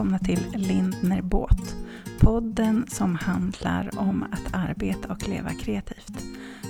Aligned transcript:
välkomna 0.00 0.18
till 0.18 0.46
Lindner 0.54 1.22
Båt. 1.22 1.76
Podden 2.20 2.86
som 2.88 3.14
handlar 3.14 3.98
om 3.98 4.22
att 4.22 4.54
arbeta 4.54 5.12
och 5.12 5.28
leva 5.28 5.50
kreativt. 5.50 6.24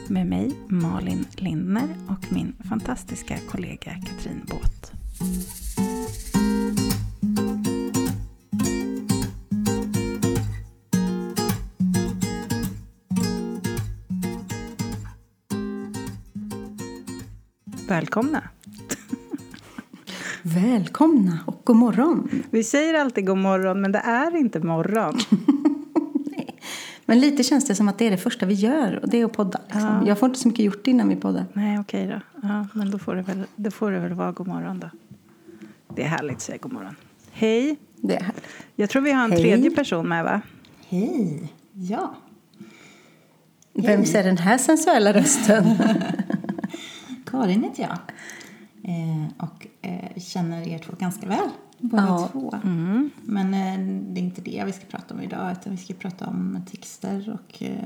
Med 0.09 0.27
mig 0.27 0.53
Malin 0.69 1.27
Lindner 1.37 1.89
och 2.09 2.33
min 2.33 2.57
fantastiska 2.69 3.39
kollega 3.51 3.93
Katrin 3.93 4.47
Båt. 4.49 4.93
Välkomna! 17.89 18.43
Välkomna 20.55 21.39
och 21.47 21.61
god 21.65 21.77
morgon. 21.77 22.43
Vi 22.51 22.65
säger 22.65 22.95
alltid 22.95 23.27
god 23.27 23.39
morgon, 23.39 23.81
men 23.81 23.93
det 23.93 23.99
är 23.99 24.37
inte 24.37 24.61
morgon. 24.61 25.19
Men 27.07 27.21
lite 27.21 27.43
känns 27.43 27.67
det 27.67 27.75
som 27.75 27.89
att 27.89 27.99
det 27.99 28.07
är 28.07 28.11
det 28.11 28.17
första 28.17 28.47
vi 28.47 28.55
gör 28.55 29.01
och 29.03 29.09
det 29.09 29.21
är 29.21 29.25
att 29.25 29.33
podda. 29.33 29.61
Liksom. 29.65 29.83
Ja. 29.83 30.07
Jag 30.07 30.19
får 30.19 30.29
inte 30.29 30.41
så 30.41 30.49
mycket 30.49 30.65
gjort 30.65 30.87
innan 30.87 31.09
vi 31.09 31.17
poddar. 31.17 31.47
Nej, 31.53 31.79
okej 31.79 32.07
då. 32.07 32.21
Ja, 32.49 32.67
men 32.73 32.91
då 32.91 32.99
får, 32.99 33.15
det 33.15 33.23
väl, 33.23 33.43
då 33.57 33.71
får 33.71 33.91
det 33.91 33.99
väl 33.99 34.13
vara 34.13 34.33
god 34.33 34.47
morgon 34.47 34.81
då. 34.81 34.91
Det 35.95 36.03
är 36.03 36.09
härligt 36.09 36.37
att 36.37 36.43
säga 36.43 36.59
god 36.59 36.73
morgon. 36.73 36.97
Hej! 37.33 37.77
Det 37.97 38.17
är 38.17 38.21
härligt. 38.21 38.45
Jag 38.77 38.91
tror 38.91 39.03
vi 39.03 39.13
har 39.13 39.25
en 39.25 39.33
Hej. 39.33 39.43
tredje 39.43 39.71
person 39.71 40.09
med, 40.09 40.25
va? 40.25 40.41
Hej! 40.89 41.53
Ja. 41.73 42.15
Vem 43.73 44.01
är 44.01 44.25
den 44.25 44.39
här 44.39 44.59
sensuella 44.59 45.13
rösten? 45.13 45.65
Karin 47.27 47.63
heter 47.63 47.83
jag. 47.83 47.99
Eh, 48.85 49.45
och 49.47 49.67
eh, 49.83 50.21
känner 50.23 50.69
er 50.69 50.79
två 50.79 50.93
ganska 50.99 51.27
väl, 51.29 51.49
båda 51.79 52.03
Ja. 52.03 52.29
två. 52.33 52.55
Men 53.23 53.55
eh, 53.55 53.79
det 54.13 54.21
är 54.21 54.23
inte 54.23 54.41
det 54.41 54.63
vi 54.67 54.73
ska 54.73 54.85
prata 54.87 55.15
om 55.15 55.21
idag, 55.21 55.53
utan 55.53 55.73
vi 55.73 55.79
ska 55.79 55.95
prata 55.95 56.27
om 56.27 56.59
texter 56.71 57.39
och 57.43 57.63
eh, 57.63 57.77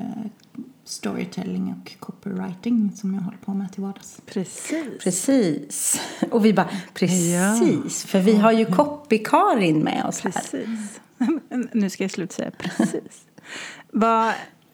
storytelling 0.85 1.75
och 1.83 1.97
copywriting 2.01 2.93
som 2.97 3.15
jag 3.15 3.21
håller 3.21 3.39
på 3.39 3.55
med 3.55 3.73
till 3.73 3.83
vardags. 3.83 4.21
Precis. 4.27 5.05
precis. 5.05 6.01
Och 6.31 6.45
vi 6.45 6.53
bara, 6.55 6.69
precis. 6.95 8.05
För 8.05 8.21
vi 8.21 8.37
har 8.37 8.53
ju 8.53 8.65
Copy-Karin 8.65 9.83
med 9.83 10.05
oss 10.05 10.21
här. 10.21 10.31
Precis. 10.33 11.01
nu 11.73 11.91
ska 11.91 12.05
jag 12.05 12.11
sluta 12.11 12.35
säga 12.35 12.51
precis. 12.59 13.25
Vad, 13.91 14.29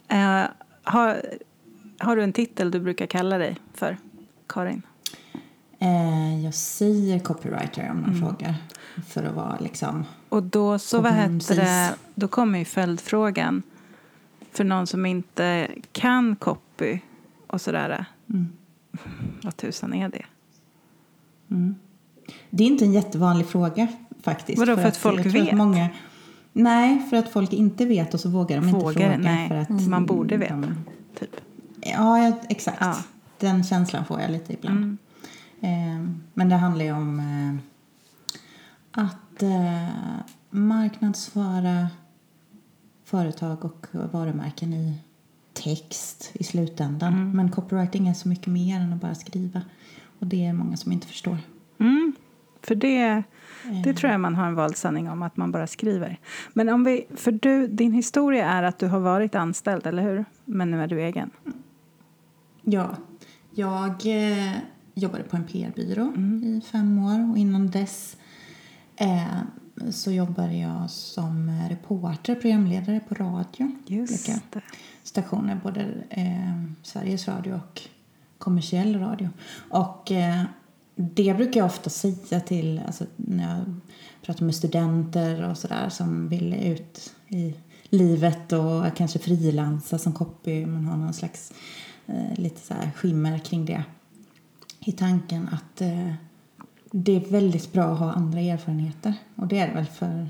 eh, 0.08 0.42
har, 0.82 1.22
har 1.98 2.16
du 2.16 2.22
en 2.22 2.32
titel 2.32 2.70
du 2.70 2.80
brukar 2.80 3.06
kalla 3.06 3.38
dig 3.38 3.56
för, 3.74 3.96
Karin? 4.48 4.82
Eh, 5.82 6.44
jag 6.44 6.54
säger 6.54 7.18
copywriter 7.18 7.90
om 7.90 7.96
någon 8.00 8.20
frågar. 8.20 8.54
För 9.08 9.22
att 9.22 9.34
vara 9.34 9.58
liksom... 9.60 10.04
Och 10.28 10.42
då 10.42 10.78
så, 10.78 11.00
vad 11.00 11.12
heter 11.12 11.56
det, 11.56 11.94
då 12.14 12.28
kommer 12.28 12.58
ju 12.58 12.64
följdfrågan 12.64 13.62
för 14.52 14.64
någon 14.64 14.86
som 14.86 15.06
inte 15.06 15.68
kan 15.92 16.36
copy 16.36 16.98
och 17.46 17.60
sådär. 17.60 18.04
Mm. 18.30 18.48
Vad 19.42 19.56
tusan 19.56 19.94
är 19.94 20.08
det? 20.08 20.24
Det 22.50 22.62
är 22.62 22.66
inte 22.66 22.84
en 22.84 22.92
jättevanlig 22.92 23.46
fråga 23.46 23.86
faktiskt. 24.22 24.58
Vadå, 24.58 24.76
för 24.76 24.84
att 24.88 24.96
folk 24.96 25.26
jag 25.26 25.32
tror 25.32 25.44
vet? 25.44 25.54
många, 25.54 25.88
nej, 26.52 27.06
för 27.10 27.16
att 27.16 27.32
folk 27.32 27.52
inte 27.52 27.84
vet 27.86 28.14
och 28.14 28.20
så 28.20 28.28
vågar 28.28 28.60
de 28.60 28.68
inte 28.68 28.78
Vågar, 28.80 28.92
fråga. 28.92 29.18
nej. 29.18 29.48
För 29.48 29.56
att 29.56 29.70
Man 29.88 30.06
borde 30.06 30.36
veta, 30.36 30.54
de- 30.54 30.84
typ. 31.18 31.36
Ja, 31.80 32.18
ja, 32.18 32.40
exakt. 32.48 32.78
Ja. 32.80 32.96
Den 33.38 33.64
känslan 33.64 34.04
får 34.04 34.20
jag 34.20 34.30
lite 34.30 34.52
ibland. 34.52 34.96
Mm. 35.60 35.96
Eh, 35.96 36.10
men 36.34 36.48
det 36.48 36.56
handlar 36.56 36.84
ju 36.84 36.92
om 36.92 37.20
eh, 37.20 39.02
att 39.04 39.42
eh, 39.42 39.88
marknadsföra 40.50 41.88
företag 43.04 43.64
och 43.64 43.86
varumärken 44.12 44.72
i 44.72 44.98
text 45.52 46.30
i 46.34 46.44
slutändan. 46.44 47.12
Mm. 47.12 47.30
Men 47.30 47.50
copywriting 47.50 48.08
är 48.08 48.14
så 48.14 48.28
mycket 48.28 48.46
mer 48.46 48.80
än 48.80 48.92
att 48.92 49.00
bara 49.00 49.14
skriva. 49.14 49.62
Och 50.18 50.26
det 50.26 50.46
är 50.46 50.52
många 50.52 50.76
som 50.76 50.92
inte 50.92 51.06
förstår. 51.06 51.38
Mm, 51.78 52.12
för 52.62 52.74
det, 52.74 53.22
det 53.84 53.94
tror 53.94 54.12
jag 54.12 54.20
man 54.20 54.34
har 54.34 54.46
en 54.46 54.54
vald 54.54 54.76
sanning 54.76 55.10
om, 55.10 55.22
att 55.22 55.36
man 55.36 55.52
bara 55.52 55.66
skriver. 55.66 56.18
Men 56.52 56.68
om 56.68 56.84
vi, 56.84 57.06
för 57.14 57.32
du, 57.32 57.66
din 57.66 57.92
historia 57.92 58.46
är 58.48 58.62
att 58.62 58.78
du 58.78 58.86
har 58.86 59.00
varit 59.00 59.34
anställd, 59.34 59.86
eller 59.86 60.02
hur? 60.02 60.24
Men 60.44 60.70
nu 60.70 60.82
är 60.82 60.86
du 60.86 61.00
egen. 61.00 61.30
Ja, 62.62 62.96
jag 63.50 63.90
eh, 63.90 64.56
jobbade 64.94 65.24
på 65.24 65.36
en 65.36 65.44
PR-byrå 65.44 66.02
Mm. 66.16 66.44
i 66.44 66.60
fem 66.60 66.98
år 66.98 67.30
och 67.30 67.38
innan 67.38 67.70
dess 67.70 68.16
eh, 68.96 69.40
så 69.90 70.12
jobbade 70.12 70.56
jag 70.56 70.90
som 70.90 71.60
reporter, 71.68 72.34
programledare 72.34 73.00
på 73.08 73.14
radio. 73.14 73.70
Just 73.86 74.30
stationer, 75.02 75.60
både 75.62 75.80
eh, 76.10 76.64
Sveriges 76.82 77.28
Radio 77.28 77.52
och 77.54 77.82
kommersiell 78.38 78.98
radio. 78.98 79.28
Och 79.70 80.12
eh, 80.12 80.42
det 80.94 81.34
brukar 81.34 81.60
jag 81.60 81.66
ofta 81.66 81.90
säga 81.90 82.40
till, 82.40 82.80
alltså, 82.86 83.04
när 83.16 83.56
jag 83.56 83.74
pratar 84.22 84.44
med 84.44 84.54
studenter 84.54 85.48
och 85.50 85.58
sådär 85.58 85.88
som 85.88 86.28
vill 86.28 86.54
ut 86.54 87.14
i 87.28 87.54
livet 87.84 88.52
och 88.52 88.96
kanske 88.96 89.18
frilansa 89.18 89.98
som 89.98 90.12
copy, 90.12 90.66
men 90.66 90.84
har 90.84 90.96
någon 90.96 91.14
slags 91.14 91.52
eh, 92.06 92.34
lite 92.38 92.60
så 92.60 92.74
skimmer 92.94 93.38
kring 93.38 93.64
det 93.64 93.84
i 94.80 94.92
tanken 94.92 95.48
att 95.52 95.80
eh, 95.80 96.12
det 96.90 97.16
är 97.16 97.30
väldigt 97.30 97.72
bra 97.72 97.84
att 97.84 97.98
ha 97.98 98.12
andra 98.12 98.40
erfarenheter. 98.40 99.14
Och 99.34 99.46
det 99.46 99.58
är 99.58 99.68
det 99.68 99.74
väl 99.74 99.86
för 99.86 100.28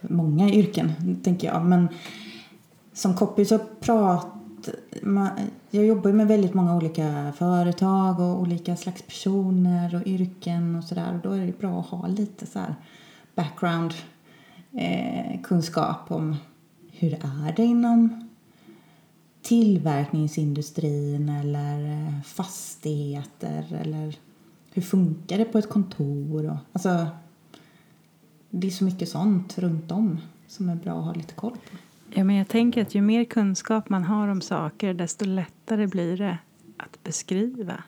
många 0.00 0.50
yrken, 0.50 0.92
tänker 1.24 1.48
jag. 1.48 1.64
Men 1.66 1.88
som 2.92 3.14
copy 3.14 3.44
så 3.44 3.58
pratar... 3.80 4.34
Jag 5.70 5.86
jobbar 5.86 6.10
ju 6.10 6.16
med 6.16 6.28
väldigt 6.28 6.54
många 6.54 6.76
olika 6.76 7.32
företag 7.36 8.20
och 8.20 8.40
olika 8.40 8.76
slags 8.76 9.02
personer 9.02 9.94
och 9.94 10.06
yrken 10.06 10.76
och 10.76 10.84
sådär. 10.84 11.14
Och 11.14 11.20
då 11.20 11.32
är 11.32 11.46
det 11.46 11.58
bra 11.58 11.80
att 11.80 11.86
ha 11.86 12.06
lite 12.06 12.46
så 12.46 12.58
här 12.58 12.74
background 13.34 13.94
eh, 14.72 15.40
kunskap 15.42 16.10
om 16.10 16.36
hur 16.92 17.14
är 17.14 17.52
det 17.56 17.64
inom 17.64 18.27
tillverkningsindustrin 19.48 21.28
eller 21.28 22.06
eh, 22.06 22.22
fastigheter 22.22 23.78
eller 23.80 24.14
hur 24.72 24.82
funkar 24.82 25.38
det 25.38 25.44
på 25.44 25.58
ett 25.58 25.68
kontor? 25.68 26.50
Och, 26.50 26.56
alltså, 26.72 27.06
det 28.50 28.66
är 28.66 28.70
så 28.70 28.84
mycket 28.84 29.08
sånt 29.08 29.58
runt 29.58 29.92
om 29.92 30.18
som 30.46 30.68
är 30.68 30.74
bra 30.74 30.98
att 30.98 31.04
ha 31.04 31.12
lite 31.14 31.34
koll 31.34 31.52
på. 31.52 31.76
Ja, 32.14 32.24
men 32.24 32.36
jag 32.36 32.48
tänker 32.48 32.82
att 32.82 32.94
ju 32.94 33.00
mer 33.00 33.24
kunskap 33.24 33.88
man 33.88 34.04
har 34.04 34.28
om 34.28 34.40
saker, 34.40 34.94
desto 34.94 35.24
lättare 35.24 35.86
blir 35.86 36.16
det 36.16 36.38
att 36.76 37.04
beskriva. 37.04 37.82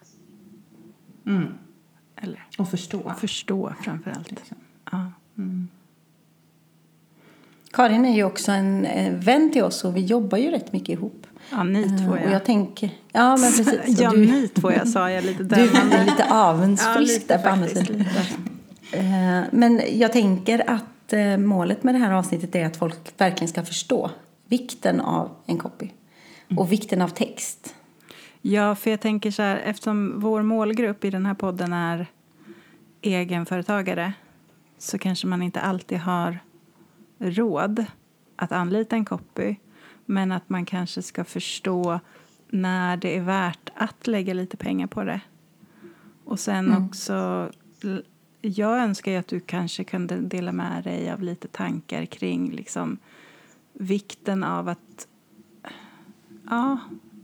Eller 2.16 2.46
Och 2.58 2.68
förstå. 2.68 3.14
förstå 3.18 3.74
framför 3.84 4.10
allt. 4.10 4.30
Liksom. 4.30 4.56
Ja. 4.92 5.12
Karin 7.72 8.04
är 8.04 8.14
ju 8.14 8.24
också 8.24 8.52
en 8.52 8.84
eh, 8.84 9.14
vän 9.14 9.52
till 9.52 9.62
oss 9.64 9.84
och 9.84 9.96
vi 9.96 10.00
jobbar 10.04 10.38
ju 10.38 10.50
rätt 10.50 10.72
mycket 10.72 10.88
ihop. 10.88 11.26
Ja, 11.50 11.62
ni 11.62 11.82
två, 11.88 12.04
Eh, 12.04 12.10
Och 12.10 12.18
ja. 12.18 12.30
jag 12.30 12.44
tänker... 12.44 12.90
Ja, 13.12 13.36
men 13.36 13.52
precis. 13.56 13.68
Och 13.98 14.02
Ja, 14.04 14.10
du, 14.10 14.18
ni 14.26 14.48
två, 14.48 14.72
jag 14.72 14.88
sa 14.88 15.10
jag 15.10 15.24
lite 15.24 15.42
du 15.42 15.54
är 15.54 15.66
dömande. 15.66 16.04
lite 16.04 16.34
avundsfrisk 16.34 17.20
lite 17.20 17.36
där 17.36 17.42
på 17.42 17.48
andra. 17.48 17.68
Eh, 18.92 19.44
Men 19.52 19.82
jag 19.92 20.12
tänker 20.12 20.70
att 20.70 21.12
eh, 21.12 21.36
målet 21.36 21.82
med 21.82 21.94
det 21.94 21.98
här 21.98 22.12
avsnittet 22.12 22.54
är 22.54 22.66
att 22.66 22.76
folk 22.76 22.98
verkligen 23.16 23.48
ska 23.48 23.62
förstå 23.64 24.10
vikten 24.48 25.00
av 25.00 25.30
en 25.46 25.58
copy. 25.58 25.88
Och 26.56 26.72
vikten 26.72 27.02
av 27.02 27.08
text. 27.08 27.74
Ja, 28.42 28.74
för 28.74 28.90
jag 28.90 29.00
tänker 29.00 29.30
så 29.30 29.42
här, 29.42 29.56
eftersom 29.56 30.20
vår 30.20 30.42
målgrupp 30.42 31.04
i 31.04 31.10
den 31.10 31.26
här 31.26 31.34
podden 31.34 31.72
är 31.72 32.06
egenföretagare 33.02 34.12
så 34.78 34.98
kanske 34.98 35.26
man 35.26 35.42
inte 35.42 35.60
alltid 35.60 35.98
har 35.98 36.38
råd 37.18 37.84
att 38.36 38.52
anlita 38.52 38.96
en 38.96 39.04
copy 39.04 39.54
men 40.10 40.32
att 40.32 40.48
man 40.48 40.64
kanske 40.64 41.02
ska 41.02 41.24
förstå 41.24 42.00
när 42.48 42.96
det 42.96 43.16
är 43.16 43.22
värt 43.22 43.70
att 43.74 44.06
lägga 44.06 44.34
lite 44.34 44.56
pengar 44.56 44.86
på 44.86 45.04
det. 45.04 45.20
Och 46.24 46.40
sen 46.40 46.72
också, 46.86 47.50
l- 47.82 48.04
jag 48.40 48.78
önskar 48.78 49.18
att 49.18 49.26
du 49.28 49.40
kanske 49.40 49.84
kunde 49.84 50.16
dela 50.20 50.52
med 50.52 50.84
dig 50.84 51.10
av 51.10 51.22
lite 51.22 51.48
tankar 51.48 52.04
kring 52.06 52.50
liksom 52.50 52.98
vikten 53.72 54.44
av 54.44 54.68
att 54.68 55.06
ja, 56.50 56.78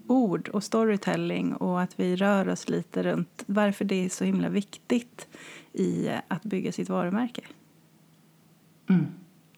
ord 0.06 0.48
och 0.48 0.64
storytelling 0.64 1.54
och 1.54 1.80
att 1.82 2.00
vi 2.00 2.16
rör 2.16 2.48
oss 2.48 2.68
lite 2.68 3.02
runt 3.02 3.44
varför 3.46 3.84
det 3.84 4.04
är 4.04 4.08
så 4.08 4.24
himla 4.24 4.48
viktigt 4.48 5.28
i 5.72 6.10
att 6.28 6.42
bygga 6.42 6.72
sitt 6.72 6.88
varumärke. 6.88 7.42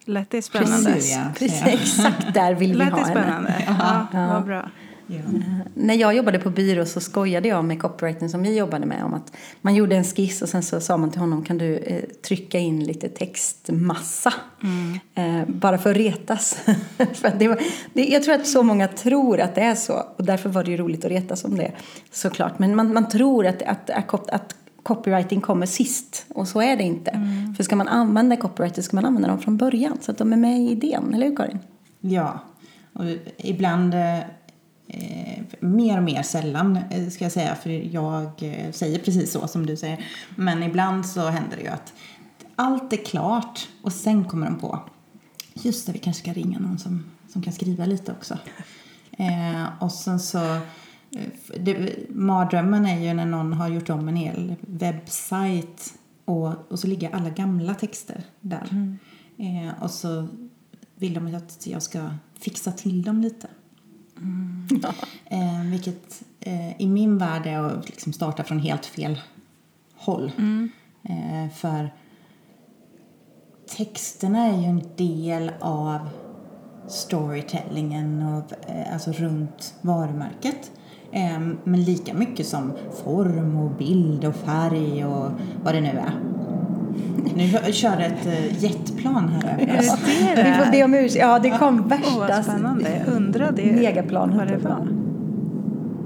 Lät 0.09 0.31
det 0.31 0.43
spännande? 0.43 0.93
Precis, 0.93 1.17
ja. 1.17 1.23
Precis, 1.39 1.63
exakt 1.67 2.35
där 2.35 2.55
vill 2.55 2.73
vi 2.73 2.79
Lät 2.79 2.91
ha 2.93 2.99
det 2.99 3.05
henne. 3.05 3.21
spännande? 3.21 3.55
Ja, 3.67 4.07
Ja. 4.13 4.27
vad 4.33 4.45
bra. 4.45 4.71
Ja. 5.11 5.19
När 5.75 5.95
jag 5.95 6.15
jobbade 6.17 6.39
på 6.39 6.51
byrå 6.51 6.87
så 6.87 7.01
skojade 7.01 7.49
jag 7.49 7.65
med 7.65 7.81
copywriting 7.83 8.29
som 8.29 8.43
vi 8.43 8.57
jobbade 8.57 8.87
med 8.87 9.05
om 9.05 9.15
att 9.15 9.33
man 9.61 9.75
gjorde 9.75 9.97
en 9.97 10.05
skiss 10.05 10.43
och 10.43 10.49
sen 10.49 10.63
så 10.63 10.81
sa 10.81 10.97
man 10.97 11.11
till 11.11 11.21
honom 11.21 11.45
kan 11.45 11.59
du 11.59 11.77
eh, 11.77 12.03
trycka 12.29 12.59
in 12.59 12.85
lite 12.85 13.09
textmassa 13.09 14.35
eh, 15.15 15.49
bara 15.49 15.79
för 15.79 15.91
att 15.91 15.97
retas. 15.97 16.57
för 17.15 17.29
att 17.29 17.39
det 17.39 17.49
var, 17.49 17.59
det, 17.93 18.05
jag 18.05 18.23
tror 18.23 18.35
att 18.35 18.47
så 18.47 18.63
många 18.63 18.89
tror 18.89 19.41
att 19.41 19.55
det 19.55 19.61
är 19.61 19.75
så 19.75 20.05
och 20.17 20.25
därför 20.25 20.49
var 20.49 20.65
det 20.65 20.71
ju 20.71 20.77
roligt 20.77 21.05
att 21.05 21.11
retas 21.11 21.45
om 21.45 21.57
det 21.57 21.73
såklart. 22.13 22.59
Men 22.59 22.77
man, 22.77 22.93
man 22.93 23.09
tror 23.09 23.47
att, 23.47 23.63
att, 23.63 23.91
att, 23.91 24.31
att 24.31 24.55
copywriting 24.89 25.41
kommer 25.41 25.67
sist 25.67 26.27
och 26.29 26.49
så 26.49 26.61
är 26.61 26.77
det 26.77 26.83
inte. 26.83 27.11
För 27.57 27.65
ska 27.65 27.77
man 27.77 27.89
använda 27.89 28.37
copywriting 28.37 28.83
ska 28.83 28.97
man 28.97 29.05
använda 29.05 29.29
dem 29.29 29.39
från 29.39 29.57
början 29.57 29.99
så 30.01 30.11
att 30.11 30.19
de 30.19 30.33
är 30.33 30.37
med 30.37 30.61
i 30.61 30.71
idén, 30.71 31.15
eller 31.15 31.27
hur 31.27 31.37
Karin? 31.37 31.59
Ja, 32.01 32.39
och 32.93 33.05
ibland 33.37 33.95
eh, 33.95 34.21
mer 35.61 35.97
och 35.97 36.05
mer 36.05 36.23
sällan 36.23 36.79
eh, 36.91 37.09
ska 37.09 37.25
jag 37.25 37.33
säga 37.33 37.55
för 37.55 37.71
jag 37.71 38.25
eh, 38.39 38.73
säger 38.73 38.99
precis 38.99 39.33
så 39.33 39.49
som 39.49 39.67
du 39.67 39.77
säger. 39.77 40.05
Men 40.37 40.63
ibland 40.63 41.07
så 41.07 41.29
händer 41.29 41.57
det 41.57 41.63
ju 41.63 41.69
att 41.69 41.93
allt 42.57 42.93
är 42.93 43.05
klart 43.05 43.69
och 43.83 43.93
sen 43.93 44.25
kommer 44.25 44.47
de 44.47 44.59
på 44.59 44.81
just 45.55 45.87
det, 45.87 45.93
vi 45.93 45.99
kanske 45.99 46.23
ska 46.23 46.33
ringa 46.33 46.59
någon 46.59 46.79
som, 46.79 47.05
som 47.33 47.43
kan 47.43 47.53
skriva 47.53 47.87
lite 47.87 48.13
också. 48.13 48.39
Eh, 49.19 49.65
och 49.81 49.93
sen 49.93 50.21
så 50.21 50.59
det, 51.61 51.97
mardrömmen 52.09 52.87
är 52.87 53.01
ju 53.01 53.15
när 53.15 53.27
någon 53.27 53.53
har 53.53 53.69
gjort 53.69 53.91
om 53.91 54.09
en 54.09 54.17
hel 54.17 54.55
webbsajt 54.61 55.95
och, 56.25 56.73
och 56.73 56.79
så 56.79 56.87
ligger 56.87 57.15
alla 57.15 57.31
gamla 57.31 57.75
texter 57.75 58.23
där. 58.41 58.97
Eh, 59.37 59.83
och 59.83 59.91
så 59.91 60.29
vill 60.95 61.15
de 61.15 61.35
att 61.35 61.67
jag 61.67 61.83
ska 61.83 62.11
fixa 62.41 62.73
till 62.73 63.03
dem 63.03 63.21
lite. 63.21 63.49
Eh, 65.31 65.63
vilket 65.71 66.23
eh, 66.41 66.81
i 66.81 66.87
min 66.87 67.19
värld 67.19 67.47
är 67.47 67.59
att 67.59 67.89
liksom 67.89 68.13
starta 68.13 68.45
från 68.45 68.59
helt 68.59 68.87
fel 68.87 69.19
håll. 69.97 70.33
Eh, 71.03 71.51
för 71.55 71.95
texterna 73.77 74.47
är 74.47 74.61
ju 74.61 74.65
en 74.65 74.83
del 74.97 75.53
av 75.61 76.09
storytellingen 76.89 78.23
och, 78.23 78.71
eh, 78.71 78.93
alltså 78.93 79.13
runt 79.13 79.75
varumärket. 79.81 80.71
Eh, 81.13 81.41
men 81.65 81.83
lika 81.83 82.15
mycket 82.15 82.47
som 82.47 82.73
form 83.05 83.57
och 83.57 83.71
bild 83.71 84.25
och 84.25 84.35
färg 84.35 85.05
och 85.05 85.31
vad 85.65 85.75
det 85.75 85.81
nu 85.81 85.89
är. 85.89 86.13
Nu 87.37 87.73
kör 87.73 88.01
ett 88.01 88.27
eh, 88.27 88.65
jetplan 88.65 89.29
här 89.29 89.59
över 89.63 89.79
oss. 89.79 89.97
Vi 90.37 90.53
får 90.65 90.71
be 90.73 90.85
om 90.85 90.95
ursäkt. 90.95 91.25
Ja, 91.25 91.39
det 91.39 91.51
kom 91.51 91.89
värsta 91.89 92.19
vad 92.19 92.45
spännande. 92.45 93.03
Jag 93.07 93.15
undrar 93.15 93.53
det, 93.53 93.73
megaplan. 93.73 94.37
vad 94.37 94.49
det 94.49 94.57
var. 94.57 94.89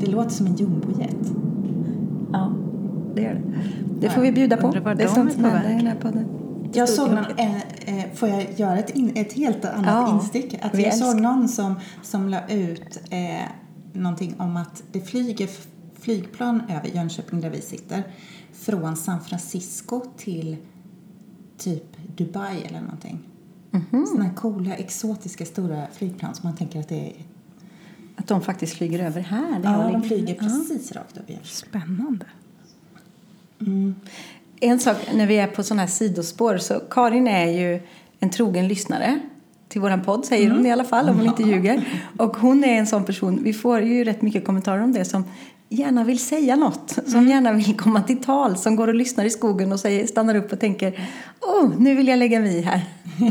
Det 0.00 0.06
låter 0.06 0.30
som 0.30 0.46
en 0.46 0.54
jumbojet. 0.54 1.32
Ja, 2.32 2.52
det 3.14 3.22
gör 3.22 3.34
det. 3.34 3.42
Det 4.00 4.10
får 4.10 4.22
vi 4.22 4.32
bjuda 4.32 4.56
på. 4.56 4.70
Det 4.70 5.02
är 5.02 5.08
sånt 5.08 5.32
som 5.32 5.42
på 5.42 5.48
händer 5.48 5.70
i 5.70 5.74
den 5.74 5.86
här 5.86 5.96
podden. 6.00 6.24
Jag 6.74 6.88
såg 6.88 7.08
någon, 7.08 7.24
eh, 7.36 7.56
eh, 7.86 8.04
får 8.14 8.28
jag 8.28 8.46
göra 8.56 8.78
ett, 8.78 8.90
in, 8.90 9.12
ett 9.14 9.32
helt 9.32 9.64
annat 9.64 9.86
Ja, 9.86 10.14
instick? 10.14 10.58
Att 10.62 10.74
vi 10.74 10.84
jag 10.84 10.94
såg 10.94 11.08
älskar. 11.08 11.22
någon 11.22 11.48
som, 11.48 11.74
som 12.02 12.28
la 12.28 12.38
ut 12.48 13.00
eh, 13.10 13.48
någonting 13.92 14.34
om 14.38 14.56
att 14.56 14.82
det 14.92 15.00
flyger 15.00 15.48
flygplan 16.00 16.62
över 16.70 16.88
Jönköping 16.88 17.40
där 17.40 17.50
vi 17.50 17.60
sitter 17.60 18.02
från 18.52 18.96
San 18.96 19.20
Francisco 19.24 20.02
till 20.16 20.56
typ 21.58 22.16
Dubai 22.16 22.62
eller 22.64 22.80
någonting. 22.80 23.18
Mhm. 23.70 24.06
Såna 24.06 24.24
här 24.24 24.34
coola, 24.34 24.74
exotiska, 24.74 25.44
stora 25.44 25.86
flygplan 25.92 26.34
som 26.34 26.48
man 26.48 26.56
tänker 26.56 26.80
att 26.80 26.88
det 26.88 27.06
är... 27.06 27.12
Att 28.16 28.26
de 28.28 28.40
faktiskt 28.40 28.74
flyger 28.74 28.98
över 28.98 29.20
här. 29.20 29.60
Ja, 29.64 29.90
de 29.92 30.02
flyger 30.02 30.34
Ja. 30.34 30.40
precis 30.40 30.92
rakt 30.92 31.16
över 31.16 31.28
Jönköping. 31.28 31.50
Spännande. 31.52 32.26
En 34.60 34.80
sak 34.80 34.96
när 35.14 35.26
vi 35.26 35.38
är 35.38 35.46
på 35.46 35.62
sådana 35.62 35.82
här 35.82 35.88
sidospår 35.88 36.58
så 36.58 36.80
Karin 36.90 37.28
är 37.28 37.46
ju 37.46 37.80
en 38.20 38.30
trogen 38.30 38.68
lyssnare 38.68 39.20
till 39.72 39.80
våran 39.80 40.02
podd 40.02 40.24
säger 40.24 40.50
hon 40.50 40.66
i 40.66 40.72
alla 40.72 40.84
fall 40.84 41.08
om 41.08 41.16
hon 41.16 41.26
inte 41.26 41.42
ljuger. 41.42 41.84
Och 42.18 42.36
hon 42.36 42.64
är 42.64 42.78
en 42.78 42.86
sån 42.86 43.04
person, 43.04 43.40
vi 43.42 43.52
får 43.52 43.80
ju 43.80 44.04
rätt 44.04 44.22
mycket 44.22 44.44
kommentarer 44.44 44.82
om 44.82 44.92
det 44.92 45.04
som 45.04 45.24
gärna 45.68 46.04
vill 46.04 46.18
säga 46.18 46.56
något, 46.56 46.98
som 47.06 47.28
gärna 47.28 47.52
vill 47.52 47.76
komma 47.76 48.02
till 48.02 48.22
tal, 48.22 48.56
som 48.56 48.76
går 48.76 48.88
och 48.88 48.94
lyssnar 48.94 49.24
i 49.24 49.30
skogen 49.30 49.72
och 49.72 49.80
säger, 49.80 50.06
stannar 50.06 50.34
upp 50.34 50.52
och 50.52 50.60
tänker 50.60 51.08
oh, 51.40 51.70
nu 51.78 51.94
vill 51.94 52.08
jag 52.08 52.18
lägga 52.18 52.40
mig 52.40 52.56
i 52.56 52.62
här. 52.62 52.84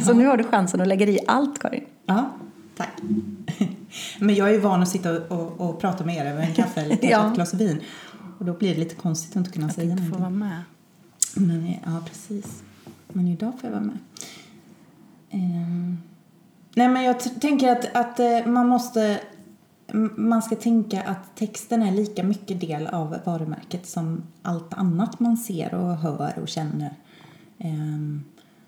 Så 0.05 0.13
nu 0.13 0.25
har 0.25 0.37
du 0.37 0.43
chansen 0.43 0.81
att 0.81 0.87
lägga 0.87 1.05
dig 1.05 1.15
i 1.15 1.19
allt 1.27 1.59
Karin. 1.59 1.83
Ja, 2.05 2.29
tack. 2.77 2.89
Men 4.19 4.35
jag 4.35 4.47
är 4.49 4.51
ju 4.51 4.59
van 4.59 4.81
att 4.81 4.89
sitta 4.89 5.11
och, 5.11 5.31
och, 5.31 5.69
och 5.69 5.79
prata 5.81 6.03
med 6.05 6.15
er 6.15 6.25
över 6.25 6.41
en 6.41 6.53
kaffe 6.53 6.81
eller 6.81 6.97
Ja. 7.11 7.27
ett 7.27 7.35
glas 7.35 7.53
vin. 7.53 7.81
Och 8.39 8.45
då 8.45 8.53
blir 8.53 8.73
det 8.73 8.79
lite 8.79 8.95
konstigt 8.95 9.31
att 9.31 9.37
inte 9.37 9.51
kunna 9.51 9.67
Att 9.67 9.75
säga 9.75 9.91
inte 9.91 10.03
få 10.03 10.17
vara 10.17 10.29
med. 10.29 10.61
Men, 11.35 11.73
ja, 11.85 12.03
precis. 12.05 12.63
Men 13.07 13.27
idag 13.27 13.53
får 13.61 13.69
jag 13.69 13.71
vara 13.71 13.83
med. 13.83 13.97
Ehm. 15.31 15.97
Nej, 16.75 16.89
men 16.89 17.03
jag 17.03 17.41
tänker 17.41 17.71
att, 17.71 17.95
att 17.95 18.19
eh, 18.19 18.45
man 18.45 18.67
måste... 18.67 19.19
Man 20.15 20.41
ska 20.41 20.55
tänka 20.55 21.01
att 21.01 21.35
texten 21.35 21.81
är 21.81 21.91
lika 21.91 22.23
mycket 22.23 22.61
del 22.61 22.87
av 22.87 23.17
varumärket 23.23 23.87
som 23.87 24.23
allt 24.41 24.73
annat 24.73 25.19
man 25.19 25.37
ser 25.37 25.73
och 25.73 25.97
hör 25.97 26.39
och 26.41 26.47
känner. 26.47 26.93
Ehm, 27.57 28.23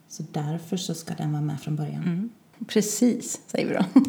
så 0.08 0.24
därför 0.32 0.78
så 0.78 0.94
ska 0.94 1.14
den 1.14 1.32
vara 1.32 1.42
med 1.42 1.62
från 1.62 1.76
början. 1.76 2.04
Mm. 2.04 2.30
Precis, 2.68 3.42
säger 3.48 3.68
vi 3.68 3.74
då. 3.74 4.02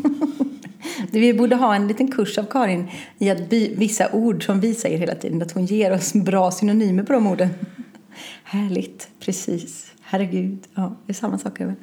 Vi 1.11 1.35
borde 1.35 1.57
ha 1.57 1.75
en 1.75 1.89
liten 1.89 2.11
kurs 2.11 2.39
av 2.39 2.45
Karin 2.45 2.89
i 3.19 3.31
att 3.31 3.51
by, 3.51 3.75
vissa 3.75 4.13
ord 4.13 4.47
som 4.47 4.61
vi 4.61 4.75
säger 4.75 4.99
hela 4.99 5.15
tiden, 5.15 5.43
att 5.43 5.53
hon 5.53 5.67
ger 5.67 5.93
oss 5.93 6.13
bra 6.13 6.51
synonymer 6.51 7.03
på 7.03 7.13
de 7.13 7.27
orden. 7.27 7.49
Härligt, 8.45 9.09
precis, 9.21 9.93
herregud, 10.03 10.59
ja, 10.75 10.97
det 11.07 11.13
är 11.13 11.15
samma 11.15 11.39
sak 11.39 11.61
över. 11.61 11.77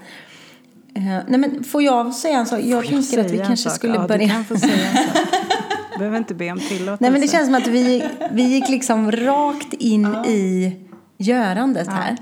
Eh, 0.96 1.04
nej 1.28 1.40
men 1.40 1.64
får 1.64 1.84
jag 1.84 2.14
säga 2.14 2.38
en 2.40 2.46
sak? 2.46 2.60
Jag 2.62 2.86
tänker 2.86 3.20
att 3.20 3.32
vi 3.32 3.38
kanske 3.38 3.70
sak. 3.70 3.74
skulle 3.78 3.96
ja, 3.96 4.08
börja... 4.08 4.28
Du 4.28 4.34
kan 4.34 4.46
få 4.46 4.58
säga 4.58 4.90
en 4.90 4.94
sak. 5.14 5.24
Du 5.94 5.98
behöver 5.98 6.18
inte 6.18 6.34
be 6.36 6.52
om 6.52 6.60
tillåtelse. 6.60 6.98
Nej 7.00 7.12
men 7.12 7.22
det 7.22 7.28
känns 7.28 7.46
som 7.46 7.56
att 7.56 7.68
vi, 7.68 8.04
vi 8.32 8.44
gick 8.44 8.70
liksom 8.70 9.12
rakt 9.12 9.74
in 9.74 10.06
i 10.26 10.76
görandet 11.18 11.88
här. 11.88 12.18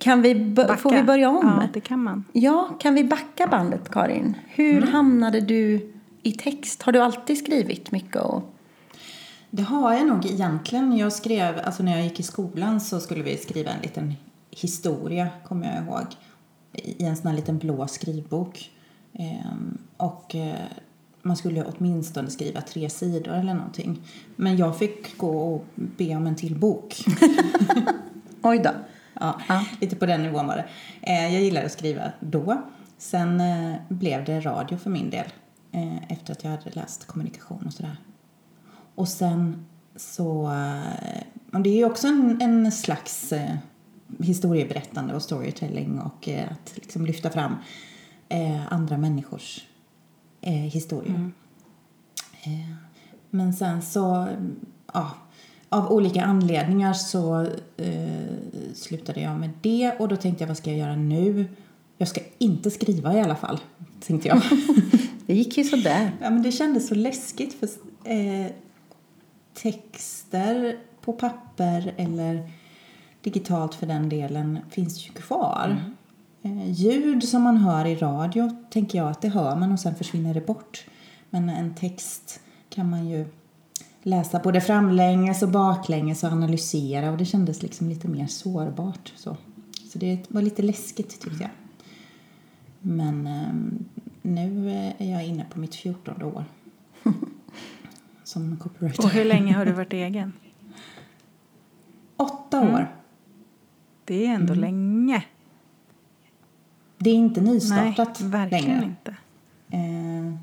Kan 0.00 0.22
vi, 0.22 0.34
Backa. 0.34 0.76
får 0.76 0.90
vi 0.92 1.02
börja 1.02 1.28
om? 1.30 1.58
Ja, 1.62 1.68
det 1.72 1.80
kan 1.80 2.02
man. 2.02 2.24
Ja, 2.32 2.76
kan 2.80 2.94
vi 2.94 3.04
backa 3.04 3.46
bandet 3.46 3.90
Karin? 3.90 4.34
Hur 4.48 4.76
Mm. 4.78 4.88
hamnade 4.92 5.40
du 5.40 5.92
i 6.22 6.32
text? 6.32 6.82
Har 6.82 6.92
du 6.92 6.98
alltid 7.02 7.38
skrivit 7.38 7.90
mycket? 7.90 8.16
Och... 8.22 8.54
Det 9.50 9.62
har 9.62 9.92
jag 9.92 10.06
nog 10.06 10.26
egentligen. 10.26 10.96
Jag 10.96 11.12
skrev, 11.12 11.60
alltså 11.64 11.82
när 11.82 11.92
jag 11.96 12.04
gick 12.04 12.20
i 12.20 12.22
skolan 12.22 12.80
så 12.80 13.00
skulle 13.00 13.22
vi 13.22 13.36
skriva 13.36 13.70
en 13.70 13.80
liten 13.82 14.14
historia, 14.50 15.28
kommer 15.48 15.74
jag 15.74 15.84
ihåg. 15.84 16.06
I 16.72 17.04
en 17.04 17.16
sån 17.16 17.26
här 17.26 17.36
liten 17.36 17.58
blå 17.58 17.86
skrivbok. 17.86 18.70
Ehm, 19.12 19.78
och 19.96 20.34
eh, 20.34 20.66
man 21.22 21.36
skulle 21.36 21.64
åtminstone 21.64 22.30
skriva 22.30 22.60
tre 22.60 22.90
sidor 22.90 23.34
eller 23.34 23.54
någonting. 23.54 24.02
Men 24.36 24.56
jag 24.56 24.78
fick 24.78 25.18
gå 25.18 25.54
och 25.54 25.64
be 25.74 26.16
om 26.16 26.26
en 26.26 26.36
till 26.36 26.58
bok. 26.58 27.04
Oj 28.42 28.58
då. 28.58 28.70
Ja, 29.20 29.40
Ja. 29.48 29.64
Lite 29.80 29.96
på 29.96 30.06
den 30.06 30.22
nivån 30.22 30.46
var 30.46 30.56
det. 30.56 30.66
Eh, 31.02 31.34
jag 31.34 31.42
gillade 31.42 31.66
att 31.66 31.72
skriva 31.72 32.12
då. 32.20 32.62
Sen 32.98 33.40
eh, 33.40 33.76
blev 33.88 34.24
det 34.24 34.40
radio 34.40 34.78
för 34.78 34.90
min 34.90 35.10
del. 35.10 35.26
Efter 36.08 36.32
att 36.32 36.44
jag 36.44 36.50
hade 36.50 36.70
läst 36.70 37.06
kommunikation 37.06 37.66
och 37.66 37.72
sådär. 37.72 37.96
Och 38.94 39.08
sen 39.08 39.66
så... 39.96 40.52
Och 41.52 41.60
det 41.60 41.70
är 41.70 41.76
ju 41.76 41.84
också 41.84 42.06
en, 42.06 42.42
en 42.42 42.72
slags 42.72 43.32
historieberättande 44.18 45.14
och 45.14 45.22
storytelling 45.22 46.00
och 46.00 46.28
eh, 46.28 46.52
att 46.52 46.72
liksom 46.74 47.06
lyfta 47.06 47.30
fram 47.30 47.56
eh, 48.28 48.72
andra 48.72 48.98
människors 48.98 49.66
eh, 50.40 50.52
historier. 50.52 51.30
Eh, 52.42 52.74
men 53.30 53.52
sen 53.52 53.82
så, 53.82 54.28
ja, 54.92 55.10
av 55.68 55.92
olika 55.92 56.24
anledningar 56.24 56.92
så 56.92 57.40
eh, 57.76 58.74
slutade 58.74 59.20
jag 59.20 59.40
med 59.40 59.50
det 59.60 59.92
och 59.98 60.08
då 60.08 60.16
tänkte 60.16 60.44
jag 60.44 60.48
vad 60.48 60.56
ska 60.56 60.70
jag 60.70 60.78
göra 60.78 60.96
nu? 60.96 61.48
Jag 61.98 62.08
ska 62.08 62.20
inte 62.38 62.70
skriva 62.70 63.14
i 63.14 63.20
alla 63.20 63.36
fall, 63.36 63.60
tänkte 64.00 64.28
jag. 64.28 64.42
Det 65.26 65.34
gick 65.34 65.58
ju 65.58 65.64
sådär. 65.64 66.12
ja, 66.20 66.30
men 66.30 66.42
det 66.42 66.52
kändes 66.52 66.88
så 66.88 66.94
läskigt 66.94 67.54
för 67.54 67.68
eh, 68.04 68.46
texter 69.54 70.78
på 71.00 71.12
papper 71.12 71.94
eller 71.96 72.50
digitalt 73.22 73.74
för 73.74 73.86
den 73.86 74.08
delen 74.08 74.58
finns 74.70 75.08
ju 75.08 75.12
kvar. 75.12 75.84
Eh, 76.42 76.70
ljud 76.70 77.28
som 77.28 77.42
man 77.42 77.56
hör 77.56 77.86
i 77.86 77.96
radio 77.96 78.50
tänker 78.70 78.98
jag 78.98 79.08
att 79.08 79.22
det 79.22 79.28
hör 79.28 79.56
man 79.56 79.72
och 79.72 79.80
sen 79.80 79.94
försvinner 79.94 80.34
det 80.34 80.46
bort. 80.46 80.84
Men 81.30 81.48
en 81.48 81.74
text 81.74 82.40
kan 82.68 82.90
man 82.90 83.08
ju 83.08 83.26
läsa 84.02 84.38
både 84.38 84.60
framlänges 84.60 85.42
och 85.42 85.48
baklänges 85.48 86.24
och 86.24 86.32
analysera 86.32 87.10
och 87.10 87.18
det 87.18 87.24
kändes 87.24 87.62
liksom 87.62 87.88
lite 87.88 88.08
mer 88.08 88.26
sårbart. 88.26 89.12
Så, 89.16 89.36
så 89.92 89.98
det 89.98 90.30
var 90.30 90.42
lite 90.42 90.62
läskigt 90.62 91.20
tyckte 91.20 91.42
jag. 91.42 91.50
Men 92.80 93.26
ehm, 93.26 93.84
nu 94.22 94.70
eh, 94.70 95.08
är 95.08 95.12
jag 95.12 95.26
inne 95.26 95.46
på 95.50 95.60
mitt 95.60 95.74
fjortonde 95.74 96.24
år. 96.24 96.44
som 98.24 98.56
copywriter. 98.56 99.04
Och 99.04 99.10
hur 99.10 99.24
länge 99.24 99.54
har 99.54 99.64
du 99.64 99.72
varit 99.72 99.92
egen? 99.92 100.32
Åtta 102.16 102.60
Mm. 102.60 102.86
Det 104.10 104.26
är 104.26 104.34
ändå 104.34 104.52
Mm. 104.52 104.60
länge. 104.60 105.24
Det 106.98 107.10
är 107.10 107.14
inte 107.14 107.40
Nej, 107.40 107.52
nystartat 107.54 108.20
verkligen 108.20 108.64
längre. 108.64 108.84
inte. 108.84 109.16
Eh, 109.70 110.34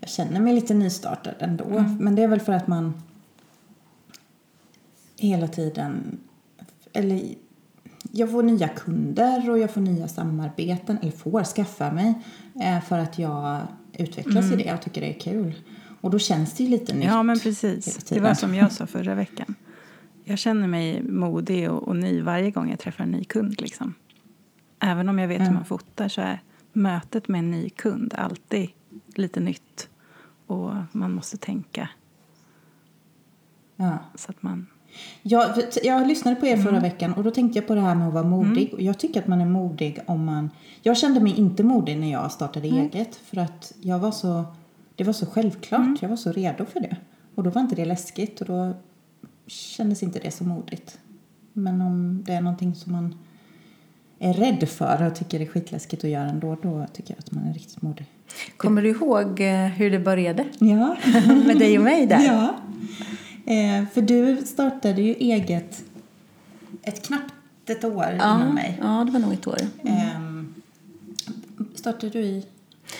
jag 0.00 0.08
känner 0.08 0.40
mig 0.40 0.54
lite 0.54 0.74
nystartad 0.74 1.34
ändå. 1.38 1.64
Mm. 1.64 1.96
Men 1.96 2.14
det 2.14 2.22
är 2.22 2.28
väl 2.28 2.40
för 2.40 2.52
att 2.52 2.66
man 2.66 3.02
hela 5.16 5.48
tiden... 5.48 6.18
Eller 6.92 7.22
jag 8.12 8.30
får 8.30 8.42
nya 8.42 8.68
kunder 8.68 9.50
och 9.50 9.58
jag 9.58 9.70
får 9.70 9.80
nya 9.80 10.08
samarbeten. 10.08 10.98
Eller 11.02 11.12
får 11.12 11.44
skaffa 11.44 11.92
mig. 11.92 12.14
Eh, 12.60 12.80
för 12.80 12.98
att 12.98 13.18
jag 13.18 13.60
utvecklas 13.92 14.52
i 14.52 14.56
det 14.56 14.74
och 14.74 14.82
tycker 14.82 15.00
det 15.00 15.16
är 15.16 15.20
kul. 15.20 15.54
Och 16.00 16.10
då 16.10 16.18
känns 16.18 16.52
det 16.54 16.64
ju 16.64 16.70
lite 16.70 16.92
nytt. 16.94 17.02
Mm. 17.04 17.14
Ja, 17.16 17.22
men 17.22 17.38
precis. 17.38 17.96
Det 17.96 18.20
var 18.20 18.34
som 18.34 18.54
jag 18.54 18.72
sa 18.72 18.86
förra 18.86 19.14
veckan. 19.14 19.54
Jag 20.24 20.38
känner 20.38 20.68
mig 20.68 21.02
modig 21.02 21.70
och, 21.70 21.82
och 21.88 21.96
ny 21.96 22.22
varje 22.22 22.50
gång 22.50 22.70
jag 22.70 22.78
träffar 22.78 23.04
en 23.04 23.10
ny 23.10 23.24
kund. 23.24 23.60
Liksom. 23.60 23.94
Även 24.80 25.08
om 25.08 25.18
jag 25.18 25.28
vet 25.28 25.38
hur 25.40 25.46
Mm. 25.46 25.54
man 25.54 25.64
fotar 25.64 26.08
så 26.08 26.20
är 26.20 26.42
mötet 26.72 27.28
med 27.28 27.38
en 27.38 27.50
ny 27.50 27.70
kund 27.70 28.14
alltid 28.18 28.70
lite 29.14 29.40
nytt. 29.40 29.88
Och 30.46 30.70
man 30.92 31.12
måste 31.12 31.36
tänka 31.36 31.88
Ja. 33.76 33.98
så 34.14 34.30
att 34.30 34.42
man... 34.42 34.66
Jag, 35.22 35.50
jag 35.82 36.06
lyssnade 36.08 36.36
på 36.36 36.46
er 36.46 36.56
förra 36.56 36.68
Mm. 36.68 36.82
veckan 36.82 37.12
och 37.12 37.24
då 37.24 37.30
tänkte 37.30 37.58
jag 37.58 37.66
på 37.68 37.74
det 37.74 37.80
här 37.80 37.94
med 37.94 38.08
att 38.08 38.14
vara 38.14 38.24
modig. 38.24 38.74
Och 38.74 38.82
jag 38.82 38.98
tycker 38.98 39.20
att 39.20 39.26
man 39.28 39.40
är 39.40 39.46
modig 39.46 39.98
om 40.06 40.24
man... 40.24 40.50
Jag 40.82 40.96
kände 40.96 41.20
mig 41.20 41.38
inte 41.38 41.62
modig 41.62 41.98
när 41.98 42.12
jag 42.12 42.32
startade 42.32 42.68
eget 42.68 43.16
för 43.16 43.36
att 43.36 43.72
jag 43.80 43.98
var 43.98 44.10
så... 44.10 44.44
Det 44.96 45.04
var 45.04 45.12
så 45.12 45.26
självklart. 45.26 45.80
Mm. 45.80 45.96
Jag 46.00 46.08
var 46.08 46.16
så 46.16 46.32
redo 46.32 46.64
för 46.64 46.80
det. 46.80 46.96
Och 47.34 47.42
då 47.42 47.50
var 47.50 47.62
inte 47.62 47.74
det 47.74 47.84
läskigt 47.84 48.40
och 48.40 48.46
då 48.46 48.74
kändes 49.52 50.02
inte 50.02 50.18
det 50.18 50.30
så 50.30 50.44
modigt. 50.44 50.98
Men 51.52 51.80
om 51.80 52.22
det 52.26 52.32
är 52.32 52.40
någonting 52.40 52.74
som 52.74 52.92
man 52.92 53.14
är 54.18 54.32
rädd 54.32 54.68
för 54.68 55.06
och 55.06 55.14
tycker 55.14 55.38
det 55.38 55.44
är 55.44 55.48
skitläskigt 55.48 56.04
att 56.04 56.10
göra 56.10 56.28
ändå, 56.28 56.56
då 56.62 56.86
tycker 56.92 57.14
jag 57.14 57.18
att 57.18 57.32
man 57.32 57.44
är 57.44 57.52
riktigt 57.52 57.82
modig. 57.82 58.06
Kommer 58.56 58.82
du 58.82 58.88
ihåg 58.88 59.40
eh, 59.40 59.66
hur 59.66 59.90
det 59.90 59.98
började? 59.98 60.44
Ja. 60.58 60.96
Med 61.46 61.58
dig 61.58 61.78
och 61.78 61.84
mig 61.84 62.06
där? 62.06 62.20
Ja. 62.20 62.54
Eh, 63.52 63.86
för 63.88 64.02
du 64.02 64.36
startade 64.36 65.02
ju 65.02 65.14
eget 65.14 65.84
ett 66.82 67.06
knappt 67.06 67.34
ett 67.66 67.84
år 67.84 68.12
innan 68.14 68.54
mig. 68.54 68.78
ja, 68.82 69.04
det 69.04 69.12
var 69.12 69.20
nog 69.20 69.32
ett 69.32 69.46
år. 69.46 69.58
Ehm, 69.84 70.54
startade 71.74 72.12
du 72.12 72.20
i, 72.20 72.46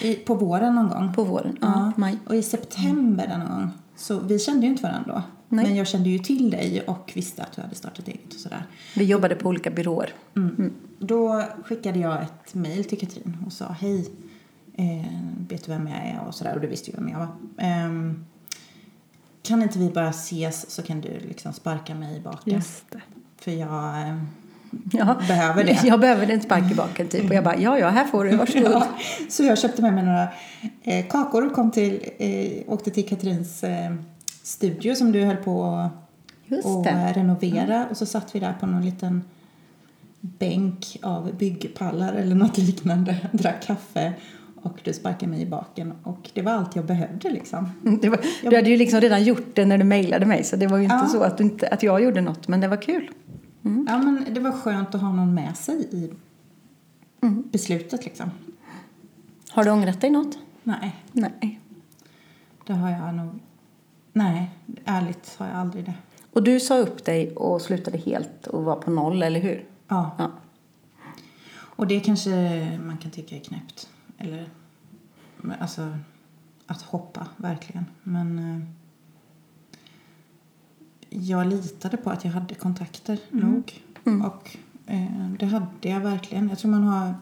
i, 0.00 0.14
på 0.14 0.34
våren 0.34 0.74
någon 0.74 0.88
gång? 0.88 1.14
På 1.14 1.24
våren, 1.24 1.58
ja, 1.60 1.92
maj. 1.96 2.18
Och 2.26 2.36
i 2.36 2.42
september 2.42 3.26
den 3.26 3.40
gång. 3.40 3.70
Så 3.96 4.18
vi 4.18 4.38
kände 4.38 4.66
ju 4.66 4.72
inte 4.72 4.82
varandra 4.82 5.12
då. 5.14 5.22
Nej. 5.52 5.64
Men 5.64 5.76
jag 5.76 5.86
kände 5.86 6.10
ju 6.10 6.18
till 6.18 6.50
dig 6.50 6.82
och 6.86 7.12
visste 7.14 7.42
att 7.42 7.52
du 7.56 7.62
hade 7.62 7.74
startat 7.74 8.08
eget 8.08 8.34
och 8.34 8.40
sådär. 8.40 8.62
Vi 8.96 9.04
jobbade 9.04 9.34
på 9.34 9.48
olika 9.48 9.70
byråer. 9.70 10.14
Mm. 10.36 10.72
Då 10.98 11.44
skickade 11.64 11.98
jag 11.98 12.22
ett 12.22 12.54
mejl 12.54 12.84
till 12.84 12.98
Katrin 12.98 13.36
och 13.46 13.52
sa 13.52 13.64
hej, 13.80 14.10
eh, 14.76 15.06
vet 15.48 15.64
du 15.64 15.72
vem 15.72 15.86
jag 15.88 15.96
är 16.06 16.20
och 16.28 16.34
sådär 16.34 16.54
och 16.54 16.60
du 16.60 16.66
visste 16.66 16.90
ju 16.90 16.96
vem 16.96 17.08
jag 17.08 17.18
var. 17.18 17.28
Ehm, 17.58 18.24
kan 19.42 19.62
inte 19.62 19.78
vi 19.78 19.90
bara 19.90 20.08
ses 20.08 20.70
så 20.70 20.82
kan 20.82 21.00
du 21.00 21.20
liksom 21.28 21.52
sparka 21.52 21.94
mig 21.94 22.16
i 22.16 22.20
baken? 22.20 22.54
Just 22.54 22.90
det. 22.90 23.00
För 23.38 23.50
jag 23.50 24.08
eh, 24.08 24.18
Ja. 24.92 25.16
behöver 25.28 25.64
det. 25.64 25.80
Jag 25.84 26.00
behöver 26.00 26.30
en 26.30 26.40
spark 26.40 26.72
i 26.72 26.74
baken 26.74 27.08
typ. 27.08 27.30
Och 27.30 27.34
jag 27.36 27.44
bara, 27.44 27.56
ja 27.58 27.78
ja, 27.78 27.88
här 27.88 28.04
får 28.04 28.24
du, 28.24 28.36
varsågod. 28.36 28.70
Ja, 28.72 28.86
så 29.28 29.42
jag 29.44 29.58
köpte 29.58 29.82
med 29.82 29.94
mig 29.94 30.04
några 30.04 30.28
eh, 30.82 31.06
kakor 31.06 31.46
och 31.46 31.52
kom 31.52 31.70
till, 31.70 32.00
eh, 32.18 32.72
åkte 32.72 32.90
till 32.90 33.08
Katrins 33.08 33.64
eh, 33.64 33.94
studio 34.42 34.94
som 34.94 35.12
du 35.12 35.24
höll 35.24 35.36
på 35.36 35.64
att 35.64 36.86
renovera. 37.16 37.86
Och 37.90 37.96
så 37.96 38.06
satt 38.06 38.34
vi 38.34 38.40
där 38.40 38.52
på 38.60 38.66
någon 38.66 38.84
liten 38.84 39.22
bänk 40.20 40.96
av 41.02 41.34
byggpallar 41.38 42.12
eller 42.12 42.34
något 42.34 42.58
liknande, 42.58 43.16
drack 43.32 43.62
kaffe 43.66 44.12
och 44.62 44.80
du 44.84 44.92
sparkade 44.92 45.26
mig 45.26 45.40
i 45.42 45.46
baken. 45.46 45.92
Och 46.02 46.30
det 46.34 46.42
var 46.42 46.52
allt 46.52 46.76
jag 46.76 46.84
behövde 46.86 47.30
liksom. 47.30 47.70
Var, 47.82 48.50
du 48.50 48.56
hade 48.56 48.70
ju 48.70 48.76
liksom 48.76 49.00
redan 49.00 49.24
gjort 49.24 49.54
det 49.54 49.64
när 49.64 49.78
du 49.78 49.84
mejlade 49.84 50.26
mig 50.26 50.44
så 50.44 50.56
det 50.56 50.66
var 50.66 50.76
ju 50.78 50.84
inte 50.84 50.96
Ja. 50.96 51.06
så 51.08 51.22
att, 51.22 51.40
inte, 51.40 51.68
att 51.68 51.82
jag 51.82 52.02
gjorde 52.02 52.20
något 52.20 52.48
men 52.48 52.60
det 52.60 52.68
var 52.68 52.82
kul. 52.82 53.10
Ja, 53.62 53.98
men 53.98 54.26
det 54.34 54.40
var 54.40 54.52
skönt 54.52 54.94
att 54.94 55.00
ha 55.00 55.12
någon 55.12 55.34
med 55.34 55.56
sig 55.56 55.88
i 55.92 56.10
Mm. 57.22 57.44
beslutet 57.52 58.04
liksom. 58.04 58.30
Har 59.50 59.64
du 59.64 59.70
ångrat 59.70 60.00
dig 60.00 60.10
något? 60.10 60.38
Nej, 60.62 60.96
Nej. 61.12 61.60
det 62.66 62.72
har 62.72 62.90
jag 62.90 63.14
nog... 63.14 63.28
Nej, 64.12 64.50
ärligt 64.84 65.36
har 65.38 65.46
jag 65.46 65.56
aldrig 65.56 65.84
det. 65.84 65.94
Och 66.32 66.42
du 66.42 66.60
sa 66.60 66.78
upp 66.78 67.04
dig 67.04 67.34
och 67.36 67.60
slutade 67.62 67.98
helt 67.98 68.46
och 68.46 68.64
var 68.64 68.76
på 68.76 68.90
noll, 68.90 69.22
eller 69.22 69.40
hur? 69.40 69.64
Ja. 69.88 70.10
Ja. 70.18 70.30
Och 71.54 71.86
det 71.86 72.00
kanske 72.00 72.30
man 72.84 72.98
kan 72.98 73.10
tycka 73.10 73.36
är 73.36 73.40
knäppt. 73.40 73.88
Eller, 74.18 74.48
alltså, 75.60 75.98
att 76.66 76.82
hoppa, 76.82 77.26
verkligen. 77.36 77.84
Men 78.02 78.38
eh, 78.38 78.68
jag 81.08 81.46
litade 81.46 81.96
på 81.96 82.10
att 82.10 82.24
jag 82.24 82.32
hade 82.32 82.54
kontakter 82.54 83.18
nog. 83.30 83.82
Och 84.04 84.56
eh, 84.86 85.30
det 85.38 85.46
hade 85.46 85.66
jag 85.88 86.00
verkligen. 86.00 86.48
Jag 86.48 86.58
tror 86.58 86.70
man 86.70 86.84
har... 86.84 87.14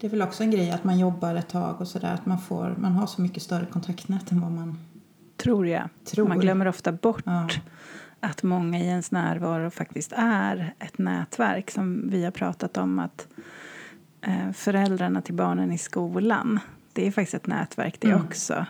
Det 0.00 0.06
är 0.06 0.10
väl 0.10 0.22
också 0.22 0.42
en 0.42 0.50
grej 0.50 0.70
att 0.70 0.84
man 0.84 0.98
jobbar 0.98 1.34
ett 1.34 1.48
tag 1.48 1.80
och 1.80 1.88
sådär. 1.88 2.14
Att 2.14 2.26
man, 2.26 2.38
får, 2.40 2.74
man 2.78 2.92
har 2.92 3.06
så 3.06 3.22
mycket 3.22 3.42
större 3.42 3.66
kontaktnät 3.66 4.32
än 4.32 4.40
vad 4.40 4.52
man... 4.52 4.78
Tror 5.48 5.66
jag. 5.66 5.88
Tror. 6.04 6.28
Man 6.28 6.38
glömmer 6.40 6.68
ofta 6.68 6.92
bort 6.92 7.22
Ja. 7.26 7.48
att 8.20 8.42
många 8.42 8.78
i 8.78 8.86
ens 8.86 9.10
närvaro 9.10 9.70
faktiskt 9.70 10.12
är 10.16 10.74
ett 10.78 10.98
nätverk 10.98 11.70
som 11.70 12.10
vi 12.10 12.24
har 12.24 12.30
pratat 12.30 12.76
om 12.76 12.98
att 12.98 13.28
eh, 14.22 14.52
föräldrarna 14.52 15.22
till 15.22 15.34
barnen 15.34 15.72
i 15.72 15.78
skolan 15.78 16.60
det 16.92 17.06
är 17.06 17.10
faktiskt 17.10 17.34
ett 17.34 17.46
nätverk 17.46 17.96
det 18.00 18.08
Mm. 18.10 18.24
också. 18.26 18.66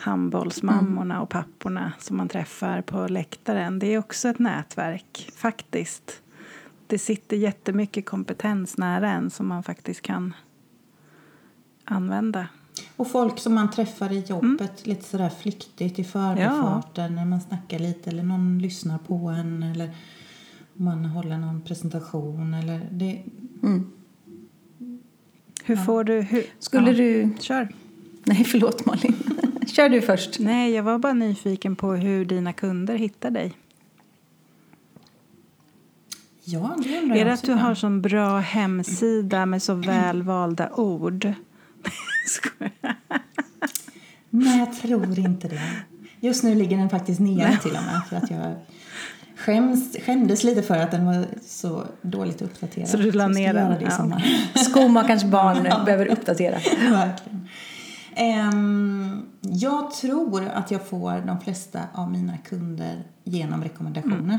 Handbollsmammorna 0.00 1.20
och 1.22 1.28
papporna 1.28 1.92
som 1.98 2.16
man 2.16 2.28
träffar 2.28 2.80
på 2.82 3.06
läktaren 3.08 3.78
det 3.78 3.86
är 3.94 3.98
också 3.98 4.28
ett 4.28 4.38
nätverk 4.38 5.30
faktiskt. 5.36 6.22
Det 6.86 6.98
sitter 6.98 7.36
jättemycket 7.36 8.06
kompetens 8.06 8.78
nära 8.78 9.10
en 9.10 9.30
som 9.30 9.48
man 9.48 9.62
faktiskt 9.62 10.02
kan 10.02 10.34
använda. 11.84 12.46
Och 12.96 13.10
folk 13.10 13.38
som 13.38 13.54
man 13.54 13.70
träffar 13.70 14.12
i 14.12 14.20
jobbet 14.20 14.86
lite 14.86 15.04
sådär 15.04 15.30
flyktigt 15.40 15.98
i 15.98 16.04
förbifarten 16.04 17.14
när 17.14 17.24
man 17.24 17.40
snackar 17.40 17.78
lite 17.78 18.10
eller 18.10 18.22
någon 18.22 18.58
lyssnar 18.58 18.98
på 18.98 19.14
en 19.14 19.62
eller 19.62 19.90
man 20.74 21.04
håller 21.04 21.38
någon 21.38 21.60
presentation 21.60 22.54
eller 22.54 22.88
det... 22.90 23.22
Hur 25.64 25.76
får 25.76 26.04
du... 26.04 26.20
Hur, 26.20 26.44
Skulle 26.58 26.90
Ja, 26.90 26.96
du... 26.96 27.34
Kör. 27.40 27.68
Nej, 28.24 28.44
förlåt 28.44 28.86
Malin. 28.86 29.14
Kör 29.66 29.88
du 29.88 30.00
först. 30.00 30.38
Nej, 30.38 30.72
jag 30.72 30.82
var 30.82 30.98
bara 30.98 31.12
nyfiken 31.12 31.76
på 31.76 31.92
hur 31.92 32.24
dina 32.24 32.52
kunder 32.52 32.94
hittar 32.94 33.30
dig. 33.30 33.52
Ja, 36.44 36.76
det 36.84 36.98
undrar 36.98 37.16
Är 37.16 37.24
det 37.24 37.32
att 37.32 37.44
du 37.44 37.52
har 37.52 37.74
sån 37.74 38.02
bra 38.02 38.38
hemsida 38.38 39.46
med 39.46 39.62
så 39.62 39.74
välvalda 39.74 40.70
ord? 40.70 41.32
Skojar. 42.26 42.96
Nej, 44.30 44.58
jag 44.58 44.76
tror 44.76 45.18
inte 45.18 45.48
det. 45.48 45.62
Just 46.20 46.44
nu 46.44 46.54
ligger 46.54 46.76
den 46.76 46.90
faktiskt 46.90 47.20
nere 47.20 47.56
till 47.56 47.76
och 47.76 47.82
med 47.82 48.02
för 48.08 48.16
att 48.16 48.30
jag 48.30 48.54
skäms, 49.36 49.96
skämdes 50.06 50.44
lite 50.44 50.62
för 50.62 50.76
att 50.76 50.90
den 50.90 51.06
var 51.06 51.26
så 51.46 51.86
dåligt 52.02 52.42
uppdaterad. 52.42 52.88
Så 52.88 52.96
du 52.96 53.12
la 53.12 53.28
ner 53.28 53.54
den? 53.54 53.76
Ja. 53.80 54.20
Skomakarens 54.60 55.24
barn 55.24 55.62
behöver 55.84 56.06
uppdatera. 56.06 56.58
Verkligen. 56.90 57.48
Ehm, 58.14 59.26
jag 59.40 59.90
tror 59.94 60.48
att 60.48 60.70
jag 60.70 60.86
får 60.86 61.26
de 61.26 61.40
flesta 61.40 61.80
av 61.92 62.10
mina 62.10 62.38
kunder 62.38 63.02
genom 63.24 63.62
rekommendationer. 63.62 64.38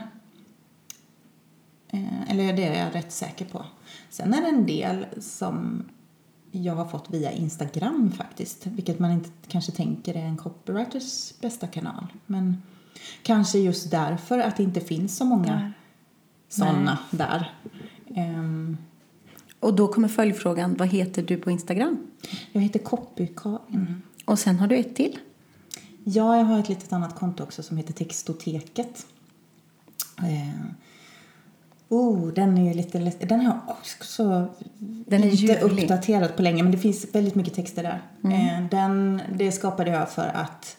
Eh, 1.93 2.31
eller 2.31 2.53
det 2.53 2.63
är 2.63 2.85
jag 2.85 2.95
rätt 2.95 3.11
säker 3.11 3.45
på. 3.45 3.65
Sen 4.09 4.33
är 4.33 4.41
det 4.41 4.47
en 4.47 4.65
del 4.65 5.05
som 5.19 5.85
jag 6.55 6.75
har 6.75 6.85
fått 6.85 7.09
via 7.09 7.31
Instagram 7.31 8.11
faktiskt. 8.17 8.67
Vilket 8.67 8.99
man 8.99 9.11
inte 9.11 9.29
kanske 9.47 9.71
tänker 9.71 10.13
är 10.13 10.25
en 10.25 10.37
copywriters 10.37 11.33
bästa 11.41 11.67
kanal. 11.67 12.07
Men 12.25 12.61
kanske 13.23 13.59
just 13.59 13.91
därför 13.91 14.39
att 14.39 14.57
det 14.57 14.63
inte 14.63 14.81
finns 14.81 15.17
så 15.17 15.25
många 15.25 15.53
Där. 15.53 15.73
sådana 16.49 16.97
där. 17.11 17.53
Ehm, 18.15 18.77
Och 19.59 19.73
då 19.75 19.87
kommer 19.87 20.07
följdfrågan, 20.07 20.75
vad 20.75 20.87
heter 20.87 21.23
du 21.23 21.37
på 21.37 21.51
Instagram? 21.51 21.97
jag 22.51 22.61
heter 22.61 22.79
Copy-Karin. 22.79 24.01
Och 24.25 24.39
sen 24.39 24.59
har 24.59 24.67
du 24.67 24.75
ett 24.75 24.95
till. 24.95 25.17
Ja, 26.03 26.37
jag 26.37 26.45
har 26.45 26.59
ett 26.59 26.69
litet 26.69 26.93
annat 26.93 27.15
konto 27.15 27.43
också 27.43 27.63
som 27.63 27.77
heter 27.77 27.93
Textoteket. 27.93 29.05
Eh, 30.17 30.65
oh, 31.93 32.27
den 32.27 32.57
är 32.57 32.63
ju 32.67 32.73
lite 32.73 32.99
lätt- 32.99 33.29
Den 33.29 33.45
har 33.45 33.59
också 33.67 34.47
Den 34.79 35.23
är 35.23 35.25
inte 35.27 35.35
ljuvlig. 35.35 35.61
uppdaterad 35.83 36.35
på 36.35 36.41
länge, 36.41 36.63
men 36.63 36.71
det 36.71 36.77
finns 36.77 37.05
väldigt 37.15 37.35
mycket 37.35 37.53
texter 37.53 37.83
där. 37.83 38.01
Eh, 38.33 38.67
den, 38.71 39.21
det 39.35 39.51
skapade 39.51 39.91
jag 39.91 40.09
för 40.09 40.27
att 40.27 40.77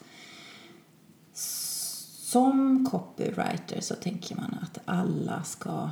som 2.23 2.87
copywriter 2.91 3.81
så 3.81 3.95
tänker 3.95 4.37
man 4.37 4.59
att 4.63 4.79
alla 4.85 5.43
ska 5.43 5.91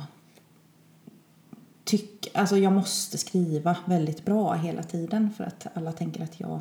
tycka, 1.83 2.29
alltså 2.39 2.57
jag 2.57 2.73
måste 2.73 3.17
skriva 3.17 3.77
väldigt 3.85 4.25
bra 4.25 4.53
hela 4.53 4.83
tiden 4.83 5.31
för 5.37 5.43
att 5.43 5.67
alla 5.73 5.91
tänker 5.91 6.23
att 6.23 6.39
jag 6.39 6.59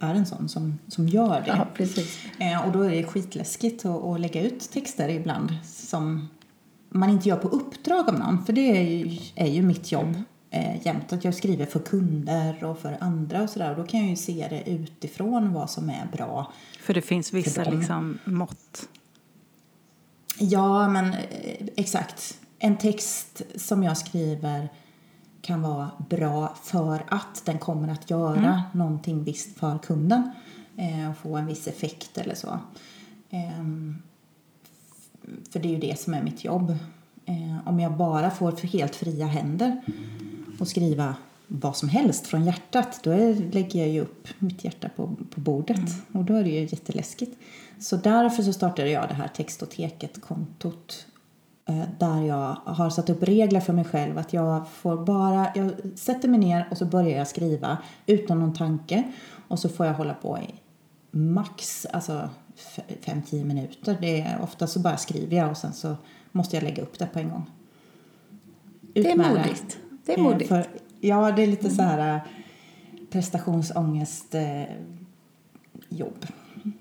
är 0.00 0.14
en 0.14 0.26
sån 0.26 0.48
som, 0.48 0.78
som 0.88 1.08
gör 1.08 1.40
det. 1.40 1.46
Ja, 1.48 1.66
precis. 1.74 2.18
Eh, 2.38 2.66
och 2.66 2.72
då 2.72 2.82
är 2.82 2.90
det 2.90 3.04
skitläskigt 3.04 3.84
att, 3.84 4.04
att 4.04 4.20
lägga 4.20 4.42
ut 4.42 4.70
texter 4.70 5.08
ibland 5.08 5.50
som 5.64 6.28
man 6.88 7.10
inte 7.10 7.28
gör 7.28 7.36
på 7.36 7.48
uppdrag 7.48 8.08
av 8.08 8.18
någon, 8.18 8.44
för 8.44 8.52
det 8.52 8.60
är 8.76 8.82
ju, 8.82 9.18
är 9.34 9.46
ju 9.46 9.62
mitt 9.62 9.92
jobb 9.92 10.22
eh, 10.50 10.86
jämt. 10.86 11.12
Att 11.12 11.24
jag 11.24 11.34
skriver 11.34 11.66
för 11.66 11.80
kunder 11.80 12.64
och 12.64 12.78
för 12.78 12.96
andra 13.00 13.42
och 13.42 13.50
sådär. 13.50 13.76
Då 13.76 13.84
kan 13.84 14.00
jag 14.00 14.08
ju 14.10 14.16
se 14.16 14.46
det 14.50 14.70
utifrån 14.70 15.52
vad 15.52 15.70
som 15.70 15.90
är 15.90 16.06
bra. 16.12 16.52
För 16.80 16.94
det 16.94 17.02
finns 17.02 17.32
vissa 17.32 17.64
liksom, 17.64 18.18
mått. 18.24 18.88
Ja, 20.38 20.88
men 20.88 21.04
eh, 21.12 21.66
exakt. 21.76 22.38
En 22.58 22.76
text 22.78 23.42
som 23.56 23.82
jag 23.82 23.98
skriver 23.98 24.68
kan 25.42 25.62
vara 25.62 25.90
bra 26.10 26.54
för 26.62 27.04
att 27.08 27.42
den 27.44 27.58
kommer 27.58 27.88
att 27.88 28.10
göra 28.10 28.36
Mm. 28.38 28.60
någonting 28.72 29.24
visst 29.24 29.58
för 29.58 29.78
kunden 29.78 30.30
eh, 30.76 31.10
och 31.10 31.16
få 31.18 31.36
en 31.36 31.46
viss 31.46 31.66
effekt 31.68 32.18
eller 32.18 32.34
så. 32.34 32.58
F- 33.30 33.44
för 35.50 35.60
det 35.60 35.68
är 35.68 35.72
ju 35.72 35.78
det 35.78 36.00
som 36.00 36.14
är 36.14 36.22
mitt 36.22 36.44
jobb. 36.44 36.70
Eh, 37.26 37.68
om 37.68 37.80
jag 37.80 37.96
bara 37.96 38.30
får 38.30 38.52
helt 38.52 38.96
fria 38.96 39.26
händer 39.26 39.80
och 40.60 40.68
skriva 40.68 41.16
vad 41.46 41.76
som 41.76 41.88
helst 41.88 42.26
från 42.26 42.44
hjärtat 42.44 43.00
då 43.02 43.10
lägger 43.52 43.80
jag 43.80 43.88
ju 43.88 44.00
upp 44.00 44.28
mitt 44.38 44.64
hjärta 44.64 44.88
på, 44.96 45.16
på 45.30 45.40
bordet 45.40 45.90
och 46.12 46.24
då 46.24 46.34
är 46.34 46.44
det 46.44 46.50
ju 46.50 46.60
jätteläskigt. 46.60 47.38
Så 47.80 47.96
därför 47.96 48.42
så 48.42 48.52
startade 48.52 48.90
jag 48.90 49.08
det 49.08 49.14
här 49.14 49.28
Textoteket-kontot 49.28 51.06
eh, 51.68 51.82
där 51.98 52.22
jag 52.22 52.56
har 52.64 52.90
satt 52.90 53.10
upp 53.10 53.22
regler 53.22 53.60
för 53.60 53.72
mig 53.72 53.84
själv 53.84 54.18
att 54.18 54.32
jag 54.32 54.68
får 54.68 55.04
bara, 55.04 55.50
jag 55.54 55.72
sätter 55.94 56.28
mig 56.28 56.40
ner 56.40 56.68
och 56.70 56.78
så 56.78 56.84
börjar 56.84 57.18
jag 57.18 57.28
skriva 57.28 57.78
utan 58.06 58.38
någon 58.38 58.54
tanke 58.54 59.12
och 59.48 59.58
så 59.58 59.68
får 59.68 59.86
jag 59.86 59.94
hålla 59.94 60.14
på 60.14 60.38
i 60.38 60.54
max, 61.10 61.86
alltså 61.86 62.30
5-10 63.04 63.44
minuter. 63.44 63.98
Det 64.00 64.20
är, 64.20 64.40
ofta 64.42 64.66
så 64.66 64.80
bara 64.80 64.96
skriver 64.96 65.36
jag 65.36 65.50
och 65.50 65.56
sen 65.56 65.72
så 65.72 65.96
måste 66.32 66.56
jag 66.56 66.62
lägga 66.62 66.82
upp 66.82 66.98
det 66.98 67.06
på 67.06 67.18
en 67.18 67.30
gång. 67.30 67.50
Ut 68.94 69.04
Det 69.04 69.10
är 69.10 69.16
modigt. 69.16 69.78
Det 70.04 70.12
är 70.12 70.18
Eh, 70.18 70.24
modigt. 70.24 70.48
För, 70.48 70.66
ja, 71.00 71.32
det 71.32 71.42
är 71.42 71.46
lite 71.46 71.70
så 71.70 71.82
här 71.82 72.14
eh, 72.14 72.20
prestationsångest 73.10 74.34
eh, 74.34 74.62
jobb 75.88 76.26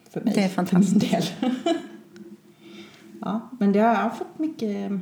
för 0.10 0.22
mig. 0.22 0.34
Det 0.34 0.44
är 0.44 0.50
fantastiskt. 0.50 1.12
Del. 1.12 1.24
ja, 3.22 3.50
men 3.60 3.72
det 3.72 3.80
har, 3.80 3.94
jag 3.94 4.02
har 4.02 4.10
fått 4.10 4.40
mycket 4.40 4.92
eh, 4.92 4.98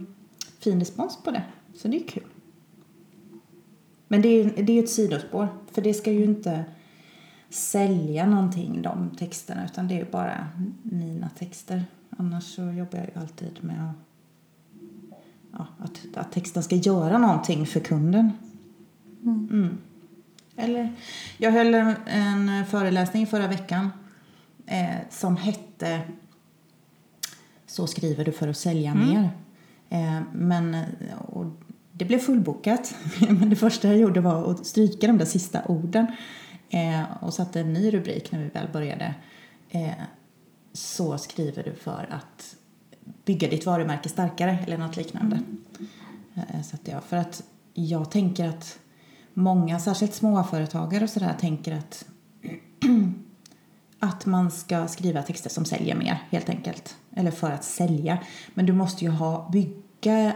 fin 0.60 0.80
respons 0.80 1.18
på 1.24 1.32
det, 1.32 1.44
så 1.76 1.88
det 1.88 1.98
är 1.98 2.08
kul. 2.08 2.24
Men 4.08 4.22
det 4.22 4.28
är 4.28 4.64
det 4.64 4.74
är 4.74 4.84
ett 4.84 4.90
sidospår, 4.90 5.48
för 5.72 5.82
det 5.82 5.94
ska 5.94 6.12
ju 6.12 6.24
inte 6.24 6.66
sälja 7.50 8.26
någonting, 8.26 8.82
de 8.82 9.10
texterna, 9.18 9.66
utan 9.66 9.88
det 9.88 10.00
är 10.00 10.06
bara 10.06 10.48
mina 10.84 11.30
texter. 11.30 11.84
Annars 12.18 12.44
så 12.44 12.62
jobbar 12.62 12.98
jag 12.98 13.08
ju 13.16 13.22
alltid 13.22 13.64
med 13.64 13.90
att, 13.90 13.96
ja, 15.52 15.68
att, 15.80 16.18
att 16.18 16.32
texten 16.32 16.64
ska 16.64 16.76
göra 16.76 17.18
någonting 17.18 17.66
för 17.66 17.80
kunden. 17.80 18.32
Mm. 19.24 19.78
Eller, 20.56 20.94
jag 21.38 21.52
höll 21.52 21.74
en, 21.74 21.96
en 22.06 22.66
föreläsning 22.66 23.28
förra 23.28 23.48
veckan 23.48 23.90
eh, 24.66 24.96
som 25.10 25.38
hette 25.38 26.02
Så 27.66 27.88
skriver 27.88 28.26
du 28.26 28.32
för 28.32 28.48
att 28.48 28.58
sälja 28.58 28.96
mer. 28.96 29.30
Eh, 29.90 30.22
men, 30.34 30.78
och 31.28 31.46
det 31.92 32.06
blev 32.06 32.20
fullbokat. 32.20 32.96
men 33.20 33.50
det 33.50 33.56
första 33.56 33.88
jag 33.88 33.98
gjorde 33.98 34.22
var 34.22 34.52
att 34.52 34.66
stryka 34.66 35.08
de 35.08 35.18
där 35.18 35.26
sista 35.26 35.62
orden 35.66 36.08
eh, 36.76 37.04
och 37.22 37.34
satte 37.34 37.60
en 37.60 37.74
ny 37.74 37.94
rubrik 37.94 38.32
när 38.32 38.40
vi 38.40 38.50
väl 38.50 38.68
började. 38.74 39.16
Eh, 39.70 39.92
så 40.74 41.18
skriver 41.18 41.64
du 41.64 41.74
för 41.74 42.08
att 42.12 42.56
bygga 43.26 43.50
ditt 43.50 43.66
varumärke 43.66 44.10
starkare 44.10 44.60
eller 44.68 44.78
något 44.78 44.98
liknande. 44.98 45.40
Eh, 46.36 46.62
satte 46.62 46.92
jag. 46.92 47.04
För 47.04 47.18
att 47.18 47.44
jag 47.74 48.12
tänker 48.12 48.48
att 48.48 48.80
många, 49.34 49.80
särskilt 49.80 50.14
småföretagare 50.14 51.04
och 51.04 51.10
sådär, 51.10 51.36
tänker 51.40 51.76
att 51.78 52.06
att 54.00 54.26
man 54.26 54.52
ska 54.52 54.88
skriva 54.88 55.22
texter 55.22 55.50
som 55.50 55.66
säljer 55.66 55.96
mer, 55.96 56.24
helt 56.30 56.50
enkelt. 56.50 56.96
Eller 57.16 57.32
för 57.32 57.52
att 57.52 57.64
sälja. 57.64 58.18
Men 58.54 58.66
du 58.66 58.74
måste 58.74 59.06
ju 59.06 59.12
ha, 59.12 59.50
bygga 59.52 60.34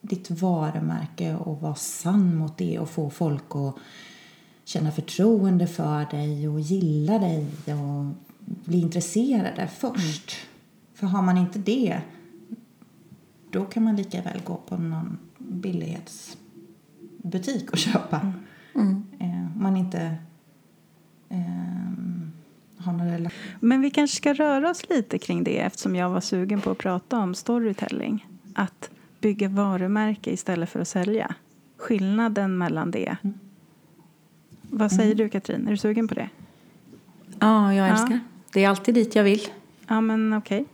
ditt 0.00 0.30
varumärke 0.30 1.34
och 1.34 1.60
vara 1.60 1.74
sann 1.74 2.36
mot 2.36 2.58
det 2.58 2.78
och 2.78 2.90
få 2.90 3.10
folk 3.10 3.54
att 3.54 3.78
känna 4.68 4.92
förtroende 4.92 5.66
för 5.66 6.10
dig 6.10 6.48
och 6.48 6.60
gilla 6.60 7.18
dig 7.18 7.46
och 7.66 8.14
bli 8.44 8.80
intresserade 8.80 9.68
först. 9.68 10.36
För 10.94 11.06
har 11.06 11.22
man 11.22 11.38
inte 11.38 11.58
det, 11.58 12.00
då 13.50 13.64
kan 13.64 13.82
man 13.82 13.96
lika 13.96 14.22
väl 14.22 14.40
gå 14.44 14.56
på 14.56 14.76
någon 14.76 15.18
billighetsbutik 15.38 17.70
och 17.72 17.78
köpa. 17.78 18.32
Eh, 19.18 19.20
Om 19.20 19.52
man 19.56 19.76
inte 19.76 20.16
ehm, 21.28 22.32
har 22.76 22.92
någon 22.92 23.10
relation. 23.10 23.38
Men 23.60 23.80
vi 23.80 23.90
kanske 23.90 24.16
ska 24.16 24.32
röra 24.32 24.70
oss 24.70 24.88
lite 24.88 25.18
kring 25.18 25.44
det 25.44 25.58
eftersom 25.58 25.96
jag 25.96 26.10
var 26.10 26.20
sugen 26.20 26.60
på 26.60 26.70
att 26.70 26.78
prata 26.78 27.18
om 27.18 27.34
storytelling. 27.34 28.26
Att 28.54 28.90
bygga 29.20 29.48
varumärke 29.48 30.30
istället 30.30 30.70
för 30.70 30.80
att 30.80 30.88
sälja. 30.88 31.34
Skillnaden 31.76 32.58
mellan 32.58 32.90
det. 32.90 33.16
Vad 34.70 34.92
säger 34.92 35.14
du 35.14 35.28
Katrin? 35.28 35.66
Är 35.66 35.70
du 35.70 35.76
sugen 35.76 36.08
på 36.08 36.14
det? 36.14 36.28
Ja, 37.38 37.74
jag 37.74 37.88
Ja. 37.88 37.92
älskar. 37.92 38.20
Det 38.52 38.64
är 38.64 38.68
alltid 38.68 38.94
dit 38.94 39.14
jag 39.14 39.24
vill. 39.24 39.40
Ja, 39.86 40.00
men 40.00 40.32
okej. 40.32 40.64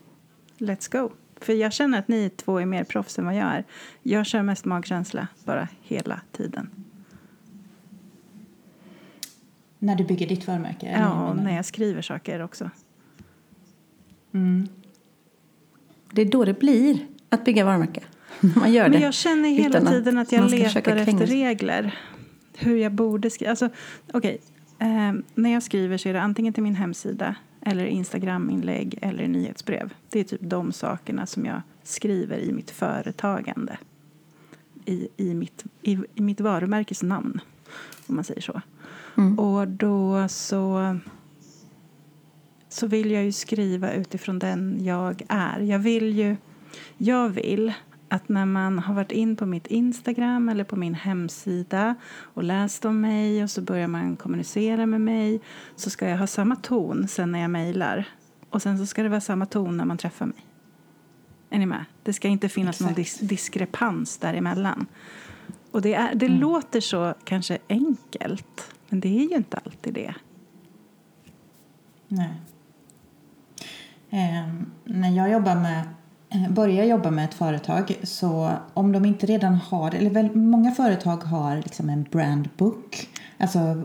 Let's 0.59 0.93
go. 0.93 1.11
För 1.41 1.53
jag 1.53 1.73
känner 1.73 1.99
att 1.99 2.09
ni 2.09 2.31
två 2.31 2.59
är 2.59 2.67
mer 2.67 2.85
proffs 2.85 3.19
än 3.19 3.25
vad 3.25 3.35
jag 3.37 3.47
är. 3.47 3.65
Jag 4.03 4.27
kör 4.27 4.43
mest 4.43 4.65
magkänsla 4.65 5.29
bara 5.45 5.69
hela 5.83 6.21
tiden. 6.33 6.71
När 9.79 9.97
du 9.97 10.05
bygger 10.05 10.27
ditt 10.29 10.47
varumärke? 10.47 10.97
Ja, 11.01 11.29
och 11.31 11.37
när 11.37 11.57
jag 11.57 11.65
skriver 11.65 12.03
saker 12.03 12.43
också. 12.43 12.71
Mm. 14.35 14.69
Det 16.13 16.23
är 16.23 16.27
då 16.27 16.45
det 16.45 16.59
blir 16.59 16.99
att 17.29 17.45
bygga 17.45 17.65
varumärke. 17.65 18.01
Man 18.41 18.73
gör 18.73 18.85
det. 18.85 18.91
Men 18.91 19.01
jag 19.01 19.15
känner 19.15 19.49
hela 19.49 19.81
tiden 19.81 20.19
att 20.19 20.33
jag 20.33 20.51
letar 20.51 20.97
efter 20.97 21.27
regler. 21.27 21.95
Hur 22.57 22.77
jag 22.77 22.93
borde 22.93 23.31
skriva. 23.31 23.51
Alltså, 23.51 23.69
okej. 24.13 24.41
Eh, 24.79 25.13
när 25.35 25.53
jag 25.53 25.63
skriver 25.63 25.97
så 25.97 26.09
är 26.09 26.13
det 26.13 26.23
antingen 26.23 26.53
till 26.53 26.63
min 26.63 26.75
hemsida 26.75 27.37
eller 27.61 27.85
Instagram-inlägg 27.85 28.99
eller 29.03 29.29
nyhetsbrev. 29.29 29.95
Det 30.11 30.21
är 30.21 30.25
typ 30.25 30.41
de 30.41 30.73
sakerna 30.73 31.27
som 31.27 31.45
jag 31.45 31.63
skriver 31.83 32.39
i 32.39 32.53
mitt 32.53 32.71
företagande. 32.71 33.79
I, 34.85 35.09
i, 35.17 35.35
mitt, 35.35 35.65
i, 35.83 35.99
i 36.15 36.21
mitt 36.21 36.41
varumärkes 36.41 37.03
namn, 37.03 37.41
om 38.07 38.15
man 38.15 38.25
säger 38.25 38.41
så. 38.41 38.61
Mm. 39.17 39.39
Och 39.39 39.69
då 39.69 40.29
så, 40.29 40.97
så 42.69 42.87
vill 42.87 43.11
jag 43.11 43.25
ju 43.25 43.33
skriva 43.33 43.93
utifrån 43.93 44.39
den 44.39 44.85
jag 44.85 45.23
är. 45.29 45.61
Jag 45.61 45.79
vill 45.79 46.19
ju... 46.19 46.37
Jag 46.97 47.29
vill 47.29 47.73
att 48.15 48.29
när 48.29 48.47
man 48.47 48.79
har 48.79 48.95
varit 48.95 49.13
in 49.13 49.37
på 49.37 49.47
mitt 49.47 49.67
Instagram 49.67 50.49
eller 50.49 50.65
på 50.65 50.77
min 50.77 50.95
hemsida 50.95 51.95
och 52.15 52.45
läst 52.45 52.85
om 52.85 53.01
mig 53.01 53.43
och 53.43 53.51
så 53.51 53.63
börjar 53.63 53.89
man 53.89 54.17
kommunicera 54.17 54.87
med 54.87 55.01
mig 55.01 55.41
så 55.77 55.91
ska 55.91 56.09
jag 56.09 56.19
ha 56.19 56.27
samma 56.27 56.57
ton 56.57 57.09
sen 57.09 57.33
när 57.33 57.39
jag 57.39 57.51
mejlar. 57.51 58.09
Och 58.51 58.63
sen 58.63 58.79
så 58.79 58.87
ska 58.87 59.03
det 59.03 59.09
vara 59.09 59.21
samma 59.21 59.47
ton 59.47 59.77
när 59.77 59.85
man 59.85 59.99
träffar 59.99 60.27
mig. 60.27 60.47
Är 61.51 61.59
ni 61.59 61.67
med? 61.67 61.85
Det 62.03 62.13
ska 62.13 62.29
inte 62.29 62.49
finnas 62.49 62.81
någon 62.81 62.95
Exakt. 62.97 63.23
dis- 63.23 63.29
diskrepans 63.29 64.19
däremellan. 64.19 64.87
Och 65.71 65.83
det, 65.83 65.95
är, 65.95 66.15
det 66.15 66.29
låter 66.29 66.81
så 66.81 67.15
kanske 67.25 67.59
enkelt, 67.69 68.75
men 68.89 69.01
det 69.01 69.09
är 69.09 69.31
ju 69.31 69.37
inte 69.37 69.57
alltid 69.57 69.95
det. 69.95 70.15
Nej. 72.09 72.41
Ehm, 74.11 74.71
när 74.85 75.11
jag 75.17 75.31
jobbar 75.31 75.55
med, 75.55 75.81
eh, 75.81 75.87
börjar 76.51 76.85
jobba 76.85 77.11
med 77.11 77.25
ett 77.25 77.35
företag 77.35 77.97
så 78.03 78.51
om 78.75 78.93
de 78.93 79.05
inte 79.05 79.27
redan 79.27 79.55
har, 79.55 79.95
eller 79.95 80.11
väl, 80.11 80.37
många 80.37 80.71
företag 80.71 81.17
har 81.17 81.57
liksom 81.57 81.91
en 81.91 82.07
brandbook, 82.11 83.09
alltså 83.39 83.83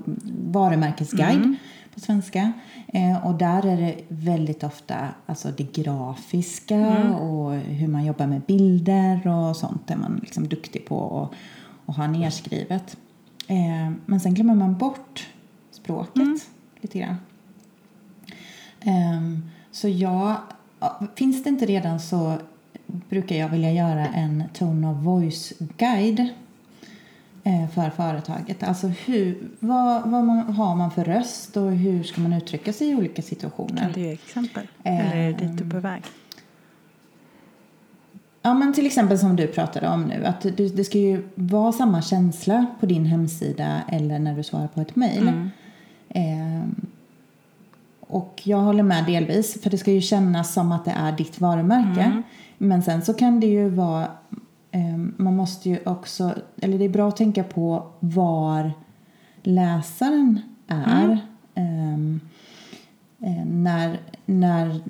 varumärkesguide 0.52 1.56
på 1.94 2.00
svenska. 2.00 2.54
Eh, 2.88 3.26
och 3.26 3.34
där 3.34 3.66
är 3.66 3.78
det 3.78 3.96
väldigt 4.08 4.64
ofta 4.64 4.96
alltså 5.26 5.52
det 5.58 5.74
grafiska 5.74 7.14
och 7.14 7.54
hur 7.54 7.88
man 7.88 8.06
jobbar 8.06 8.28
med 8.28 8.42
bilder 8.42 9.28
och 9.28 9.56
sånt 9.56 9.92
är 9.92 9.96
man 9.96 10.20
liksom 10.22 10.48
duktig 10.48 10.86
på 10.86 10.98
och, 10.98 11.34
och 11.86 11.96
ha 11.96 12.08
nerskrivet. 12.08 12.98
Eh, 13.48 13.92
men 14.06 14.20
sen 14.20 14.34
glömmer 14.34 14.56
man 14.56 14.78
bort 14.78 15.30
språket 15.72 16.48
lite 16.82 17.00
grann. 17.00 17.16
Ehm, 18.82 19.50
så 19.72 19.88
jag 19.88 20.12
ja, 20.12 20.44
finns 21.15 21.44
det 21.44 21.50
inte 21.50 21.65
redan 21.65 22.00
så 22.00 22.38
brukar 22.88 23.36
jag 23.36 23.50
vilja 23.50 23.72
göra 23.72 24.08
en 24.08 24.44
tone 24.54 24.88
of 24.88 24.98
voice-guide 24.98 26.28
eh, 27.44 27.70
för 27.70 27.89
företaget. 27.89 28.63
Alltså 28.63 28.88
hur, 28.88 29.50
vad, 29.60 30.10
vad 30.10 30.24
man, 30.24 30.39
har 30.39 30.76
man 30.76 30.92
för 30.92 31.04
röst 31.04 31.58
och 31.58 31.72
hur 31.72 32.04
ska 32.04 32.22
man 32.22 32.34
uttrycka 32.34 32.74
sig 32.74 32.89
i 32.89 32.96
olika 32.96 33.22
situationer? 33.22 33.82
Kan 33.82 33.92
du 33.92 34.02
ge 34.02 34.12
exempel? 34.12 34.68
Eller 34.84 35.15
är 35.15 35.32
det 35.32 35.48
dit 35.48 35.58
du 35.58 35.63
är 35.63 35.70
på 35.70 35.80
väg? 35.80 36.04
Ja, 38.42 38.54
men 38.54 38.74
till 38.74 38.86
exempel 38.86 39.20
som 39.20 39.36
du 39.36 39.48
pratade 39.48 39.88
om 39.88 40.04
nu, 40.04 40.26
att 40.26 40.42
det, 40.42 40.76
det 40.76 40.84
ska 40.84 40.98
ju 40.98 41.28
vara 41.36 41.72
samma 41.72 42.02
känsla 42.02 42.65
på 42.80 42.86
din 42.86 43.06
hemsida 43.06 43.82
eller 43.88 44.20
när 44.20 44.36
du 44.36 44.44
svarar 44.44 44.68
på 44.68 44.82
ett 44.82 44.96
mejl. 44.96 45.28
Mm. 45.28 45.50
Eh, 46.10 46.70
och 48.10 48.41
jag 48.43 48.58
håller 48.58 48.84
med 48.84 49.06
delvis, 49.06 49.62
för 49.62 49.69
det 49.69 49.78
ska 49.78 49.91
ju 49.91 50.02
kännas 50.02 50.54
som 50.54 50.72
att 50.72 50.86
det 50.86 50.91
är 50.91 51.12
ditt 51.12 51.41
varumärke. 51.41 52.02
Mm. 52.02 52.24
Men 52.58 52.84
sen 52.84 53.02
så 53.02 53.13
kan 53.13 53.39
det 53.39 53.48
ju 53.48 53.69
vara, 53.69 54.08
eh, 54.72 54.98
man 55.17 55.36
måste 55.36 55.69
ju 55.69 55.80
också, 55.86 56.34
eller 56.62 56.78
det 56.78 56.86
är 56.86 56.89
bra 56.89 57.08
att 57.08 57.17
tänka 57.17 57.43
på 57.43 57.88
var 58.00 58.72
läsaren 59.43 60.39
är. 60.67 61.19
Mm. 61.56 62.19
Eh, 63.19 63.30
eh, 63.30 63.45
när, 63.45 64.00
när 64.26 64.82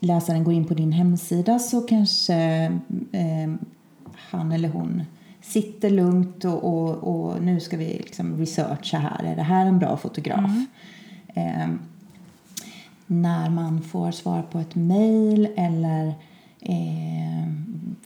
läsaren 0.00 0.44
går 0.44 0.54
in 0.54 0.64
på 0.64 0.74
din 0.74 0.92
hemsida 0.92 1.58
så 1.58 1.80
kanske 1.80 2.34
eh, 3.12 3.54
han 4.14 4.52
eller 4.52 4.68
hon 4.68 5.02
sitter 5.40 5.90
lugnt 5.90 6.44
och, 6.44 6.64
och, 6.64 6.94
och 6.94 7.42
nu 7.42 7.60
ska 7.60 7.76
vi 7.76 7.84
liksom 7.84 8.36
researcha 8.38 8.98
här. 8.98 9.24
Är 9.24 9.36
det 9.36 9.42
här 9.42 9.66
en 9.66 9.78
bra 9.78 9.96
fotograf? 9.96 10.50
Eh, 11.34 11.68
när 13.06 13.50
man 13.50 13.82
får 13.82 14.10
svar 14.10 14.42
på 14.42 14.58
ett 14.58 14.74
mejl 14.74 15.48
eller 15.56 16.06
eh, 16.60 17.48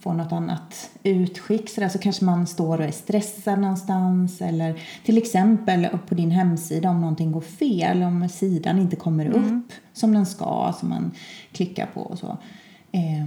får 0.01 0.15
något 0.15 0.33
annat 0.33 0.91
utskick 1.03 1.71
så, 1.71 1.81
där, 1.81 1.89
så 1.89 1.99
kanske 1.99 2.25
man 2.25 2.47
står 2.47 2.79
och 2.79 2.85
är 2.85 2.91
stressad 2.91 3.59
någonstans 3.59 4.41
eller 4.41 4.81
till 5.05 5.19
exempel 5.19 5.89
på 6.09 6.15
din 6.15 6.31
hemsida 6.31 6.91
om 6.91 7.01
någonting 7.01 7.33
går 7.33 7.41
fel, 7.41 8.03
om 8.03 8.29
sidan 8.29 8.79
inte 8.79 8.97
kommer 8.97 9.27
upp 9.27 9.73
som 9.93 10.13
den 10.13 10.27
ska, 10.27 10.75
som 10.81 10.89
man 10.89 11.11
klickar 11.53 11.87
på 11.87 12.01
och 12.01 12.19
så. 12.19 12.39
Eh, 12.93 13.27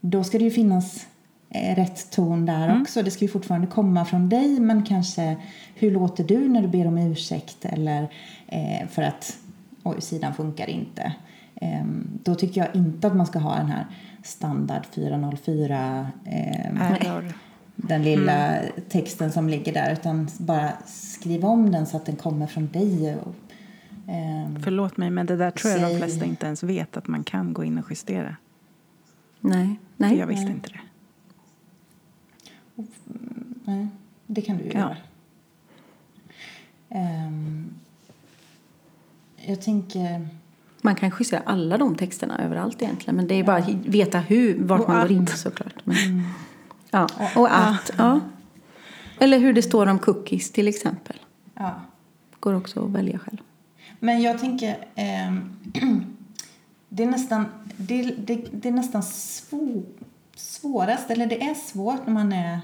då 0.00 0.24
ska 0.24 0.38
det 0.38 0.44
ju 0.44 0.50
finnas 0.50 1.06
eh, 1.50 1.76
rätt 1.76 2.10
ton 2.10 2.46
där 2.46 2.80
också. 2.80 3.02
Det 3.02 3.10
ska 3.10 3.24
ju 3.24 3.30
fortfarande 3.30 3.66
komma 3.66 4.04
från 4.04 4.28
dig 4.28 4.60
men 4.60 4.82
kanske 4.82 5.36
hur 5.74 5.90
låter 5.90 6.24
du 6.24 6.48
när 6.48 6.62
du 6.62 6.68
ber 6.68 6.86
om 6.86 6.98
ursäkt 6.98 7.64
eller 7.64 8.02
eh, 8.46 8.88
för 8.88 9.02
att 9.02 9.36
oj, 9.94 10.00
sidan 10.00 10.34
funkar 10.34 10.70
inte. 10.70 11.12
Ehm, 11.54 12.06
då 12.22 12.34
tycker 12.34 12.60
jag 12.60 12.76
inte 12.76 13.06
att 13.06 13.16
man 13.16 13.26
ska 13.26 13.38
ha 13.38 13.56
den 13.56 13.66
här 13.66 13.86
standard 14.22 14.86
404 14.86 16.06
ehm, 16.24 16.76
Error. 16.80 17.32
den 17.76 18.02
lilla 18.02 18.58
texten 18.88 19.32
som 19.32 19.48
ligger 19.48 19.72
där 19.74 19.92
utan 19.92 20.28
bara 20.38 20.72
skriva 20.86 21.48
om 21.48 21.70
den 21.72 21.86
så 21.86 21.96
att 21.96 22.06
den 22.06 22.16
kommer 22.16 22.46
från 22.46 22.66
dig. 22.66 23.16
Och, 23.16 23.34
ehm, 24.08 24.62
Förlåt 24.62 24.96
mig, 24.96 25.10
men 25.10 25.26
det 25.26 25.36
där 25.36 25.50
tror 25.50 25.72
jag 25.72 25.80
de 25.80 25.86
Säg- 25.86 25.98
flesta 25.98 26.24
inte 26.24 26.46
ens 26.46 26.62
vet 26.62 26.96
att 26.96 27.08
man 27.08 27.24
kan 27.24 27.52
gå 27.52 27.64
in 27.64 27.78
och 27.78 27.86
justera. 27.90 28.36
Nej. 29.40 29.66
För 29.96 30.04
Nej. 30.04 30.18
jag 30.18 30.26
visste 30.26 30.50
inte 30.52 30.70
det. 30.70 30.80
nej, 33.64 33.88
det 34.26 34.40
kan 34.42 34.56
du 34.56 34.64
ju 34.64 34.70
Ja. 34.70 34.78
göra. 34.78 34.96
Ehm, 36.88 37.74
jag 39.46 39.62
tänker... 39.62 40.28
Man 40.82 40.94
kan 40.94 41.12
justera 41.18 41.42
alla 41.44 41.78
de 41.78 41.94
texterna 41.94 42.38
överallt 42.38 42.82
egentligen. 42.82 43.16
Men 43.16 43.26
det 43.26 43.34
är 43.34 43.44
bara 43.44 43.56
att 43.56 43.68
veta 43.68 44.18
hur, 44.18 44.58
vart 44.62 44.80
Och 44.80 44.88
man 44.88 45.00
går 45.00 45.12
in 45.12 45.22
att. 45.22 45.38
såklart. 45.38 45.74
Men, 45.84 46.22
ja. 46.90 47.08
Och 47.36 47.56
att, 47.58 47.90
ja. 47.98 48.20
Eller 49.18 49.38
hur 49.38 49.52
det 49.52 49.62
står 49.62 49.86
om 49.86 49.98
cookies 49.98 50.52
till 50.52 50.68
exempel. 50.68 51.16
Ja. 51.54 51.80
Går 52.40 52.54
också 52.54 52.84
att 52.84 52.90
välja 52.90 53.18
själv. 53.18 53.38
Men 53.98 54.22
jag 54.22 54.38
tänker... 54.38 54.76
ehm, 54.94 55.56
det 56.88 57.02
är 57.02 57.06
nästan, 57.06 57.44
det, 57.76 58.02
det, 58.02 58.46
det 58.52 58.68
är 58.68 58.72
nästan 58.72 59.02
svå, 59.02 59.82
svårast, 60.36 61.10
eller 61.10 61.26
det 61.26 61.42
är 61.42 61.54
svårt 61.54 62.06
när 62.06 62.14
man 62.14 62.32
är 62.32 62.60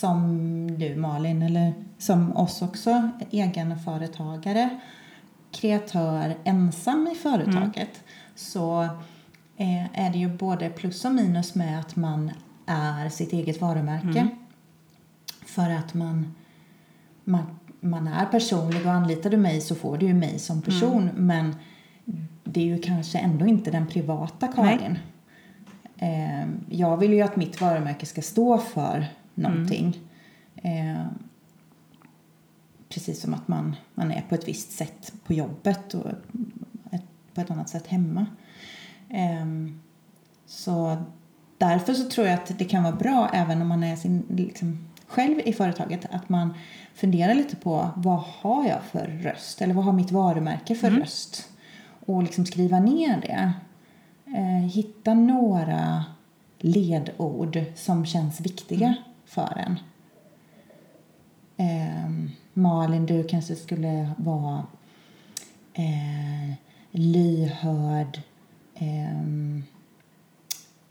som 0.00 0.78
du 0.78 0.96
Malin, 0.96 1.42
eller 1.42 1.72
som 1.98 2.36
oss 2.36 2.62
också, 2.62 3.10
egenföretagare, 3.30 4.80
kreatör, 5.52 6.36
ensam 6.44 7.08
i 7.12 7.14
företaget. 7.14 8.04
Så 8.34 8.82
eh, 9.56 10.00
är 10.00 10.12
det 10.12 10.18
ju 10.18 10.28
både 10.28 10.70
plus 10.70 11.04
och 11.04 11.12
minus 11.12 11.54
med 11.54 11.80
att 11.80 11.96
man 11.96 12.30
är 12.66 13.08
sitt 13.08 13.32
eget 13.32 13.60
varumärke. 13.60 14.28
För 15.46 15.70
att 15.70 15.94
man 15.94 16.34
man, 17.24 17.58
man 17.80 18.08
är 18.08 18.26
personlig 18.26 18.86
och 18.86 18.92
anlitar 18.92 19.30
du 19.30 19.36
mig 19.36 19.60
så 19.60 19.74
får 19.74 19.98
du 19.98 20.06
ju 20.06 20.14
mig 20.14 20.38
som 20.38 20.62
person. 20.62 21.10
Men 21.14 21.54
det 22.44 22.60
är 22.60 22.64
ju 22.64 22.78
kanske 22.78 23.18
ändå 23.18 23.46
inte 23.46 23.70
den 23.70 23.86
privata 23.86 24.48
Karin. 24.48 24.98
Eh, 25.96 26.48
jag 26.68 26.96
vill 26.96 27.12
ju 27.12 27.20
att 27.20 27.36
mitt 27.36 27.60
varumärke 27.60 28.06
ska 28.06 28.22
stå 28.22 28.58
för 28.58 29.06
någonting. 29.34 29.98
Eh, 30.56 31.06
precis 32.90 33.20
som 33.20 33.34
att 33.34 33.48
man, 33.48 33.76
man 33.94 34.12
är 34.12 34.22
på 34.22 34.34
ett 34.34 34.48
visst 34.48 34.72
sätt 34.72 35.12
på 35.26 35.34
jobbet 35.34 35.94
och 35.94 36.10
ett, 36.90 37.04
på 37.34 37.40
ett 37.40 37.50
annat 37.50 37.68
sätt 37.68 37.86
hemma. 37.86 38.26
Eh, 39.08 39.46
så 40.46 40.96
därför 41.58 41.94
så 41.94 42.08
tror 42.10 42.26
jag 42.26 42.34
att 42.34 42.58
det 42.58 42.64
kan 42.64 42.82
vara 42.82 42.96
bra 42.96 43.30
även 43.32 43.62
om 43.62 43.68
man 43.68 43.84
är 43.84 43.96
sin, 43.96 44.26
liksom, 44.28 44.88
själv 45.06 45.40
i 45.44 45.52
företaget 45.52 46.06
att 46.10 46.28
man 46.28 46.54
funderar 46.94 47.34
lite 47.34 47.56
på 47.56 47.90
vad 47.96 48.20
har 48.20 48.68
jag 48.68 48.82
för 48.82 49.06
röst 49.06 49.62
eller 49.62 49.74
vad 49.74 49.84
har 49.84 49.92
mitt 49.92 50.10
varumärke 50.10 50.74
för 50.74 50.90
röst 50.90 51.48
och 52.06 52.22
liksom 52.22 52.46
skriva 52.46 52.80
ner 52.80 53.20
det. 53.20 53.52
Eh, 54.36 54.68
hitta 54.68 55.14
några 55.14 56.04
ledord 56.58 57.64
som 57.74 58.06
känns 58.06 58.40
viktiga 58.40 58.94
för 59.24 59.58
en. 59.66 59.78
Eh, 61.56 62.30
Malin, 62.54 63.06
du 63.06 63.24
kanske 63.24 63.56
skulle 63.56 64.10
vara 64.16 64.66
eh, 65.72 66.54
lyhörd. 66.90 68.20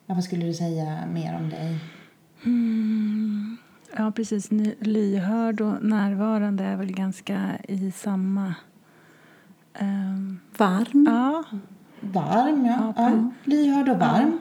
ja, 0.05 0.15
vad 0.15 0.23
skulle 0.23 0.45
du 0.45 0.53
säga 0.53 1.05
mer 1.13 1.35
om 1.35 1.49
dig? 1.49 1.79
Ja, 3.97 4.11
precis. 4.11 4.51
Lyhörd 4.79 5.61
och 5.61 5.83
närvarande 5.83 6.63
är 6.63 6.75
väl 6.75 6.91
ganska 6.93 7.57
i 7.67 7.91
samma... 7.91 8.53
ehm, 9.73 10.39
Varm. 10.57 11.05
ja, 11.09 11.43
Varm, 12.01 12.65
ja. 12.65 12.93
Ja, 12.97 13.09
ja. 13.09 13.31
Lyhörd 13.43 13.89
och 13.89 13.99
varm. 13.99 14.39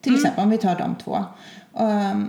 Till 0.00 0.14
exempel 0.14 0.44
om 0.44 0.50
vi 0.50 0.58
tar 0.58 0.76
de 0.76 0.94
två. 0.94 1.24
Um, 1.72 2.28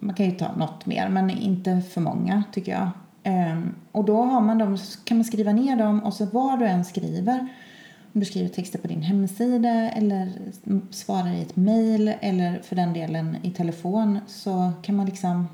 man 0.00 0.14
kan 0.14 0.26
ju 0.26 0.32
ta 0.32 0.56
något 0.56 0.86
mer, 0.86 1.08
men 1.08 1.30
inte 1.30 1.80
för 1.80 2.00
många 2.00 2.42
tycker 2.52 2.72
jag. 2.72 2.90
Um, 3.24 3.74
och 3.92 4.04
då 4.04 4.22
har 4.22 4.40
man 4.40 4.58
dem, 4.58 4.78
kan 5.04 5.16
man 5.16 5.24
skriva 5.24 5.52
ner 5.52 5.76
dem 5.76 6.00
och 6.00 6.14
så 6.14 6.26
var 6.26 6.56
du 6.56 6.66
än 6.66 6.84
skriver. 6.84 7.38
Om 8.12 8.20
du 8.20 8.26
skriver 8.26 8.48
texter 8.48 8.78
på 8.78 8.88
din 8.88 9.02
hemsida 9.02 9.90
eller 9.90 10.32
svarar 10.90 11.32
i 11.32 11.42
ett 11.42 11.56
mejl 11.56 12.14
eller 12.20 12.58
för 12.58 12.76
den 12.76 12.92
delen 12.92 13.36
i 13.42 13.50
telefon 13.50 14.18
så 14.26 14.72
kan 14.82 14.96
man 14.96 15.06
liksom 15.06 15.48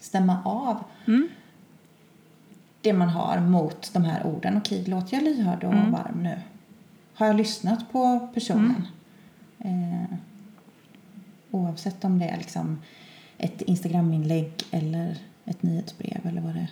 stämma 0.00 0.38
av 0.44 0.84
det 2.80 2.92
man 2.92 3.08
har 3.08 3.40
mot 3.40 3.90
de 3.92 4.04
här 4.04 4.26
orden. 4.26 4.56
Okej, 4.56 4.84
låter 4.84 5.16
jag 5.16 5.24
lyhörd 5.24 5.64
och 5.64 5.74
varm 5.74 6.22
nu? 6.22 6.40
Har 7.14 7.26
jag 7.26 7.36
lyssnat 7.36 7.92
på 7.92 8.28
personen? 8.34 8.86
Eh, 9.58 10.16
oavsett 11.50 12.04
om 12.04 12.18
det 12.18 12.28
är 12.28 12.36
liksom 12.36 12.78
ett 13.40 13.62
Instagraminlägg 13.62 14.52
eller 14.70 15.16
ett 15.44 15.62
nyhetsbrev 15.62 16.20
eller 16.24 16.40
vad 16.40 16.54
det 16.54 16.60
är. 16.60 16.70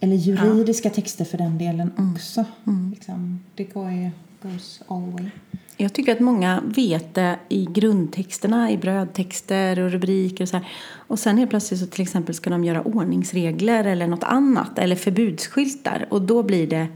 Eller 0.00 0.16
juridiska 0.16 0.90
texter 0.90 1.24
för 1.24 1.38
den 1.38 1.58
delen 1.58 2.12
också. 2.14 2.44
Liksom, 2.90 3.40
det 3.54 3.64
går 3.64 3.90
ju, 3.90 4.10
goes 4.42 4.82
all 4.88 5.10
way. 5.10 5.30
Jag 5.76 5.92
tycker 5.92 6.12
att 6.12 6.20
många 6.20 6.62
vet 6.64 7.14
det 7.14 7.38
i 7.48 7.68
grundtexterna, 7.70 8.70
i 8.70 8.76
brödtexter 8.76 9.78
och 9.80 9.90
rubriker 9.90 10.44
och 10.44 10.48
så 10.48 10.56
här. 10.56 10.66
Och 10.94 11.18
sen 11.18 11.38
helt 11.38 11.50
plötsligt 11.50 11.80
så 11.80 11.86
till 11.86 12.02
exempel 12.02 12.34
ska 12.34 12.50
de 12.50 12.64
göra 12.64 12.82
ordningsregler 12.82 13.84
eller 13.84 14.06
något 14.06 14.24
annat 14.24 14.78
eller 14.78 14.96
förbudsskyltar 14.96 16.06
och 16.10 16.22
då 16.22 16.42
blir 16.42 16.66
det 16.66 16.86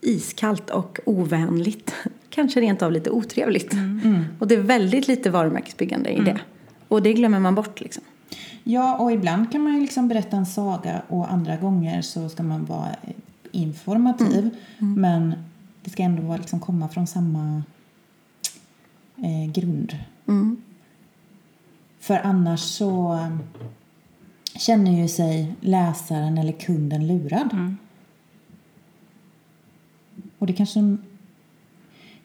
iskallt 0.00 0.70
och 0.70 0.98
ovänligt. 1.04 1.94
Kanske 2.30 2.60
rent 2.60 2.82
av 2.82 2.92
lite 2.92 3.10
otrevligt. 3.10 3.74
Och 4.38 4.48
det 4.48 4.54
är 4.54 4.60
väldigt 4.60 5.08
lite 5.08 5.30
varumärkesbyggande 5.30 6.10
i 6.10 6.20
det. 6.20 6.40
Och 6.90 7.02
det 7.02 7.12
glömmer 7.12 7.40
man 7.40 7.54
bort 7.54 7.80
liksom. 7.80 8.02
Ja, 8.64 8.96
och 8.96 9.12
ibland 9.12 9.52
kan 9.52 9.62
man 9.62 9.74
ju 9.74 9.80
liksom 9.80 10.08
berätta 10.08 10.36
en 10.36 10.46
saga 10.46 11.02
och 11.08 11.32
andra 11.32 11.56
gånger 11.56 12.02
så 12.02 12.28
ska 12.28 12.42
man 12.42 12.64
vara 12.64 12.96
informativ. 13.52 14.50
Men 14.78 15.34
det 15.82 15.90
ska 15.90 16.02
ändå 16.02 16.36
liksom, 16.36 16.60
komma 16.60 16.88
från 16.88 17.06
samma 17.06 17.62
eh, 19.16 19.52
grund. 19.52 19.96
Mm. 20.28 20.62
För 22.00 22.20
annars 22.24 22.60
så 22.60 23.18
känner 24.54 25.02
ju 25.02 25.08
sig 25.08 25.54
läsaren 25.60 26.38
eller 26.38 26.52
kunden 26.52 27.06
lurad. 27.06 27.52
Mm. 27.52 27.78
Och 30.38 30.46
det 30.46 30.52
kanske 30.52 30.96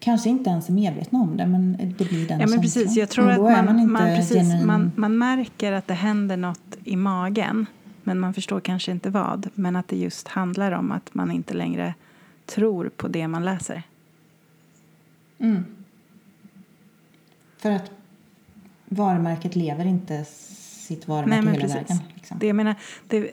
kanske 0.06 0.30
inte 0.30 0.50
ens 0.50 0.70
är 0.70 0.74
medvetna 0.74 1.20
om 1.20 1.38
det, 1.38 1.46
men 1.46 1.78
det 1.98 2.06
blir 2.06 2.28
den 2.28 2.40
Ja, 2.40 2.48
men 2.48 2.62
precis. 2.62 2.96
Jag 2.96 3.10
tror 3.10 3.32
att 3.32 3.66
man, 3.66 3.80
inte 3.80 3.94
man, 3.94 4.16
precis, 4.16 4.64
man, 4.66 4.92
man 4.96 5.18
märker 5.18 5.72
att 5.72 5.88
det 5.88 5.94
händer 5.94 6.38
något 6.38 6.78
i 6.84 6.96
magen 6.96 7.66
men 8.04 8.20
man 8.20 8.34
förstår 8.34 8.60
kanske 8.60 8.92
inte 8.92 9.10
vad. 9.10 9.50
Men 9.54 9.76
att 9.76 9.88
det 9.88 9.98
just 9.98 10.28
handlar 10.28 10.72
om 10.72 10.92
att 10.92 11.14
man 11.14 11.32
inte 11.32 11.54
längre 11.54 11.94
tror 12.46 12.90
på 12.90 13.08
det 13.08 13.28
man 13.28 13.46
läser. 13.46 13.84
Mm. 15.40 15.66
För 17.58 17.72
att 17.72 17.92
varumärket 18.86 19.56
lever 19.56 19.86
inte 19.86 20.26
sitt 20.26 21.08
varumärke 21.08 21.42
men 21.42 21.54
hela 21.54 21.68
precis. 21.68 21.90
vägen. 21.90 22.04
Liksom. 22.16 22.40
Det 22.40 22.48
jag 22.48 22.56
menar, 22.56 22.76
det, 23.08 23.32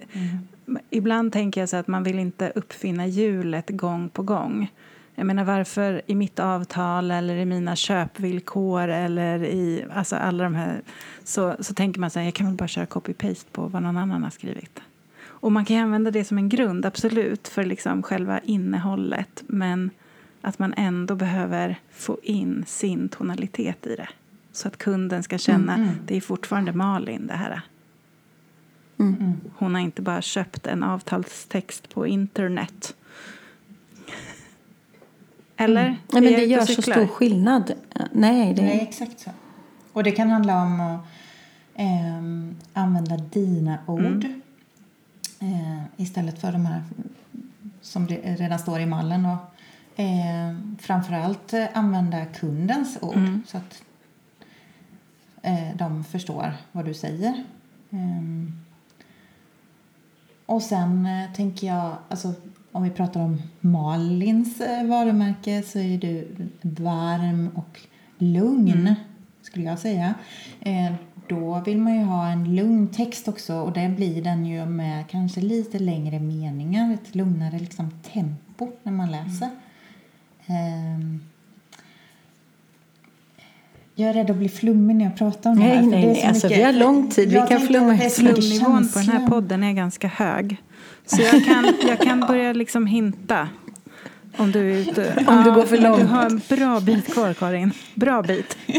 Mm. 0.66 0.82
Ibland 0.90 1.32
tänker 1.32 1.60
jag 1.60 1.68
så 1.68 1.76
att 1.76 1.88
man 1.88 2.02
vill 2.02 2.18
inte 2.18 2.52
uppfinna 2.54 3.06
hjulet 3.06 3.70
gång 3.70 4.08
på 4.08 4.22
gång. 4.22 4.70
Jag 5.14 5.26
menar 5.26 5.44
varför 5.44 6.02
i 6.06 6.14
mitt 6.14 6.38
avtal 6.38 7.10
eller 7.10 7.36
i 7.36 7.44
mina 7.44 7.76
köpvillkor 7.76 8.88
eller 8.88 9.44
i 9.44 9.84
alltså 9.94 10.16
alla 10.16 10.44
de 10.44 10.54
här 10.54 10.82
så, 11.24 11.56
så 11.60 11.74
tänker 11.74 12.00
man 12.00 12.10
så 12.10 12.18
här, 12.18 12.26
jag 12.26 12.34
kan 12.34 12.46
väl 12.46 12.56
bara 12.56 12.68
köra 12.68 12.86
copy-paste 12.86 13.46
på 13.52 13.66
vad 13.66 13.82
någon 13.82 13.96
annan 13.96 14.22
har 14.22 14.30
skrivit. 14.30 14.80
Och 15.24 15.52
man 15.52 15.64
kan 15.64 15.76
använda 15.76 16.10
det 16.10 16.24
som 16.24 16.38
en 16.38 16.48
grund, 16.48 16.86
absolut, 16.86 17.48
för 17.48 17.64
liksom 17.64 18.02
själva 18.02 18.40
innehållet. 18.40 19.42
Men 19.46 19.90
att 20.40 20.58
man 20.58 20.74
ändå 20.76 21.14
behöver 21.14 21.76
få 21.90 22.18
in 22.22 22.64
sin 22.66 23.08
tonalitet 23.08 23.86
i 23.86 23.96
det. 23.96 24.08
Så 24.52 24.68
att 24.68 24.76
kunden 24.76 25.22
ska 25.22 25.38
känna, 25.38 25.74
Mm, 25.74 25.88
mm. 25.88 25.98
det 26.06 26.16
är 26.16 26.20
fortfarande 26.20 26.72
Malin 26.72 27.26
det 27.26 27.34
här. 27.34 27.62
Mm. 28.98 29.40
Hon 29.56 29.74
har 29.74 29.82
inte 29.82 30.02
bara 30.02 30.22
köpt 30.22 30.66
en 30.66 30.82
avtalstext 30.82 31.94
på 31.94 32.06
internet. 32.06 32.94
Eller? 35.64 35.84
Nej, 35.84 36.22
men 36.22 36.22
det 36.22 36.44
gör 36.44 36.60
så 36.64 36.82
stor 36.82 37.06
skillnad. 37.06 37.72
Nej, 38.12 38.54
det... 38.54 38.62
Nej, 38.62 38.80
exakt 38.80 39.20
så. 39.20 39.30
Och 39.92 40.04
det 40.04 40.10
kan 40.10 40.30
handla 40.30 40.62
om 40.62 40.80
att 40.80 41.00
ehm, 41.74 42.56
använda 42.72 43.16
dina 43.16 43.78
ord 43.86 44.24
eh, 45.40 45.82
istället 45.96 46.40
för 46.40 46.52
de 46.52 46.66
här 46.66 46.82
som 47.80 48.08
redan 48.08 48.58
står 48.58 48.80
i 48.80 48.86
mallen. 48.86 49.26
Och, 49.26 50.00
eh, 50.00 50.56
framförallt 50.78 51.52
eh, 51.52 51.64
använda 51.74 52.24
kundens 52.26 52.98
ord 53.00 53.16
Mm. 53.16 53.42
så 53.46 53.56
att 53.56 53.82
eh, 55.42 55.76
de 55.76 56.04
förstår 56.04 56.52
vad 56.72 56.84
du 56.84 56.94
säger. 56.94 57.44
Ehm, 57.90 58.52
och 60.46 60.62
sen 60.62 61.06
eh, 61.06 61.32
tänker 61.32 61.66
jag, 61.66 61.96
alltså 62.08 62.34
om 62.72 62.82
vi 62.82 62.90
pratar 62.90 63.20
om 63.20 63.42
Malins 63.60 64.60
eh, 64.60 64.86
varumärke 64.86 65.62
så 65.62 65.78
är 65.78 65.98
du 65.98 66.28
varm 66.62 67.50
och 67.54 67.80
lugn 68.18 68.94
skulle 69.42 69.64
jag 69.64 69.78
säga. 69.78 70.14
Eh, 70.60 70.92
då 71.28 71.62
vill 71.66 71.78
man 71.78 71.94
ju 71.98 72.04
ha 72.04 72.28
en 72.28 72.56
lugn 72.56 72.88
text 72.88 73.28
också 73.28 73.54
och 73.54 73.72
det 73.72 73.88
blir 73.96 74.22
den 74.22 74.46
ju 74.46 74.66
med 74.66 75.04
kanske 75.08 75.40
lite 75.40 75.78
längre 75.78 76.18
meningar, 76.20 76.94
ett 76.94 77.14
lugnare 77.14 77.58
liksom, 77.58 77.90
tempo 78.12 78.68
när 78.82 78.92
man 78.92 79.10
läser. 79.10 79.48
Ehm, 80.46 81.20
jag 83.94 84.08
är 84.10 84.14
rädd 84.14 84.30
att 84.30 84.36
bli 84.36 84.48
flummig 84.48 84.96
när 84.96 85.04
jag 85.04 85.16
pratar 85.16 85.50
om 85.50 85.56
det 85.58 85.62
Nej, 85.66 85.76
här. 85.76 85.82
nej, 85.82 85.90
det 86.02 86.08
är 86.08 86.12
nej. 86.12 86.22
så 86.22 86.28
Alltså, 86.28 86.46
mycket- 86.46 86.58
vi 86.60 86.64
har 86.64 86.72
lång 86.72 87.10
tid. 87.10 87.28
Vi 87.28 87.34
Jag 87.34 87.48
kan 87.48 87.58
tänkte 87.58 87.66
flumma 87.74 87.94
ut 88.06 88.12
Flumnivån 88.12 88.88
på 88.88 88.98
den 88.98 89.08
här 89.08 89.26
podden 89.26 89.62
är 89.64 89.72
ganska 89.72 90.08
hög. 90.08 90.56
Så 91.16 91.22
jag 91.22 91.44
kan, 91.44 91.74
jag 91.88 92.00
kan 92.00 92.20
börja 92.20 92.52
liksom 92.52 92.86
hinta. 92.86 93.48
Om 94.36 94.52
du 94.52 94.72
är 94.72 94.76
ute. 94.78 95.24
Om 95.28 95.42
du 95.44 95.52
går 95.52 95.62
för 95.62 95.76
men 95.80 95.92
Du 95.92 95.98
långt. 95.98 96.10
har 96.10 96.26
en 96.26 96.40
bra 96.48 96.80
bit 96.80 97.12
kvar, 97.14 97.34
Karin. 97.34 97.72
Bra 97.94 98.22
bit. 98.22 98.56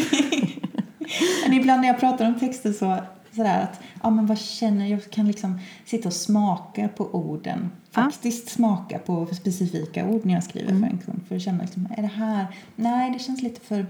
Men 1.46 1.54
ibland 1.54 1.82
när 1.82 1.88
jag 1.88 2.00
pratar 2.00 2.26
om 2.28 2.40
texter 2.40 2.74
så 2.74 2.98
sådär 3.36 3.62
att 3.64 3.80
ja 4.04 4.10
men 4.10 4.26
vad 4.26 4.40
känner 4.40 4.86
jag? 4.90 5.00
Jag 5.00 5.12
kan 5.12 5.28
liksom 5.28 5.60
sitta 5.86 6.08
och 6.10 6.14
smaka 6.14 6.88
på 6.88 7.04
orden. 7.16 7.70
Ja. 7.94 8.02
Faktiskt 8.04 8.50
smaka 8.50 9.00
på 9.00 9.26
specifika 9.26 10.06
ord 10.06 10.26
när 10.26 10.34
jag 10.34 10.44
skriver 10.44 10.70
Mm. 10.72 10.82
för 10.84 10.90
en 10.90 10.98
kund. 10.98 11.22
För 11.28 11.36
att 11.36 11.42
känna 11.42 11.62
liksom, 11.64 11.88
är 11.98 12.02
det 12.02 12.08
här? 12.08 12.46
Nej, 12.76 13.12
det 13.12 13.20
känns 13.20 13.42
lite 13.42 13.62
för 13.62 13.86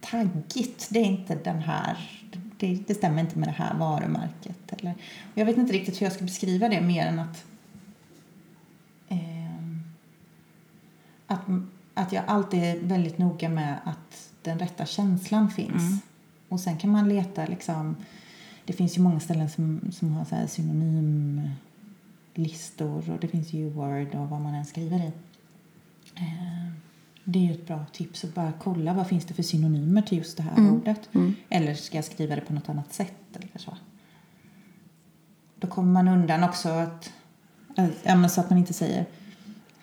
taggigt. 0.00 0.86
Det 0.90 0.98
är 0.98 1.04
inte 1.04 1.34
den 1.44 1.58
här. 1.58 1.96
Det, 2.56 2.78
det 2.86 2.94
stämmer 2.94 3.20
inte 3.20 3.38
med 3.38 3.48
det 3.48 3.52
här 3.52 3.74
varumärket. 3.74 4.72
Eller, 4.72 4.94
jag 5.34 5.46
vet 5.46 5.56
inte 5.56 5.72
riktigt 5.72 6.00
hur 6.00 6.06
jag 6.06 6.12
ska 6.12 6.24
beskriva 6.24 6.68
det 6.68 6.80
mer 6.80 7.06
än 7.06 7.18
att 7.18 7.44
ehm, 9.08 9.82
att, 11.26 11.40
att 11.94 12.12
jag 12.12 12.24
alltid 12.26 12.62
är 12.62 12.80
väldigt 12.80 13.18
noga 13.18 13.48
med 13.48 13.78
att 13.84 14.30
den 14.42 14.58
rätta 14.58 14.86
känslan 14.86 15.50
finns. 15.50 15.82
Mm. 15.82 15.98
Och 16.48 16.60
sen 16.60 16.78
kan 16.78 16.90
man 16.90 17.08
leta 17.08 17.46
liksom, 17.46 17.96
det 18.64 18.72
finns 18.72 18.96
ju 18.96 19.02
många 19.02 19.20
ställen 19.20 19.50
som, 19.50 19.80
som 19.92 20.12
har 20.12 20.24
så 20.24 20.36
synonymlistor 20.48 23.10
och 23.10 23.20
det 23.20 23.28
finns 23.28 23.52
ju 23.52 23.70
Word 23.70 24.14
och 24.14 24.28
vad 24.28 24.40
man 24.40 24.54
än 24.54 24.66
skriver 24.66 24.96
i. 24.96 25.12
Eh, 26.14 26.66
Det 27.28 27.48
är 27.48 27.52
ett 27.52 27.66
bra 27.66 27.84
tips 27.92 28.24
att 28.24 28.34
bara 28.34 28.52
kolla 28.60 28.92
vad 28.92 29.06
finns 29.06 29.24
det 29.24 29.34
för 29.34 29.42
synonymer 29.42 30.02
till 30.02 30.18
just 30.18 30.36
det 30.36 30.42
här 30.42 30.56
Mm. 30.56 30.74
ordet. 30.74 31.08
Mm. 31.14 31.34
Eller 31.48 31.74
ska 31.74 31.96
jag 31.98 32.04
skriva 32.04 32.34
det 32.34 32.40
på 32.40 32.52
något 32.52 32.68
annat 32.68 32.92
sätt 32.94 33.14
eller 33.36 33.48
så. 33.58 33.76
Då 35.58 35.66
kommer 35.66 35.92
man 35.92 36.08
undan 36.08 36.42
också 36.44 36.68
att, 36.68 37.12
så 38.30 38.40
att 38.40 38.50
man 38.50 38.58
inte 38.58 38.72
säger 38.72 39.06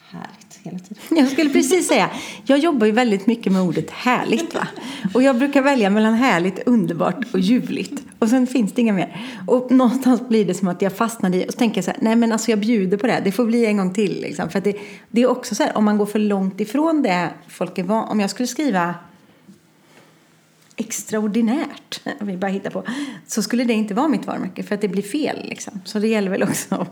härligt 0.10 0.43
hela 0.64 0.80
tiden. 0.80 0.98
Jag 1.10 1.30
skulle 1.30 1.50
precis 1.50 1.88
säga, 1.88 2.10
jag 2.46 2.60
jobbar 2.60 2.86
ju 2.86 2.92
väldigt 2.92 3.28
mycket 3.28 3.54
med 3.54 3.62
ordet 3.62 3.92
härligt. 3.92 4.54
Va? 4.54 4.68
Och 5.14 5.24
jag 5.24 5.38
brukar 5.38 5.62
välja 5.62 5.90
mellan 5.90 6.14
härligt, 6.14 6.68
underbart 6.68 7.34
och 7.34 7.40
ljuvligt. 7.40 8.04
Och 8.20 8.30
sen 8.30 8.48
finns 8.48 8.74
det 8.74 8.82
inga 8.82 8.94
mer. 8.94 9.26
Och 9.48 9.72
någonstans 9.72 10.28
blir 10.28 10.46
det 10.46 10.54
som 10.54 10.68
att 10.68 10.82
jag 10.82 10.94
fastnar 10.94 11.36
i 11.36 11.46
och 11.48 11.54
så 11.54 11.60
tänker 11.60 11.78
jag 11.78 11.86
så 11.86 11.92
här, 11.92 12.00
nej 12.02 12.16
men 12.16 12.32
alltså 12.32 12.52
jag 12.52 12.60
bjuder 12.60 12.98
på 12.98 13.08
det. 13.08 13.14
här. 13.14 13.22
Det 13.22 13.32
får 13.32 13.46
bli 13.46 13.66
en 13.66 13.78
gång 13.78 13.94
till. 13.94 14.22
Liksom. 14.22 14.50
För 14.50 14.58
att 14.58 14.64
det, 14.64 14.76
det 15.12 15.22
är 15.22 15.28
också 15.28 15.56
så 15.56 15.64
här, 15.64 15.78
om 15.78 15.86
man 15.86 15.98
går 15.98 16.06
för 16.06 16.20
långt 16.20 16.60
ifrån 16.62 17.02
det 17.02 17.30
folk 17.48 17.78
är 17.78 17.84
van 17.84 18.10
Om 18.10 18.20
jag 18.20 18.30
skulle 18.30 18.48
skriva 18.48 18.96
extraordinärt, 20.76 22.02
vi 22.20 22.38
bara 22.38 22.52
hittar 22.52 22.70
på, 22.70 22.84
så 23.28 23.42
skulle 23.44 23.64
det 23.64 23.74
inte 23.74 23.94
vara 23.94 24.08
mitt 24.08 24.28
varumärke 24.28 24.64
för 24.64 24.76
att 24.76 24.82
det 24.82 24.88
blir 24.88 25.04
fel. 25.04 25.40
Liksom. 25.50 25.82
Så 25.86 26.00
det 26.00 26.08
gäller 26.08 26.32
väl 26.32 26.44
också. 26.44 26.88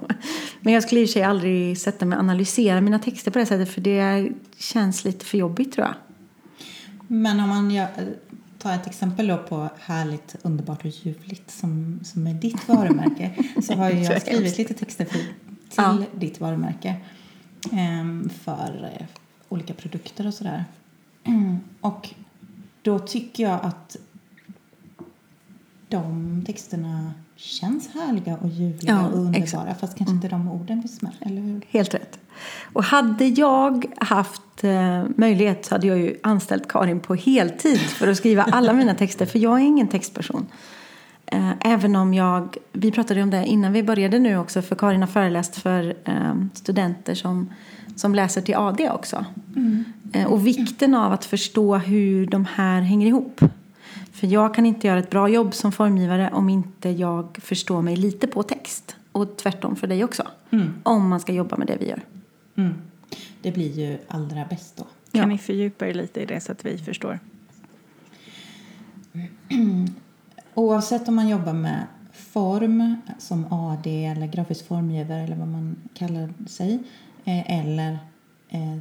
Men 0.62 0.74
jag 0.74 0.84
skulle 0.84 1.02
i 1.02 1.06
och 1.06 1.10
för 1.10 1.14
sig 1.14 1.24
aldrig 1.24 1.78
sätta 1.78 2.06
mig 2.06 2.16
och 2.16 2.24
analysera 2.24 2.82
mina 2.82 3.00
texter 3.00 3.32
på 3.32 3.40
det 3.40 3.46
sättet 3.46 3.70
för 3.70 3.82
det 3.82 4.32
känns 4.58 5.06
lite 5.06 5.26
för 5.26 5.38
jobbigt 5.38 5.74
tror 5.74 5.88
jag. 5.88 5.96
Men 7.08 7.40
om 7.40 7.50
man 7.50 7.72
gör, 7.72 7.88
tar 8.60 8.74
ett 8.76 8.88
exempel 8.88 9.28
då 9.28 9.38
på 9.38 9.70
härligt, 9.80 10.36
underbart 10.42 10.86
och 10.86 10.92
ljuvligt 10.92 11.52
som, 11.52 12.00
som 12.04 12.28
är 12.28 12.34
ditt 12.34 12.68
varumärke 12.68 13.32
så 13.64 13.74
har 13.74 13.90
jag 13.90 14.22
skrivit 14.22 14.58
lite 14.58 14.74
texter 14.74 15.06
för, 15.06 15.14
till 15.14 15.26
Ja. 15.76 16.04
ditt 16.16 16.40
varumärke 16.40 16.96
ehm, 17.72 18.30
för 18.44 18.92
eh, 19.00 19.06
olika 19.50 19.74
produkter 19.74 20.28
och 20.28 20.34
sådär. 20.34 20.66
Mm. 21.24 21.60
Och 21.82 22.10
då 22.82 23.00
tycker 23.00 23.44
jag 23.44 23.60
att 23.64 23.98
de 25.88 26.44
texterna 26.46 27.14
känns 27.36 27.94
härliga 27.94 28.38
och 28.42 28.50
ljuvliga 28.50 28.94
Ja, 28.94 29.08
och 29.08 29.18
underbara 29.18 29.44
exakt. 29.44 29.80
fast 29.80 29.98
kanske 29.98 30.16
inte 30.16 30.28
de 30.28 30.50
orden 30.52 30.82
finns 30.82 31.02
med, 31.02 31.12
eller 31.20 31.42
hur? 31.42 31.62
Helt 31.70 31.94
rätt. 31.94 32.20
Och 32.74 32.84
hade 32.84 33.26
jag 33.26 33.86
haft 33.98 34.64
eh, 34.64 35.04
möjlighet 35.16 35.66
så 35.66 35.76
hade 35.76 35.88
jag 35.88 35.98
ju 35.98 36.18
anställt 36.24 36.68
Karin 36.68 37.00
på 37.00 37.16
heltid 37.16 37.80
för 37.80 38.08
att 38.08 38.18
skriva 38.18 38.44
alla 38.44 38.74
mina 38.74 38.94
texter. 38.94 39.26
För 39.26 39.40
jag 39.40 39.60
är 39.60 39.64
ingen 39.64 39.88
textperson. 39.88 40.48
Eh, 41.26 41.52
även 41.60 41.96
om 41.96 42.14
jag, 42.14 42.58
vi 42.72 42.92
pratade 42.92 43.24
om 43.24 43.30
det 43.30 43.46
innan 43.46 43.74
vi 43.74 43.84
började 43.84 44.20
nu 44.20 44.38
också, 44.38 44.62
för 44.62 44.76
Karin 44.76 45.02
har 45.02 45.08
föreläst 45.08 45.56
för 45.56 45.96
eh, 46.06 46.36
studenter 46.54 47.16
som, 47.16 47.54
som 47.96 48.16
läser 48.16 48.42
till 48.42 48.56
AD 48.56 48.90
också. 48.90 49.26
Eh, 50.14 50.26
och 50.26 50.48
vikten 50.48 50.96
av 50.96 51.12
att 51.14 51.26
förstå 51.26 51.76
hur 51.78 52.26
de 52.28 52.46
här 52.46 52.82
hänger 52.82 53.08
ihop. 53.08 53.42
För 54.12 54.28
jag 54.28 54.54
kan 54.56 54.66
inte 54.66 54.88
göra 54.88 55.00
ett 55.00 55.10
bra 55.10 55.30
jobb 55.30 55.54
som 55.54 55.72
formgivare 55.72 56.30
om 56.34 56.50
inte 56.50 56.90
jag 56.90 57.38
förstår 57.42 57.82
mig 57.82 57.96
lite 57.96 58.28
på 58.28 58.44
text. 58.44 58.96
Och 59.12 59.38
tvärtom 59.38 59.76
för 59.76 59.88
dig 59.88 60.04
också. 60.04 60.24
Mm. 60.52 60.74
Om 60.84 61.10
man 61.10 61.20
ska 61.20 61.34
jobba 61.34 61.58
med 61.58 61.68
det 61.68 61.78
vi 61.80 61.90
gör. 61.90 62.02
Mm. 62.56 62.74
Det 63.42 63.52
blir 63.52 63.72
ju 63.72 63.98
allra 64.08 64.46
bäst 64.50 64.78
då. 64.78 64.84
Kan 64.84 65.22
Ja. 65.22 65.26
ni 65.26 65.38
fördjupa 65.38 65.88
er 65.88 65.94
lite 65.94 66.20
i 66.22 66.26
det 66.26 66.42
så 66.42 66.52
att 66.52 66.66
vi 66.66 66.78
förstår? 66.78 67.20
Oavsett 70.54 71.08
om 71.08 71.16
man 71.16 71.30
jobbar 71.30 71.54
med 71.54 71.86
form 72.14 72.96
som 73.20 73.54
AD 73.54 74.06
eller 74.06 74.28
grafisk 74.28 74.68
formgivare 74.68 75.22
eller 75.22 75.36
vad 75.36 75.48
man 75.48 75.76
kallar 75.94 76.34
sig 76.48 76.80
eh, 77.26 77.60
eller 77.60 78.00
eh, 78.50 78.78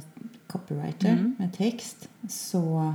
copywriter 0.47 1.33
med 1.37 1.53
text 1.53 2.09
så 2.29 2.93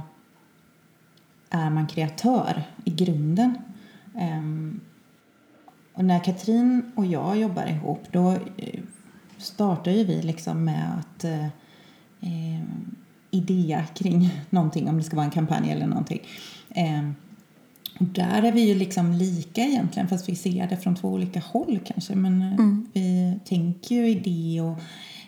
är 1.50 1.70
man 1.70 1.86
kreatör 1.86 2.62
i 2.84 2.90
grunden. 2.90 3.58
Ehm, 4.18 4.80
och 5.92 6.04
när 6.04 6.24
Katrin 6.24 6.92
och 6.94 7.06
jag 7.06 7.36
jobbar 7.38 7.66
ihop 7.66 8.02
då 8.12 8.32
eh, 8.56 8.80
startar 9.38 9.90
ju 9.90 10.04
vi 10.04 10.22
liksom 10.22 10.64
med 10.64 10.98
att 10.98 11.24
eh, 11.24 11.44
eh, 12.20 12.62
idea 13.30 13.84
kring 13.94 14.30
någonting, 14.50 14.88
om 14.88 14.96
det 14.98 15.04
ska 15.04 15.16
vara 15.16 15.24
en 15.26 15.30
kampanj 15.30 15.70
eller 15.72 15.86
någonting. 15.86 16.20
Eh, 16.70 17.10
och 18.00 18.06
där 18.06 18.42
är 18.42 18.52
vi 18.52 18.68
ju 18.68 18.74
liksom 18.74 19.12
lika 19.12 19.60
egentligen, 19.62 20.08
fast 20.08 20.28
vi 20.28 20.36
ser 20.36 20.66
det 20.68 20.76
från 20.76 20.94
två 20.96 21.08
olika 21.08 21.40
håll 21.40 21.80
kanske. 21.86 22.14
Men 22.14 22.42
eh, 22.42 22.52
Mm. 22.52 22.86
vi 22.92 23.38
tänker 23.44 23.94
ju 23.94 24.08
idé 24.08 24.60
och 24.60 24.78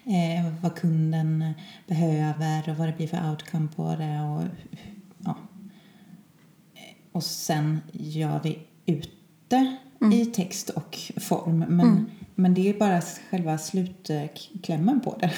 eh, 0.09 0.53
vad 0.63 0.75
kunden 0.75 1.55
behöver 1.87 2.71
och 2.71 2.77
vad 2.77 2.89
det 2.89 2.97
blir 2.97 3.09
för 3.09 3.31
outcome 3.31 3.69
på 3.77 3.97
det. 3.99 4.21
Och, 4.21 4.43
ja. 5.19 5.37
och 7.13 7.23
sen 7.23 7.81
gör 7.93 8.41
vi 8.43 8.59
ute 8.87 9.77
i 10.13 10.27
text 10.27 10.71
och 10.71 10.99
form. 11.17 11.65
Men, 11.69 12.11
men 12.35 12.55
det 12.55 12.69
är 12.69 12.79
bara 12.79 13.01
själva 13.31 13.59
slutklämmen 13.59 15.01
på 15.01 15.17
det. 15.21 15.33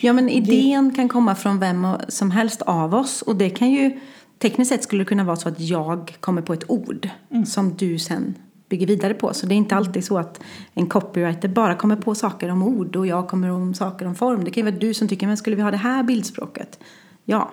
Ja, 0.00 0.12
men 0.12 0.28
idén 0.28 0.94
kan 0.94 1.08
komma 1.08 1.34
från 1.34 1.58
vem 1.58 1.86
som 2.08 2.30
helst 2.30 2.62
av 2.62 2.94
oss. 2.94 3.22
Och 3.22 3.36
det 3.36 3.50
kan 3.50 3.70
ju, 3.70 4.00
tekniskt 4.38 4.68
sett 4.68 4.82
skulle 4.82 5.04
det 5.04 5.08
kunna 5.08 5.24
vara 5.24 5.36
så 5.36 5.48
att 5.48 5.60
jag 5.60 6.16
kommer 6.20 6.42
på 6.42 6.52
ett 6.52 6.70
ord 6.70 7.08
som 7.46 7.76
du 7.76 7.98
sen 7.98 8.34
bygger 8.68 8.86
vidare 8.86 9.14
på. 9.14 9.34
Så 9.34 9.46
det 9.46 9.54
är 9.54 9.56
inte 9.56 9.76
alltid 9.76 10.04
så 10.04 10.18
att 10.18 10.40
en 10.74 10.86
copywriter 10.86 11.48
bara 11.48 11.74
kommer 11.74 11.96
på 11.96 12.14
saker 12.14 12.48
om 12.48 12.62
ord 12.62 12.96
och 12.96 13.06
jag 13.06 13.28
kommer 13.28 13.50
om 13.50 13.74
saker 13.74 14.06
om 14.06 14.14
form. 14.14 14.44
Det 14.44 14.50
kan 14.50 14.64
ju 14.64 14.70
vara 14.70 14.80
du 14.80 14.94
som 14.94 15.08
tycker, 15.08 15.26
men 15.26 15.36
skulle 15.36 15.56
vi 15.56 15.62
ha 15.62 15.70
det 15.70 15.76
här 15.76 16.02
bildspråket? 16.02 16.78
Ja. 17.24 17.50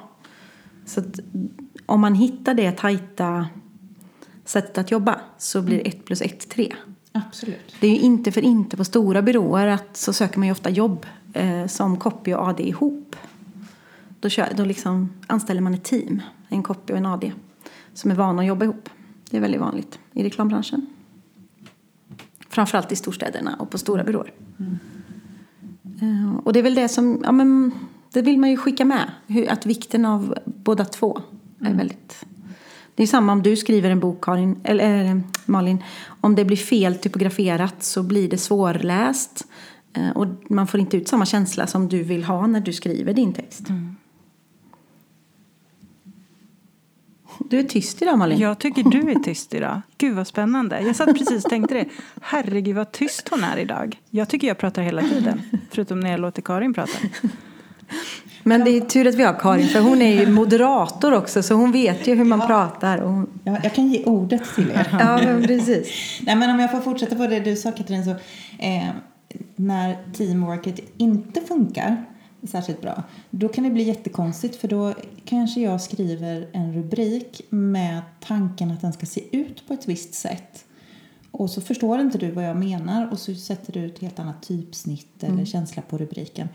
Så 0.86 1.00
att 1.00 1.20
om 1.86 2.02
man 2.02 2.16
hittar 2.16 2.54
det 2.54 2.72
tajta 2.72 3.48
sättet 4.46 4.78
att 4.78 4.92
jobba 4.92 5.20
så 5.38 5.62
blir 5.62 5.88
ett 5.88 6.06
plus 6.06 6.22
ett 6.22 6.50
tre. 6.50 6.76
Absolut. 7.12 7.76
Det 7.80 7.88
är 7.88 7.92
ju 7.92 8.00
inte 8.00 8.32
för 8.32 8.42
inte 8.42 8.78
på 8.78 8.84
stora 8.86 9.22
byråer 9.22 9.68
att 9.68 9.98
så 9.98 10.14
söker 10.14 10.40
man 10.40 10.48
ju 10.48 10.52
ofta 10.52 10.70
jobb 10.70 11.06
eh, 11.34 11.68
som 11.68 11.98
copy 11.98 12.34
och 12.34 12.48
AD 12.48 12.64
ihop. 12.64 13.16
Då, 14.20 14.30
kör, 14.30 14.48
då 14.58 14.66
liksom 14.66 15.14
anställer 15.28 15.62
man 15.62 15.74
ett 15.74 15.84
team, 15.84 16.22
en 16.48 16.64
copy 16.64 16.94
och 16.94 17.00
en 17.00 17.06
AD, 17.06 17.32
som 17.94 18.12
är 18.12 18.16
vana 18.16 18.42
att 18.42 18.48
jobba 18.48 18.66
ihop. 18.66 18.90
Det 19.30 19.38
är 19.38 19.42
väldigt 19.42 19.62
vanligt 19.62 20.00
i 20.14 20.24
reklambranschen. 20.24 20.95
Framförallt 22.50 22.92
i 22.92 22.96
storstäderna 22.96 23.56
och 23.60 23.70
på 23.70 23.78
stora 23.78 24.04
byråer. 24.04 24.34
Eh, 26.02 26.36
och 26.44 26.54
det 26.54 26.60
är 26.60 26.64
väl 26.64 26.76
det 26.76 26.90
som, 26.90 27.22
ja 27.24 27.32
men 27.32 27.72
det 28.14 28.22
vill 28.22 28.40
man 28.40 28.50
ju 28.50 28.58
skicka 28.58 28.86
med. 28.86 29.12
Att 29.50 29.66
vikten 29.66 30.06
av 30.06 30.38
båda 30.46 30.86
två 30.86 31.22
är 31.60 31.74
väldigt 31.74 32.26
det 32.96 33.04
är 33.04 33.08
samma 33.08 33.32
om 33.32 33.44
du 33.44 33.56
skriver 33.56 33.90
en 33.90 34.00
bok, 34.00 34.24
Karin, 34.24 34.60
eller 34.64 35.06
eh, 35.06 35.18
Malin. 35.46 35.84
Om 36.22 36.36
det 36.36 36.46
blir 36.46 36.58
fel 36.58 36.96
typograferat 36.96 37.84
så 37.84 38.04
blir 38.04 38.30
det 38.30 38.38
svårläst. 38.38 39.48
Eh, 39.94 40.10
Och 40.10 40.28
man 40.50 40.68
får 40.68 40.80
inte 40.80 40.98
ut 40.98 41.08
samma 41.08 41.26
känsla 41.26 41.68
som 41.68 41.88
du 41.88 42.04
vill 42.04 42.24
ha 42.24 42.48
när 42.48 42.60
du 42.60 42.74
skriver 42.74 43.14
din 43.14 43.34
text. 43.34 43.68
Du 47.40 47.60
är 47.60 47.64
tyst 47.64 48.02
idag, 48.02 48.18
Malin. 48.18 48.40
Jag 48.40 48.60
tycker 48.60 48.84
du 48.84 49.12
är 49.12 49.16
tyst 49.16 49.54
idag. 49.54 49.82
Gud 49.98 50.16
vad 50.16 50.28
spännande. 50.28 50.82
Jag 50.82 50.96
satt 50.96 51.18
precis 51.18 51.46
och 51.46 51.50
tänkte 51.50 51.74
det. 51.74 51.86
Herregud 52.22 52.76
vad 52.76 52.92
tyst 52.92 53.30
hon 53.30 53.44
är 53.44 53.58
idag. 53.58 54.00
Jag 54.10 54.30
tycker 54.30 54.48
jag 54.48 54.58
pratar 54.58 54.82
hela 54.82 55.02
tiden. 55.02 55.42
Förutom 55.70 56.00
när 56.00 56.12
jag 56.12 56.20
låter 56.20 56.42
Karin 56.42 56.74
prata. 56.74 56.98
Men 58.44 58.64
det 58.64 58.70
är 58.70 58.82
tur 58.82 59.08
att 59.08 59.16
vi 59.16 59.24
har 59.24 59.40
Karin, 59.40 59.68
för 59.68 59.80
hon 59.80 60.02
är 60.02 60.20
ju 60.20 60.32
moderator 60.32 61.14
också, 61.14 61.44
så 61.44 61.54
hon 61.54 61.72
vet 61.72 62.08
ju 62.08 62.16
hur 62.16 62.24
man 62.24 62.48
pratar. 62.48 62.98
Och 62.98 63.10
hon... 63.10 63.30
Ja, 63.44 63.58
jag 63.64 63.74
kan 63.74 63.88
ge 63.88 64.04
ordet 64.04 64.56
till 64.56 64.72
er. 64.72 64.88
Ja, 64.92 65.18
men 65.18 65.44
precis. 65.44 66.20
Nej, 66.22 66.36
men 66.36 66.50
om 66.50 66.60
jag 66.60 66.72
får 66.72 66.82
fortsätta 66.82 67.16
på 67.16 67.28
det 67.28 67.40
du 67.40 67.56
sa 67.56 67.72
Katrin 67.72 68.06
så 68.06 68.12
eh, 68.60 68.90
när 69.56 69.98
teamworket 70.14 70.80
inte 70.98 71.42
funkar 71.42 72.06
särskilt 72.48 72.82
bra. 72.82 73.04
Då 73.30 73.48
kan 73.48 73.64
det 73.64 73.70
bli 73.70 73.84
jättekonstigt 73.84 74.56
för 74.56 74.68
då 74.68 74.94
kanske 75.26 75.62
jag 75.62 75.82
skriver 75.82 76.48
en 76.52 76.74
rubrik 76.74 77.42
med 77.50 78.02
tanken 78.20 78.72
att 78.72 78.82
den 78.82 78.94
ska 78.94 79.06
se 79.06 79.38
ut 79.38 79.68
på 79.68 79.74
ett 79.74 79.88
visst 79.88 80.14
sätt. 80.14 80.66
Och 81.32 81.50
så 81.50 81.62
förstår 81.62 82.00
inte 82.00 82.18
du 82.18 82.32
vad 82.32 82.44
jag 82.44 82.58
menar 82.58 83.12
och 83.12 83.20
så 83.20 83.36
sätter 83.36 83.74
du 83.74 83.86
ett 83.86 84.00
helt 84.00 84.20
annat 84.20 84.44
typsnitt 84.44 85.24
eller 85.24 85.46
känsla 85.46 85.82
på 85.82 85.98
rubriken. 85.98 86.48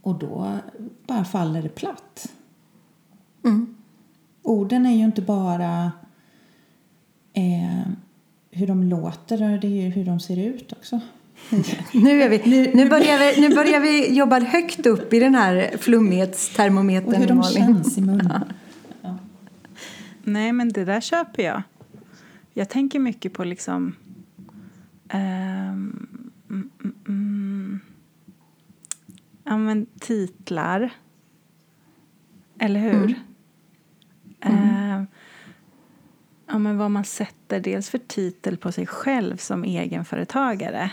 Och 0.00 0.18
då 0.18 0.58
bara 1.06 1.24
faller 1.24 1.62
det 1.62 1.68
platt. 1.68 2.32
Orden 4.42 4.86
är 4.86 4.96
ju 4.96 5.04
inte 5.04 5.22
bara 5.22 5.92
eh, 7.32 7.88
hur 8.50 8.66
de 8.66 8.84
låter, 8.84 9.58
det 9.58 9.66
är 9.66 9.82
ju 9.82 9.88
hur 9.88 10.04
de 10.04 10.20
ser 10.20 10.36
ut 10.36 10.72
också. 10.72 11.00
Nu, 11.92 12.22
är 12.22 12.28
vi, 12.28 12.70
nu, 12.74 12.88
börjar 12.88 13.18
vi, 13.18 13.48
nu 13.48 13.54
börjar 13.54 13.80
vi 13.80 14.16
jobba 14.16 14.40
högt 14.40 14.86
upp 14.86 15.12
i 15.12 15.18
den 15.18 15.34
här 15.34 15.70
Och 15.74 15.80
flummighetstermometern, 15.80 17.14
hur 17.14 17.26
de 17.26 17.38
Malin. 17.38 17.66
känns 17.66 17.98
i 17.98 18.00
munnen. 18.00 18.44
Nej, 20.22 20.52
men 20.52 20.68
det 20.68 20.84
där 20.84 21.00
köper 21.00 21.42
jag. 21.42 21.62
Jag 22.52 22.68
tänker 22.68 22.98
mycket 22.98 23.32
på 23.32 23.44
liksom... 23.44 23.96
ehm, 25.08 26.06
mm, 26.50 26.70
mm, 26.80 26.94
mm, 27.08 27.80
ja, 29.44 29.56
men 29.56 29.86
titlar. 30.00 30.90
Eller 32.58 32.80
hur? 32.80 33.14
Ehm, 34.40 35.06
ja, 36.46 36.58
men 36.58 36.78
vad 36.78 36.90
man 36.90 37.04
sätter 37.04 37.60
dels 37.60 37.90
för 37.90 37.98
titel 37.98 38.56
på 38.56 38.72
sig 38.72 38.86
själv 38.86 39.36
som 39.36 39.64
egenföretagare. 39.64 40.90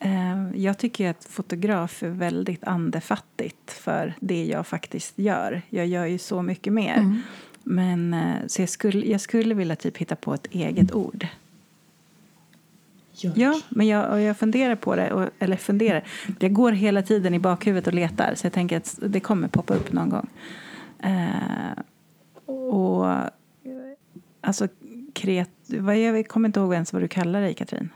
Ehm, 0.00 0.52
Jag 0.54 0.78
tycker 0.78 1.10
att 1.10 1.24
fotograf 1.24 2.02
är 2.02 2.08
väldigt 2.08 2.64
andefattigt 2.64 3.70
för 3.70 4.14
det 4.20 4.44
jag 4.44 4.66
faktiskt 4.66 5.18
gör. 5.18 5.62
Jag 5.70 5.86
gör 5.86 6.06
ju 6.06 6.18
så 6.18 6.42
mycket 6.42 6.72
mer. 6.72 7.20
Men, 7.62 8.14
eh, 8.14 8.36
så 8.46 8.62
jag 8.62 8.68
skulle, 8.68 9.06
jag 9.06 9.20
skulle 9.20 9.54
vilja 9.54 9.76
typ 9.76 9.96
hitta 9.96 10.16
på 10.16 10.34
ett 10.34 10.46
eget 10.50 10.92
ord. 10.92 11.26
Gör. 13.12 13.32
Ja, 13.36 13.60
men 13.68 13.86
jag, 13.86 14.22
jag 14.22 14.36
funderar 14.38 14.74
på 14.76 14.96
det. 14.96 15.12
Och, 15.12 15.30
eller 15.38 15.56
funderar. 15.56 16.04
Jag 16.38 16.52
går 16.52 16.72
hela 16.72 17.02
tiden 17.02 17.34
i 17.34 17.38
bakhuvudet 17.38 17.86
och 17.86 17.94
letar. 17.94 18.34
Så 18.34 18.46
jag 18.46 18.52
tänker 18.52 18.76
att 18.76 18.98
det 19.02 19.20
kommer 19.20 19.48
poppa 19.48 19.74
upp 19.74 19.92
någon 19.92 20.08
gång. 20.10 20.28
Eh, 21.02 21.82
och 22.54 23.14
alltså 24.40 24.68
kreat, 25.12 25.50
vad, 25.66 25.98
jag 25.98 26.28
kommer 26.28 26.48
inte 26.48 26.60
ihåg 26.60 26.72
ens 26.74 26.92
vad 26.92 27.02
du 27.02 27.08
kallar 27.08 27.40
dig, 27.40 27.54
Katrin. 27.54 27.90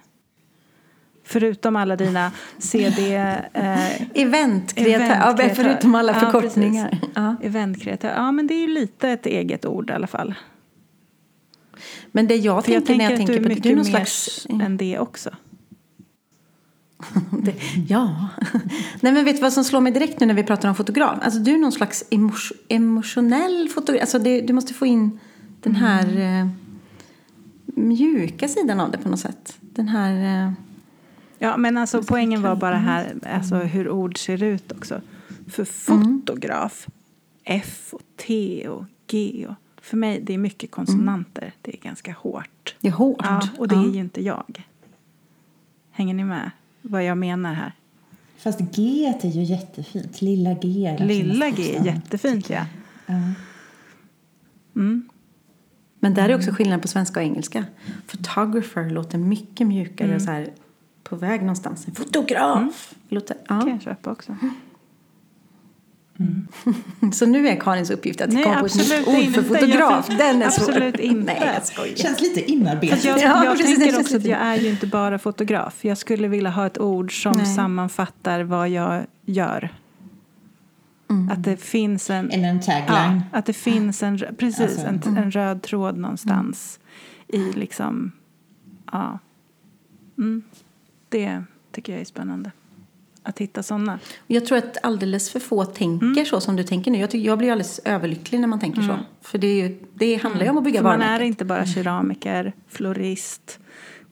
Förutom 1.33 1.77
alla 1.77 1.97
dina 1.97 2.33
CD... 2.59 3.15
Eh, 3.17 4.03
Eventkreatör, 4.15 5.05
Eventkreatör. 5.05 5.55
förutom 5.55 5.95
alla 5.95 6.15
förkortningar. 6.15 6.99
Ja, 7.15 7.37
eventkreatör. 7.43 8.09
Ja, 8.09 8.33
men 8.33 8.47
det 8.47 8.55
är 8.55 8.61
ju 8.61 8.75
lite 8.75 9.09
ett 9.09 9.27
eget 9.27 9.67
ord 9.67 9.91
i 9.91 9.93
alla 9.93 10.07
fall. 10.07 10.35
Men 12.13 12.27
det 12.27 12.37
jag 12.37 12.65
För 12.65 12.73
jag 12.73 12.87
tänker 12.87 13.09
när 13.09 13.17
tänker 13.17 13.33
jag 13.33 13.43
tänker 13.43 13.55
på 13.55 13.55
det, 13.55 13.69
du 13.69 13.73
är 13.73 13.77
någon 13.77 13.85
slags... 13.85 14.47
än 14.51 14.77
det 14.77 14.99
också. 14.99 15.31
Det, 17.43 17.55
ja. 17.89 18.29
Nej 19.01 19.13
men 19.13 19.25
vet 19.25 19.37
du 19.37 19.43
vad 19.43 19.53
som 19.53 19.65
slår 19.65 19.81
mig 19.81 19.93
direkt 19.93 20.21
nu 20.21 20.27
när 20.27 20.35
vi 20.35 20.43
pratar 20.43 20.69
om 20.69 20.75
fotograf? 20.75 21.19
Alltså 21.23 21.41
du 21.41 21.55
är 21.55 21.59
någon 21.59 21.73
slags 21.73 22.05
emo- 22.11 22.53
emotionell 22.69 23.69
fotograf. 23.69 24.01
Alltså 24.01 24.19
det, 24.19 24.41
du 24.41 24.53
måste 24.53 24.75
få 24.75 24.87
in 24.87 25.19
den 25.61 25.75
här 25.77 26.19
eh, 26.19 26.49
mjuka 27.67 28.49
sidan 28.49 28.81
av 28.81 28.91
det 28.91 28.99
på 28.99 29.09
något 29.09 29.21
sätt. 29.21 29.57
Den 29.61 29.89
här... 29.89 30.45
Eh, 30.47 30.53
Ja, 31.43 31.57
men 31.57 31.79
alltså 31.79 32.03
poängen 32.03 32.43
var 32.43 32.57
bara 32.57 32.77
här 32.77 33.15
alltså, 33.27 33.57
hur 33.57 33.91
ord 33.91 34.19
ser 34.19 34.43
ut 34.43 34.73
också. 34.73 35.01
För 35.49 35.65
fotograf, 35.65 36.87
F 37.45 37.89
och 37.93 38.03
T 38.17 38.69
och 38.69 38.85
G 39.07 39.47
och 39.49 39.55
för 39.85 39.97
mig 39.97 40.21
det 40.21 40.35
är 40.35 40.39
mycket 40.39 40.71
konsonanter. 40.71 41.53
Det 41.63 41.73
är 41.75 41.79
ganska 41.79 42.13
hårt. 42.13 42.75
det 42.81 42.89
är 42.89 42.93
hårt. 42.93 43.21
Ja, 43.23 43.49
och 43.59 43.69
det 43.69 43.75
är 43.75 43.83
Ja. 43.83 43.89
ju 43.93 44.01
inte 44.01 44.23
jag. 44.23 44.63
Hänger 45.91 46.15
ni 46.15 46.25
med 46.25 46.51
vad 46.83 47.05
jag 47.05 47.19
menar 47.19 47.55
här? 47.55 47.73
Fast 48.37 48.61
G 48.61 49.07
är 49.23 49.29
ju 49.29 49.43
jättefint. 49.43 50.21
Lilla 50.23 50.55
G. 50.55 50.87
är 50.87 51.07
Lilla 51.07 51.51
G 51.51 51.77
är 51.77 51.85
jättefint 51.85 52.51
ja. 52.51 52.67
Ja. 53.07 53.15
Mm. 54.77 55.09
Men 56.01 56.15
där 56.15 56.29
är 56.29 56.37
också 56.37 56.51
skillnad 56.51 56.83
på 56.83 56.89
svenska 56.89 57.21
och 57.21 57.25
engelska. 57.27 57.65
Photographer 58.07 58.91
låter 58.91 59.19
mycket 59.19 59.67
mjukare 59.67 60.15
och 60.15 60.23
så 60.23 60.31
här 60.31 60.49
på 61.13 61.17
väg 61.17 61.41
någonstans. 61.41 61.89
En 61.89 61.95
fotograf! 61.95 62.95
Låter, 63.09 63.37
kan 63.47 63.61
ja. 63.61 63.69
jag 63.69 63.83
köpa 63.83 64.11
också. 64.11 64.33
Så 67.13 67.27
nu 67.27 67.49
är 67.49 67.57
Karins 67.57 67.91
uppgift 67.91 68.21
att 68.21 68.33
Nej, 68.33 68.45
komma 68.45 68.61
på 68.61 68.67
ett 68.67 68.75
nytt 68.75 68.83
absolut 68.83 69.09
ord 69.09 69.15
för 69.15 69.23
inte. 69.23 69.43
fotograf. 69.43 70.07
Jag- 70.09 70.19
Den 70.19 70.43
är 70.43 70.51
svår. 70.51 70.69
absolut 70.71 71.01
inte. 71.01 71.35
Nej, 71.41 71.51
jag 71.55 71.67
skojar. 71.67 71.97
Känns 71.97 72.21
lite 72.21 72.51
inarbetat. 72.51 73.05
Jag, 73.05 73.19
Ja, 73.19 73.45
jag 73.45 73.57
precis, 73.57 73.79
tänker 73.79 74.01
också 74.01 74.17
att 74.17 74.25
jag 74.25 74.39
är 74.41 74.57
ju 74.57 74.71
inte 74.71 74.87
bara 74.87 75.19
fotograf. 75.19 75.85
Jag 75.85 75.99
skulle 75.99 76.29
vilja 76.29 76.51
ha 76.51 76.67
ett 76.67 76.79
ord 76.79 77.23
som 77.23 77.33
Nej. 77.37 77.47
sammanfattar 77.47 78.43
vad 78.43 78.69
jag 78.69 79.07
gör. 79.27 79.69
Att 81.31 81.45
det 81.45 81.57
finns 81.57 82.11
en... 82.11 82.31
Eller 82.31 82.49
en 82.49 82.61
tagline. 82.61 83.23
Ja, 83.33 83.39
att 83.39 83.47
det 83.47 83.53
finns 83.53 84.03
en, 84.03 84.19
precis, 84.39 84.61
Alltså, 84.61 84.87
en, 85.09 85.17
en 85.17 85.31
röd 85.31 85.63
tråd 85.63 85.97
någonstans 85.97 86.79
i 87.29 87.39
liksom... 87.53 88.13
Ja. 88.93 89.19
Mm. 91.15 91.41
Det 91.41 91.45
tycker 91.73 91.93
jag 91.93 92.01
är 92.01 92.05
spännande. 92.05 92.53
Att 93.23 93.39
hitta 93.39 93.63
sådana. 93.63 93.99
Jag 94.27 94.47
tror 94.47 94.59
att 94.59 94.77
alldeles 94.83 95.31
för 95.31 95.41
få 95.41 95.65
tänker 95.65 96.07
Mm. 96.07 96.27
så 96.27 96.41
som 96.41 96.57
du 96.57 96.63
tänker 96.63 96.91
nu. 96.91 96.99
Jag, 96.99 97.11
tycker, 97.11 97.27
jag 97.27 97.39
blir 97.39 97.53
alldeles 97.53 97.81
överlycklig 97.85 98.41
när 98.41 98.49
man 98.49 98.61
tänker 98.61 98.83
så. 98.83 98.99
För 99.21 99.39
det, 99.39 99.47
är 99.47 99.69
ju, 99.69 99.79
det 99.95 100.17
handlar 100.17 100.45
ju 100.45 100.51
om 100.51 100.59
att 100.59 100.65
bygga 100.65 100.81
Mm. 100.81 100.93
För 100.93 100.99
man 100.99 101.07
är 101.07 101.11
varumärket. 101.11 101.27
inte 101.27 101.45
bara 101.45 101.67
keramiker, 101.67 102.53
florist, 102.69 103.61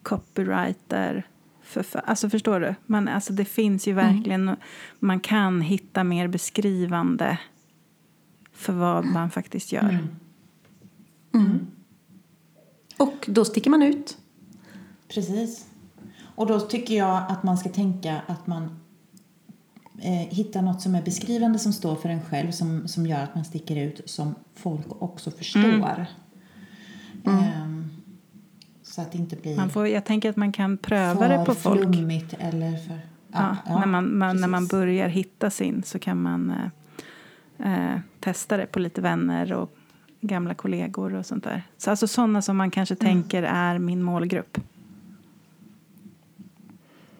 copywriter. 0.03 1.27
För, 1.63 1.83
för, 1.83 2.01
alltså 2.05 2.29
förstår 2.29 2.59
du? 2.59 2.75
Man, 2.85 3.07
alltså 3.07 3.33
det 3.33 3.45
finns 3.45 3.87
ju 3.87 3.93
verkligen... 3.93 4.55
Man 4.99 5.19
kan 5.19 5.61
hitta 5.61 6.03
mer 6.03 6.27
beskrivande 6.27 7.37
för 8.53 8.73
vad 8.73 9.05
man 9.05 9.31
faktiskt 9.31 9.71
gör. 9.71 9.99
Och 12.97 13.25
då 13.27 13.45
sticker 13.45 13.69
man 13.69 13.81
ut. 13.83 14.17
Precis. 15.07 15.65
Och 16.35 16.47
då 16.47 16.59
tycker 16.59 16.97
jag 16.97 17.23
att 17.29 17.43
man 17.43 17.57
ska 17.57 17.69
tänka 17.69 18.21
att 18.27 18.47
man 18.47 18.79
eh, 20.01 20.27
hittar 20.29 20.61
något 20.61 20.81
som 20.81 20.95
är 20.95 21.01
beskrivande 21.01 21.59
som 21.59 21.73
står 21.73 21.95
för 21.95 22.09
en 22.09 22.21
själv 22.21 22.51
som, 22.51 22.87
som 22.87 23.05
gör 23.05 23.23
att 23.23 23.35
man 23.35 23.45
sticker 23.45 23.75
ut 23.75 24.01
som 24.09 24.35
folk 24.55 25.01
också 25.01 25.31
förstår. 25.31 26.05
Ehm, 27.25 27.89
så 28.83 29.01
att 29.01 29.11
det 29.11 29.17
inte 29.17 29.35
blir 29.35 29.55
Man 29.55 29.69
får, 29.69 29.87
jag 29.87 30.05
tänker 30.05 30.29
att 30.29 30.35
man 30.35 30.51
kan 30.51 30.77
pröva 30.77 31.27
det 31.27 31.45
på 31.45 31.53
för 31.53 31.61
folk. 31.61 31.95
flummigt 31.95 32.35
eller 32.39 32.77
för... 32.77 32.99
Ja, 33.33 33.57
när, 33.65 33.85
man, 33.85 34.17
man, 34.17 34.41
när 34.41 34.47
man 34.47 34.67
börjar 34.67 35.07
hitta 35.07 35.49
sin 35.49 35.83
så 35.83 35.99
kan 35.99 36.21
man 36.21 36.53
eh, 37.59 37.93
eh, 37.93 37.99
testa 38.19 38.57
det 38.57 38.65
på 38.65 38.79
lite 38.79 39.01
vänner 39.01 39.53
och 39.53 39.75
gamla 40.21 40.53
kollegor 40.53 41.13
och 41.13 41.25
sånt 41.25 41.43
där. 41.43 41.63
Så 41.77 41.89
alltså 41.89 42.07
sådana 42.07 42.41
som 42.41 42.57
man 42.57 42.71
kanske 42.71 42.95
tänker 42.95 43.43
är 43.43 43.79
min 43.79 44.03
målgrupp. 44.03 44.57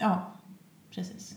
Ja, 0.01 0.31
precis. 0.91 1.35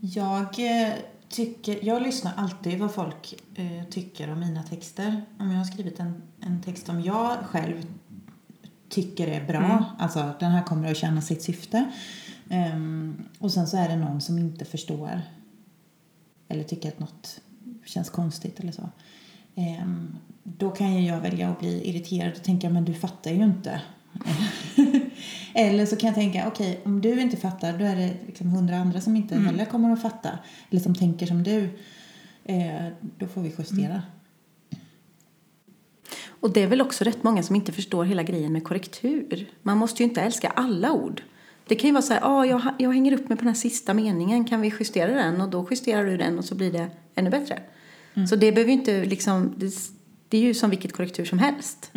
Jag 0.00 0.42
eh, 0.42 0.92
tycker, 1.28 1.84
jag 1.86 2.02
lyssnar 2.02 2.32
alltid 2.36 2.78
vad 2.78 2.94
folk 2.94 3.34
eh, 3.54 3.84
tycker 3.90 4.32
om 4.32 4.40
mina 4.40 4.62
texter. 4.62 5.22
Om 5.38 5.50
jag 5.50 5.58
har 5.58 5.64
skrivit 5.64 6.00
en, 6.00 6.22
en 6.40 6.62
text 6.62 6.86
som 6.86 7.00
jag 7.00 7.38
själv 7.38 7.86
tycker 8.88 9.28
är 9.28 9.46
bra, 9.46 9.84
alltså 9.98 10.32
den 10.40 10.50
här 10.50 10.62
kommer 10.62 10.90
att 10.90 10.96
tjäna 10.96 11.22
sitt 11.22 11.42
syfte. 11.42 11.90
Ehm, 12.48 13.22
och 13.38 13.52
sen 13.52 13.66
så 13.66 13.76
är 13.76 13.88
det 13.88 13.96
någon 13.96 14.20
som 14.20 14.38
inte 14.38 14.64
förstår 14.64 15.20
eller 16.48 16.64
tycker 16.64 16.88
att 16.88 16.98
något 16.98 17.40
känns 17.84 18.10
konstigt 18.10 18.60
eller 18.60 18.72
så. 18.72 18.88
Ehm, 19.54 20.16
då 20.42 20.70
kan 20.70 20.94
ju 20.94 21.08
jag 21.08 21.20
välja 21.20 21.50
att 21.50 21.58
bli 21.58 21.88
irriterad 21.88 22.32
och 22.36 22.42
tänka 22.42 22.70
men 22.70 22.84
du 22.84 22.94
fattar 22.94 23.30
ju 23.30 23.44
inte. 23.44 23.80
eller 25.54 25.86
så 25.86 25.96
kan 25.96 26.06
jag 26.06 26.14
tänka 26.14 26.48
okej 26.48 26.80
om 26.84 27.00
du 27.00 27.20
inte 27.20 27.36
fattar 27.36 27.78
då 27.78 27.84
är 27.84 27.96
det 27.96 28.10
liksom 28.26 28.50
hundra 28.50 28.76
andra 28.76 29.00
som 29.00 29.16
inte 29.16 29.34
heller 29.36 29.64
kommer 29.64 29.92
att 29.92 30.02
fatta. 30.02 30.38
Eller 30.70 30.80
som 30.80 30.94
tänker 30.94 31.26
som 31.26 31.42
du. 31.42 31.68
Eh, 32.44 32.86
då 33.18 33.26
får 33.26 33.40
vi 33.40 33.52
justera. 33.58 34.02
Och 36.40 36.52
det 36.52 36.62
är 36.62 36.66
väl 36.66 36.80
också 36.80 37.04
rätt 37.04 37.22
många 37.22 37.42
som 37.42 37.56
inte 37.56 37.72
förstår 37.72 38.04
hela 38.04 38.22
grejen 38.22 38.52
med 38.52 38.64
korrektur. 38.64 39.50
Man 39.62 39.78
måste 39.78 40.02
ju 40.02 40.08
inte 40.08 40.20
älska 40.20 40.48
alla 40.48 40.92
ord. 40.92 41.22
Det 41.66 41.74
kan 41.74 41.88
ju 41.88 41.92
vara 41.92 42.02
så 42.02 42.12
här, 42.12 42.20
ah, 42.24 42.44
jag, 42.44 42.62
jag 42.78 42.92
hänger 42.92 43.12
upp 43.12 43.28
mig 43.28 43.38
på 43.38 43.44
den 43.44 43.54
här 43.54 43.60
sista 43.60 43.94
meningen, 43.94 44.44
kan 44.44 44.60
vi 44.60 44.72
justera 44.80 45.14
den? 45.14 45.40
Och 45.40 45.48
då 45.48 45.66
justerar 45.70 46.04
du 46.06 46.16
den 46.16 46.38
och 46.38 46.44
så 46.44 46.54
blir 46.54 46.72
det 46.72 46.90
ännu 47.14 47.30
bättre. 47.30 47.62
Så 48.28 48.36
det 48.36 48.52
behöver 48.52 48.72
ju 48.72 48.78
inte 48.78 49.04
liksom, 49.04 49.54
det, 49.56 49.74
det 50.28 50.38
är 50.38 50.42
ju 50.42 50.54
som 50.54 50.70
vilket 50.70 50.92
korrektur 50.92 51.24
som 51.24 51.38
helst. 51.38 51.90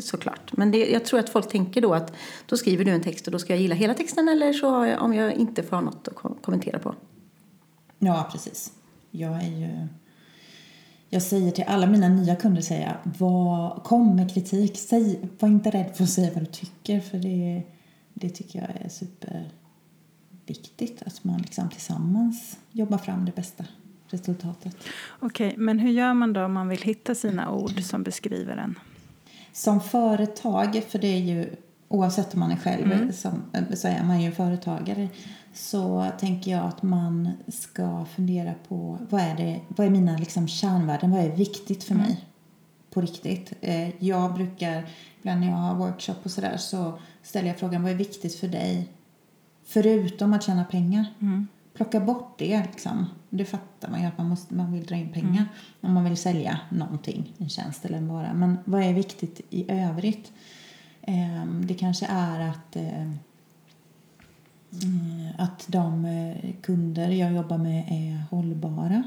Såklart. 0.00 0.56
Men 0.56 0.70
det, 0.70 0.90
jag 0.90 1.04
tror 1.04 1.20
att 1.20 1.28
folk 1.28 1.48
tänker 1.48 1.80
då 1.80 1.94
att 1.94 2.12
då 2.46 2.56
skriver 2.56 2.84
du 2.84 2.90
en 2.90 3.02
text 3.02 3.26
och 3.26 3.32
då 3.32 3.38
ska 3.38 3.52
jag 3.52 3.62
gilla 3.62 3.74
hela 3.74 3.94
texten 3.94 4.28
eller 4.28 4.52
så 4.52 4.70
har 4.70 4.86
jag, 4.86 5.02
om 5.02 5.14
jag 5.14 5.32
inte 5.32 5.62
får 5.62 5.76
ha 5.76 5.80
något 5.80 6.08
att 6.08 6.14
kom- 6.14 6.38
kommentera 6.42 6.78
på. 6.78 6.94
Ja, 7.98 8.28
precis. 8.32 8.72
Jag 9.10 9.44
är 9.44 9.58
ju... 9.58 9.88
Jag 11.10 11.22
säger 11.22 11.50
till 11.50 11.64
alla 11.66 11.86
mina 11.86 12.08
nya 12.08 12.36
kunder, 12.36 12.62
säger 12.62 12.86
jag, 12.86 12.96
var, 13.18 13.80
kom 13.84 14.16
med 14.16 14.34
kritik. 14.34 14.76
Säg, 14.76 15.28
var 15.38 15.48
inte 15.48 15.70
rädd 15.70 15.96
för 15.96 16.04
att 16.04 16.10
säga 16.10 16.30
vad 16.34 16.42
du 16.42 16.46
tycker, 16.46 17.00
för 17.00 17.18
det, 17.18 17.62
det 18.14 18.30
tycker 18.30 18.58
jag 18.58 18.68
är 18.84 18.88
superviktigt. 18.88 21.02
Att 21.02 21.24
man 21.24 21.40
liksom 21.40 21.70
tillsammans 21.70 22.58
jobbar 22.72 22.98
fram 22.98 23.24
det 23.24 23.34
bästa 23.34 23.64
resultatet. 24.08 24.76
Okej, 25.20 25.54
men 25.56 25.78
hur 25.78 25.90
gör 25.90 26.14
man 26.14 26.32
då 26.32 26.44
om 26.44 26.52
man 26.52 26.68
vill 26.68 26.82
hitta 26.82 27.14
sina 27.14 27.50
ord 27.50 27.82
som 27.82 28.02
beskriver 28.02 28.56
en? 28.56 28.78
Som 29.58 29.80
företag, 29.80 30.82
för 30.88 30.98
det 30.98 31.06
är 31.08 31.18
ju 31.18 31.56
oavsett 31.88 32.34
om 32.34 32.40
man 32.40 32.50
är 32.50 32.56
själv 32.56 33.12
som, 33.12 33.42
så 33.76 33.88
är 33.88 34.02
man 34.04 34.20
ju 34.20 34.26
en 34.26 34.34
företagare 34.34 35.08
så 35.54 36.06
tänker 36.20 36.50
jag 36.50 36.64
att 36.64 36.82
man 36.82 37.28
ska 37.48 38.04
fundera 38.04 38.54
på 38.68 38.98
vad 39.10 39.20
är, 39.20 39.36
det, 39.36 39.60
vad 39.68 39.86
är 39.86 39.90
mina 39.90 40.16
liksom 40.18 40.48
kärnvärden, 40.48 41.10
vad 41.10 41.20
är 41.20 41.36
viktigt 41.36 41.84
för 41.84 41.94
mig? 41.94 42.24
På 42.90 43.00
riktigt. 43.00 43.52
Eh, 43.60 44.04
Jag 44.04 44.34
brukar, 44.34 44.88
ibland 45.20 45.40
när 45.40 45.48
jag 45.48 45.56
har 45.56 45.74
workshop 45.74 46.14
och 46.22 46.30
sådär 46.30 46.56
så 46.56 46.98
ställer 47.22 47.48
jag 47.48 47.58
frågan 47.58 47.82
vad 47.82 47.92
är 47.92 47.96
viktigt 47.96 48.34
för 48.34 48.48
dig? 48.48 48.88
Förutom 49.64 50.32
att 50.32 50.42
tjäna 50.42 50.64
pengar? 50.64 51.06
Plocka 51.74 52.00
bort 52.00 52.34
det 52.38 52.62
liksom. 52.72 53.06
Det 53.30 53.44
fattar 53.44 53.90
man 53.90 54.00
ju 54.00 54.06
att 54.06 54.18
man, 54.18 54.28
måste, 54.28 54.54
man 54.54 54.72
vill 54.72 54.86
dra 54.86 54.94
in 54.96 55.12
pengar 55.12 55.44
om 55.80 55.92
man 55.94 56.04
vill 56.04 56.16
sälja 56.16 56.60
någonting, 56.70 57.32
en 57.38 57.48
tjänst 57.48 57.84
eller 57.84 57.98
en 57.98 58.08
vara. 58.08 58.34
Men 58.34 58.58
vad 58.64 58.82
är 58.82 58.92
viktigt 58.92 59.40
i 59.50 59.70
övrigt? 59.72 60.32
Ehm, 61.02 61.66
Det 61.66 61.74
kanske 61.74 62.06
är 62.06 62.40
att 62.40 62.76
eh, 62.76 63.02
mm, 64.82 65.28
att 65.38 65.66
de 65.68 66.04
eh, 66.04 66.52
kunder 66.62 67.08
jag 67.08 67.32
jobbar 67.32 67.58
med 67.58 67.84
är 67.88 68.22
hållbara. 68.30 69.02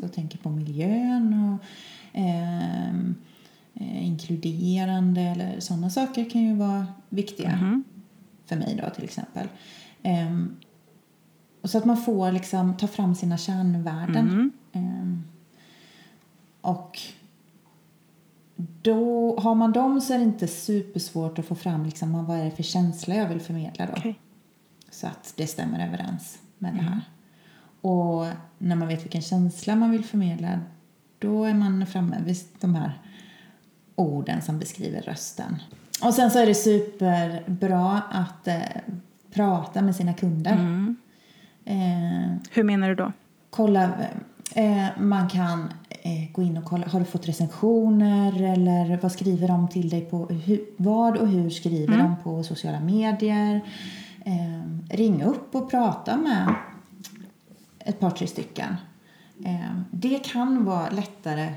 Så 0.00 0.04
jag 0.04 0.12
tänker 0.12 0.38
på 0.38 0.50
miljön 0.50 1.34
och 1.54 1.64
ehm, 2.12 3.14
eh, 3.74 4.06
inkluderande 4.06 5.20
eller 5.20 5.60
sådana 5.60 5.90
saker 5.90 6.30
kan 6.30 6.42
ju 6.42 6.54
vara 6.54 6.86
viktiga 7.08 7.82
för 8.46 8.56
mig 8.56 8.80
då 8.82 8.90
till 8.90 9.04
exempel. 9.04 9.48
Ehm, 10.02 10.56
och 11.66 11.70
så 11.70 11.78
att 11.78 11.84
man 11.84 11.96
får 11.96 12.32
liksom 12.32 12.76
ta 12.76 12.86
fram 12.86 13.14
sina 13.14 13.38
kärnvärden. 13.38 14.52
Ehm, 14.72 15.24
och 16.60 17.00
då 18.56 19.36
har 19.40 19.54
man 19.54 19.72
dem 19.72 20.00
så 20.00 20.14
är 20.14 20.18
det 20.18 20.24
inte 20.24 20.46
supersvårt 20.46 21.38
att 21.38 21.46
få 21.46 21.54
fram 21.54 21.84
liksom, 21.84 22.24
vad 22.26 22.38
är 22.38 22.44
det 22.44 22.50
för 22.50 22.62
känsla 22.62 23.14
jag 23.14 23.28
vill 23.28 23.40
förmedla 23.40 23.86
då. 23.86 23.92
Okej. 23.96 24.18
Så 24.90 25.06
att 25.06 25.32
det 25.36 25.46
stämmer 25.46 25.86
överens 25.86 26.38
med 26.58 26.74
det 26.74 26.82
här. 26.82 27.00
Och 27.80 28.26
när 28.58 28.76
man 28.76 28.88
vet 28.88 29.04
vilken 29.04 29.22
känsla 29.22 29.76
man 29.76 29.90
vill 29.90 30.04
förmedla 30.04 30.60
då 31.18 31.44
är 31.44 31.54
man 31.54 31.86
framme 31.86 32.16
vid 32.24 32.36
de 32.60 32.74
här 32.74 33.00
orden 33.94 34.42
som 34.42 34.58
beskriver 34.58 35.02
rösten. 35.02 35.56
Och 36.02 36.14
sen 36.14 36.30
så 36.30 36.38
är 36.38 36.46
det 36.46 36.54
superbra 36.54 38.02
att 38.10 38.48
eh, 38.48 38.60
prata 39.32 39.82
med 39.82 39.96
sina 39.96 40.14
kunder. 40.14 40.54
Eh, 41.66 42.36
Hur 42.50 42.62
menar 42.62 42.88
du 42.88 42.94
då? 42.94 43.12
kolla, 43.50 43.90
eh, 44.54 44.86
man 44.98 45.28
kan 45.28 45.72
eh, 45.88 46.32
gå 46.32 46.42
in 46.42 46.56
och 46.56 46.64
kolla, 46.64 46.86
har 46.86 46.98
du 46.98 47.04
fått 47.06 47.28
recensioner 47.28 48.42
eller 48.42 48.98
vad 49.02 49.12
skriver 49.12 49.48
de 49.48 49.68
till 49.68 49.88
dig 49.88 50.00
på, 50.00 50.26
hur, 50.26 50.60
vad 50.76 51.16
och 51.16 51.28
hur 51.28 51.50
skriver 51.50 51.98
de 51.98 52.16
på 52.22 52.42
sociala 52.42 52.80
medier? 52.80 53.60
Eh, 54.24 54.96
ring 54.96 55.22
upp 55.22 55.54
och 55.54 55.70
prata 55.70 56.16
med 56.16 56.54
ett 57.78 58.00
par, 58.00 58.10
tre 58.10 58.26
stycken. 58.26 58.76
Eh, 59.44 59.70
det 59.90 60.18
kan 60.18 60.64
vara 60.64 60.90
lättare 60.90 61.54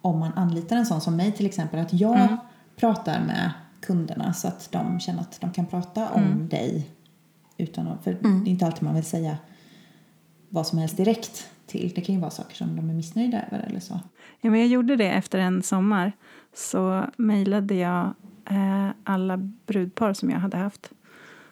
om 0.00 0.18
man 0.18 0.32
anlitar 0.32 0.76
en 0.76 0.86
sån 0.86 1.00
som 1.00 1.16
mig 1.16 1.32
till 1.32 1.46
exempel, 1.46 1.80
att 1.80 1.92
jag 1.92 2.36
pratar 2.76 3.20
med 3.20 3.50
kunderna 3.80 4.32
så 4.32 4.48
att 4.48 4.68
de 4.72 5.00
känner 5.00 5.20
att 5.20 5.40
de 5.40 5.50
kan 5.52 5.66
prata 5.66 6.08
om 6.10 6.48
dig 6.48 6.86
utan 7.60 7.98
för 8.04 8.12
det 8.12 8.28
är 8.28 8.48
inte 8.48 8.66
alltid 8.66 8.82
man 8.82 8.94
vill 8.94 9.04
säga 9.04 9.38
vad 10.48 10.66
som 10.66 10.78
helst 10.78 10.96
direkt 10.96 11.48
till. 11.66 11.92
Det 11.94 12.00
kan 12.00 12.14
ju 12.14 12.20
vara 12.20 12.30
saker 12.30 12.54
som 12.56 12.76
de 12.76 12.90
är 12.90 12.94
missnöjda 12.94 13.42
över 13.50 13.64
eller 13.66 13.80
så. 13.80 14.00
Ja, 14.40 14.50
men 14.50 14.60
jag 14.60 14.68
gjorde 14.68 14.96
det 14.96 15.08
efter 15.10 15.38
en 15.38 15.62
sommar. 15.62 16.12
Så 16.54 17.04
mejlade 17.16 17.74
jag 17.74 18.14
eh, 18.50 18.88
alla 19.04 19.36
brudpar 19.66 20.12
som 20.12 20.30
jag 20.30 20.38
hade 20.38 20.56
haft. 20.56 20.90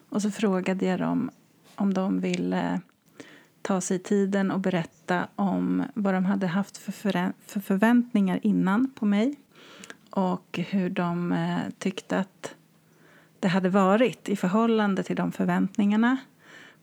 Och 0.08 0.22
så 0.22 0.30
frågade 0.30 0.86
jag 0.86 1.00
dem 1.00 1.30
om 1.76 1.94
de 1.94 2.20
ville 2.20 2.80
ta 3.62 3.80
sig 3.80 3.98
tiden 3.98 4.50
och 4.50 4.60
berätta 4.60 5.28
om 5.36 5.84
vad 5.94 6.14
de 6.14 6.24
hade 6.24 6.46
haft 6.46 6.76
för, 6.76 6.92
förä- 6.92 7.32
för 7.46 7.60
förväntningar 7.60 8.40
innan 8.42 8.90
på 8.94 9.06
mig. 9.06 9.34
Och 10.10 10.60
hur 10.70 10.90
de 10.90 11.32
eh, 11.32 11.58
tyckte 11.78 12.18
att 12.18 12.54
det 13.40 13.48
hade 13.48 13.68
varit 13.68 14.28
i 14.28 14.36
förhållande 14.36 15.02
till 15.02 15.16
de 15.16 15.32
förväntningarna. 15.32 16.16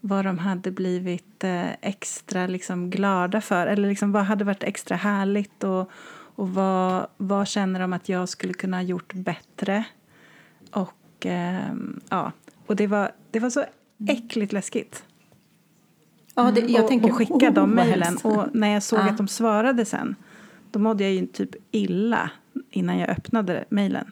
vad 0.01 0.25
de 0.25 0.37
hade 0.37 0.71
blivit 0.71 1.43
eh, 1.43 1.71
extra 1.81 2.47
liksom, 2.47 2.89
glada 2.89 3.41
för. 3.41 3.67
Eller 3.67 3.89
liksom, 3.89 4.11
vad 4.11 4.23
hade 4.23 4.43
varit 4.43 4.63
extra 4.63 4.95
härligt 4.97 5.63
och, 5.63 5.91
och 6.35 6.49
vad, 6.49 7.07
vad 7.17 7.47
känner 7.47 7.79
de 7.79 7.93
att 7.93 8.09
jag 8.09 8.29
skulle 8.29 8.53
kunna 8.53 8.77
ha 8.77 8.81
gjort 8.81 9.13
bättre. 9.13 9.83
Och, 10.71 11.25
eh, 11.25 11.73
ja. 12.09 12.31
och 12.65 12.75
det, 12.75 12.87
var, 12.87 13.11
det 13.31 13.39
var 13.39 13.49
så 13.49 13.63
äckligt 14.07 14.53
läskigt. 14.53 15.03
Ja, 16.35 16.51
det, 16.51 16.61
jag 16.61 16.83
och, 16.83 16.89
tänker, 16.89 17.09
och 17.09 17.15
skicka 17.15 17.51
de 17.51 17.51
oh, 17.51 17.55
vad 17.55 17.69
mejlen. 17.69 18.17
Och 18.23 18.55
när 18.55 18.67
jag 18.67 18.83
såg 18.83 18.99
Ja. 18.99 19.09
att 19.09 19.17
de 19.17 19.27
svarade 19.27 19.85
sen, 19.85 20.15
då 20.71 20.79
mådde 20.79 21.03
jag 21.03 21.13
ju 21.13 21.25
typ 21.25 21.55
illa 21.71 22.29
innan 22.69 22.97
jag 22.97 23.09
öppnade 23.09 23.65
mejlen. 23.69 24.11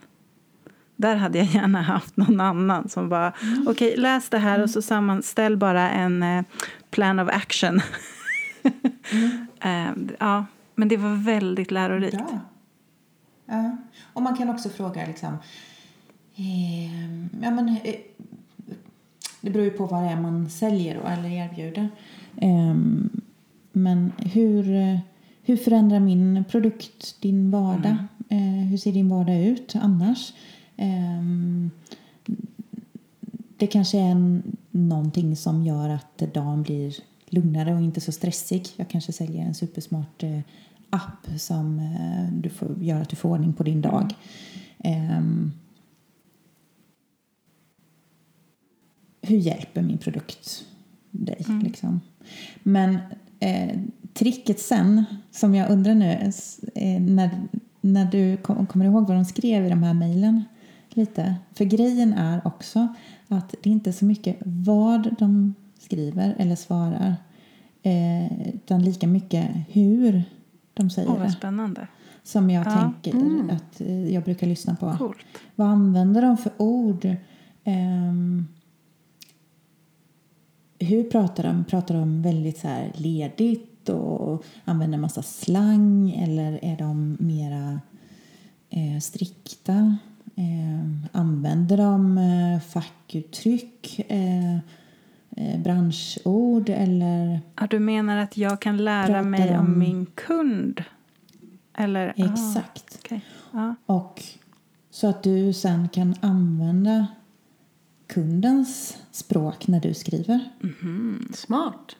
Där 1.03 1.15
hade 1.15 1.37
jag 1.37 1.47
gärna 1.47 1.81
haft 1.81 2.17
någon 2.17 2.41
annan 2.41 2.89
som 2.89 3.09
bara, 3.09 3.33
Mm. 3.41 3.67
okej 3.67 3.97
läs 3.97 4.29
det 4.29 4.37
här 4.37 4.63
och 4.63 4.69
så 4.69 4.81
sammanställ 4.81 5.57
bara 5.57 5.89
en 5.91 6.23
eh, 6.23 6.43
plan 6.89 7.19
of 7.19 7.29
action. 7.29 7.81
Mm. 9.11 9.47
Eh, 9.61 9.91
ja, 10.19 10.45
men 10.75 10.87
det 10.87 10.97
var 10.97 11.15
väldigt 11.25 11.71
lärorikt. 11.71 12.17
Bra. 12.17 12.39
Ja. 13.45 13.77
Och 14.13 14.21
man 14.21 14.37
kan 14.37 14.49
också 14.49 14.69
fråga 14.69 15.05
liksom... 15.07 15.37
Eh, 16.35 17.13
ja, 17.43 17.51
men, 17.51 17.67
eh, 17.83 17.95
det 19.41 19.49
beror 19.49 19.65
ju 19.65 19.71
på 19.71 19.85
vad 19.85 20.03
det 20.03 20.09
är 20.09 20.21
man 20.21 20.49
säljer 20.49 20.95
då, 21.01 21.07
eller 21.07 21.29
erbjuder. 21.29 21.89
Eh, 22.37 22.75
men 23.71 24.11
hur, 24.17 24.99
hur 25.43 25.57
förändrar 25.57 25.99
min 25.99 26.43
produkt 26.51 27.21
din 27.21 27.51
vardag? 27.51 27.95
Eh, 28.29 28.67
hur 28.69 28.77
ser 28.77 28.91
din 28.91 29.09
vardag 29.09 29.43
ut 29.45 29.73
annars? 29.81 30.33
Eh, 30.83 31.23
det 33.57 33.67
kanske 33.67 33.97
är 33.97 34.11
en, 34.11 34.57
någonting 34.71 35.35
som 35.35 35.63
gör 35.63 35.89
att 35.89 36.17
dagen 36.17 36.63
blir 36.63 36.95
lugnare 37.29 37.73
och 37.73 37.81
inte 37.81 38.01
så 38.01 38.11
stressig. 38.11 38.67
Jag 38.75 38.89
kanske 38.89 39.13
säljer 39.13 39.45
en 39.45 39.53
supersmart 39.53 40.23
eh, 40.23 40.39
app 40.89 41.27
som 41.37 41.79
eh, 41.79 42.33
du 42.33 42.49
får, 42.49 42.83
gör 42.83 43.01
att 43.01 43.09
du 43.09 43.15
får 43.15 43.29
ordning 43.29 43.53
på 43.53 43.63
din 43.63 43.81
dag. 43.81 44.13
Ehm, 44.79 45.51
hur 49.21 49.37
hjälper 49.37 49.81
min 49.81 49.97
produkt 49.97 50.65
dig? 51.11 51.45
Liksom? 51.63 52.01
Men 52.63 52.97
eh, 53.39 53.79
tricket 54.13 54.59
sen, 54.59 55.05
som 55.31 55.55
jag 55.55 55.69
undrar 55.71 55.95
nu, 55.95 56.31
eh, 56.75 57.01
när, 57.01 57.47
när 57.81 58.05
du 58.05 58.37
kom, 58.37 58.65
kommer 58.65 58.85
ihåg 58.85 59.07
vad 59.07 59.17
de 59.17 59.25
skrev 59.25 59.65
i 59.65 59.69
de 59.69 59.83
här 59.83 59.93
mejlen 59.93 60.43
lite. 60.95 61.35
För 61.53 61.65
grejen 61.65 62.13
är 62.13 62.47
också 62.47 62.87
att 63.27 63.55
det 63.63 63.69
inte 63.69 63.89
är 63.89 63.91
så 63.91 64.05
mycket 64.05 64.37
vad 64.45 65.15
de 65.19 65.53
skriver 65.79 66.35
eller 66.37 66.55
svarar 66.55 67.15
eh, 67.83 68.49
utan 68.55 68.83
lika 68.83 69.07
mycket 69.07 69.49
hur 69.69 70.23
de 70.73 70.89
säger 70.89 71.09
vad 71.09 71.21
det. 71.21 71.31
spännande. 71.31 71.87
Som 72.23 72.49
jag 72.49 72.67
Ja. 72.67 72.71
tänker 73.03 73.53
att 73.53 73.81
eh, 73.81 74.13
jag 74.13 74.23
brukar 74.23 74.47
lyssna 74.47 74.75
på. 74.75 74.95
Coolt. 74.97 75.17
Vad 75.55 75.67
använder 75.67 76.21
de 76.21 76.37
för 76.37 76.51
ord? 76.57 77.15
Ehm, 77.63 78.47
hur 80.79 81.03
pratar 81.03 81.43
de? 81.43 81.63
Pratar 81.65 81.95
de 81.95 82.21
väldigt 82.21 82.57
så 82.57 82.67
här 82.67 82.91
ledigt 82.95 83.89
och 83.89 84.43
använder 84.65 84.97
massa 84.97 85.21
slang 85.23 86.11
eller 86.11 86.59
är 86.65 86.77
de 86.77 87.17
mera 87.19 87.79
eh, 88.69 88.99
strikta? 89.01 89.97
Ehm, 90.35 91.05
använder 91.11 91.77
de 91.77 92.17
eh, 92.17 92.59
fackuttryck, 92.59 93.99
eh, 94.07 94.55
eh, 95.37 95.59
branschord 95.63 96.69
eller 96.69 97.39
Ja, 97.59 97.67
du 97.69 97.79
menar 97.79 98.17
att 98.17 98.37
jag 98.37 98.61
kan 98.61 98.77
lära 98.77 99.23
mig 99.23 99.57
om 99.57 99.65
om- 99.65 99.79
min 99.79 100.05
kund? 100.05 100.83
Eller? 101.77 102.07
ah, 102.07 102.13
exakt? 102.33 102.99
okej. 103.03 103.21
Ja. 103.51 103.75
Och 103.85 104.23
så 104.89 105.07
att 105.07 105.23
du 105.23 105.53
sen 105.53 105.89
kan 105.89 106.15
använda 106.21 107.07
kundens 108.07 108.97
språk 109.11 109.67
när 109.67 109.79
du 109.79 109.93
skriver. 109.93 110.39
Smart. 111.33 111.95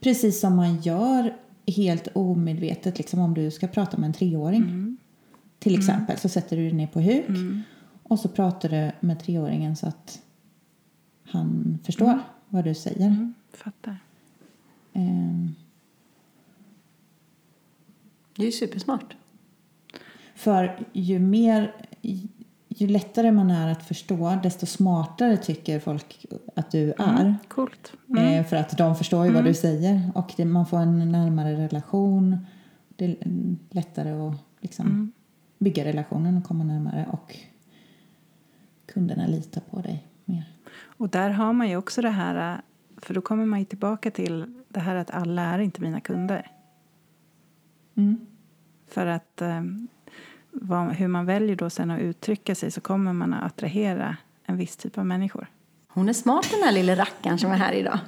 Precis 0.00 0.40
som 0.40 0.56
man 0.56 0.80
gör 0.80 1.36
helt 1.76 2.08
omedvetet 2.14 2.98
liksom 2.98 3.20
om 3.20 3.34
du 3.34 3.50
ska 3.50 3.66
prata 3.66 3.96
med 3.96 4.06
en 4.06 4.12
treåring. 4.12 4.62
Mm. 4.62 4.96
Till 5.66 5.78
exempel 5.78 6.18
så 6.18 6.28
sätter 6.28 6.56
du 6.56 6.62
dig 6.62 6.72
ner 6.72 6.86
på 6.86 7.00
huk 7.00 7.26
och 8.02 8.18
så 8.18 8.28
pratar 8.28 8.68
du 8.68 9.06
med 9.06 9.20
treåringen 9.20 9.76
så 9.76 9.86
att 9.86 10.22
han 11.24 11.78
förstår 11.84 12.18
vad 12.48 12.64
du 12.64 12.74
säger. 12.74 13.06
Mm, 13.06 13.34
fattar. 13.52 13.96
Ehm, 14.92 15.54
Det 18.36 18.42
är 18.42 18.46
ju 18.46 18.52
supersmart. 18.52 19.16
För 20.34 20.86
ju 20.92 21.18
mer 21.18 21.74
ju 22.68 22.86
lättare 22.86 23.32
man 23.32 23.50
är 23.50 23.72
att 23.72 23.82
förstå 23.82 24.38
desto 24.42 24.66
smartare 24.66 25.36
tycker 25.36 25.80
folk 25.80 26.26
att 26.54 26.70
du 26.70 26.92
är. 26.98 27.36
Coolt. 27.48 27.92
Mm. 28.08 28.24
Eh, 28.24 28.46
för 28.46 28.56
att 28.56 28.78
de 28.78 28.96
förstår 28.96 29.26
ju 29.26 29.32
vad 29.32 29.44
du 29.44 29.54
säger 29.54 30.10
och 30.14 30.32
det, 30.36 30.44
man 30.44 30.66
får 30.66 30.78
en 30.78 31.12
närmare 31.12 31.56
relation. 31.56 32.46
Det 32.96 33.04
är 33.04 33.16
mm, 33.20 33.58
lättare 33.70 34.10
att 34.10 34.34
liksom 34.60 35.12
bygga 35.58 35.84
relationen 35.84 36.36
och 36.36 36.44
komma 36.44 36.64
närmare 36.64 37.06
och 37.10 37.36
kunderna 38.86 39.26
litar 39.26 39.60
på 39.60 39.80
dig 39.80 40.06
mer. 40.24 40.44
Och 40.78 41.08
där 41.08 41.30
har 41.30 41.52
man 41.52 41.68
ju 41.68 41.76
också 41.76 42.02
det 42.02 42.10
här, 42.10 42.60
för 42.96 43.14
då 43.14 43.20
kommer 43.20 43.46
man 43.46 43.58
ju 43.58 43.64
tillbaka 43.64 44.10
till 44.10 44.54
det 44.68 44.80
här 44.80 44.96
att 44.96 45.10
alla 45.10 45.42
är 45.42 45.58
inte 45.58 45.82
mina 45.82 46.00
kunder. 46.00 46.50
Mm. 47.94 48.26
För 48.86 49.06
att 49.06 49.42
eh, 49.42 49.62
vad, 50.50 50.92
hur 50.92 51.08
man 51.08 51.26
väljer 51.26 51.56
då 51.56 51.70
sen 51.70 51.90
att 51.90 52.00
uttrycka 52.00 52.54
sig 52.54 52.70
så 52.70 52.80
kommer 52.80 53.12
man 53.12 53.34
att 53.34 53.52
attrahera 53.52 54.16
en 54.44 54.56
viss 54.56 54.76
typ 54.76 54.98
av 54.98 55.06
människor. 55.06 55.46
Hon 55.88 56.08
är 56.08 56.12
smart 56.12 56.46
den 56.50 56.62
här 56.62 56.72
lilla 56.72 56.94
rackaren 56.94 57.38
som 57.38 57.50
är 57.50 57.56
här 57.56 57.72
idag. 57.72 57.98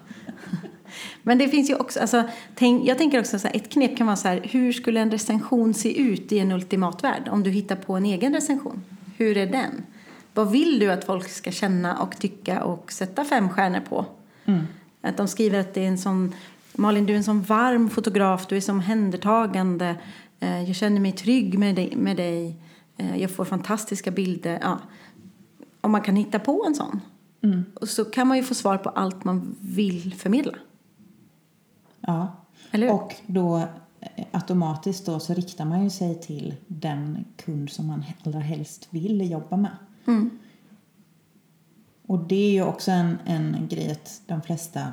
Men 1.23 1.39
det 1.39 1.49
finns 1.49 1.71
ju 1.71 1.75
också, 1.75 2.01
alltså, 2.01 2.23
tänk, 2.55 2.89
jag 2.89 2.99
tänker 2.99 3.21
också 3.21 3.39
så 3.39 3.49
här, 3.49 3.57
ett 3.57 3.73
knep 3.73 3.97
kan 3.97 4.07
vara 4.07 4.17
så 4.17 4.29
här, 4.29 4.41
hur 4.45 4.73
skulle 4.73 5.01
en 5.01 5.11
recension 5.11 5.75
se 5.75 6.01
ut 6.01 6.33
i 6.33 6.39
en 6.39 6.53
ultimat 6.53 7.05
värld? 7.05 7.29
Om 7.31 7.43
du 7.43 7.51
hittar 7.51 7.77
på 7.77 7.97
en 7.97 8.05
egen 8.05 8.35
recension, 8.35 8.85
hur 9.17 9.37
är 9.37 9.47
den? 9.47 9.85
Vad 10.35 10.51
vill 10.51 10.79
du 10.79 10.93
att 10.93 11.05
folk 11.05 11.29
ska 11.29 11.51
känna 11.51 11.99
och 11.99 12.19
tycka 12.19 12.65
och 12.65 12.93
sätta 12.93 13.25
fem 13.25 13.49
stjärnor 13.49 13.81
på? 13.81 14.07
Att 15.01 15.17
de 15.17 15.29
skriver 15.29 15.61
att 15.61 15.75
det 15.75 15.85
är 15.85 15.89
en 15.89 15.99
sån, 15.99 16.35
Malin 16.73 17.07
du 17.07 17.13
är 17.13 17.17
en 17.17 17.25
sån 17.25 17.43
varm 17.43 17.91
fotograf, 17.91 18.47
du 18.47 18.57
är 18.57 18.61
så 18.61 18.73
omhändertagande, 18.73 19.97
eh, 20.41 20.63
jag 20.63 20.77
känner 20.77 21.01
mig 21.01 21.13
trygg 21.13 21.59
med 21.59 21.75
dig, 21.75 21.97
med 21.97 22.17
dig. 22.17 22.57
Eh, 22.97 23.17
jag 23.17 23.31
får 23.31 23.45
fantastiska 23.45 24.11
bilder. 24.11 24.59
Ja. 24.63 24.79
Om 25.81 25.91
man 25.91 26.01
kan 26.03 26.17
hitta 26.17 26.39
på 26.39 26.65
en 26.67 26.75
sån. 26.75 27.01
Och 27.75 27.89
så 27.89 28.05
kan 28.05 28.29
man 28.29 28.37
ju 28.37 28.43
få 28.43 28.55
svar 28.55 28.79
på 28.79 28.89
allt 28.89 29.25
man 29.25 29.57
vill 29.61 30.15
förmedla. 30.15 30.55
Ja. 32.09 32.29
Och 32.93 33.15
då 33.27 33.57
eh, 34.01 34.25
automatiskt 34.33 35.07
då 35.07 35.21
så 35.21 35.35
riktar 35.35 35.65
man 35.65 35.85
ju 35.85 35.91
sig 35.91 36.21
till 36.21 36.55
den 36.67 37.25
kund 37.37 37.71
som 37.71 37.87
man 37.87 38.05
allra 38.25 38.41
helst 38.41 38.87
vill 38.91 39.31
jobba 39.31 39.57
med. 39.57 39.77
Mm. 40.07 40.31
Och 42.07 42.19
det 42.19 42.37
är 42.37 42.51
ju 42.53 42.63
också 42.63 42.91
en, 42.91 43.19
en 43.27 43.67
grej 43.71 43.91
att 43.91 44.21
de 44.27 44.43
flesta, 44.43 44.93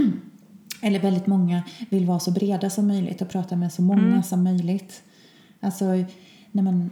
eller 0.82 1.00
väldigt 1.00 1.26
många, 1.26 1.62
vill 1.90 2.06
vara 2.06 2.18
så 2.18 2.30
breda 2.30 2.70
som 2.70 2.86
möjligt 2.86 3.22
och 3.22 3.28
prata 3.28 3.56
med 3.56 3.72
så 3.72 3.82
många 3.82 4.02
Mm. 4.06 4.22
som 4.22 4.42
möjligt. 4.44 5.02
Alltså, 5.60 5.84
när 6.52 6.62
man, 6.62 6.90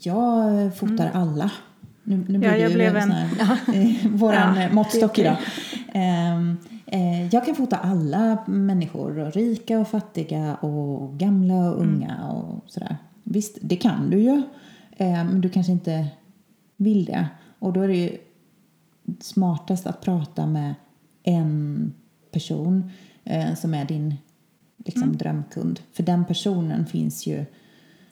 jag 0.00 0.76
fotar 0.76 1.10
alla. 1.14 1.50
Nu, 2.04 2.16
nu 2.28 2.38
blir 2.38 2.48
Ja, 2.50 2.56
jag 2.56 2.66
det 2.66 2.68
ju 2.68 2.74
blev 2.74 2.96
en 2.96 3.10
en- 3.12 3.28
sån 3.30 3.46
här, 3.46 3.58
eh, 3.74 4.10
våran 4.10 4.56
Ja, 4.56 4.62
eh, 4.62 4.72
måttstock 4.72 5.18
idag. 5.18 5.36
Eh, 5.94 6.54
jag 7.30 7.46
kan 7.46 7.54
fota 7.54 7.76
alla 7.76 8.44
människor, 8.46 9.30
rika 9.30 9.78
och 9.78 9.88
fattiga 9.88 10.54
och 10.54 11.18
gamla 11.18 11.70
och 11.70 11.80
unga 11.80 12.28
och 12.28 12.70
sådär. 12.70 12.96
Visst, 13.24 13.58
det 13.62 13.76
kan 13.76 14.10
du 14.10 14.18
ju. 14.18 14.42
Eh, 14.96 15.24
men 15.24 15.40
du 15.40 15.48
kanske 15.48 15.72
inte 15.72 16.08
vill 16.76 17.04
det. 17.04 17.28
Och 17.58 17.72
då 17.72 17.80
är 17.80 17.88
det 17.88 17.96
ju 17.96 18.18
smartast 19.20 19.86
att 19.86 20.00
prata 20.00 20.46
med 20.46 20.74
en 21.22 21.92
person 22.30 22.90
eh, 23.24 23.54
som 23.54 23.74
är 23.74 23.84
din 23.84 24.14
liksom, 24.76 25.16
drömkund. 25.16 25.80
För 25.92 26.02
den 26.02 26.24
personen 26.24 26.86
finns 26.86 27.26
ju... 27.26 27.44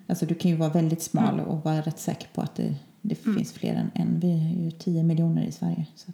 Alltså 0.07 0.27
du 0.27 0.35
kan 0.35 0.51
ju 0.51 0.57
vara 0.57 0.71
väldigt 0.71 1.03
smal 1.03 1.41
och 1.41 1.65
vara 1.65 1.81
rätt 1.81 1.99
säker 1.99 2.29
på 2.35 2.41
att 2.41 2.55
det, 2.55 2.75
det 3.01 3.15
finns 3.15 3.53
fler 3.53 3.75
än 3.75 3.91
en. 3.95 4.21
Vi 4.21 4.33
är 4.33 4.65
ju 4.65 4.71
10 4.71 5.03
miljoner 5.03 5.43
i 5.43 5.53
Sverige. 5.53 5.87
Så 5.95 6.13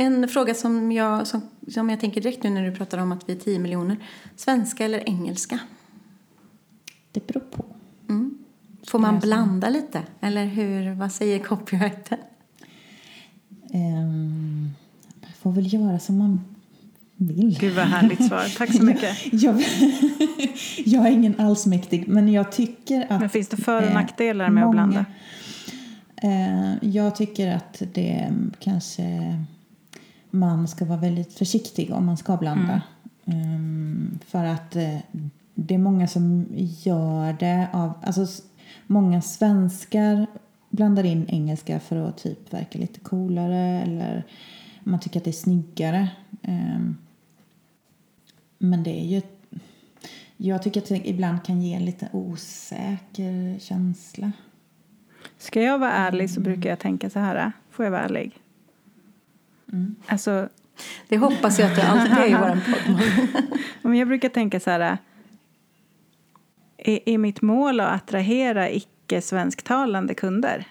En 0.00 0.28
fråga 0.28 0.54
som 0.54 0.92
jag, 0.92 1.26
som, 1.26 1.40
som 1.68 1.90
jag 1.90 2.00
tänker 2.00 2.20
direkt 2.20 2.42
nu 2.42 2.50
när 2.50 2.70
du 2.70 2.76
pratar 2.76 2.98
om 2.98 3.12
att 3.12 3.28
vi 3.28 3.32
är 3.32 3.36
10 3.36 3.58
miljoner. 3.58 3.96
Svenska 4.36 4.84
eller 4.84 5.08
engelska? 5.08 5.58
det 7.12 7.26
beror 7.26 7.40
på. 7.40 7.64
Mm. 8.08 8.38
Får 8.86 8.98
man 8.98 9.18
blanda 9.18 9.68
lite? 9.68 10.02
Eller 10.20 10.44
hur, 10.44 10.94
vad 10.94 11.12
säger 11.12 11.38
copyrighten? 11.38 12.18
Ehm, 13.72 14.70
får 15.38 15.52
väl 15.52 15.72
göra 15.74 15.98
som 15.98 16.18
man 16.18 16.40
vill. 17.16 17.58
Gud 17.60 17.74
vad 17.74 17.84
härligt 17.84 18.28
svar. 18.28 18.56
Tack 18.58 18.76
så 18.76 18.82
mycket. 18.82 19.32
jag, 19.32 19.64
jag 20.84 21.06
är 21.06 21.10
ingen 21.10 21.40
allsmäktig, 21.40 22.08
men 22.08 22.28
jag 22.28 22.52
tycker 22.52 23.06
att... 23.12 23.20
Men 23.20 23.30
finns 23.30 23.48
det 23.48 23.56
för 23.56 23.86
och 23.86 23.94
nackdelar 23.94 24.50
med 24.50 24.64
att 24.64 24.70
blanda? 24.70 25.04
Eh, 26.22 26.74
jag 26.80 27.16
tycker 27.16 27.56
att 27.56 27.82
det 27.92 28.32
kanske 28.58 29.36
man 30.30 30.68
ska 30.68 30.84
vara 30.84 30.98
väldigt 30.98 31.32
försiktig 31.32 31.92
om 31.92 32.06
man 32.06 32.16
ska 32.16 32.36
blanda. 32.36 32.82
Mm. 33.24 34.18
för 34.26 34.44
att 34.44 34.76
eh, 34.76 34.98
det 35.54 35.74
är 35.74 35.78
många 35.78 36.08
som 36.08 36.46
gör 36.56 37.32
det 37.32 37.68
av... 37.72 37.92
Alltså, 38.02 38.42
många 38.86 39.22
svenskar 39.22 40.26
blandar 40.70 41.04
in 41.04 41.26
engelska 41.28 41.80
för 41.80 41.96
att 41.96 42.18
typ 42.18 42.52
verka 42.52 42.78
lite 42.78 43.00
coolare 43.00 43.82
eller 43.82 44.24
man 44.80 45.00
tycker 45.00 45.20
att 45.20 45.24
det 45.24 45.30
är 45.30 45.32
snyggare. 45.32 46.08
Um, 46.42 46.96
men 48.58 48.82
det 48.82 49.00
är 49.00 49.04
ju... 49.04 49.22
Jag 50.36 50.62
tycker 50.62 50.80
att 50.80 50.88
det 50.88 51.08
ibland 51.08 51.44
kan 51.44 51.62
ge 51.62 51.74
en 51.74 51.84
lite 51.84 52.08
osäker 52.12 53.58
känsla. 53.58 54.32
Ska 55.38 55.62
jag 55.62 55.78
vara 55.78 55.92
ärlig 55.92 56.30
så 56.30 56.40
brukar 56.40 56.70
jag 56.70 56.78
tänka 56.78 57.10
så 57.10 57.18
här. 57.18 57.52
Får 57.70 57.84
jag 57.84 57.92
vara 57.92 58.02
ärlig? 58.02 58.32
Mm. 59.72 59.94
Alltså... 60.06 60.48
Det 61.08 61.18
hoppas 61.18 61.58
jag 61.58 61.70
att 61.70 61.76
du 61.76 61.82
alltid 61.82 62.18
är 62.18 62.26
i 62.26 62.34
vår 62.34 62.60
podd. 63.82 63.96
jag 63.96 64.08
brukar 64.08 64.28
tänka 64.28 64.60
så 64.60 64.70
här. 64.70 64.98
Är, 66.78 67.08
är 67.08 67.18
mitt 67.18 67.42
mål 67.42 67.80
att 67.80 67.94
attrahera 67.94 68.70
icke-svensktalande 68.70 70.14
kunder? 70.14 70.66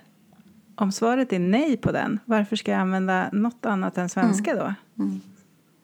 Om 0.75 0.91
svaret 0.91 1.33
är 1.33 1.39
nej 1.39 1.77
på 1.77 1.91
den, 1.91 2.19
varför 2.25 2.55
ska 2.55 2.71
jag 2.71 2.79
använda 2.79 3.29
något 3.31 3.65
annat 3.65 3.97
än 3.97 4.09
svenska 4.09 4.55
då? 4.55 4.73
Mm. 5.03 5.21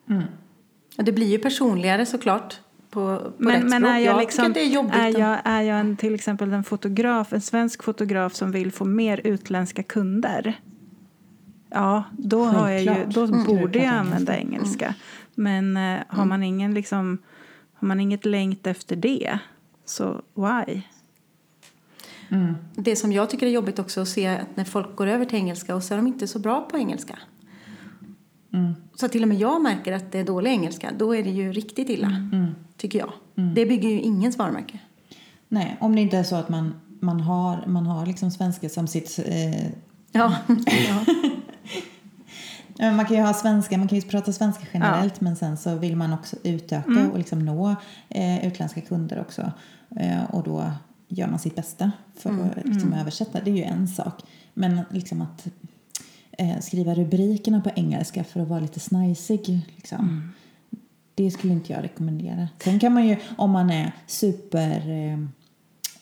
Mm. 0.10 0.24
Det 0.96 1.12
blir 1.12 1.28
ju 1.28 1.38
personligare 1.38 2.06
såklart. 2.06 2.60
På, 2.90 3.18
på 3.18 3.34
men, 3.38 3.54
rätt 3.54 3.64
men 3.64 3.82
språk. 3.82 3.96
är 3.96 4.00
jag, 4.00 4.20
liksom, 4.20 4.54
det 4.54 4.62
är 4.62 4.68
jobbigt. 4.68 4.96
Är 4.96 5.20
jag, 5.20 5.38
är 5.44 5.62
jag 5.62 5.80
en, 5.80 5.98
till 5.98 6.16
exempel 6.16 6.54
en 6.54 6.64
fotograf, 6.64 7.34
en 7.34 7.42
svensk 7.42 7.84
fotograf 7.84 8.34
som 8.34 8.52
vill 8.52 8.72
få 8.72 8.86
mer 8.86 9.22
utländska 9.24 9.84
kunder? 9.84 10.60
Ja, 11.76 12.04
då, 12.18 12.44
har 12.44 12.70
jag 12.70 12.84
ju, 12.84 13.06
då 13.06 13.24
mm. 13.24 13.44
borde 13.44 13.80
jag 13.80 13.94
använda 13.94 14.38
engelska. 14.38 14.86
Mm. 14.86 14.96
Men 15.36 15.98
eh, 15.98 16.04
har, 16.08 16.24
mm. 16.24 16.30
man 16.30 16.44
ingen 16.44 16.74
liksom, 16.74 17.18
har 17.74 17.88
man 17.88 18.00
inget 18.00 18.26
längt 18.26 18.68
efter 18.68 18.96
det, 18.96 19.40
så 19.86 20.22
why? 20.36 20.82
Mm. 22.30 22.56
Det 22.76 22.96
som 22.96 23.12
jag 23.12 23.30
tycker 23.30 23.48
är 23.48 23.52
jobbigt 23.52 23.80
också 23.80 24.02
att 24.02 24.08
se 24.08 24.28
att 24.28 24.56
när 24.58 24.64
folk 24.64 24.96
går 24.96 25.08
över 25.08 25.26
till 25.26 25.38
engelska 25.38 25.76
och 25.76 25.84
så 25.84 25.94
är 25.94 25.98
de 25.98 26.08
inte 26.08 26.28
så 26.28 26.40
bra 26.40 26.62
på 26.62 26.78
engelska. 26.78 27.20
Mm. 28.54 28.74
Så 28.96 29.08
till 29.08 29.22
och 29.22 29.28
med 29.28 29.38
jag 29.38 29.62
märker 29.62 29.94
att 29.94 30.12
det 30.12 30.20
är 30.20 30.26
dålig 30.26 30.52
engelska, 30.52 30.92
då 30.98 31.16
är 31.16 31.24
det 31.24 31.30
ju 31.30 31.52
riktigt 31.52 31.90
illa. 31.90 32.08
Mm. 32.08 32.52
Tycker 32.78 33.00
jag. 33.00 33.12
Mm. 33.36 33.54
Det 33.54 33.66
bygger 33.66 33.90
ju 33.90 34.02
ingens 34.02 34.38
varumärke. 34.38 34.80
Nej, 35.48 35.78
om 35.80 35.96
det 35.96 36.02
inte 36.02 36.18
är 36.18 36.24
så 36.24 36.36
att 36.36 36.50
man, 36.50 36.74
man 37.00 37.20
har, 37.20 37.64
man 37.68 37.86
har 37.86 38.06
liksom 38.06 38.32
svenska 38.32 38.70
som 38.70 38.88
sitt... 38.88 39.20
Eh... 39.26 39.72
Ja. 40.16 40.36
ja. 42.78 42.92
man 42.92 43.06
kan 43.06 43.18
ju 43.18 43.24
ha 43.24 43.34
svenska, 43.34 43.78
man 43.78 43.88
kan 43.88 43.98
ju 43.98 44.02
prata 44.02 44.34
svenska 44.34 44.66
generellt 44.74 45.14
ja. 45.20 45.24
men 45.24 45.36
sen 45.36 45.58
så 45.58 45.76
vill 45.76 45.96
man 45.96 46.14
också 46.14 46.36
utöka 46.44 46.92
mm. 46.92 47.12
och 47.12 47.18
liksom 47.18 47.46
nå 47.46 47.76
eh, 48.10 48.48
utländska 48.48 48.82
kunder 48.82 49.20
också. 49.20 49.52
Eh, 50.00 50.24
och 50.24 50.44
då 50.44 50.72
gör 51.08 51.28
man 51.28 51.40
sitt 51.40 51.56
bästa 51.56 51.92
för 52.16 52.30
mm. 52.30 52.46
att 52.46 52.56
liksom, 52.56 52.88
mm. 52.88 53.00
översätta. 53.00 53.40
Det 53.42 53.52
är 53.52 53.56
ju 53.56 53.64
en 53.64 53.88
sak. 53.88 54.22
Men 54.54 54.82
liksom 54.90 55.22
att 55.22 55.48
eh, 56.32 56.60
skriva 56.60 56.94
rubrikerna 56.94 57.62
på 57.62 57.70
engelska 57.76 58.24
för 58.24 58.40
att 58.40 58.48
vara 58.48 58.60
lite 58.60 58.80
snajsig. 58.80 59.62
Liksom. 59.76 60.00
Mm. 60.00 60.32
Det 61.16 61.32
skulle 61.32 61.54
inte 61.54 61.74
jag 61.74 61.84
rekommendera. 61.84 62.48
Sen 62.60 62.80
kan 62.80 62.94
man 62.94 63.08
ju, 63.08 63.18
om 63.38 63.52
man 63.52 63.70
är 63.70 63.92
super 64.08 64.90
eh, 64.90 65.20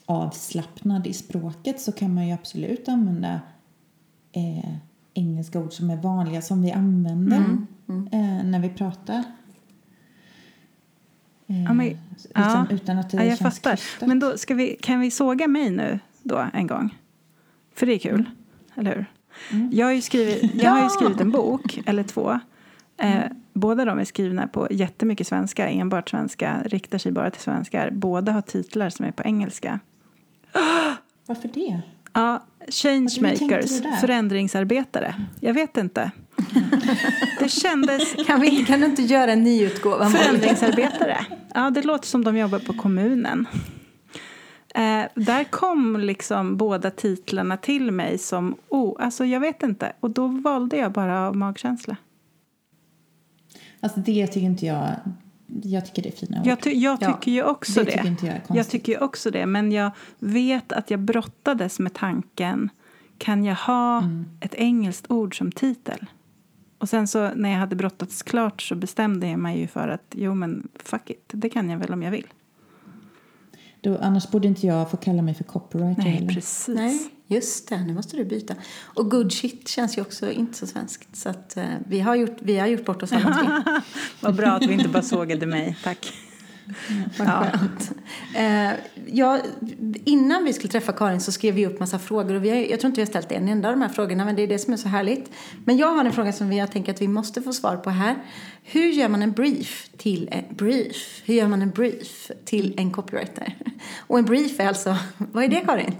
avslappnad 0.05 1.07
i 1.07 1.13
språket 1.13 1.81
så 1.81 1.91
kan 1.91 2.13
man 2.13 2.27
ju 2.27 2.33
absolut 2.33 2.89
använda 2.89 3.41
eh, 4.33 4.75
engelska 5.13 5.59
ord 5.59 5.73
som 5.73 5.89
är 5.89 5.97
vanliga 5.97 6.41
som 6.41 6.61
vi 6.61 6.71
använder 6.71 7.37
mm. 7.37 7.67
Mm. 7.87 8.07
Eh, 8.07 8.45
när 8.45 8.59
vi 8.59 8.69
pratar. 8.69 9.23
Ja, 11.45 11.73
men, 11.73 11.87
utan, 11.87 11.97
ja. 12.33 12.65
utan 12.69 12.97
att 12.97 13.09
det 13.09 13.17
ja, 13.17 13.23
jag 13.23 13.37
känns 13.37 13.59
fattar. 13.59 14.07
Men 14.07 14.19
då 14.19 14.37
ska 14.37 14.53
vi, 14.53 14.77
kan 14.81 14.99
vi 14.99 15.11
såga 15.11 15.47
mig 15.47 15.69
nu 15.69 15.99
då 16.23 16.45
en 16.53 16.67
gång? 16.67 16.97
För 17.75 17.85
det 17.85 17.93
är 17.93 17.99
kul, 17.99 18.19
mm. 18.19 18.25
eller 18.75 18.95
hur? 18.95 19.05
Mm. 19.51 19.69
Jag, 19.73 19.85
har 19.85 20.01
skrivit, 20.01 20.55
jag 20.55 20.71
har 20.71 20.83
ju 20.83 20.89
skrivit 20.99 21.21
en 21.21 21.31
bok, 21.31 21.81
eller 21.85 22.03
två. 22.03 22.39
Eh, 22.97 23.23
båda 23.53 23.85
de 23.85 23.99
är 23.99 24.05
skrivna 24.05 24.47
på 24.47 24.67
jättemycket 24.71 25.27
svenska, 25.27 25.67
enbart 25.67 26.09
svenska, 26.09 26.63
riktar 26.65 26.97
sig 26.97 27.11
bara 27.11 27.31
till 27.31 27.41
svenskar. 27.41 27.91
Båda 27.91 28.31
har 28.31 28.41
titlar 28.41 28.89
som 28.89 29.05
är 29.05 29.11
på 29.11 29.23
engelska. 29.23 29.79
Varför 31.25 31.49
det? 31.53 31.81
Ja, 32.13 32.43
Changemakers, 32.67 33.81
förändringsarbetare. 34.01 35.15
Jag 35.39 35.53
vet 35.53 35.77
inte. 35.77 36.11
Det 37.39 37.49
kändes... 37.49 38.13
Kan, 38.27 38.41
vi, 38.41 38.65
kan 38.65 38.79
du 38.79 38.85
inte 38.85 39.01
göra 39.01 39.31
en 39.31 39.43
ny 39.43 39.63
utgåva? 39.63 40.09
Förändringsarbetare. 40.09 41.25
Ja, 41.53 41.69
det 41.69 41.81
låter 41.81 42.07
som 42.07 42.23
de 42.23 42.37
jobbar 42.37 42.59
på 42.59 42.73
kommunen. 42.73 43.47
Eh, 44.75 45.03
där 45.15 45.43
kom 45.43 45.99
liksom 45.99 46.57
båda 46.57 46.91
titlarna 46.91 47.57
till 47.57 47.91
mig 47.91 48.17
som, 48.17 48.55
oh, 48.69 49.03
alltså 49.03 49.25
jag 49.25 49.39
vet 49.39 49.63
inte. 49.63 49.93
Och 49.99 50.09
då 50.09 50.27
valde 50.27 50.77
jag 50.77 50.91
bara 50.91 51.27
av 51.27 51.35
magkänsla. 51.35 51.97
Alltså 53.79 53.99
det 53.99 54.27
tycker 54.27 54.47
inte 54.47 54.65
jag, 54.65 54.95
jag 55.63 55.85
tycker 55.85 56.01
det 56.01 56.09
är 56.09 56.17
fina 56.17 56.41
ord. 56.41 56.47
Jag, 56.47 56.61
ty 56.61 56.71
jag 56.71 56.99
tycker 56.99 57.31
ja, 57.31 57.35
ju 57.35 57.43
också 57.43 57.83
det. 57.83 57.85
det. 57.85 58.03
Tycker 58.03 58.27
jag, 58.27 58.57
jag, 58.57 58.69
tycker 58.69 58.91
ju 58.91 58.99
också 58.99 59.31
det. 59.31 59.45
Men 59.45 59.71
jag 59.71 59.91
vet 60.19 60.71
att 60.71 60.91
jag 60.91 60.99
brottades 60.99 61.79
med 61.79 61.93
tanken, 61.93 62.69
kan 63.17 63.43
jag 63.43 63.55
ha 63.55 63.97
mm. 63.97 64.25
ett 64.39 64.55
engelskt 64.55 65.11
ord 65.11 65.37
som 65.37 65.51
titel? 65.51 66.05
Och 66.77 66.89
sen 66.89 67.07
så 67.07 67.29
när 67.35 67.49
jag 67.49 67.57
hade 67.57 67.75
brottats 67.75 68.23
klart 68.23 68.61
så 68.61 68.75
bestämde 68.75 69.27
jag 69.27 69.39
mig 69.39 69.59
ju 69.59 69.67
för 69.67 69.87
att 69.87 70.15
jo 70.15 70.35
men 70.35 70.67
fuck 70.75 71.09
it, 71.09 71.23
det 71.27 71.49
kan 71.49 71.69
jag 71.69 71.77
väl 71.77 71.93
om 71.93 72.03
jag 72.03 72.11
vill. 72.11 72.27
Då, 73.83 73.97
annars 74.01 74.31
borde 74.31 74.47
inte 74.47 74.67
jag 74.67 74.91
få 74.91 74.97
kalla 74.97 75.21
mig 75.21 75.33
för 75.33 75.43
copywriter 75.43 76.03
Nej, 76.03 76.11
heller. 76.11 76.33
precis. 76.33 76.75
Nej, 76.75 77.11
just 77.27 77.69
det. 77.69 77.85
Nu 77.85 77.93
måste 77.93 78.17
du 78.17 78.25
byta. 78.25 78.55
Och 78.83 79.11
good 79.11 79.33
shit 79.33 79.67
känns 79.67 79.97
ju 79.97 80.01
också 80.01 80.31
inte 80.31 80.57
så 80.57 80.67
svenskt. 80.67 81.15
Så 81.15 81.29
att, 81.29 81.53
uh, 81.57 81.63
vi, 81.87 81.99
har 81.99 82.15
gjort, 82.15 82.37
vi 82.39 82.59
har 82.59 82.67
gjort 82.67 82.85
bort 82.85 83.03
oss 83.03 83.13
alla 83.13 83.33
tre. 83.33 83.81
Vad 84.19 84.35
bra 84.35 84.47
att 84.47 84.65
vi 84.65 84.73
inte 84.73 84.89
bara 84.89 85.03
sågade 85.03 85.45
mig. 85.45 85.77
Tack. 85.83 86.13
Ja. 87.17 87.47
Eh, 88.35 88.71
ja, 89.05 89.39
innan 90.05 90.43
vi 90.43 90.53
skulle 90.53 90.71
träffa 90.71 90.91
Karin 90.91 91.21
så 91.21 91.31
skrev 91.31 91.55
vi 91.55 91.65
upp 91.67 91.79
massa 91.79 91.99
frågor. 91.99 92.35
Och 92.35 92.43
vi 92.43 92.49
har, 92.49 92.57
jag 92.57 92.79
tror 92.79 92.89
inte 92.89 93.01
vi 93.01 93.05
har 93.05 93.09
ställt 93.09 93.31
en 93.31 93.49
enda 93.49 93.69
av 93.69 93.75
de 93.75 93.81
här 93.81 93.89
frågorna, 93.89 94.25
men 94.25 94.35
det 94.35 94.41
är 94.41 94.47
det 94.47 94.59
som 94.59 94.73
är 94.73 94.77
så 94.77 94.87
härligt. 94.87 95.31
Men 95.65 95.77
jag 95.77 95.87
har 95.87 96.05
en 96.05 96.13
fråga 96.13 96.33
som 96.33 96.53
jag 96.53 96.71
tänker 96.71 96.93
att 96.93 97.01
vi 97.01 97.07
måste 97.07 97.41
få 97.41 97.53
svar 97.53 97.77
på 97.77 97.89
här. 97.89 98.15
Hur 98.63 98.87
gör 98.87 99.09
man 99.09 99.21
en 99.21 99.31
brief 99.31 99.89
till 99.97 100.29
en 100.31 100.55
brief? 100.55 101.21
Hur 101.25 101.33
gör 101.33 101.47
man 101.47 101.61
en 101.61 101.69
brief 101.69 102.31
till 102.45 102.73
en 102.77 102.91
copywriter? 102.91 103.57
Och 103.97 104.19
en 104.19 104.25
brief 104.25 104.59
är 104.59 104.67
alltså, 104.67 104.97
vad 105.17 105.43
är 105.43 105.47
det 105.47 105.59
Karin? 105.59 105.95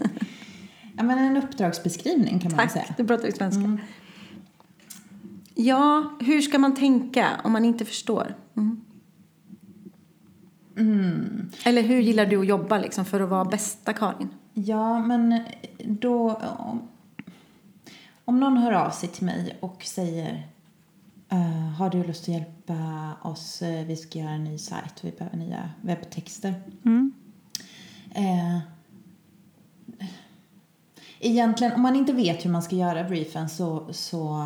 Ja, 0.97 1.03
men 1.03 1.19
en 1.19 1.38
uppdragsbeskrivning 1.38 2.39
kan 2.39 2.51
man 2.51 2.59
Tack, 2.59 2.71
säga. 2.71 2.86
Tack, 2.88 2.97
du 2.97 3.07
pratar 3.07 3.32
svenska. 3.32 3.61
Mm. 3.61 3.80
Ja, 5.55 6.13
hur 6.19 6.41
ska 6.41 6.59
man 6.59 6.76
tänka 6.76 7.30
om 7.43 7.51
man 7.51 7.65
inte 7.65 7.86
förstår? 7.86 8.36
Mm. 8.57 8.82
Mm. 10.78 11.51
Eller 11.65 11.82
hur 11.82 12.01
gillar 12.01 12.26
du 12.26 12.39
att 12.39 12.47
jobba 12.47 12.78
liksom, 12.78 13.05
för 13.05 13.19
att 13.19 13.30
vara 13.30 13.45
bästa 13.45 13.93
Karin? 13.93 14.30
Ja, 14.53 14.99
men 14.99 15.43
då... 15.86 16.34
Om, 16.57 16.88
om 18.26 18.39
någon 18.39 18.57
hör 18.57 18.71
av 18.71 18.89
sig 18.89 19.09
till 19.09 19.26
mig 19.26 19.57
och 19.59 19.84
säger 19.84 20.47
uh, 21.34 21.69
Har 21.78 21.89
du 21.89 22.03
lust 22.03 22.24
att 22.24 22.28
hjälpa 22.28 22.78
oss? 23.21 23.61
Eh, 23.61 23.86
vi 23.86 23.95
ska 23.95 24.19
göra 24.19 24.30
en 24.30 24.43
ny 24.43 24.57
sajt. 24.57 24.99
Vi 25.01 25.11
behöver 25.11 25.38
nya 25.38 25.69
webbtexter. 25.82 26.53
Mm. 26.86 27.13
Uh, 28.17 28.59
egentligen, 31.19 31.74
om 31.74 31.82
man 31.82 31.95
inte 31.95 32.13
vet 32.13 32.45
hur 32.45 32.49
man 32.49 32.63
ska 32.63 32.76
göra 32.76 33.03
briefen 33.03 33.49
så, 33.49 33.88
så 33.91 34.38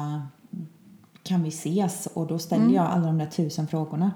kan 1.24 1.44
vi 1.44 1.50
ses 1.50 2.06
och 2.06 2.28
då 2.28 2.40
ställer 2.40 2.64
mm. 2.64 2.76
jag 2.76 2.86
alla 2.86 3.06
de 3.06 3.18
där 3.18 3.26
tusen 3.26 3.68
frågorna. 3.68 4.12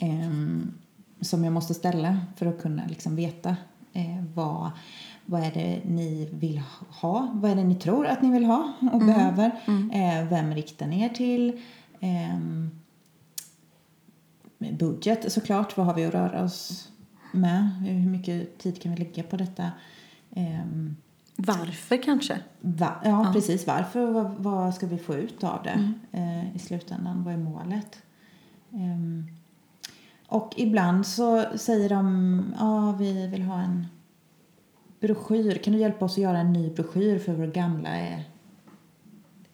Um, 0.00 0.74
som 1.20 1.44
jag 1.44 1.52
måste 1.52 1.74
ställa 1.74 2.20
för 2.36 2.46
att 2.46 2.62
kunna 2.62 2.82
liksom 2.86 3.16
veta 3.16 3.56
eh, 3.92 4.24
vad, 4.34 4.70
vad 5.26 5.42
är 5.42 5.50
det 5.50 5.80
ni 5.84 6.28
vill 6.32 6.62
ha, 6.88 7.30
vad 7.34 7.50
är 7.50 7.54
det 7.54 7.64
ni 7.64 7.74
tror 7.74 8.06
att 8.06 8.22
ni 8.22 8.30
vill 8.30 8.44
ha 8.44 8.72
och 8.80 9.02
mm. 9.02 9.06
behöver, 9.06 9.50
mm. 9.66 9.90
Eh, 9.90 10.28
vem 10.28 10.54
riktar 10.54 10.86
ni 10.86 11.02
er 11.02 11.08
till, 11.08 11.60
eh, 12.00 12.38
budget 14.58 15.32
såklart, 15.32 15.76
vad 15.76 15.86
har 15.86 15.94
vi 15.94 16.04
att 16.04 16.14
röra 16.14 16.44
oss 16.44 16.88
med, 17.32 17.70
hur 17.70 18.10
mycket 18.10 18.58
tid 18.58 18.82
kan 18.82 18.94
vi 18.94 18.98
lägga 18.98 19.22
på 19.22 19.36
detta. 19.36 19.70
Eh, 20.30 20.66
Varför 21.36 22.02
kanske? 22.02 22.38
Va? 22.60 23.00
Ja, 23.04 23.30
precis. 23.32 23.66
Varför? 23.66 24.06
Vad, 24.06 24.34
vad 24.38 24.74
ska 24.74 24.86
vi 24.86 24.98
få 24.98 25.14
ut 25.14 25.44
av 25.44 25.62
det 25.62 25.92
eh, 26.12 26.56
i 26.56 26.58
slutändan? 26.58 27.24
Vad 27.24 27.34
är 27.34 27.38
målet? 27.38 28.02
Och 30.26 30.54
ibland 30.56 31.06
så 31.06 31.44
säger 31.56 31.88
de, 31.88 32.54
ja 32.58 32.96
vi 32.98 33.26
vill 33.26 33.42
ha 33.42 33.60
en 33.60 33.86
broschyr. 35.00 35.54
Kan 35.54 35.72
du 35.72 35.78
hjälpa 35.78 36.04
oss 36.04 36.12
att 36.12 36.18
göra 36.18 36.38
en 36.38 36.52
ny 36.52 36.70
broschyr 36.70 37.18
för 37.18 37.32
vår 37.32 37.46
gamla 37.46 37.88
är 37.88 38.24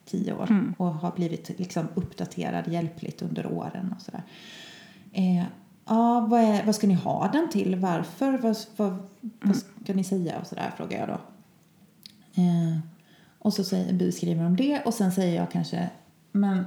tio 0.04 0.32
år 0.32 0.74
och 0.78 0.86
har 0.86 1.12
blivit 1.12 1.58
liksom 1.58 1.88
uppdaterad 1.94 2.68
hjälpligt 2.68 3.22
under 3.22 3.46
åren 3.46 3.94
och 3.96 4.02
sådär. 4.02 4.22
Eh, 5.12 5.44
ja, 5.86 6.26
vad, 6.30 6.40
är, 6.40 6.64
vad 6.66 6.74
ska 6.74 6.86
ni 6.86 6.94
ha 6.94 7.30
den 7.32 7.50
till? 7.50 7.76
Varför? 7.76 8.38
Vad, 8.38 8.56
vad, 8.76 8.98
vad 9.40 9.56
ska 9.56 9.94
ni 9.94 10.04
säga? 10.04 10.40
Och 10.40 10.46
sådär 10.46 10.72
frågar 10.76 10.98
jag 10.98 11.08
då. 11.08 11.20
Eh, 12.42 12.78
och 13.38 13.54
så 13.54 13.64
säger, 13.64 13.92
beskriver 13.92 14.44
de 14.44 14.56
det 14.56 14.82
och 14.82 14.94
sen 14.94 15.12
säger 15.12 15.36
jag 15.36 15.50
kanske, 15.50 15.90
men 16.32 16.64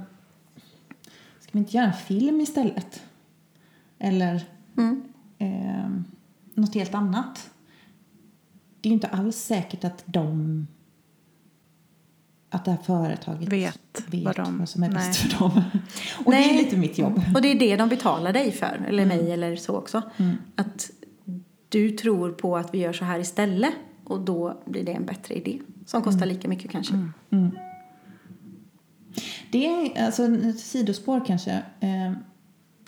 ska 1.40 1.48
vi 1.52 1.58
inte 1.58 1.76
göra 1.76 1.86
en 1.86 1.92
film 1.92 2.40
istället? 2.40 3.02
Eller 3.98 4.44
eh, 5.38 5.90
något 6.54 6.74
helt 6.74 6.94
annat. 6.94 7.50
Det 8.80 8.88
är 8.88 8.90
ju 8.90 8.94
inte 8.94 9.08
alls 9.08 9.36
säkert 9.36 9.84
att 9.84 10.02
de 10.06 10.66
att 12.50 12.64
det 12.64 12.70
här 12.70 12.78
företaget 12.78 13.52
Vet 13.52 13.78
vet 14.06 14.24
vad 14.24 14.36
vad, 14.36 14.46
de- 14.46 14.66
som 14.66 14.82
är 14.82 14.90
bäst 14.90 15.22
nej. 15.24 15.30
för 15.30 15.38
dem. 15.38 15.62
Och 16.24 16.32
det 16.32 16.38
är 16.50 16.54
lite 16.64 16.76
mitt 16.76 16.98
jobb. 16.98 17.22
Och 17.34 17.42
det 17.42 17.48
är 17.48 17.58
det 17.58 17.76
de 17.76 17.88
betalar 17.88 18.32
dig 18.32 18.52
för, 18.52 18.84
eller 18.88 19.06
mig 19.06 19.32
eller 19.32 19.56
så 19.56 19.76
också. 19.76 20.02
Att 20.56 20.90
du 21.68 21.90
tror 21.90 22.32
på 22.32 22.56
att 22.56 22.74
vi 22.74 22.78
gör 22.78 22.92
så 22.92 23.04
här 23.04 23.18
istället 23.18 23.74
och 24.04 24.20
då 24.20 24.62
blir 24.66 24.84
det 24.84 24.92
en 24.92 25.06
bättre 25.06 25.34
idé. 25.34 25.60
Som 25.86 26.02
kostar 26.02 26.26
lika 26.26 26.48
mycket 26.48 26.70
kanske. 26.70 27.08
Det 29.52 29.66
är 29.66 30.04
alltså 30.06 30.24
ett 30.24 30.60
sidospår 30.60 31.24
kanske. 31.26 31.62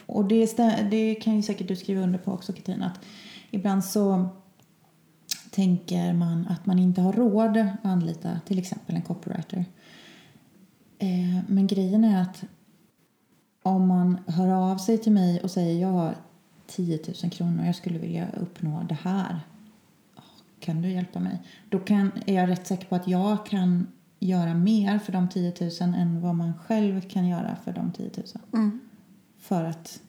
Och 0.09 0.25
det, 0.25 0.57
det 0.91 1.15
kan 1.15 1.37
ju 1.37 1.43
säkert 1.43 1.69
du 1.69 1.77
skriva 1.77 2.03
under 2.03 2.19
på 2.19 2.33
också 2.33 2.53
Katarina. 2.53 2.87
Att 2.87 3.01
ibland 3.51 3.85
så 3.85 4.29
tänker 5.51 6.13
man 6.13 6.47
att 6.47 6.67
man 6.67 6.79
inte 6.79 7.01
har 7.01 7.13
råd 7.13 7.57
att 7.57 7.85
anlita 7.85 8.41
till 8.47 8.59
exempel 8.59 8.97
en 8.97 9.03
copywriter. 9.03 9.65
Eh, 10.99 11.41
men 11.49 11.67
grejen 11.67 12.05
är 12.05 12.23
att 12.23 12.45
om 13.63 13.89
man 13.89 14.19
hör 14.27 14.49
av 14.49 14.77
sig 14.77 14.99
till 14.99 15.13
mig 15.13 15.41
och 15.41 15.51
säger 15.51 15.81
jag 15.81 15.93
har 15.93 16.15
10 16.67 17.01
000 17.23 17.31
kronor 17.31 17.67
jag 17.67 17.77
skulle 17.77 17.99
vilja 17.99 18.29
uppnå 18.41 18.83
det 18.89 18.99
här. 19.03 19.41
Kan 20.61 20.83
du 20.83 20.91
hjälpa 20.91 21.21
mig? 21.21 21.43
Då 21.69 21.79
kan, 21.79 22.13
är 22.27 22.35
jag 22.35 22.49
rätt 22.49 22.67
säker 22.67 22.87
på 22.87 22.95
att 22.95 23.09
jag 23.09 23.47
kan 23.47 23.87
göra 24.19 24.55
mer 24.55 24.99
för 24.99 25.13
de 25.13 25.29
10 25.29 25.55
000 25.61 25.71
än 25.81 26.21
vad 26.21 26.35
man 26.35 26.53
själv 26.55 27.01
kan 27.01 27.29
göra 27.29 27.57
för 27.65 27.73
de 27.73 27.93
10 27.93 28.11
000. 28.17 28.25
Mm. 28.53 28.81
För 29.49 29.65
att... 29.65 30.01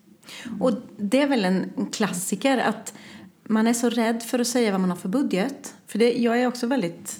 Och 0.60 0.72
det 0.98 1.22
är 1.22 1.28
väl 1.28 1.46
en 1.46 1.88
klassiker 1.92 2.58
att 2.58 2.94
man 3.44 3.68
är 3.68 3.74
så 3.74 3.90
rädd 3.90 4.24
för 4.24 4.40
att 4.40 4.48
säga 4.48 4.72
vad 4.72 4.82
man 4.82 4.90
har 4.90 4.98
för 4.98 5.10
budget. 5.10 5.76
För 5.88 6.00
det, 6.00 6.14
jag 6.14 6.42
är 6.42 6.48
också 6.48 6.68
väldigt 6.68 7.20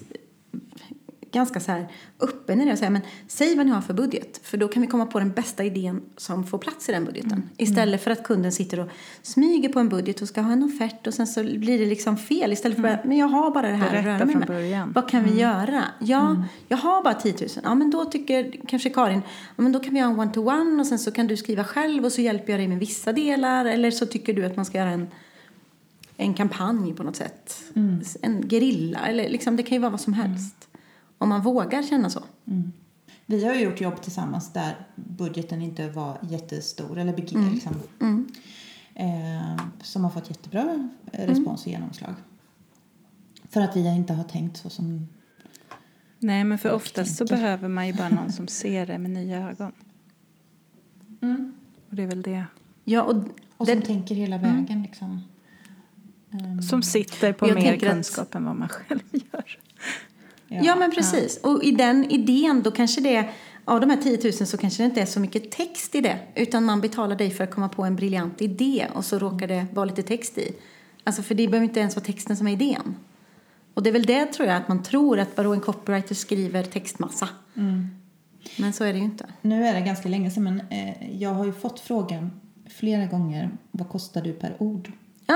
ganska 1.32 1.60
så 1.60 1.72
här 1.72 1.88
öppen 2.20 2.62
i 2.62 2.66
det 2.66 2.72
och 2.72 2.78
säger 2.78 2.92
men 2.92 3.02
säg 3.28 3.56
vad 3.56 3.66
ni 3.66 3.72
har 3.72 3.82
för 3.82 3.94
budget 3.94 4.40
för 4.44 4.58
då 4.58 4.68
kan 4.68 4.82
vi 4.82 4.88
komma 4.88 5.06
på 5.06 5.20
den 5.20 5.32
bästa 5.32 5.64
idén 5.64 6.02
som 6.18 6.44
får 6.48 6.58
plats 6.58 6.90
i 6.90 6.92
den 6.92 7.06
budgeten. 7.06 7.50
Istället 7.58 8.04
för 8.04 8.12
att 8.12 8.24
kunden 8.24 8.52
sitter 8.52 8.80
och 8.80 8.90
smyger 9.22 9.70
på 9.70 9.80
en 9.80 9.90
budget 9.90 10.22
och 10.22 10.28
ska 10.28 10.42
ha 10.42 10.52
en 10.52 10.64
offert 10.64 11.08
och 11.08 11.14
sen 11.14 11.28
så 11.28 11.44
blir 11.44 11.80
det 11.80 11.86
liksom 11.86 12.18
fel 12.18 12.52
istället 12.54 12.78
för 12.82 12.88
att 12.88 13.06
men 13.06 13.18
jag 13.18 13.28
har 13.28 13.52
bara 13.52 13.68
det 13.68 13.74
här 13.74 13.86
att 13.86 13.92
Berätta 13.92 14.10
röra 14.10 14.26
mig 14.26 14.34
från 14.34 14.40
med. 14.40 14.48
början. 14.48 14.92
Vad 14.96 15.10
kan 15.10 15.24
vi 15.24 15.40
göra? 15.40 15.84
Ja, 16.00 16.44
jag 16.68 16.78
har 16.78 17.04
bara 17.04 17.14
10 17.14 17.34
000. 17.40 17.50
Ja, 17.64 17.76
men 17.76 17.90
då 17.92 18.06
tycker 18.06 18.52
kanske 18.68 18.90
Karin, 18.90 19.22
ja, 19.56 19.62
men 19.64 19.72
då 19.72 19.80
kan 19.80 19.94
vi 19.94 20.00
ha 20.00 20.10
en 20.12 20.20
one-to-one 20.20 20.82
och 20.82 20.88
sen 20.88 21.00
så 21.00 21.12
kan 21.12 21.28
du 21.28 21.38
skriva 21.38 21.64
själv 21.64 22.06
och 22.06 22.12
så 22.12 22.22
hjälper 22.22 22.54
jag 22.54 22.60
dig 22.60 22.68
med 22.68 22.80
vissa 22.80 23.14
delar. 23.14 23.66
Eller 23.66 23.92
så 23.92 24.06
tycker 24.06 24.34
du 24.34 24.46
att 24.46 24.56
man 24.56 24.66
ska 24.66 24.78
göra 24.78 24.90
en, 24.90 25.08
en 26.18 26.34
kampanj 26.34 26.94
på 26.94 27.04
något 27.04 27.16
sätt. 27.16 27.64
En 28.22 28.50
gerilla, 28.50 29.00
eller 29.00 29.30
liksom, 29.30 29.56
det 29.56 29.64
kan 29.64 29.76
ju 29.76 29.80
vara 29.80 29.92
vad 29.92 30.02
som 30.02 30.14
helst. 30.14 30.69
Om 31.22 31.30
man 31.30 31.42
vågar 31.42 31.84
känna 31.84 32.10
så. 32.10 32.24
Vi 33.26 33.46
har 33.46 33.54
ju 33.54 33.62
gjort 33.62 33.82
jobb 33.82 34.02
tillsammans 34.02 34.54
där 34.54 34.76
budgeten 34.96 35.62
inte 35.62 35.90
var 35.90 36.18
jättestor 36.22 36.98
eller 36.98 37.14
beg- 37.14 37.52
liksom, 37.54 37.76
eh, 38.96 39.58
som 39.82 40.04
har 40.04 40.12
fått 40.12 40.30
jättebra 40.30 40.90
eh, 41.12 41.28
respons 41.28 41.66
och 41.66 41.72
genomslag. 41.72 42.14
För 43.50 43.62
att 43.62 43.76
vi 43.76 43.88
inte 43.96 44.14
har 44.14 44.24
tänkt 44.24 44.58
så 44.58 44.70
som... 44.70 45.08
Nej, 46.20 46.44
men 46.44 46.58
för 46.58 46.72
oftast 46.72 47.16
så 47.18 47.26
behöver 47.26 47.68
man 47.68 47.88
ju 47.88 47.94
bara 47.94 48.10
någon 48.10 48.32
som 48.32 48.48
ser 48.62 48.86
det 48.86 48.98
med 48.98 49.12
nya 49.12 49.50
ögon. 49.50 49.72
Och 51.90 51.96
det 51.96 52.04
är 52.04 52.08
väl 52.08 52.22
det. 52.22 52.46
Ja, 52.84 53.04
och 53.04 53.16
Och 53.58 53.66
det, 53.66 53.72
som 53.74 53.82
tänker 53.82 54.16
hela 54.16 54.38
vägen 54.38 54.82
liksom. 54.84 55.22
Som 56.70 56.84
sitter 56.84 57.34
på 57.34 57.48
Jag 57.48 57.56
mer 57.56 57.62
tänker 57.62 57.88
att- 57.88 57.94
kunskap 57.94 58.36
än 58.36 58.46
vad 58.46 58.56
man 58.56 58.70
själv 58.70 59.00
gör. 59.12 59.60
Ja, 60.50 60.76
men 60.76 60.92
precis. 60.92 61.38
Och 61.38 61.64
i 61.64 61.72
den 61.72 62.12
idén 62.12 62.62
då 62.62 62.72
kanske 62.72 63.02
det 63.02 63.30
av 63.66 63.82
de 63.82 63.90
här 63.90 63.98
10 63.98 64.20
000 64.24 64.34
så 64.34 64.58
kanske 64.58 64.84
det 64.84 64.86
inte 64.86 65.02
är 65.02 65.06
så 65.06 65.20
mycket 65.20 65.52
text 65.52 65.96
i 65.96 66.02
det. 66.02 66.20
Utan 66.36 66.66
man 66.66 66.82
betalar 66.82 67.16
dig 67.16 67.32
för 67.32 67.44
att 67.44 67.52
komma 67.52 67.70
på 67.70 67.84
en 67.84 67.96
briljant 67.96 68.42
idé 68.42 68.88
och 68.94 69.06
så 69.06 69.20
råkar 69.20 69.48
det 69.48 69.66
vara 69.74 69.86
lite 69.86 70.04
text 70.04 70.38
i. 70.38 70.56
Alltså 71.04 71.22
för 71.22 71.36
det 71.36 71.48
behöver 71.48 71.68
inte 71.68 71.80
ens 71.80 71.96
vara 71.96 72.06
texten 72.06 72.38
som 72.38 72.48
är 72.48 72.52
idén. 72.52 72.96
Och 73.74 73.84
det 73.84 73.90
är 73.90 73.92
väl 73.92 74.06
det 74.06 74.26
tror 74.26 74.48
jag 74.48 74.58
att 74.58 74.68
man 74.68 74.84
tror 74.84 75.20
att 75.20 75.38
vadå 75.38 75.54
en 75.54 75.62
copywriter 75.62 76.16
skriver 76.16 76.64
textmassa. 76.64 77.30
Men 78.58 78.74
så 78.74 78.84
är 78.84 78.94
det 78.94 79.00
ju 79.00 79.06
inte. 79.06 79.26
Nu 79.42 79.68
är 79.68 79.74
det 79.74 79.82
ganska 79.82 80.10
länge 80.10 80.32
sedan 80.32 80.44
men 80.44 80.62
eh, 80.70 81.22
jag 81.22 81.34
har 81.34 81.46
ju 81.46 81.54
fått 81.54 81.80
frågan 81.80 82.32
flera 82.70 83.06
gånger. 83.06 83.50
Vad 83.72 83.90
kostar 83.90 84.22
du 84.22 84.34
per 84.34 84.56
ord? 84.60 84.92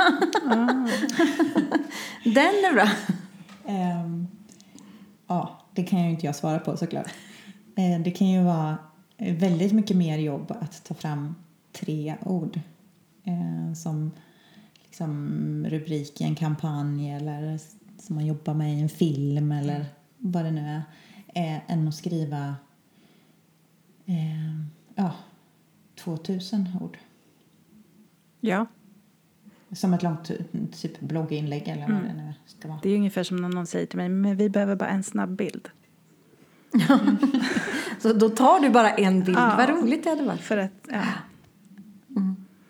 Den 2.24 2.38
är 2.38 2.74
bra. 2.74 2.90
Ehm, 3.68 4.23
ja, 5.28 5.60
det 5.74 5.84
kan 5.84 6.04
ju 6.04 6.10
inte 6.10 6.26
jag 6.26 6.36
svara 6.36 6.60
på 6.60 6.78
såklart. 6.78 7.14
Eh, 7.76 8.00
det 8.00 8.12
kan 8.12 8.28
ju 8.28 8.44
vara 8.44 8.78
eh, 9.18 9.36
väldigt 9.36 9.72
mycket 9.72 9.98
mer 9.98 10.18
jobb 10.18 10.52
att 10.62 10.84
ta 10.84 10.94
fram 10.94 11.36
tre 11.72 12.16
ord 12.26 12.60
eh, 13.24 13.74
som 13.74 14.12
liksom 14.84 15.66
rubrik 15.70 16.22
i 16.22 16.24
en 16.24 16.36
kampanj 16.36 17.12
eller 17.12 17.60
som 18.00 18.16
man 18.16 18.26
jobbar 18.26 18.54
med 18.54 18.78
i 18.78 18.82
en 18.82 18.90
film 18.90 19.52
eller 19.52 19.86
vad 20.18 20.46
det 20.46 20.52
nu 20.52 20.62
är, 20.62 20.84
eh, 21.56 21.72
än 21.72 21.88
att 21.88 21.96
skriva 21.96 22.56
eh, 24.06 24.60
ja, 24.96 25.12
2000 25.96 26.70
ord. 26.82 26.98
Ja, 28.40 28.66
som 29.74 29.94
ett 29.94 30.04
långt 30.04 30.32
typ 30.82 31.00
blogginlägg 31.00 31.68
eller 31.68 31.82
vad 31.82 32.02
det 32.04 32.14
nu 32.14 32.34
ska 32.46 32.68
vara. 32.68 32.80
det 32.84 32.90
är 32.90 32.96
ungefär 32.98 33.24
som 33.24 33.38
när 33.38 33.50
någon 33.50 33.68
säger 33.68 33.86
till 33.86 33.98
mig, 33.98 34.10
men 34.10 34.36
vi 34.38 34.50
behöver 34.50 34.76
bara 34.76 34.90
en 34.90 35.04
snabb 35.04 35.36
bild. 35.36 35.70
Så 38.00 38.14
då 38.14 38.30
tar 38.30 38.60
du 38.60 38.70
bara 38.70 38.90
en 38.90 39.24
bild. 39.24 39.38
Ja. 39.38 39.54
Vad 39.58 39.70
roligt 39.70 40.04
det 40.04 40.10
hade 40.10 40.24
varit. 40.24 40.42
För 40.42 40.58
att, 40.58 40.72
ja. 40.92 41.02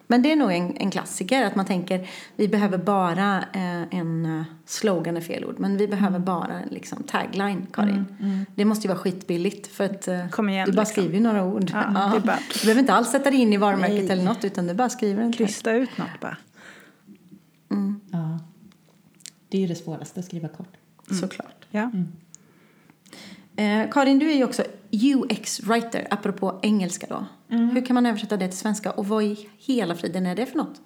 Men 0.07 0.21
det 0.21 0.31
är 0.31 0.35
nog 0.35 0.51
en, 0.51 0.77
en 0.77 0.91
klassiker 0.91 1.45
att 1.45 1.55
man 1.55 1.65
tänker 1.65 2.09
vi 2.35 2.47
behöver 2.47 2.77
bara 2.77 3.37
eh, 3.53 3.99
en 3.99 4.25
uh, 4.25 4.43
slogan 4.65 5.17
är 5.17 5.21
fel 5.21 5.45
ord 5.45 5.59
men 5.59 5.77
vi 5.77 5.87
behöver 5.87 6.19
bara 6.19 6.59
en 6.59 6.69
liksom, 6.69 7.03
tagline 7.03 7.67
Karin. 7.73 8.05
Det 8.55 8.65
måste 8.65 8.87
ju 8.87 8.93
vara 8.93 8.99
skitbilligt 8.99 9.67
för 9.67 9.83
att 9.85 10.07
eh, 10.07 10.29
Kom 10.29 10.49
igen, 10.49 10.65
du 10.65 10.71
bara 10.71 10.81
liksom. 10.81 11.03
skriver 11.03 11.19
några 11.19 11.43
ord. 11.45 11.71
Ja, 11.73 12.19
bara- 12.25 12.39
Du 12.53 12.59
behöver 12.61 12.79
inte 12.79 12.93
alls 12.93 13.09
sätta 13.11 13.31
dig 13.31 13.39
in 13.39 13.53
i 13.53 13.57
varumärket 13.57 13.95
Nej. 13.95 14.11
eller 14.11 14.23
något 14.23 14.45
utan 14.45 14.67
du 14.67 14.73
bara 14.73 14.89
skriver 14.89 15.23
en. 15.23 15.33
Krysta 15.33 15.71
ut 15.71 15.97
något 15.97 16.19
bara. 16.21 16.37
Ja. 18.11 18.39
Det 19.53 19.57
är 19.57 19.61
ju 19.61 19.67
det 19.67 19.75
svåraste, 19.75 20.19
att 20.19 20.25
skriva 20.25 20.47
kort. 20.47 20.77
Såklart. 21.19 21.65
Ja. 21.71 21.91
Eh, 23.55 23.89
Karin, 23.91 24.19
du 24.19 24.31
är 24.31 24.35
ju 24.35 24.43
också 24.43 24.63
UX-writer, 24.91 26.07
apropå 26.09 26.59
engelska 26.63 27.07
då. 27.09 27.25
Hur 27.47 27.85
kan 27.85 27.93
man 27.93 28.05
översätta 28.05 28.37
det 28.37 28.47
till 28.47 28.57
svenska 28.57 28.91
och 28.91 29.07
vad 29.07 29.23
i 29.23 29.49
hela 29.57 29.95
friden 29.95 30.25
är 30.25 30.35
det 30.35 30.45
för 30.45 30.57
något? 30.57 30.81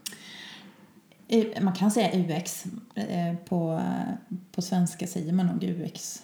Eh, 1.28 1.62
Man 1.64 1.74
kan 1.76 1.92
säga 1.92 2.20
UX. 2.38 2.66
eh, 2.96 3.36
På, 3.36 3.82
på 4.52 4.62
svenska 4.62 5.08
säger 5.08 5.34
man 5.34 5.46
nog 5.46 5.64
UX. 5.64 6.24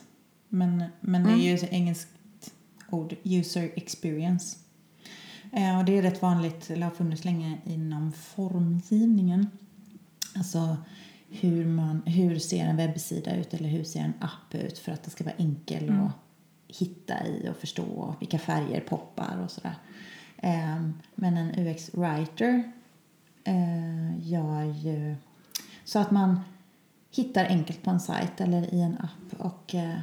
Men, 0.50 0.84
men 1.00 1.24
det 1.24 1.32
är 1.32 1.38
ju 1.38 1.56
ett 1.56 1.72
engelskt 1.74 2.10
ord, 2.90 3.16
user 3.24 3.72
experience. 3.76 4.58
Eh, 5.52 5.78
Och 5.80 5.86
det 5.86 5.98
är 5.98 6.02
rätt 6.02 6.22
vanligt, 6.22 6.70
eller 6.70 6.84
har 6.86 6.92
funnits 6.96 7.26
länge, 7.26 7.58
inom 7.66 8.12
formgivningen. 8.12 9.48
Alltså 10.36 10.78
hur, 11.40 11.66
man, 11.66 12.02
hur 12.06 12.40
ser 12.40 12.66
en 12.66 12.78
webbsida 12.78 13.36
ut 13.36 13.54
eller 13.54 13.70
hur 13.70 13.84
ser 13.84 14.00
en 14.00 14.14
app 14.20 14.56
ut 14.56 14.78
för 14.78 14.92
att 14.92 15.04
det 15.04 15.10
ska 15.10 15.24
vara 15.24 15.36
enkel 15.38 15.90
att 15.90 16.12
hitta 16.78 17.28
i 17.28 17.50
och 17.52 17.56
förstå 17.56 18.16
vilka 18.20 18.40
färger 18.40 18.82
poppar 18.82 19.38
och 19.44 19.52
sådär. 19.52 19.76
Eh, 20.38 20.82
Men 21.16 21.38
en 21.38 21.52
UX-writer 21.52 22.72
eh, 23.44 24.30
gör 24.30 24.64
ju 24.64 25.16
så 25.84 26.00
att 26.00 26.12
man 26.12 26.40
hittar 27.12 27.46
enkelt 27.46 27.84
på 27.84 27.90
en 27.90 28.00
sajt 28.00 28.42
eller 28.42 28.74
i 28.74 28.82
en 28.82 28.98
app. 28.98 29.40
Och, 29.40 29.76
eh, 29.76 30.00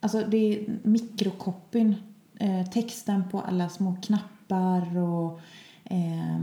alltså 0.00 0.24
det 0.28 0.36
är 0.36 0.78
mikrokopyn, 0.82 1.94
eh, 2.38 2.66
texten 2.66 3.28
på 3.28 3.40
alla 3.40 3.68
små 3.68 3.96
knappar 4.02 4.98
och 4.98 5.40
eh, 5.84 6.40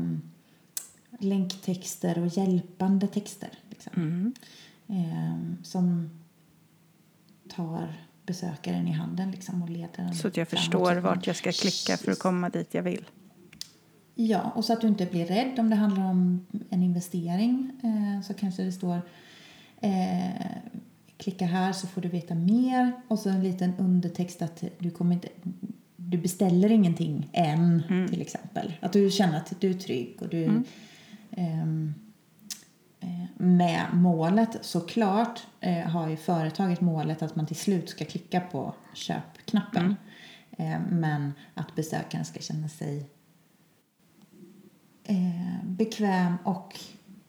länktexter 1.20 2.20
och 2.20 2.28
hjälpande 2.28 3.08
texter. 3.08 3.50
Liksom. 3.92 4.04
Mm. 4.04 4.34
Eh, 4.88 5.64
som 5.64 6.10
tar 7.56 7.94
besökaren 8.26 8.88
i 8.88 8.92
handen 8.92 9.32
liksom, 9.32 9.64
och 9.64 9.70
leder 9.70 9.90
den 9.96 10.14
Så 10.14 10.28
att 10.28 10.38
jag 10.38 10.48
framåt. 10.48 10.64
förstår 10.64 10.96
vart 10.96 11.28
jag 11.28 11.36
ska 11.36 11.52
klicka 11.52 11.98
för 11.98 12.12
att 12.12 12.20
komma 12.20 12.50
dit 12.50 12.74
jag 12.74 12.84
vill. 12.84 13.06
Ja, 14.16 14.52
och 14.56 14.66
så 14.66 14.74
att 14.74 14.82
du 14.82 14.88
inte 14.88 15.06
blir 15.06 15.26
rädd 15.26 15.60
om 15.60 15.70
det 15.70 15.76
handlar 15.76 16.06
om 16.06 16.46
en 16.70 16.84
investering. 16.84 17.72
Eh, 17.84 18.22
så 18.22 18.34
kanske 18.34 18.64
det 18.64 18.72
står 18.72 19.02
eh, 19.82 20.46
klicka 21.18 21.46
här 21.46 21.74
så 21.74 21.88
får 21.88 22.02
du 22.02 22.10
veta 22.10 22.36
mer. 22.36 22.92
Och 23.08 23.20
så 23.20 23.30
en 23.30 23.44
liten 23.44 23.74
undertext 23.78 24.42
att 24.42 24.64
du 24.80 24.92
kommer 24.92 25.14
inte 25.14 25.28
du 26.10 26.18
beställer 26.18 26.72
ingenting 26.72 27.30
än 27.34 27.84
till 28.10 28.22
exempel. 28.22 28.74
Att 28.80 28.94
du 28.94 29.12
känner 29.12 29.38
att 29.38 29.54
du 29.60 29.70
är 29.70 29.74
trygg 29.74 30.18
och 30.20 30.30
du 30.30 30.44
ehm, 30.44 30.64
eh, 31.32 31.66
med 33.38 33.88
målet 33.94 34.66
såklart 34.66 35.48
eh, 35.60 35.88
har 35.88 36.10
ju 36.10 36.18
företaget 36.18 36.82
målet 36.82 37.22
att 37.22 37.36
man 37.36 37.46
till 37.46 37.56
slut 37.56 37.90
ska 37.90 38.06
klicka 38.06 38.42
på 38.42 38.74
köpknappen. 38.94 39.96
Eh, 40.52 40.80
men 40.90 41.34
att 41.54 41.76
besökaren 41.76 42.26
ska 42.26 42.40
känna 42.40 42.70
sig 42.70 43.10
eh, 45.04 45.66
bekväm 45.66 46.38
och 46.44 46.80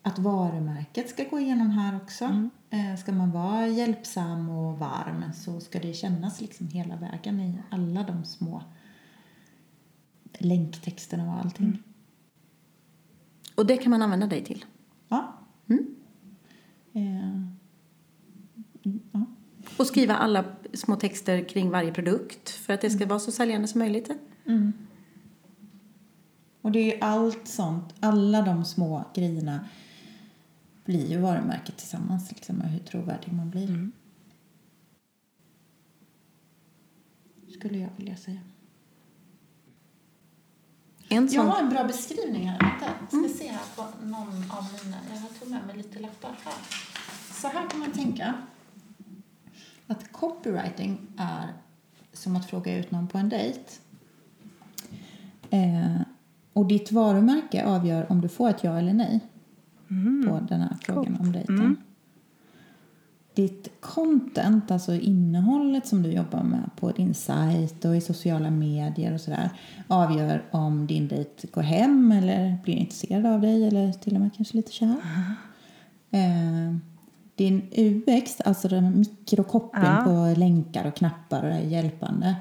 att 0.02 0.18
varumärket 0.18 1.08
ska 1.08 1.24
gå 1.24 1.40
igenom 1.40 1.70
här 1.70 1.96
också. 1.96 2.48
Eh, 2.70 2.96
ska 2.96 3.12
man 3.12 3.30
vara 3.30 3.66
hjälpsam 3.66 4.48
och 4.48 4.78
varm 4.78 5.24
så 5.34 5.60
ska 5.60 5.78
det 5.78 5.92
kännas 5.92 6.40
liksom 6.40 6.68
hela 6.68 6.96
vägen 6.96 7.40
i 7.40 7.58
alla 7.70 8.02
de 8.02 8.24
små 8.24 8.62
länktexterna 10.38 11.32
och 11.32 11.38
allting. 11.38 11.82
Och 13.54 13.66
det 13.66 13.76
kan 13.76 13.90
man 13.90 14.02
använda 14.02 14.26
dig 14.26 14.44
till. 14.44 14.64
Mm. 15.70 15.94
Eh, 16.92 17.42
ja. 19.12 19.26
Och 19.76 19.86
skriva 19.86 20.14
alla 20.14 20.44
små 20.72 20.96
texter 20.96 21.48
kring 21.48 21.70
varje 21.70 21.92
produkt 21.92 22.48
för 22.50 22.72
att 22.72 22.80
det 22.80 22.90
ska 22.90 23.06
vara 23.06 23.18
så 23.18 23.32
säljande 23.32 23.68
som 23.68 23.78
möjligt. 23.78 24.10
Och 26.60 26.72
det 26.72 26.78
är 26.78 26.94
ju 26.94 27.00
allt 27.00 27.48
sånt, 27.48 27.94
alla 28.00 28.42
de 28.42 28.64
små 28.64 29.04
grejerna 29.14 29.68
blir 30.84 31.06
ju 31.06 31.18
varumärket 31.18 31.76
tillsammans 31.76 32.30
liksom, 32.30 32.60
och 32.60 32.68
hur 32.68 32.78
trovärdig 32.78 33.32
man 33.32 33.50
blir. 33.50 33.90
Skulle 37.48 37.78
jag 37.78 37.90
vilja 37.96 38.16
säga. 38.16 38.40
En 41.12 41.22
Jag 41.22 41.30
sån... 41.32 41.46
har 41.46 41.62
en 41.62 41.68
bra 41.68 41.84
beskrivning 41.84 42.48
här. 42.48 42.58
Vänta, 42.61 43.06
ska 43.08 43.38
se 43.44 43.50
här 43.50 43.62
på 43.76 44.06
någon 44.06 44.28
av 44.28 44.66
mina. 44.84 44.96
Jag 45.11 45.20
har 45.20 45.28
tagit 45.28 45.48
med 45.50 45.66
mig 45.66 45.76
lite 45.76 45.98
lappar 45.98 46.30
här. 46.44 46.54
Så 47.32 47.48
här 47.48 47.68
kan 47.70 47.80
man 47.80 47.92
tänka. 47.92 48.34
Att 49.86 50.12
copywriting 50.12 50.98
är 51.18 51.48
som 52.12 52.36
att 52.36 52.50
fråga 52.50 52.78
ut 52.78 52.90
någon 52.90 53.08
på 53.08 53.18
en 53.18 53.28
dejt. 53.28 53.61
Eh, 55.50 56.00
och 56.52 56.66
ditt 56.66 56.92
varumärke 56.92 57.64
avgör 57.64 58.12
om 58.12 58.20
du 58.20 58.28
får 58.28 58.48
ett 58.50 58.64
ja 58.64 58.78
eller 58.78 58.92
nej 58.92 59.20
på 60.26 60.40
den 60.48 60.61
här 60.61 60.76
frågan 60.82 61.16
om 61.20 61.32
dejten. 61.32 61.76
Ditt 63.34 63.68
content, 63.80 64.70
alltså 64.70 64.94
innehållet 64.94 65.86
som 65.86 66.02
du 66.02 66.12
jobbar 66.12 66.42
med 66.42 66.70
på 66.76 66.90
din 66.90 67.14
sajt 67.14 67.84
och 67.84 67.96
i 67.96 68.00
sociala 68.00 68.50
medier 68.50 69.14
och 69.14 69.20
sådär 69.20 69.50
avgör 69.88 70.42
om 70.50 70.86
din 70.86 71.08
dejt 71.08 71.48
går 71.52 71.62
hem 71.62 72.12
eller 72.12 72.58
blir 72.64 72.74
intresserad 72.74 73.26
av 73.26 73.40
dig 73.40 73.68
eller 73.68 73.92
till 73.92 74.14
och 74.14 74.20
med 74.20 74.34
kanske 74.36 74.56
lite 74.56 74.72
kär. 74.72 74.96
Eh, 76.10 76.76
din 77.34 77.68
UX, 77.76 78.40
alltså 78.40 78.68
den 78.68 78.98
mikrokopplingen 78.98 79.96
Ja. 79.96 80.04
på 80.04 80.40
länkar 80.40 80.86
och 80.86 80.94
knappar 80.96 81.42
och 81.42 81.48
det 81.50 81.60
hjälpande. 81.60 82.36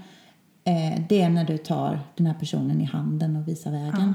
Eh, 0.63 1.01
det 1.09 1.21
är 1.21 1.29
när 1.29 1.45
du 1.45 1.57
tar 1.57 1.99
den 2.15 2.25
här 2.25 2.33
personen 2.33 2.81
i 2.81 2.85
handen 2.85 3.35
och 3.35 3.47
visar 3.47 3.71
vägen. 3.71 4.13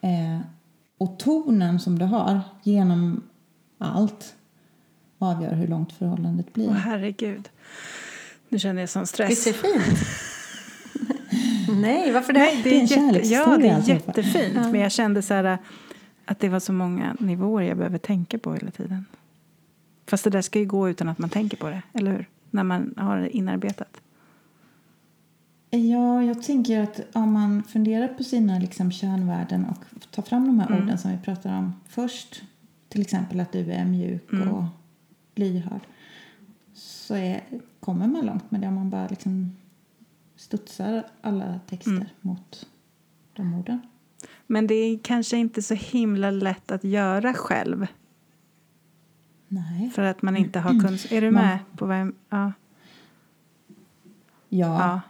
Eh, 0.00 0.40
och 0.98 1.18
tonen 1.18 1.80
som 1.80 1.98
du 1.98 2.04
har 2.04 2.40
genom 2.62 3.22
allt 3.78 4.34
avgör 5.18 5.54
hur 5.54 5.66
långt 5.68 5.92
förhållandet 5.92 6.52
blir. 6.52 6.68
Åh 6.68 6.72
herregud. 6.74 7.48
Nu 8.48 8.58
känner 8.58 8.82
jag 8.82 8.88
sån 8.88 9.02
Visst 9.02 9.14
stress. 9.14 9.46
är 9.46 9.52
det 9.52 9.58
fint? 9.58 9.98
Nej, 11.80 12.12
varför 12.12 12.32
det? 12.32 12.38
Nej, 12.38 12.60
det 12.64 12.70
Det 12.70 12.76
är 12.76 12.78
är, 12.78 12.80
en 12.80 12.86
jätte, 12.86 12.94
kärlekshistoria 12.94 13.52
ja, 13.52 13.56
det 13.58 13.68
är 13.68 13.74
alltihopa. 13.76 14.04
jättefint. 14.20 14.54
Men 14.54 14.80
jag 14.80 14.92
kände 14.92 15.22
så 15.22 15.34
här 15.34 15.58
att 16.24 16.40
det 16.40 16.48
var 16.48 16.60
så 16.60 16.72
många 16.72 17.16
nivåer 17.20 17.62
jag 17.64 17.76
behöver 17.76 17.98
tänka 17.98 18.38
på 18.38 18.54
hela 18.54 18.70
tiden. 18.70 19.04
Fast 20.06 20.24
det 20.24 20.30
där 20.30 20.42
ska 20.42 20.58
ju 20.58 20.66
gå 20.66 20.88
utan 20.88 21.08
att 21.08 21.18
man 21.18 21.30
tänker 21.30 21.56
på 21.56 21.70
det, 21.70 21.82
eller 21.92 22.10
hur? 22.12 22.28
När 22.50 22.64
man 22.64 22.94
har 22.96 23.18
det 23.18 23.36
inarbetat. 23.36 24.00
Ja, 25.70 26.22
jag 26.22 26.42
tänker 26.42 26.80
att 26.82 27.00
om 27.12 27.32
man 27.32 27.62
funderar 27.62 28.08
på 28.08 28.24
sina 28.24 28.58
liksom 28.58 28.92
kärnvärden 28.92 29.64
och 29.64 30.10
tar 30.10 30.22
fram 30.22 30.46
de 30.46 30.60
här 30.60 30.82
orden 30.82 30.98
som 30.98 31.10
vi 31.10 31.16
pratar 31.18 31.58
om 31.58 31.72
först. 31.88 32.42
Till 32.88 33.00
exempel 33.00 33.40
att 33.40 33.52
du 33.52 33.72
är 33.72 33.84
mjuk 33.84 34.32
och 34.32 34.64
lyhörd. 35.34 35.80
Så 36.74 37.14
är, 37.14 37.42
kommer 37.80 38.06
man 38.06 38.26
långt 38.26 38.50
med 38.50 38.60
det 38.60 38.68
om 38.68 38.74
man 38.74 38.90
bara 38.90 39.06
liksom 39.08 39.56
studsar 40.36 41.06
alla 41.20 41.60
texter 41.66 42.12
mot 42.20 42.68
de 43.32 43.54
orden. 43.54 43.80
Men 44.46 44.66
det 44.66 44.74
är 44.74 44.98
kanske 44.98 45.36
inte 45.36 45.62
så 45.62 45.74
himla 45.74 46.30
lätt 46.30 46.70
att 46.70 46.84
göra 46.84 47.34
själv. 47.34 47.86
Nej. 49.48 49.90
För 49.90 50.02
att 50.02 50.22
man 50.22 50.36
inte 50.36 50.60
har 50.60 50.80
kunskap. 50.80 51.12
Är 51.12 51.20
du 51.20 51.30
med 51.30 51.58
på 51.76 51.86
jag... 51.86 52.12
Ja. 52.28 52.52
Ja, 54.48 54.94
eh, 54.94 55.00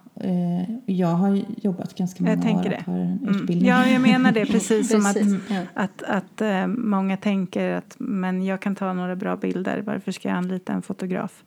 jag 0.87 1.09
har 1.09 1.43
jobbat 1.63 1.95
ganska 1.99 2.25
Jag 2.25 2.39
många 2.39 2.43
tänker 2.43 2.71
år 2.73 2.79
och 2.79 2.85
har 2.93 2.99
en 3.01 3.19
Mm. 3.23 3.29
utbildning. 3.35 3.69
Ja, 3.69 3.87
jag 3.89 4.01
menar 4.03 4.33
det. 4.33 4.47
Precis 4.47 4.89
som 4.91 5.01
att, 5.07 5.15
Precis, 5.15 5.41
ja. 5.51 5.61
att, 5.75 6.03
att 6.03 6.41
eh, 6.41 6.67
många 6.67 7.17
tänker 7.17 7.71
att 7.71 7.97
men 7.99 8.43
jag 8.45 8.61
kan 8.61 8.75
ta 8.77 8.93
några 8.93 9.17
bra 9.17 9.37
bilder. 9.37 9.83
Varför 9.87 10.13
ska 10.13 10.29
jag 10.29 10.37
anlita 10.39 10.73
en 10.73 10.83
fotograf? 10.83 11.45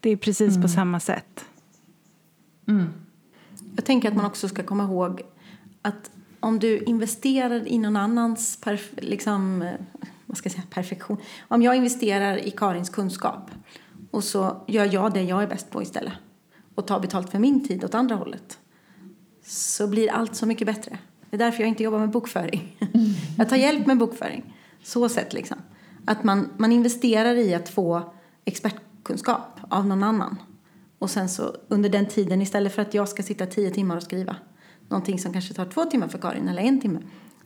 Det 0.00 0.10
är 0.10 0.16
precis 0.16 0.62
på 0.62 0.68
samma 0.68 1.00
sätt. 1.00 1.44
Mm. 2.68 2.84
Jag 3.76 3.84
tänker 3.84 4.08
att 4.08 4.16
man 4.16 4.24
också 4.24 4.48
ska 4.48 4.62
komma 4.62 4.84
ihåg 4.84 5.22
att 5.82 6.10
om 6.40 6.58
du 6.58 6.78
investerar 6.78 7.68
i 7.68 7.78
någon 7.78 7.96
annans 7.96 8.62
perf- 8.64 8.98
liksom, 9.02 9.62
eh, 9.62 9.70
vad 10.26 10.36
ska 10.36 10.46
jag 10.46 10.52
säga, 10.52 10.64
perfektion. 10.70 11.16
Om 11.48 11.62
jag 11.62 11.76
investerar 11.76 12.36
i 12.36 12.50
Karins 12.50 12.90
kunskap 12.90 13.50
och 14.10 14.24
så 14.24 14.56
gör 14.66 14.88
jag 14.94 15.12
det 15.14 15.22
jag 15.22 15.42
är 15.42 15.46
bäst 15.46 15.70
på 15.70 15.82
istället 15.82 16.12
och 16.74 16.86
tar 16.86 17.00
betalt 17.00 17.30
för 17.30 17.38
min 17.38 17.68
tid 17.68 17.84
åt 17.84 17.94
andra 17.94 18.14
hållet 18.14 18.58
så 19.44 19.86
blir 19.86 20.10
allt 20.10 20.34
så 20.34 20.46
mycket 20.46 20.66
bättre. 20.66 20.98
Det 21.30 21.36
är 21.36 21.38
därför 21.38 21.60
jag 21.62 21.68
inte 21.68 21.82
jobbar 21.82 21.98
med 21.98 22.10
bokföring. 22.10 22.76
Jag 23.38 23.48
tar 23.48 23.56
hjälp 23.56 23.86
med 23.86 23.98
bokföring. 23.98 24.54
Så 24.82 25.08
sett 25.08 25.32
liksom. 25.32 25.56
Att 26.04 26.24
man, 26.24 26.48
man 26.56 26.72
investerar 26.72 27.34
i 27.34 27.54
att 27.54 27.68
få 27.68 28.12
expertkunskap 28.44 29.60
av 29.68 29.86
någon 29.86 30.02
annan. 30.02 30.36
Och 30.98 31.10
sen 31.10 31.28
så 31.28 31.56
under 31.68 31.88
den 31.88 32.06
tiden, 32.06 32.42
istället 32.42 32.74
för 32.74 32.82
att 32.82 32.94
jag 32.94 33.08
ska 33.08 33.22
sitta 33.22 33.46
tio 33.46 33.70
timmar 33.70 33.96
och 33.96 34.02
skriva 34.02 34.36
någonting 34.88 35.18
som 35.18 35.32
kanske 35.32 35.54
tar 35.54 35.64
två 35.64 35.84
timmar 35.84 36.08
för 36.08 36.18
Karin 36.18 36.48
eller 36.48 36.62
en 36.62 36.80
timme 36.80 36.98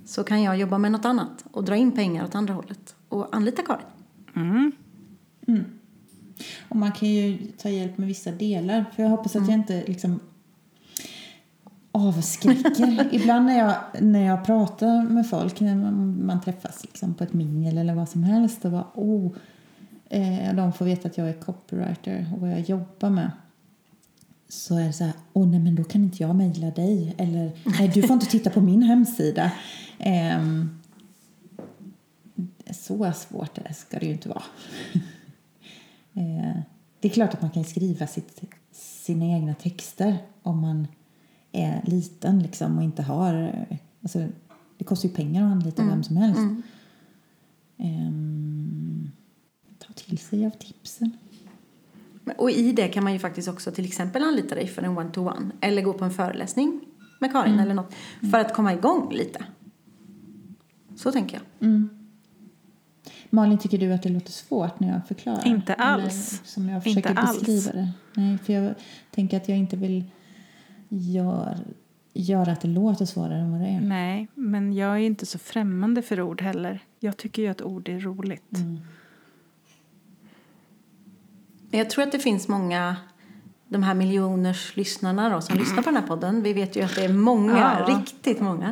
så 0.04 0.24
kan 0.24 0.42
jag 0.42 0.56
jobba 0.56 0.78
med 0.78 0.92
något 0.92 1.04
annat 1.04 1.44
och 1.50 1.64
dra 1.64 1.76
in 1.76 1.92
pengar 1.92 2.24
åt 2.24 2.34
andra 2.34 2.54
hållet 2.54 2.94
och 3.08 3.36
anlita 3.36 3.62
Karin. 3.62 3.86
Och 6.68 6.76
man 6.76 6.92
kan 6.92 7.08
ju 7.08 7.38
ta 7.58 7.68
hjälp 7.68 7.98
med 7.98 8.08
vissa 8.08 8.30
delar. 8.30 8.84
För 8.96 9.02
jag 9.02 9.10
hoppas 9.10 9.36
att 9.36 9.48
jag 9.48 9.54
inte 9.54 9.84
liksom 9.86 10.20
avskräcker. 11.96 13.08
Ibland 13.14 13.46
när 13.46 13.58
jag, 13.58 14.02
när 14.02 14.26
jag 14.26 14.44
pratar 14.44 15.02
med 15.02 15.28
folk, 15.30 15.60
när 15.60 15.74
man, 15.74 16.26
man 16.26 16.40
träffas 16.40 16.84
liksom 16.84 17.14
på 17.14 17.24
ett 17.24 17.32
mingel 17.32 17.78
eller 17.78 17.94
vad 17.94 18.08
som 18.08 18.24
helst 18.24 18.64
och 18.64 18.70
bara, 18.70 18.86
oh, 18.94 19.32
eh, 20.08 20.54
de 20.54 20.72
får 20.72 20.84
veta 20.84 21.08
att 21.08 21.18
jag 21.18 21.28
är 21.28 21.32
copywriter 21.32 22.26
och 22.34 22.40
vad 22.40 22.50
jag 22.50 22.60
jobbar 22.60 23.10
med. 23.10 23.30
Så 24.48 24.78
är 24.78 24.86
det 24.86 24.92
så 24.92 25.04
här, 25.04 25.12
åh 25.32 25.48
nej 25.48 25.60
men 25.60 25.74
då 25.74 25.84
kan 25.84 26.04
inte 26.04 26.22
jag 26.22 26.36
mejla 26.36 26.70
dig. 26.70 27.14
Eller, 27.18 27.52
nej 27.78 27.90
du 27.94 28.02
får 28.02 28.14
inte 28.14 28.26
titta 28.26 28.50
på 28.50 28.60
min 28.60 28.82
hemsida. 28.82 29.52
Ehm, 29.98 30.80
så 32.70 33.12
svårt 33.12 33.54
det 33.54 33.74
ska 33.74 33.98
det 33.98 34.06
ju 34.06 34.12
inte 34.12 34.28
vara. 34.28 34.42
Eh, 36.16 36.60
det 37.00 37.08
är 37.08 37.12
klart 37.12 37.34
att 37.34 37.42
man 37.42 37.50
kan 37.50 37.64
skriva 37.64 38.06
sitt, 38.06 38.42
sina 38.72 39.24
egna 39.24 39.54
texter 39.54 40.18
om 40.42 40.60
man 40.60 40.86
är 41.52 41.82
liten 41.84 42.38
liksom 42.42 42.78
och 42.78 42.84
inte 42.84 43.02
har... 43.02 43.54
Alltså, 44.02 44.26
det 44.78 44.84
kostar 44.84 45.08
ju 45.08 45.14
pengar 45.14 45.46
att 45.46 45.52
anlita 45.52 45.84
vem 45.84 46.02
som 46.02 46.16
helst. 46.16 46.40
Ehm, 47.78 49.10
ta 49.78 49.92
till 49.92 50.18
sig 50.18 50.46
av 50.46 50.50
tipsen. 50.50 51.16
Och 52.38 52.50
i 52.50 52.72
det 52.72 52.88
kan 52.88 53.04
man 53.04 53.12
ju 53.12 53.18
faktiskt 53.18 53.48
också 53.48 53.70
till 53.70 53.84
exempel 53.84 54.22
anlita 54.22 54.54
dig 54.54 54.66
för 54.66 54.82
en 54.82 54.98
one-to-one. 54.98 55.50
Eller 55.60 55.82
gå 55.82 55.92
på 55.92 56.04
en 56.04 56.10
föreläsning 56.10 56.80
med 57.20 57.32
Karin 57.32 57.52
Mm. 57.52 57.64
eller 57.64 57.74
något. 57.74 57.94
För 58.30 58.38
att 58.38 58.54
komma 58.54 58.72
igång 58.72 59.12
lite. 59.12 59.44
Så 60.96 61.12
tänker 61.12 61.40
jag. 61.60 61.68
Malin, 63.36 63.58
tycker 63.58 63.78
du 63.78 63.92
att 63.92 64.02
det 64.02 64.08
låter 64.08 64.32
svårt 64.32 64.80
när 64.80 64.92
jag 64.92 65.08
förklarar? 65.08 65.46
Inte 65.46 65.72
Eller 65.72 65.84
alls. 65.84 66.40
som 66.44 66.68
jag 66.68 66.76
Inte 66.76 66.88
försöker 67.02 67.14
alls. 67.20 67.38
beskriva 67.40 67.72
det? 67.72 67.88
Nej, 68.14 68.38
för 68.38 68.52
jag 68.52 68.74
tänker 69.10 69.36
att 69.36 69.48
jag 69.48 69.58
inte 69.58 69.76
vill 69.76 70.04
gör, 70.88 71.58
göra 72.14 72.52
att 72.52 72.60
det 72.60 72.68
låter 72.68 73.04
svårare 73.04 73.38
än 73.38 73.52
vad 73.52 73.60
det 73.60 73.66
är. 73.66 73.80
Nej, 73.80 74.28
men 74.34 74.72
jag 74.72 74.90
är 74.94 74.98
inte 75.00 75.26
så 75.26 75.38
främmande 75.38 76.02
för 76.02 76.20
ord 76.20 76.42
heller. 76.42 76.80
Jag 77.00 77.16
tycker 77.16 77.42
ju 77.42 77.48
att 77.48 77.62
ord 77.62 77.88
är 77.88 78.00
roligt. 78.00 78.44
Men 78.50 78.80
Jag 81.70 81.90
tror 81.90 82.04
att 82.04 82.12
det 82.12 82.18
finns 82.18 82.48
många, 82.48 82.96
de 83.68 83.82
här 83.82 83.94
miljoners 83.94 84.76
lyssnarna 84.76 85.28
då, 85.28 85.40
som 85.40 85.58
lyssnar 85.58 85.82
på 85.82 85.90
den 85.90 85.96
här 86.00 86.06
podden. 86.06 86.42
Vi 86.42 86.52
vet 86.52 86.76
ju 86.76 86.82
att 86.82 86.94
det 86.94 87.04
är 87.04 87.12
många, 87.12 87.76
Ja. 87.88 87.94
riktigt 87.98 88.40
många. 88.40 88.66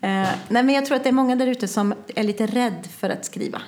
Eh, 0.00 0.28
nej, 0.48 0.62
men 0.62 0.68
jag 0.70 0.86
tror 0.86 0.96
att 0.96 1.02
det 1.02 1.08
är 1.08 1.12
många 1.12 1.36
där 1.36 1.46
ute 1.46 1.68
som 1.68 1.94
är 2.16 2.22
lite 2.24 2.46
rädd 2.46 2.86
för 2.86 3.10
att 3.10 3.24
skriva. 3.24 3.62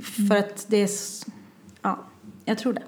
För 0.00 0.36
att 0.36 0.66
det 0.68 0.76
är... 0.76 0.90
Ja, 1.82 1.98
jag 2.44 2.58
tror 2.58 2.72
det. 2.72 2.82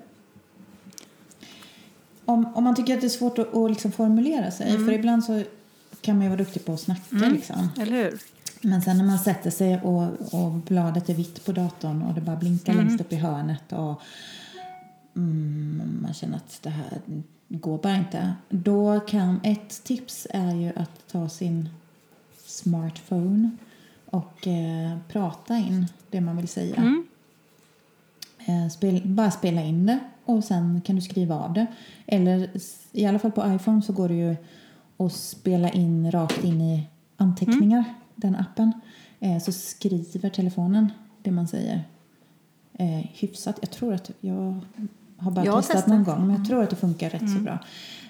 Om, 2.25 2.47
om 2.55 2.65
man 2.65 2.75
tycker 2.75 2.95
att 2.95 3.01
det 3.01 3.07
är 3.07 3.09
svårt 3.09 3.39
att, 3.39 3.55
att 3.55 3.71
liksom 3.71 3.93
formulera 3.93 4.51
sig, 4.51 4.71
Mm. 4.71 4.87
för 4.87 4.93
ibland 4.93 5.25
så 5.25 5.43
kan 6.01 6.17
man 6.17 6.25
ju 6.25 6.29
vara 6.29 6.39
duktig 6.39 6.65
på 6.65 6.73
att 6.73 6.81
snacka 6.81 7.17
liksom. 7.17 7.69
Eller 7.81 8.05
hur? 8.05 8.19
Men 8.61 8.83
sen 8.83 8.97
när 8.97 9.05
man 9.05 9.19
sätter 9.19 9.51
sig 9.51 9.81
och, 9.81 10.03
och 10.35 10.51
bladet 10.51 11.09
är 11.09 11.15
vitt 11.15 11.45
på 11.45 11.53
datorn 11.53 12.03
och 12.03 12.15
det 12.15 12.21
bara 12.21 12.37
blinkar 12.37 12.75
längst 12.75 13.01
upp 13.01 13.13
i 13.13 13.17
hörnet 13.17 13.73
och 13.73 14.03
mm, 15.17 15.99
man 16.03 16.15
känner 16.15 16.37
att 16.37 16.59
det 16.63 16.71
här 16.71 17.01
går 17.49 17.79
bara 17.79 17.97
inte. 17.97 18.35
Då 18.49 19.01
kan 19.01 19.41
ett 19.43 19.85
tips 19.85 20.27
är 20.31 20.55
ju 20.55 20.73
att 20.77 21.09
ta 21.13 21.29
sin 21.29 21.69
smartphone 22.47 23.51
och 24.07 24.47
eh, 24.47 24.99
prata 25.09 25.57
in 25.57 25.87
det 26.11 26.21
man 26.21 26.37
vill 26.37 26.49
säga. 26.49 26.75
Eh, 28.47 28.69
spel, 28.69 29.03
bara 29.05 29.31
spela 29.31 29.63
in 29.63 29.87
det 29.87 29.99
och 30.25 30.45
sen 30.45 30.81
kan 30.81 30.97
du 30.97 31.03
skriva 31.03 31.35
av 31.35 31.53
det. 31.53 31.67
Eller 32.07 32.51
i 32.93 33.07
alla 33.07 33.19
fall 33.19 33.33
på 33.33 33.55
iPhone 33.55 33.83
så 33.83 33.93
går 33.93 34.09
det 34.09 34.15
ju 34.15 34.37
att 34.97 35.13
spela 35.13 35.71
in 35.71 36.11
rakt 36.11 36.45
in 36.45 36.61
i 36.61 36.87
anteckningar, 37.17 37.85
den 38.15 38.37
appen. 38.37 38.73
Eh, 39.21 39.39
så 39.39 39.53
skriver 39.53 40.29
telefonen 40.31 40.93
det 41.23 41.31
man 41.31 41.49
säger 41.49 41.85
eh, 42.73 43.07
hyfsat. 43.13 43.59
Jag 43.61 43.71
tror 43.71 43.95
att 43.95 44.11
jag 44.21 44.61
har 45.19 45.31
bara 45.31 45.45
Jag 45.45 45.57
testat 45.57 45.77
testat. 45.77 45.87
Mm. 45.87 46.03
någon 46.03 46.15
gång 46.15 46.27
men 46.27 46.37
jag 46.37 46.47
tror 46.47 46.63
att 46.63 46.71
det 46.71 46.77
funkar 46.77 47.11
rätt 47.11 47.31
så 47.31 47.39
bra. 47.39 47.59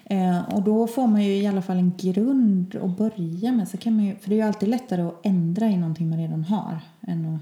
Eh, 0.05 0.53
och 0.53 0.61
då 0.61 0.87
får 0.87 1.07
man 1.07 1.23
ju 1.23 1.35
i 1.35 1.47
alla 1.47 1.61
fall 1.61 1.77
en 1.77 1.93
grund 1.97 2.75
att 2.75 2.97
börja 2.97 3.51
med. 3.51 3.67
Så 3.67 3.77
kan 3.77 3.95
man 3.95 4.05
ju, 4.05 4.15
för 4.15 4.29
det 4.29 4.35
är 4.35 4.37
ju 4.37 4.47
alltid 4.47 4.69
lättare 4.69 5.01
att 5.01 5.25
ändra 5.25 5.67
i 5.67 5.77
någonting 5.77 6.09
man 6.09 6.19
redan 6.19 6.43
har 6.43 6.79
än 7.01 7.35
att 7.35 7.41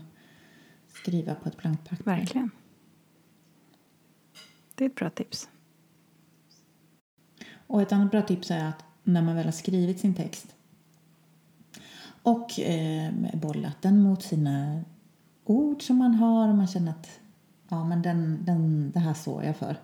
skriva 0.94 1.36
på 1.36 1.50
ett 1.50 1.58
blankt 1.58 1.90
papper. 1.90 2.04
Verkligen. 2.04 2.52
Det 4.76 4.86
är 4.86 4.90
ett 4.90 4.96
bra 4.96 5.10
tips. 5.10 5.50
Och 7.68 7.82
ett 7.82 7.92
annat 7.92 8.12
bra 8.12 8.22
tips 8.22 8.52
är 8.52 8.66
att 8.66 8.84
när 9.04 9.22
man 9.22 9.36
väl 9.36 9.46
har 9.46 9.52
skrivit 9.52 10.00
sin 10.00 10.14
text 10.14 10.56
och 12.24 12.60
eh, 12.60 13.12
bollat 13.34 13.82
den 13.82 14.02
mot 14.02 14.24
sina 14.24 14.82
ord 15.44 15.82
som 15.82 15.98
man 15.98 16.16
har 16.16 16.50
och 16.50 16.56
man 16.56 16.68
känner 16.68 16.92
att 16.92 17.20
ja, 17.76 17.84
men 17.84 18.02
den, 18.02 18.40
den, 18.46 18.92
det 18.92 19.00
här 19.00 19.14
står 19.14 19.44
jag 19.44 19.56
för. 19.56 19.78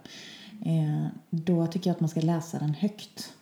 Eh, 0.65 1.07
då 1.29 1.67
tycker 1.67 1.89
jag 1.89 1.95
att 1.95 1.99
man 1.99 2.09
ska 2.09 2.21
läsa 2.21 2.59
den 2.59 2.73
högt. 2.73 3.33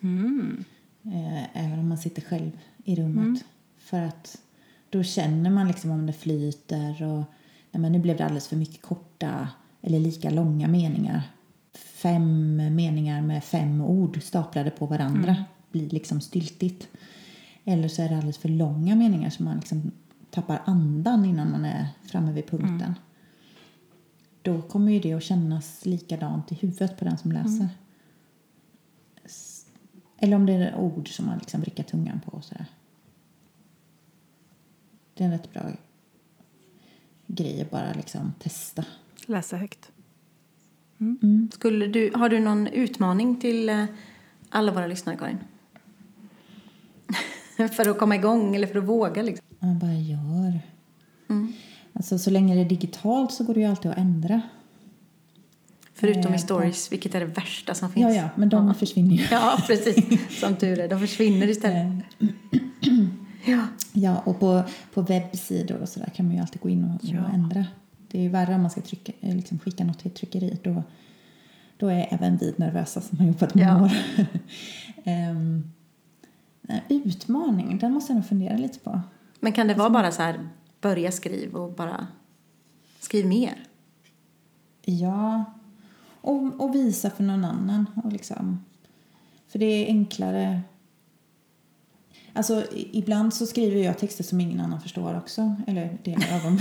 Eh, 1.04 1.66
även 1.66 1.80
om 1.80 1.90
man 1.90 1.98
sitter 1.98 2.22
själv 2.22 2.52
i 2.84 2.96
rummet. 2.96 3.44
För 3.78 4.02
att 4.02 4.38
då 4.90 5.04
känner 5.04 5.50
man 5.50 5.68
liksom 5.68 5.92
om 5.92 6.06
det 6.06 6.14
flyter 6.14 7.04
och 7.04 7.24
nej, 7.72 7.82
men 7.82 7.92
nu 7.92 8.00
blev 8.00 8.18
det 8.18 8.24
alldeles 8.26 8.48
för 8.48 8.56
mycket 8.56 8.82
korta 8.82 9.50
eller 9.82 10.00
lika 10.00 10.30
långa 10.30 10.68
meningar. 10.68 11.22
Fem 11.74 12.56
meningar 12.76 13.22
med 13.22 13.44
fem 13.44 13.82
ord 13.82 14.24
staplade 14.24 14.70
på 14.70 14.86
varandra 14.86 15.36
blir 15.72 15.90
liksom 15.90 16.22
styltigt. 16.22 16.88
Eller 17.66 17.88
så 17.88 18.02
är 18.02 18.10
det 18.10 18.16
alldeles 18.16 18.38
för 18.38 18.50
långa 18.50 18.96
meningar 18.96 19.30
så 19.30 19.44
man 19.44 19.56
liksom 19.56 19.92
tappar 20.30 20.62
andan 20.66 21.26
innan 21.26 21.52
man 21.52 21.66
är 21.66 21.88
framme 22.04 22.32
vid 22.32 22.48
punkten. 22.48 22.96
Då 24.42 24.62
kommer 24.62 24.92
ju 24.92 25.00
det 25.00 25.14
att 25.14 25.24
kännas 25.24 25.86
likadant 25.86 26.52
i 26.52 26.56
huvudet 26.56 26.98
på 27.00 27.06
den 27.06 27.18
som 27.18 27.32
läser. 27.32 27.70
S- 29.24 29.66
Eller 30.18 30.36
om 30.36 30.46
det 30.46 30.54
är 30.54 30.76
ord 30.76 31.16
som 31.16 31.26
man 31.26 31.38
liksom 31.38 31.62
vrickar 31.62 31.84
tungan 31.84 32.20
på 32.26 32.32
och 32.32 32.44
sådär. 32.44 32.66
Det 35.14 35.24
är 35.24 35.26
en 35.28 35.32
rätt 35.34 35.54
bra 35.54 35.62
grej 37.28 37.62
att 37.62 37.72
bara 37.72 37.94
liksom 37.94 38.34
testa. 38.40 38.86
Läsa 39.26 39.58
högt. 39.58 39.92
Skulle 41.52 41.88
du, 41.88 42.12
har 42.16 42.30
du 42.30 42.40
någon 42.40 42.68
utmaning 42.68 43.40
till 43.40 43.70
eh, 43.70 43.86
alla 44.50 44.72
våra 44.72 44.88
lyssnare, 44.88 45.18
Karin? 45.18 45.38
för 47.76 47.90
att 47.90 48.00
komma 48.00 48.16
igång 48.16 48.56
eller 48.56 48.68
för 48.68 48.78
att 48.80 48.84
våga 48.86 49.22
liksom? 49.22 49.46
Man 49.60 49.80
bara 49.80 49.94
gör. 49.94 50.60
Alltså 52.00 52.18
så 52.18 52.30
länge 52.30 52.56
det 52.56 52.62
är 52.62 52.66
digitalt 52.70 53.32
så 53.32 53.44
går 53.44 53.54
det 53.54 53.60
ju 53.60 53.66
alltid 53.66 53.92
att 53.92 53.98
ändra. 53.98 54.42
Förutom 55.94 56.32
Eh, 56.32 56.36
i 56.36 56.40
stories, 56.40 56.92
vilket 56.92 57.16
är 57.16 57.20
det 57.20 57.26
värsta 57.26 57.74
som 57.74 57.92
finns. 57.92 58.16
Ja, 58.16 58.22
ja, 58.22 58.30
men 58.36 58.50
de 58.50 58.76
försvinner 58.76 59.16
ju. 59.16 59.24
Ja, 59.32 59.60
precis. 59.68 60.06
Som 60.40 60.56
tur 60.56 60.80
är. 60.80 60.88
De 60.90 61.00
försvinner 61.00 61.48
istället. 61.50 62.04
Ja. 63.46 63.66
Ja, 63.94 64.18
och 64.26 64.40
på, 64.40 64.64
på 64.94 65.02
webbsidor 65.02 65.78
och 65.82 65.90
sådär 65.90 66.10
kan 66.16 66.26
man 66.26 66.36
ju 66.36 66.42
alltid 66.42 66.62
gå 66.62 66.70
in 66.70 66.84
och, 66.84 67.00
Ja. 67.02 67.24
och 67.24 67.34
ändra. 67.34 67.66
Det 68.12 68.18
är 68.18 68.22
ju 68.22 68.30
värre 68.30 68.56
om 68.56 68.62
man 68.62 68.72
ska 68.72 68.82
trycka, 68.82 69.12
eh, 69.22 69.36
liksom 69.36 69.60
skicka 69.60 69.84
något 69.84 70.00
till 70.00 70.08
ett 70.08 70.16
tryckeri. 70.16 70.60
Då, 70.64 70.84
då 71.78 71.88
är 71.88 72.08
även 72.12 72.38
vi 72.38 72.54
nervösa 72.58 73.02
som 73.02 73.18
har 73.18 73.26
jobbat 73.26 73.56
många 73.56 73.68
Ja. 73.68 73.84
år. 73.84 73.92
Nej, 76.62 76.84
utmaning, 76.90 77.78
den 77.78 77.92
måste 77.94 78.12
jag 78.14 78.16
nog 78.16 78.26
fundera 78.28 78.58
lite 78.58 78.80
på. 78.80 79.02
Men 79.40 79.52
kan 79.52 79.68
det 79.68 79.74
vara 79.74 79.90
bara 79.90 80.12
så 80.12 80.22
här, 80.22 80.50
börja 80.82 81.12
skriv 81.12 81.56
och 81.56 81.74
bara 81.74 82.08
skriv 83.00 83.28
mer? 83.28 83.64
Ja, 84.82 85.44
och, 86.22 86.62
och 86.62 86.76
visa 86.76 87.10
för 87.10 87.24
någon 87.24 87.46
annan. 87.46 87.86
Och 88.04 88.12
liksom, 88.12 88.66
för 89.48 89.60
det 89.60 89.66
är 89.66 89.88
enklare. 89.88 90.62
Alltså, 92.34 92.64
ibland 92.72 93.34
så 93.34 93.46
skriver 93.46 93.84
jag 93.84 93.98
texter 93.98 94.24
som 94.24 94.42
ingen 94.42 94.60
annan 94.60 94.82
förstår 94.82 95.18
också. 95.18 95.56
Eller 95.68 95.98
delar 96.04 96.36
av 96.36 96.44
dem. 96.44 96.58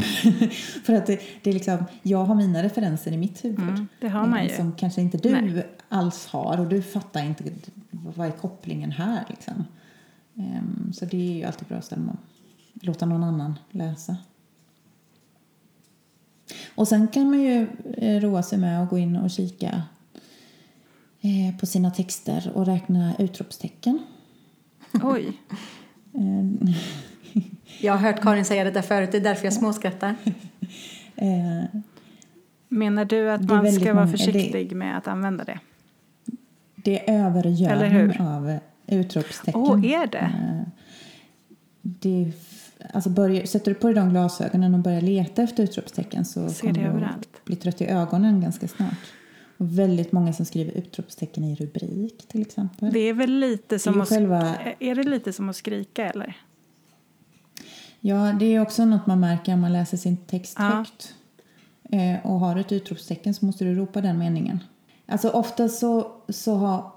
för 0.84 0.92
att 0.92 1.06
det, 1.06 1.20
det 1.42 1.50
är 1.50 1.54
liksom, 1.54 1.84
jag 2.02 2.24
har 2.24 2.34
mina 2.34 2.62
referenser 2.62 3.12
i 3.12 3.16
mitt 3.16 3.44
huvud. 3.44 3.68
Mm, 3.68 3.88
det 4.00 4.08
har 4.08 4.26
man 4.26 4.44
ju. 4.44 4.56
Som 4.56 4.72
kanske 4.72 5.00
inte 5.00 5.18
du 5.18 5.30
Nej. 5.30 5.66
alls 5.88 6.26
har. 6.26 6.60
Och 6.60 6.66
du 6.66 6.82
fattar 6.82 7.24
inte 7.24 7.44
vad 7.90 8.26
är 8.26 8.30
kopplingen 8.30 8.92
här 8.92 9.24
liksom. 9.28 9.64
Ehm, 10.34 10.92
så 10.92 11.04
det 11.04 11.16
är 11.16 11.32
ju 11.32 11.44
alltid 11.44 11.68
bra 11.68 11.78
att 11.78 11.84
stämma, 11.84 12.16
låta 12.80 13.06
någon 13.06 13.24
annan 13.24 13.58
läsa. 13.70 14.16
Och 16.74 16.88
sen 16.88 17.08
kan 17.08 17.30
man 17.30 17.40
ju 17.40 17.66
eh, 17.96 18.20
roa 18.20 18.42
sig 18.42 18.58
med 18.58 18.82
att 18.82 18.90
gå 18.90 18.98
in 18.98 19.16
och 19.16 19.30
kika 19.30 19.82
eh, 21.20 21.58
på 21.60 21.66
sina 21.66 21.90
texter 21.90 22.50
och 22.54 22.66
räkna 22.66 23.16
utropstecken. 23.18 23.98
Oj. 25.02 25.32
Jag 27.80 27.92
har 27.92 27.98
hört 28.12 28.22
Karin 28.22 28.44
säga 28.44 28.64
det 28.64 28.70
där 28.70 28.82
förut, 28.82 29.12
det 29.12 29.18
är 29.18 29.22
därför 29.22 29.44
jag 29.44 29.52
småskrattar. 29.52 30.14
eh, 31.16 31.64
Menar 32.68 33.04
du 33.04 33.30
att 33.30 33.40
man 33.48 33.72
ska 33.72 33.84
vara 33.84 33.94
många- 33.94 34.06
det- 34.12 34.18
försiktig 34.18 34.76
med 34.76 34.98
att 34.98 35.08
använder 35.08 35.44
det? 35.44 35.58
det 36.76 37.10
är 37.10 37.26
övergödning 37.26 38.20
av 38.20 38.58
utropstecken. 38.86 39.60
Åh, 39.60 39.84
är 39.92 40.06
det? 40.06 40.30
Det 41.82 42.32
alltså 42.94 43.10
börjar, 43.10 43.44
sätter 43.46 43.70
du 43.70 43.74
på 43.74 43.86
dig 43.86 43.96
de 43.96 44.10
glasögonen 44.10 44.74
och 44.74 44.80
börjar 44.80 45.00
leta 45.00 45.42
efter 45.42 45.62
utropstecken 45.62 46.24
så 46.24 46.48
Ser 46.48 46.60
kommer 46.74 46.98
du 47.00 47.04
att 47.04 47.44
bli 47.44 47.56
trött 47.56 47.80
i 47.80 47.86
ögonen 47.86 48.40
ganska 48.40 48.68
snart. 48.68 48.94
Och 49.56 49.78
väldigt 49.78 50.12
många 50.12 50.32
som 50.32 50.44
skriver 50.46 50.72
utropstecken 50.72 51.44
i 51.44 51.54
rubrik 51.54 52.28
till 52.28 52.40
exempel. 52.42 52.92
Det 52.92 52.98
är 52.98 53.14
väl 53.14 53.30
lite 53.30 53.78
som 53.78 53.94
ju 53.94 54.00
att... 54.02 54.08
själva- 54.08 54.54
Är 54.78 54.94
det 54.94 55.02
lite 55.02 55.32
som 55.32 55.48
att 55.48 55.56
skrika 55.56 56.10
eller? 56.10 56.36
Ja, 58.00 58.32
det 58.40 58.44
är 58.54 58.60
också 58.60 58.84
något 58.84 59.06
man 59.06 59.20
märker 59.20 59.54
om 59.54 59.60
man 59.60 59.72
läser 59.72 59.96
sin 59.96 60.16
text 60.16 60.56
Ja. 60.58 60.64
högt. 60.64 61.14
Eh, 61.90 62.26
och 62.26 62.40
har 62.40 62.56
ett 62.56 62.72
utropstecken 62.72 63.34
så 63.34 63.46
måste 63.46 63.64
du 63.64 63.74
ropa 63.74 64.00
den 64.00 64.18
meningen. 64.18 64.58
Alltså 65.06 65.28
ofta 65.30 65.68
så, 65.68 66.12
så 66.28 66.54
har, 66.54 66.90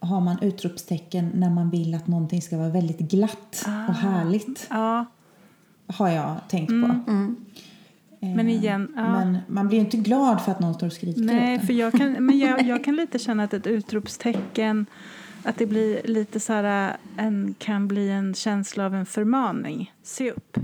har 0.00 0.20
man 0.20 0.36
utropstecken 0.42 1.30
när 1.34 1.50
man 1.50 1.70
vill 1.70 1.94
att 1.94 2.06
någonting 2.06 2.42
ska 2.42 2.58
vara 2.58 2.68
väldigt 2.68 2.98
glatt 2.98 3.64
Ah. 3.66 3.88
och 3.88 3.94
härligt. 3.94 4.66
Ja, 4.70 5.06
Har 5.88 6.08
jag 6.08 6.36
tänkt 6.48 6.68
på. 6.68 7.12
Eh, 8.20 8.28
Men 8.36 8.48
igen, 8.48 8.92
ja. 8.96 9.02
Men 9.02 9.38
man 9.46 9.68
blir 9.68 9.78
inte 9.78 9.96
glad 9.96 10.42
för 10.44 10.52
att 10.52 10.60
någon 10.60 10.74
står 10.74 10.86
och 10.86 10.92
skriker 10.92 11.20
Nej, 11.20 11.58
för 11.58 11.72
jag 11.72 11.92
kan, 11.92 12.12
men 12.12 12.38
jag, 12.38 12.62
jag 12.62 12.84
kan 12.84 12.96
lite 13.02 13.18
känna 13.18 13.44
att 13.44 13.54
ett 13.54 13.66
utropstecken 13.66 14.86
att 15.42 15.58
det 15.58 15.66
blir 15.66 16.00
lite 16.04 16.40
så 16.40 16.52
här, 16.52 16.96
en, 17.16 17.54
kan 17.58 17.88
bli 17.88 18.10
en 18.10 18.34
känsla 18.34 18.86
av 18.86 18.94
en 18.94 19.06
förmaning. 19.06 19.92
Se 20.02 20.30
upp. 20.30 20.58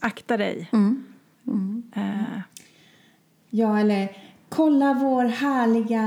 Akta 0.00 0.36
dig. 0.36 0.68
Mm. 0.72 1.04
Mm. 1.46 1.82
Eh, 1.94 2.40
Ja, 3.50 3.80
eller 3.80 4.08
kolla 4.48 4.94
vår 4.94 5.24
härliga 5.24 6.04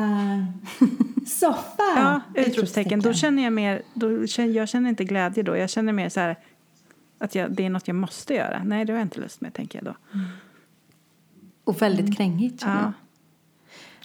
soffa. 1.27 1.83
ja, 1.95 2.21
utropstecken. 2.35 2.99
Då 2.99 3.13
känner 3.13 3.43
jag 3.43 3.53
mer, 3.53 3.81
då 3.93 4.27
känner, 4.27 4.53
jag 4.53 4.69
känner 4.69 4.89
inte 4.89 5.03
glädje 5.03 5.43
då. 5.43 5.57
Jag 5.57 5.69
känner 5.69 5.93
mer 5.93 6.09
så 6.09 6.19
här 6.19 6.35
att 7.19 7.35
jag, 7.35 7.51
det 7.51 7.65
är 7.65 7.69
något 7.69 7.87
jag 7.87 7.95
måste 7.95 8.33
göra. 8.33 8.63
Nej, 8.63 8.85
det 8.85 8.93
har 8.93 8.97
jag 8.97 9.05
inte 9.05 9.19
lust 9.19 9.41
med, 9.41 9.53
tänker 9.53 9.83
jag 9.83 9.93
då. 9.93 10.19
Och 11.63 11.81
väldigt 11.81 12.17
krängigt. 12.17 12.61
känner 12.61 12.75
Ja. 12.75 12.93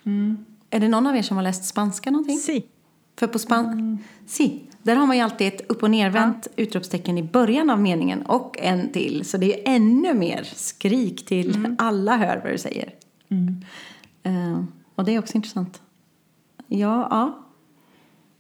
jag. 0.05 0.37
Är 0.71 0.81
det 0.81 0.89
någon 0.89 1.07
av 1.07 1.17
er 1.17 1.23
som 1.23 1.37
har 1.37 1.45
läst 1.45 1.65
spanska 1.65 2.11
någonting? 2.11 2.39
Si. 2.39 2.65
För 3.17 3.27
på 3.27 3.39
span... 3.39 3.99
Si. 4.27 4.63
Där 4.83 4.97
har 4.97 5.07
man 5.07 5.17
ju 5.17 5.23
alltid 5.23 5.47
ett 5.47 5.71
upp 5.71 5.83
och 5.83 5.91
nervänt 5.91 6.49
utropstecken 6.57 7.19
i 7.19 7.23
början 7.23 7.71
av 7.71 7.81
meningen 7.81 8.23
och 8.23 8.59
en 8.59 8.93
till. 8.93 9.25
Så 9.25 9.37
det 9.37 9.61
är 9.61 9.75
ännu 9.75 10.15
mer 10.15 10.43
skrik 10.45 11.27
till 11.27 11.77
alla 11.79 12.17
hör 12.17 12.41
vad 12.43 12.53
du 12.53 12.59
säger. 12.59 12.95
Eh, 14.23 14.65
och 14.95 15.05
det 15.05 15.13
är 15.15 15.19
också 15.19 15.37
intressant. 15.37 15.83
Ja, 16.67 17.09
ja. 17.11 17.44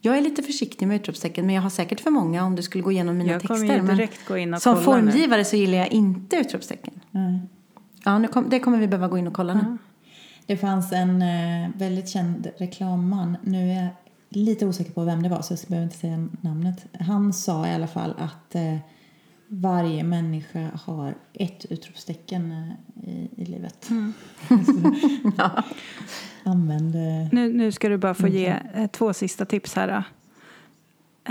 Jag 0.05 0.19
är 0.19 0.23
lite 0.23 0.43
försiktig 0.43 0.89
med 0.89 0.95
utropstecken 0.97 1.47
men 1.47 1.55
jag 1.55 1.63
har 1.63 1.71
säkert 1.71 2.01
för 2.01 2.11
många 2.11 2.45
om 2.45 2.57
du 2.57 2.63
skulle 2.63 2.85
gå 2.85 2.93
igenom 2.93 3.19
mina 3.19 3.33
Jag 3.33 3.43
kommer 3.43 3.61
texter. 3.61 3.77
ju 3.77 3.83
men 3.83 3.97
direkt 3.97 4.29
gå 4.29 4.37
in 4.39 4.55
och 4.55 4.63
som 4.63 4.75
kolla 4.75 4.97
nu. 4.97 5.11
formgivare 5.11 5.45
så 5.45 5.57
gillar 5.57 5.79
jag 5.79 5.93
inte 5.93 6.37
utropstecken. 6.37 6.95
Nej. 7.11 7.41
Ja, 8.05 8.19
nu 8.19 8.29
kom, 8.29 8.49
det 8.51 8.61
kommer 8.61 8.79
vi 8.79 8.87
behöva 8.89 9.09
gå 9.09 9.19
in 9.19 9.27
och 9.27 9.33
kolla 9.35 9.55
nu. 9.55 9.79
Det 10.47 10.57
fanns 10.57 10.93
en 10.93 11.23
eh, 11.23 11.71
väldigt 11.77 12.09
känd 12.09 12.47
reklamman. 12.57 13.37
Nu 13.43 13.71
är 13.71 13.75
jag 13.83 13.89
lite 14.29 14.67
osäker 14.67 14.93
på 14.93 15.05
vem 15.05 15.23
det 15.23 15.29
var 15.29 15.43
så 15.43 15.53
jag 15.55 15.61
behöver 15.69 15.85
inte 15.85 15.99
säga 15.99 16.29
namnet. 16.41 16.87
Han 17.01 17.33
sa 17.33 17.67
i 17.69 17.75
alla 17.75 17.87
fall 17.87 18.15
att 18.19 18.55
eh, 18.55 18.77
varje 19.61 20.05
människa 20.05 20.71
har 20.85 21.15
ett 21.33 21.67
utropstecken 21.71 22.53
eh, 22.53 23.09
i, 23.11 23.29
i 23.37 23.45
livet. 23.45 23.91
Ja. 25.39 25.63
Använd... 26.45 26.95
Eh, 26.95 27.29
Nu, 27.33 27.53
nu 27.53 27.73
ska 27.73 27.89
du 27.89 27.97
bara 27.97 28.15
få 28.15 28.29
ge 28.29 28.47
eh, 28.75 28.87
två 28.87 29.13
sista 29.13 29.45
tips 29.45 29.75
här 29.75 29.89
då. 29.89 30.03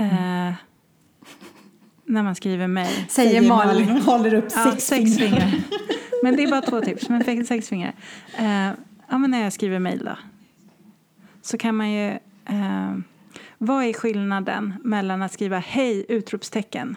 Eh, 0.02 0.52
när 2.06 2.22
man 2.22 2.34
skriver 2.34 2.66
mejl. 2.66 3.04
Säger 3.08 3.48
Malin. 3.48 3.90
och 3.90 3.98
håller 3.98 4.34
upp 4.34 4.44
Ja, 4.54 4.70
sex, 4.70 4.84
sex 4.86 5.18
fingrar. 5.18 5.40
fingrar. 5.40 5.62
Men 6.22 6.36
det 6.36 6.42
är 6.42 6.50
bara 6.50 6.62
två 6.62 6.80
tips. 6.80 7.08
Men 7.08 7.44
sex 7.46 7.68
fingrar. 7.68 7.92
Eh, 8.38 8.70
ja, 9.08 9.18
men 9.18 9.30
när 9.30 9.42
jag 9.42 9.52
skriver 9.52 9.78
mejl 9.78 10.04
då. 10.04 10.18
Så 11.42 11.58
kan 11.58 11.76
man 11.76 11.90
ju... 11.92 12.08
Eh, 12.46 12.94
vad 13.58 13.84
är 13.84 13.92
skillnaden 13.92 14.74
mellan 14.84 15.22
att 15.22 15.32
skriva 15.32 15.58
hej 15.58 16.06
utropstecken, 16.08 16.96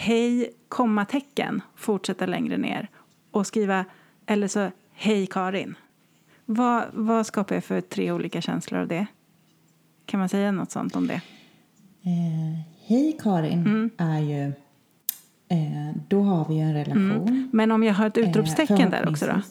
hej 0.00 0.50
kommatecken, 0.68 1.62
fortsätta 1.76 2.26
längre 2.26 2.56
ner 2.56 2.88
och 3.30 3.46
skriva 3.46 3.84
eller 4.26 4.48
så 4.48 4.70
hej 4.92 5.26
Karin. 5.26 5.74
Vad, 6.44 6.84
vad 6.92 7.26
skapar 7.26 7.54
jag 7.54 7.64
för 7.64 7.80
tre 7.80 8.12
olika 8.12 8.40
känslor 8.40 8.80
av 8.80 8.88
det? 8.88 9.06
Kan 10.06 10.20
man 10.20 10.28
säga 10.28 10.52
något 10.52 10.70
sånt 10.70 10.96
om 10.96 11.06
det? 11.06 11.14
Eh, 12.02 12.60
Hej 12.86 13.18
Karin 13.22 13.52
Mm. 13.66 13.90
är 13.96 14.18
ju... 14.20 14.46
Eh, 15.48 15.96
då 16.08 16.22
har 16.22 16.48
vi 16.48 16.54
ju 16.54 16.60
en 16.60 16.74
relation. 16.74 17.50
Men 17.52 17.70
om 17.70 17.82
jag 17.82 17.94
har 17.94 18.06
ett 18.06 18.18
utropstecken 18.18 18.90
där 18.90 19.08
också 19.08 19.26
då? 19.26 19.42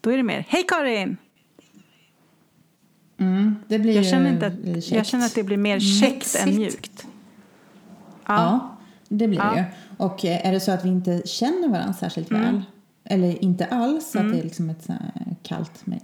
Då 0.00 0.10
är 0.10 0.16
det 0.16 0.22
mer 0.22 0.44
hej 0.48 0.64
Karin! 0.68 1.16
Mm, 3.18 3.56
det 3.68 3.78
blir 3.78 3.96
Jag 3.96 4.04
känner, 4.06 4.32
inte 4.32 4.46
att, 4.46 4.84
käckt. 4.84 4.90
jag 4.96 5.06
känner 5.06 5.26
att 5.26 5.34
det 5.34 5.42
blir 5.42 5.56
mer 5.56 5.80
käckt 5.80 6.12
Mexigt. 6.14 6.44
än 6.46 6.56
mjukt. 6.56 7.06
Ja, 8.26 8.76
det 9.08 9.28
blir 9.28 9.38
Ja. 9.38 9.50
det 9.50 9.58
ju. 9.58 9.64
Och 9.96 10.24
eh, 10.24 10.46
är 10.46 10.52
det 10.52 10.60
så 10.60 10.72
att 10.72 10.84
vi 10.84 10.88
inte 10.88 11.22
känner 11.24 11.68
varandra 11.68 11.92
särskilt 11.92 12.30
Mm. 12.30 12.42
väl, 12.44 12.62
eller 13.04 13.44
inte 13.44 13.66
alls, 13.66 14.16
att 14.16 14.32
det 14.32 14.38
är 14.38 14.42
liksom 14.42 14.70
ett 14.70 14.86
kallt 15.42 15.86
mejl, 15.86 16.00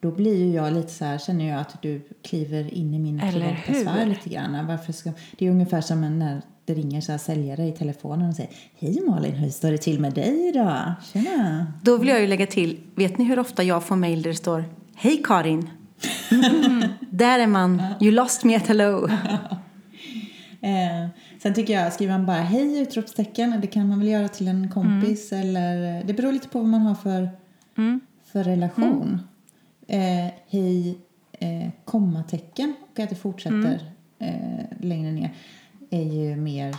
då 0.00 0.10
blir 0.10 0.36
ju 0.44 0.52
jag 0.52 0.72
lite 0.72 0.88
så 0.92 1.04
här, 1.04 1.18
känner 1.18 1.48
jag 1.48 1.60
att 1.60 1.82
du 1.82 2.02
kliver 2.22 2.74
in 2.74 2.94
i 2.94 2.98
min 2.98 3.20
privata 3.20 3.74
sfär 3.74 4.06
lite 4.06 4.28
grann. 4.28 4.66
Varför 4.66 4.92
ska, 4.92 5.12
det 5.38 5.46
är 5.46 5.50
ungefär 5.50 5.80
som 5.80 6.04
en- 6.04 6.18
när 6.18 6.42
det 6.64 6.74
ringer 6.74 7.00
så 7.00 7.12
här 7.12 7.18
säljare 7.18 7.66
i 7.68 7.72
telefonen 7.72 8.28
och 8.28 8.34
säger 8.34 8.50
Hej 8.78 9.00
Malin, 9.06 9.32
hur 9.34 9.50
står 9.50 9.70
det 9.70 9.78
till 9.78 10.00
med 10.00 10.12
dig 10.14 10.48
idag? 10.48 10.92
Tjena! 11.12 11.66
Då 11.82 11.96
vill 11.98 12.08
jag 12.08 12.20
ju 12.20 12.26
lägga 12.26 12.46
till, 12.46 12.80
vet 12.94 13.18
ni 13.18 13.24
hur 13.24 13.38
ofta 13.38 13.62
jag 13.62 13.84
får 13.84 13.96
mejl 13.96 14.22
där 14.22 14.30
det 14.30 14.36
står 14.36 14.64
Hej 14.94 15.22
Karin! 15.24 15.70
där 17.10 17.38
är 17.38 17.46
man, 17.46 17.82
you 18.00 18.10
lost 18.12 18.44
me 18.44 18.56
at 18.56 18.66
hello. 18.66 19.08
Eh, 20.60 21.08
sen 21.44 21.54
tycker 21.54 21.72
jag, 21.72 21.92
skriver 21.92 22.12
man 22.12 22.26
bara 22.26 22.40
hej 22.40 22.78
utropstecken, 22.80 23.60
det 23.60 23.66
kan 23.66 23.88
man 23.88 23.98
väl 23.98 24.08
göra 24.08 24.28
till 24.28 24.48
en 24.48 24.70
kompis 24.70 25.32
eller 25.32 26.04
det 26.04 26.14
beror 26.14 26.32
lite 26.32 26.48
på 26.48 26.58
vad 26.58 26.68
man 26.68 26.80
har 26.80 26.94
för, 26.94 27.30
Mm. 27.76 28.00
för 28.24 28.44
relation. 28.44 29.20
Eh, 29.86 30.32
hej 30.48 30.98
eh, 31.32 31.70
kommatecken 31.84 32.74
och 32.92 32.98
att 33.00 33.10
det 33.10 33.16
fortsätter 33.16 33.90
eh, 34.18 34.64
längre 34.80 35.12
ner 35.12 35.34
är 35.90 36.02
ju 36.02 36.36
mer 36.36 36.76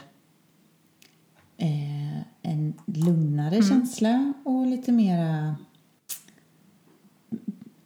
eh, 1.58 2.18
en 2.42 2.74
lugnare 2.86 3.64
känsla 3.64 4.34
och 4.46 4.66
lite 4.68 4.92
mera 4.92 5.56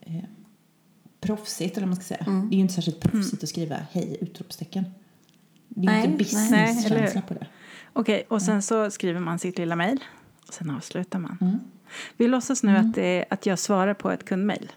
eh, 0.02 0.24
proffsigt 1.22 1.78
eller 1.78 1.88
vad 1.88 1.96
man 1.96 2.04
ska 2.04 2.16
säga. 2.16 2.26
Det 2.50 2.56
är 2.56 2.58
ju 2.58 2.62
inte 2.62 2.74
särskilt 2.74 3.00
proffsigt 3.00 3.44
att 3.44 3.50
skriva 3.50 3.76
hej 3.92 4.18
utropstecken. 4.22 4.86
Det 5.70 5.88
är 5.88 5.92
Nej, 5.92 6.06
inte 6.06 6.18
business-känsla 6.18 7.22
på 7.22 7.34
det. 7.34 7.48
Okej, 7.94 8.26
och 8.30 8.42
sen 8.42 8.62
så 8.62 8.92
skriver 8.92 9.20
man 9.20 9.40
sitt 9.40 9.58
lilla 9.58 9.76
mejl 9.76 10.04
och 10.48 10.54
sen 10.54 10.70
avslutar 10.70 11.20
man. 11.20 11.38
Mm. 11.42 11.60
Vi 12.18 12.28
låtsas 12.28 12.64
nu 12.64 12.78
att, 12.78 12.94
det 12.94 13.26
att 13.30 13.46
jag 13.46 13.60
svarar 13.60 13.94
på 13.94 14.12
ett 14.12 14.26
kundmejl. 14.26 14.72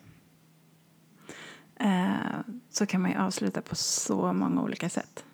Eh, 1.77 2.13
så 2.71 2.87
kan 2.87 3.03
man 3.03 3.11
ju 3.11 3.17
avsluta 3.17 3.63
på 3.63 3.75
så 3.75 4.33
många 4.33 4.63
olika 4.63 4.89
sätt. 4.89 5.25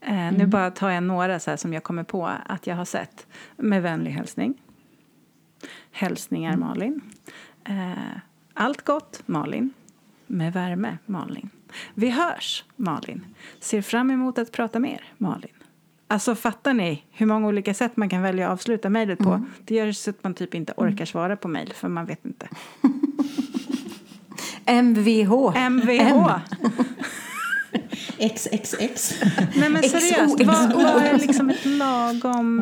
Eh, 0.00 0.32
Nu 0.32 0.46
bara 0.46 0.70
tar 0.70 0.90
jag 0.90 1.02
några 1.02 1.40
så 1.40 1.56
som 1.56 1.72
jag 1.72 1.82
kommer 1.82 2.04
på 2.04 2.26
att 2.46 2.66
jag 2.66 2.76
har 2.76 2.84
sett. 2.84 3.26
Med 3.56 3.82
vänlig 3.82 4.10
hälsning. 4.10 4.62
Hälsningar 5.90 6.56
Malin. 6.56 7.00
Eh, 7.64 7.92
allt 8.54 8.82
gott 8.84 9.22
Malin. 9.26 9.72
Med 10.26 10.52
värme 10.52 10.98
Malin. 11.06 11.50
Vi 11.94 12.10
hörs 12.10 12.64
Malin. 12.76 13.24
Ser 13.60 13.82
fram 13.82 14.10
emot 14.10 14.38
att 14.38 14.52
prata 14.52 14.78
mer 14.78 15.04
Malin. 15.18 15.50
Alltså 16.08 16.34
fattar 16.34 16.74
ni 16.74 17.02
hur 17.10 17.26
många 17.26 17.48
olika 17.48 17.74
sätt 17.74 17.96
man 17.96 18.08
kan 18.08 18.22
välja 18.22 18.46
att 18.46 18.52
avsluta 18.52 18.90
mejlet 18.90 19.18
på? 19.18 19.44
Det 19.64 19.74
gör 19.74 19.92
så 19.92 20.10
att 20.10 20.24
man 20.24 20.34
typ 20.34 20.54
inte 20.54 20.72
orkar 20.76 21.04
svara 21.04 21.36
på 21.36 21.48
mejl 21.48 21.72
för 21.74 21.88
man 21.88 22.06
vet 22.06 22.24
inte. 22.24 22.48
MVH. 24.66 25.56
MVH! 25.70 26.40
XXX. 28.18 29.14
Nej 29.56 29.68
men 29.68 29.82
seriöst, 29.82 30.44
vad, 30.44 30.72
vad 30.72 31.02
är 31.02 31.18
liksom 31.18 31.50
ett 31.50 31.64
lagom, 31.64 32.60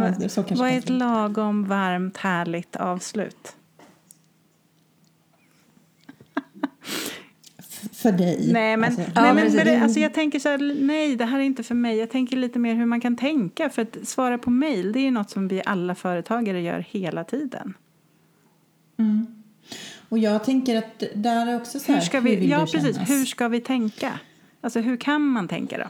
vad 0.50 0.70
är 0.70 0.78
ett 0.78 0.88
lagom 0.88 1.64
varmt 1.64 2.16
härligt 2.16 2.76
avslut? 2.76 3.56
För 8.02 8.12
dig. 8.12 8.52
Nej 8.52 8.76
men, 8.76 8.84
Alltså, 8.84 9.02
nej, 9.14 9.34
men 9.34 9.44
precis. 9.44 9.64
ber- 9.64 9.82
alltså, 9.82 10.00
jag 10.00 10.14
tänker 10.14 10.38
så 10.38 10.48
här, 10.48 10.74
nej 10.80 11.16
det 11.16 11.24
här 11.24 11.38
är 11.38 11.42
inte 11.42 11.62
för 11.62 11.74
mig. 11.74 11.96
Jag 11.96 12.10
tänker 12.10 12.36
lite 12.36 12.58
mer 12.58 12.74
hur 12.74 12.86
man 12.86 13.00
kan 13.00 13.16
tänka. 13.16 13.70
För 13.70 13.82
att 13.82 13.96
svara 14.08 14.38
på 14.38 14.50
mejl, 14.50 14.92
det 14.92 14.98
är 14.98 15.02
ju 15.02 15.10
något 15.10 15.30
som 15.30 15.48
vi 15.48 15.62
alla 15.66 15.94
företagare 15.94 16.60
gör 16.60 16.84
hela 16.90 17.24
tiden. 17.24 17.74
Och 20.08 20.18
jag 20.18 20.44
tänker 20.44 20.76
att 20.78 21.02
där 21.14 21.46
är 21.46 21.56
också 21.56 21.78
så 21.78 21.86
här, 21.92 21.94
Hur 21.94 22.00
ska 22.06 22.20
vi, 22.20 22.36
vill 22.36 22.50
ja 22.50 22.58
precis, 22.72 22.94
kännas? 22.94 23.10
hur 23.10 23.24
ska 23.24 23.48
vi 23.48 23.60
tänka? 23.60 24.12
Alltså 24.60 24.80
hur 24.80 24.96
kan 24.96 25.22
man 25.22 25.48
tänka 25.48 25.78
då? 25.78 25.84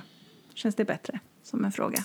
Känns 0.54 0.74
det 0.74 0.84
bättre 0.84 1.20
som 1.42 1.64
en 1.64 1.72
fråga? 1.72 1.98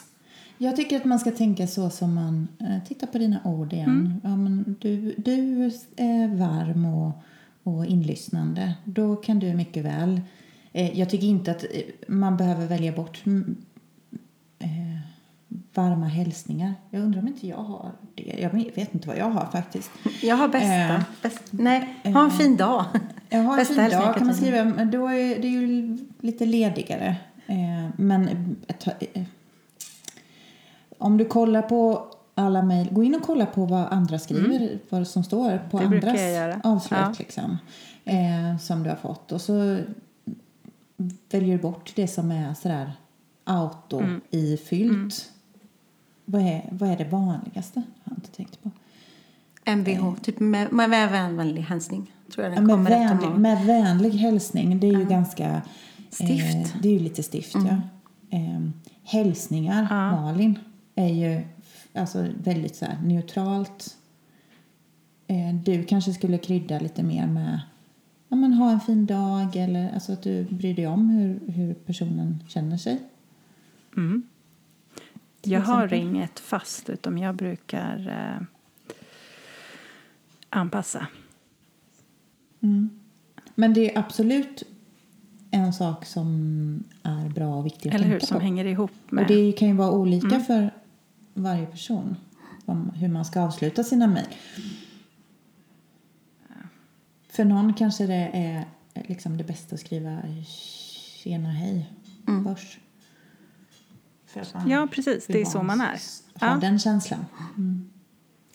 Jag 0.57 0.75
tycker 0.75 0.97
att 0.97 1.05
man 1.05 1.19
ska 1.19 1.31
tänka 1.31 1.67
så 1.67 1.89
som 1.89 2.13
man... 2.13 2.47
Eh, 2.59 2.87
titta 2.87 3.07
på 3.07 3.17
dina 3.17 3.39
ord 3.43 3.73
igen. 3.73 3.89
Mm. 3.89 4.21
Ja, 4.23 4.35
men 4.37 4.75
du, 4.79 5.13
du 5.17 5.65
är 5.95 6.37
varm 6.37 6.85
och, 6.85 7.11
och 7.65 7.85
inlyssnande. 7.85 8.73
Då 8.83 9.15
kan 9.15 9.39
du 9.39 9.53
mycket 9.53 9.85
väl... 9.85 10.21
Eh, 10.73 10.99
jag 10.99 11.09
tycker 11.09 11.27
inte 11.27 11.51
att 11.51 11.63
eh, 11.63 11.81
man 12.07 12.37
behöver 12.37 12.67
välja 12.67 12.91
bort 12.91 13.21
mm, 13.25 13.55
eh, 14.59 14.99
varma 15.73 16.07
hälsningar. 16.07 16.73
Jag 16.89 17.01
undrar 17.01 17.21
om 17.21 17.27
inte 17.27 17.47
jag 17.47 17.57
har 17.57 17.91
det. 18.15 18.35
Jag 18.39 18.49
vet 18.49 18.93
inte 18.93 19.07
vad 19.07 19.17
jag 19.17 19.29
har 19.29 19.45
faktiskt. 19.45 19.91
Jag 20.21 20.35
har 20.35 20.47
bästa. 20.47 20.95
Eh, 20.95 21.01
bäst, 21.21 21.41
nej, 21.51 21.95
ha 22.03 22.23
en 22.23 22.31
fin 22.31 22.57
dag. 22.57 22.85
Jag 23.29 23.39
har 23.39 23.51
en 23.51 23.57
Bästa 23.57 23.73
fin 23.73 23.89
dag 23.91 24.15
kan 24.15 24.27
man 24.27 24.35
skriva. 24.35 24.63
men 24.63 24.91
Då 24.91 25.07
är 25.07 25.41
det 25.41 25.47
ju 25.47 25.97
lite 26.19 26.45
ledigare. 26.45 27.15
Eh, 27.47 27.89
men 27.97 28.29
eh, 28.67 29.21
om 30.97 31.17
du 31.17 31.25
kollar 31.25 31.61
på 31.61 32.07
alla 32.35 32.61
mejl. 32.61 32.87
Gå 32.91 33.03
in 33.03 33.15
och 33.15 33.21
kolla 33.21 33.45
på 33.45 33.65
vad 33.65 33.87
andra 33.91 34.19
skriver, 34.19 34.79
vad 34.89 35.07
som 35.07 35.23
står 35.23 35.57
på 35.71 35.79
Det 35.79 35.85
andras 35.85 36.65
avslut 36.65 36.99
Ja. 36.99 37.13
liksom, 37.19 37.57
eh, 38.05 38.57
som 38.59 38.83
du 38.83 38.89
har 38.89 38.97
fått. 38.97 39.31
Och 39.31 39.41
så 39.41 39.79
väljer 41.31 41.57
du 41.57 41.61
bort 41.61 41.91
det 41.95 42.07
som 42.07 42.31
är 42.31 42.53
sådär 42.53 42.91
auto 43.43 43.99
Mm. 43.99 44.21
ifyllt. 44.29 45.31
Vad, 46.25 46.41
är, 46.41 46.69
vad 46.71 46.89
är 46.89 46.97
det 46.97 47.03
vanligaste? 47.05 47.81
Jag 48.03 48.11
har 48.11 48.15
inte 48.17 48.31
tänkt 48.31 48.63
på. 48.63 48.71
MVH, 49.65 50.15
typ 50.21 50.39
med, 50.39 50.73
med 50.73 50.89
vänlig 51.11 51.61
hälsning. 51.61 52.11
Tror 52.33 52.45
jag 52.45 52.53
Ja, 52.53 52.61
den 52.61 52.83
med, 52.83 52.91
vänlig, 52.91 53.29
med 53.29 53.65
vänlig 53.65 54.09
hälsning, 54.11 54.79
det 54.79 54.87
är 54.87 54.91
ju 54.99 55.05
ganska... 55.05 55.61
Stift. 56.09 56.55
Eh, 56.55 56.81
det 56.81 56.87
är 56.89 56.93
ju 56.93 56.99
lite 56.99 57.23
stift, 57.23 57.55
ja. 57.55 57.81
Eh, 58.37 58.61
hälsningar, 59.03 59.87
Ja. 59.89 60.11
Malin, 60.21 60.59
är 60.95 61.07
ju 61.07 61.41
alltså, 61.95 62.27
väldigt 62.43 62.75
så 62.75 62.85
neutralt. 63.03 63.97
Eh, 65.27 65.55
du 65.63 65.83
kanske 65.83 66.13
skulle 66.13 66.37
krydda 66.37 66.79
lite 66.79 67.03
mer 67.03 67.27
med 67.27 67.59
ja, 68.29 68.35
men, 68.35 68.53
ha 68.53 68.71
en 68.71 68.79
fin 68.79 69.05
dag 69.05 69.55
eller 69.55 69.93
alltså, 69.93 70.11
att 70.13 70.21
du 70.23 70.43
bryr 70.43 70.73
dig 70.75 70.87
om 70.87 71.09
hur, 71.09 71.51
hur 71.53 71.73
personen 71.73 72.43
känner 72.47 72.77
sig. 72.77 72.99
Mm. 73.97 74.23
Jag 75.41 75.61
har 75.61 75.93
inget 75.93 76.39
fast, 76.39 76.89
utan 76.89 77.17
jag 77.17 77.35
brukar 77.35 78.07
eh, 78.39 78.45
anpassa. 80.49 81.07
Men 83.55 83.73
det 83.73 83.95
är 83.95 83.99
absolut 83.99 84.63
en 85.51 85.73
sak 85.73 86.05
som 86.05 86.83
är 87.03 87.29
bra 87.29 87.55
och 87.55 87.65
viktig 87.65 87.89
att 87.89 87.95
Eller 87.95 88.05
hur? 88.05 88.11
tänka 88.11 88.25
Som 88.25 88.37
på. 88.37 88.43
hänger 88.43 88.65
ihop 88.65 88.91
Och 89.07 89.13
med... 89.13 89.27
det 89.27 89.51
kan 89.51 89.67
ju 89.67 89.73
vara 89.73 89.91
olika 89.91 90.27
Mm. 90.27 90.41
för 90.43 90.71
varje 91.35 91.65
person 91.65 92.15
om 92.65 92.89
hur 92.89 93.07
man 93.07 93.25
ska 93.25 93.41
avsluta 93.41 93.83
sina 93.83 94.07
mejl. 94.07 94.35
För 97.29 97.45
någon 97.45 97.73
kanske 97.73 98.05
det 98.05 98.29
är 98.33 98.65
liksom 98.93 99.37
det 99.37 99.43
bästa 99.43 99.75
att 99.75 99.81
skriva 99.81 100.21
tjena 101.23 101.49
hej 101.49 101.89
först. 102.43 102.79
För 104.25 104.41
att 104.41 104.53
man 104.53 104.69
Ja, 104.69 104.87
precis. 104.91 105.27
Det 105.27 105.41
är 105.41 105.45
så 105.45 105.63
man 105.63 105.81
är. 105.81 105.99
Ja. 106.39 106.57
den 106.61 106.79
känslan. 106.79 107.25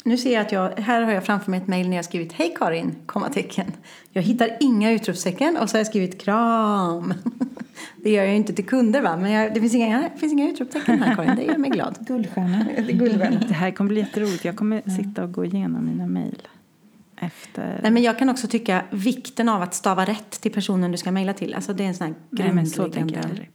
Nu 0.04 0.16
ser 0.16 0.34
jag 0.34 0.46
att 0.46 0.52
jag, 0.52 0.70
här 0.70 1.02
har 1.02 1.12
jag 1.12 1.24
framför 1.24 1.50
mig 1.50 1.60
ett 1.60 1.66
mejl 1.66 1.88
när 1.88 1.96
jag 1.96 2.04
skrivit 2.04 2.32
Hej 2.32 2.54
Karin, 2.58 2.96
kommatecken. 3.06 3.72
Jag 4.12 4.22
hittar 4.22 4.56
inga 4.60 4.90
utropstecken 4.90 5.56
och 5.56 5.70
så 5.70 5.74
har 5.74 5.80
jag 5.80 5.86
skrivit 5.86 6.20
kram. 6.20 7.14
Det 7.96 8.10
gör 8.10 8.22
jag 8.22 8.30
ju 8.30 8.36
inte 8.36 8.52
till 8.52 8.66
kunder 8.66 9.02
va, 9.02 9.16
men 9.16 9.30
jag, 9.30 9.54
det 9.54 9.60
finns 9.60 9.74
inga, 9.74 10.10
det 10.14 10.20
finns 10.20 10.32
inga 10.32 10.50
utropstecken 10.50 11.02
här 11.02 11.16
Karin, 11.16 11.36
det 11.36 11.42
gör 11.42 11.58
mig 11.58 11.70
glad. 11.70 11.98
Guldstjärna. 12.06 12.66
Det 12.76 12.92
är 12.92 12.96
guldvärde. 12.96 13.44
Det 13.48 13.54
här 13.54 13.70
kommer 13.70 13.88
bli 13.88 14.00
jätteroligt. 14.00 14.44
Jag 14.44 14.56
kommer 14.56 14.82
sitta 14.96 15.24
och 15.24 15.32
gå 15.32 15.44
igenom 15.44 15.86
mina 15.86 16.06
mejl 16.06 16.48
efter... 17.20 17.80
Nej, 17.82 17.90
men 17.90 18.02
jag 18.02 18.18
kan 18.18 18.28
också 18.28 18.48
tycka 18.48 18.84
vikten 18.90 19.48
av 19.48 19.62
att 19.62 19.74
stava 19.74 20.04
rätt 20.04 20.30
till 20.30 20.52
personen 20.52 20.92
du 20.92 20.98
ska 20.98 21.12
mejla 21.12 21.32
till. 21.32 21.54
Alltså 21.54 21.72
det 21.72 21.84
är 21.84 21.88
en 21.88 21.94
sån 21.94 22.06
här 22.06 22.14
grundläggande... 22.30 23.46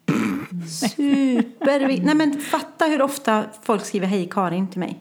Superviktigt. 0.67 2.05
Nej 2.05 2.15
men 2.15 2.39
fatta 2.39 2.85
hur 2.85 3.01
ofta 3.01 3.45
folk 3.61 3.85
skriver 3.85 4.07
hej 4.07 4.27
Karin 4.31 4.67
till 4.67 4.79
mig. 4.79 4.99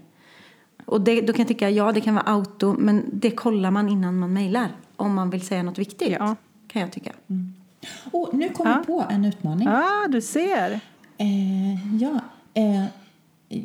Och 0.85 1.01
det, 1.01 1.21
då 1.21 1.33
kan 1.33 1.41
jag 1.41 1.49
tycka, 1.49 1.71
ja 1.71 1.93
det 1.93 2.01
kan 2.01 2.15
vara 2.15 2.25
auto, 2.25 2.77
men 2.79 3.05
det 3.13 3.31
kollar 3.31 3.71
man 3.71 3.89
innan 3.89 4.19
man 4.19 4.33
mejlar. 4.33 4.69
Om 4.97 5.15
man 5.15 5.31
vill 5.31 5.47
säga 5.47 5.63
något 5.63 5.79
viktigt. 5.79 6.17
Ja. 6.19 6.37
Kan 6.69 6.83
jag 6.83 6.93
tycka. 6.93 7.13
Oh, 8.13 8.35
nu 8.37 8.49
kom 8.49 8.67
Ja. 8.67 8.73
jag 8.77 8.87
på 8.87 9.05
en 9.11 9.25
utmaning. 9.25 9.69
Ja, 9.69 10.09
du 10.09 10.21
ser. 10.21 10.81
Eh, 11.19 11.97
ja, 12.03 12.21
eh, 12.55 12.85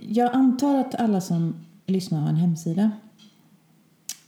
jag 0.10 0.34
antar 0.36 0.76
att 0.80 0.96
alla 0.96 1.22
som 1.22 1.56
lyssnar 1.86 2.20
har 2.22 2.30
en 2.30 2.36
hemsida. 2.36 2.92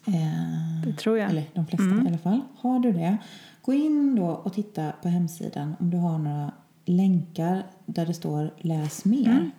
Eh, 0.08 0.82
Det 0.86 0.94
tror 0.94 1.18
jag. 1.18 1.30
Eller 1.30 1.44
de 1.54 1.66
flesta 1.68 1.86
i 2.04 2.08
alla 2.08 2.18
fall. 2.18 2.42
Har 2.58 2.80
du 2.80 2.92
det, 2.92 3.18
gå 3.62 3.74
in 3.74 4.16
då 4.16 4.26
och 4.28 4.54
titta 4.54 4.92
på 5.02 5.08
hemsidan 5.10 5.76
om 5.80 5.90
du 5.90 5.98
har 5.98 6.18
några 6.18 6.52
länkar 6.86 7.64
där 7.86 8.06
det 8.06 8.14
står 8.14 8.54
läs 8.58 9.06
mer. 9.06 9.52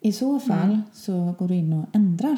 I 0.00 0.12
så 0.12 0.40
fall 0.40 0.80
så 0.92 1.34
går 1.38 1.48
du 1.48 1.54
in 1.54 1.72
och 1.72 1.86
ändrar. 1.92 2.36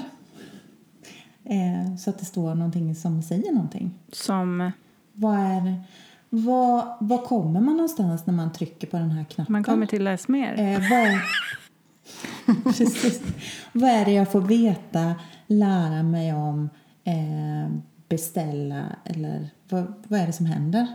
Eh, 1.45 1.97
så 1.97 2.11
att 2.11 2.19
det 2.19 2.25
står 2.25 2.55
någonting 2.55 2.95
som 2.95 3.23
säger 3.23 3.53
någonting. 3.53 3.91
Som 4.13 4.71
Vad 5.15 5.39
är 5.39 5.85
vad, 6.37 6.97
vad 7.01 7.25
kommer 7.25 7.61
man 7.61 7.77
någonstans 7.77 8.27
när 8.27 8.35
man 8.35 8.53
trycker 8.53 8.87
på 8.87 8.97
den 8.97 9.11
här 9.11 9.25
knappen? 9.25 9.53
man 9.53 9.65
kommer 9.65 9.87
till 9.87 10.05
läs 10.05 10.29
mer. 10.29 10.55
Eh, 10.59 10.91
vad, 10.91 10.99
är, 10.99 11.23
Precis. 12.79 13.23
vad 13.73 13.91
är 13.91 14.05
det 14.05 14.13
jag 14.13 14.33
får 14.33 14.41
veta, 14.41 15.15
lära 15.47 16.03
mig 16.03 16.33
om, 16.33 16.71
eh, 17.05 17.77
beställa 18.09 18.85
eller 19.05 19.49
vad, 19.69 19.95
vad 20.09 20.21
är 20.21 20.27
det 20.27 20.33
som 20.33 20.47
händer? 20.47 20.87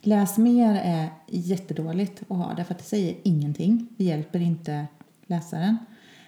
Läs 0.00 0.38
mer 0.38 0.80
är 0.84 1.08
jättedåligt 1.26 2.22
att 2.22 2.36
ha 2.36 2.54
därför 2.54 2.74
att 2.74 2.78
det 2.78 2.84
säger 2.84 3.16
ingenting. 3.22 3.88
Det 3.96 4.04
hjälper 4.04 4.40
inte 4.40 4.86
läsaren. 5.26 5.78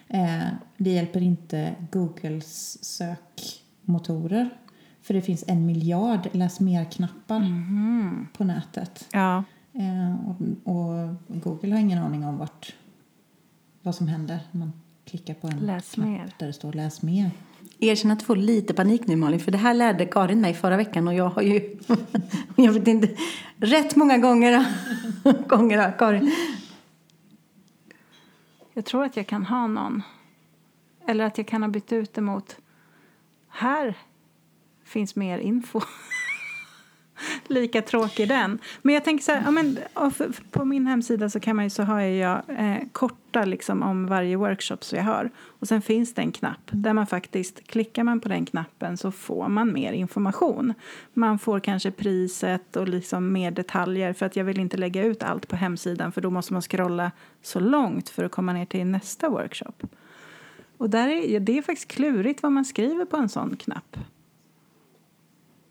Eh, 0.07 0.47
det 0.77 0.89
hjälper 0.89 1.21
inte 1.21 1.75
Googles 1.91 2.83
sökmotorer. 2.83 4.49
För 5.07 5.13
det 5.13 5.21
finns 5.21 5.43
en 5.47 5.65
miljard 5.65 6.29
läs 6.31 6.59
mer-knappar 6.59 7.41
på 8.37 8.43
nätet. 8.43 9.07
Ja, 9.11 9.43
Eh, 9.77 10.29
och, 10.29 10.35
och 10.73 11.15
Google 11.27 11.71
har 11.73 11.79
ingen 11.79 11.99
aning 11.99 12.25
om 12.25 12.37
vart, 12.37 12.75
vad 13.81 13.95
som 13.95 14.07
händer 14.07 14.39
när 14.51 14.59
man 14.59 14.73
klickar 15.05 15.33
på 15.33 15.47
en 15.47 15.59
Läs 15.59 15.93
knapp 15.93 16.07
mer. 16.07 16.33
där 16.39 16.47
det 16.47 16.53
står 16.53 16.73
läs 16.73 17.01
mer. 17.01 17.31
Erkänn 17.79 18.11
att 18.11 18.19
du 18.19 18.25
får 18.25 18.35
lite 18.35 18.73
panik 18.73 19.07
nu 19.07 19.15
Malin, 19.15 19.39
för 19.39 19.51
det 19.51 19.57
här 19.57 19.73
lärde 19.73 20.05
Karin 20.05 20.41
mig 20.41 20.53
förra 20.53 20.77
veckan 20.77 21.07
och 21.07 21.13
jag 21.13 21.29
har 21.29 21.41
ju, 21.41 21.77
jag 22.55 22.71
vet 22.73 22.87
inte, 22.87 23.09
rätt 23.57 23.95
många 23.95 24.17
gånger, 24.17 24.65
gånger 25.47 25.97
Karin. 25.97 26.31
jag 28.73 28.85
tror 28.85 29.03
att 29.03 29.17
jag 29.17 29.27
kan 29.27 29.45
ha 29.45 29.67
någon. 29.67 30.01
Eller 31.07 31.25
att 31.25 31.37
jag 31.37 31.47
kan 31.47 31.61
ha 31.61 31.69
bytt 31.69 31.91
ut 31.91 32.13
det 32.13 32.21
mot 32.21 32.57
här 33.49 33.95
finns 34.87 35.15
mer 35.15 35.39
info. 35.39 35.81
Lika 37.47 37.81
tråkig 37.81 38.27
den. 38.27 38.59
Men 38.81 38.93
jag 38.93 39.03
tänker 39.03 39.23
så 39.23 39.31
här, 39.31 39.41
ja, 39.45 39.51
men, 39.51 39.79
för- 39.95 40.31
för 40.31 40.43
på 40.51 40.65
min 40.65 40.87
hemsida 40.87 41.29
så 41.29 41.39
kan 41.39 41.55
man 41.55 41.65
ju, 41.65 41.69
så 41.69 41.83
har 41.83 42.01
jag 42.01 42.41
eh, 42.47 42.77
korta 42.91 43.45
liksom 43.45 43.83
om 43.83 44.05
varje 44.07 44.35
workshop 44.35 44.77
som 44.81 44.97
jag 44.97 45.05
har. 45.05 45.29
Och 45.37 45.67
sen 45.67 45.81
finns 45.81 46.13
det 46.13 46.21
en 46.21 46.31
knapp 46.31 46.61
där 46.71 46.93
man 46.93 47.07
faktiskt, 47.07 47.67
klickar 47.67 48.03
man 48.03 48.19
på 48.19 48.29
den 48.29 48.45
knappen 48.45 48.97
så 48.97 49.11
får 49.11 49.47
man 49.47 49.73
mer 49.73 49.91
information. 49.93 50.73
Man 51.13 51.39
får 51.39 51.59
kanske 51.59 51.91
priset 51.91 52.75
och 52.75 52.87
liksom 52.87 53.31
mer 53.31 53.51
detaljer 53.51 54.13
för 54.13 54.25
att 54.25 54.35
jag 54.35 54.43
vill 54.43 54.59
inte 54.59 54.77
lägga 54.77 55.03
ut 55.03 55.23
allt 55.23 55.47
på 55.47 55.55
hemsidan 55.55 56.11
för 56.11 56.21
då 56.21 56.29
måste 56.29 56.53
man 56.53 56.61
scrolla 56.61 57.11
så 57.41 57.59
långt 57.59 58.09
för 58.09 58.23
att 58.23 58.31
komma 58.31 58.53
ner 58.53 58.65
till 58.65 58.85
nästa 58.85 59.29
workshop. 59.29 59.87
Och 60.77 60.89
där 60.89 61.07
är, 61.07 61.39
det 61.39 61.57
är 61.57 61.61
faktiskt 61.61 61.91
klurigt 61.91 62.43
vad 62.43 62.51
man 62.51 62.65
skriver 62.65 63.05
på 63.05 63.17
en 63.17 63.29
sån 63.29 63.57
knapp. 63.57 63.97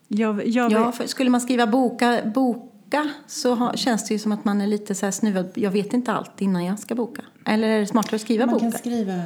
Jag, 0.08 0.46
jag, 0.46 0.72
Ja, 0.72 0.92
för 0.92 1.06
skulle 1.06 1.30
man 1.30 1.40
skriva 1.40 1.66
boka, 1.66 2.22
boka 2.34 3.10
så 3.26 3.54
ha, 3.54 3.72
känns 3.72 4.08
det 4.08 4.14
ju 4.14 4.18
som 4.18 4.32
att 4.32 4.44
man 4.44 4.60
är 4.60 4.66
lite 4.66 4.94
så 4.94 5.06
här 5.06 5.10
snuvad. 5.10 5.48
Jag 5.54 5.70
vet 5.70 5.92
inte 5.92 6.12
allt 6.12 6.40
innan 6.42 6.64
jag 6.64 6.78
ska 6.78 6.94
boka. 6.94 7.22
Eller 7.44 7.68
är 7.68 7.80
det 7.80 7.86
smartare 7.86 8.16
att 8.16 8.22
skriva 8.22 8.46
Man 8.46 8.54
boka? 8.54 8.70
kan 8.70 8.72
skriva 8.72 9.22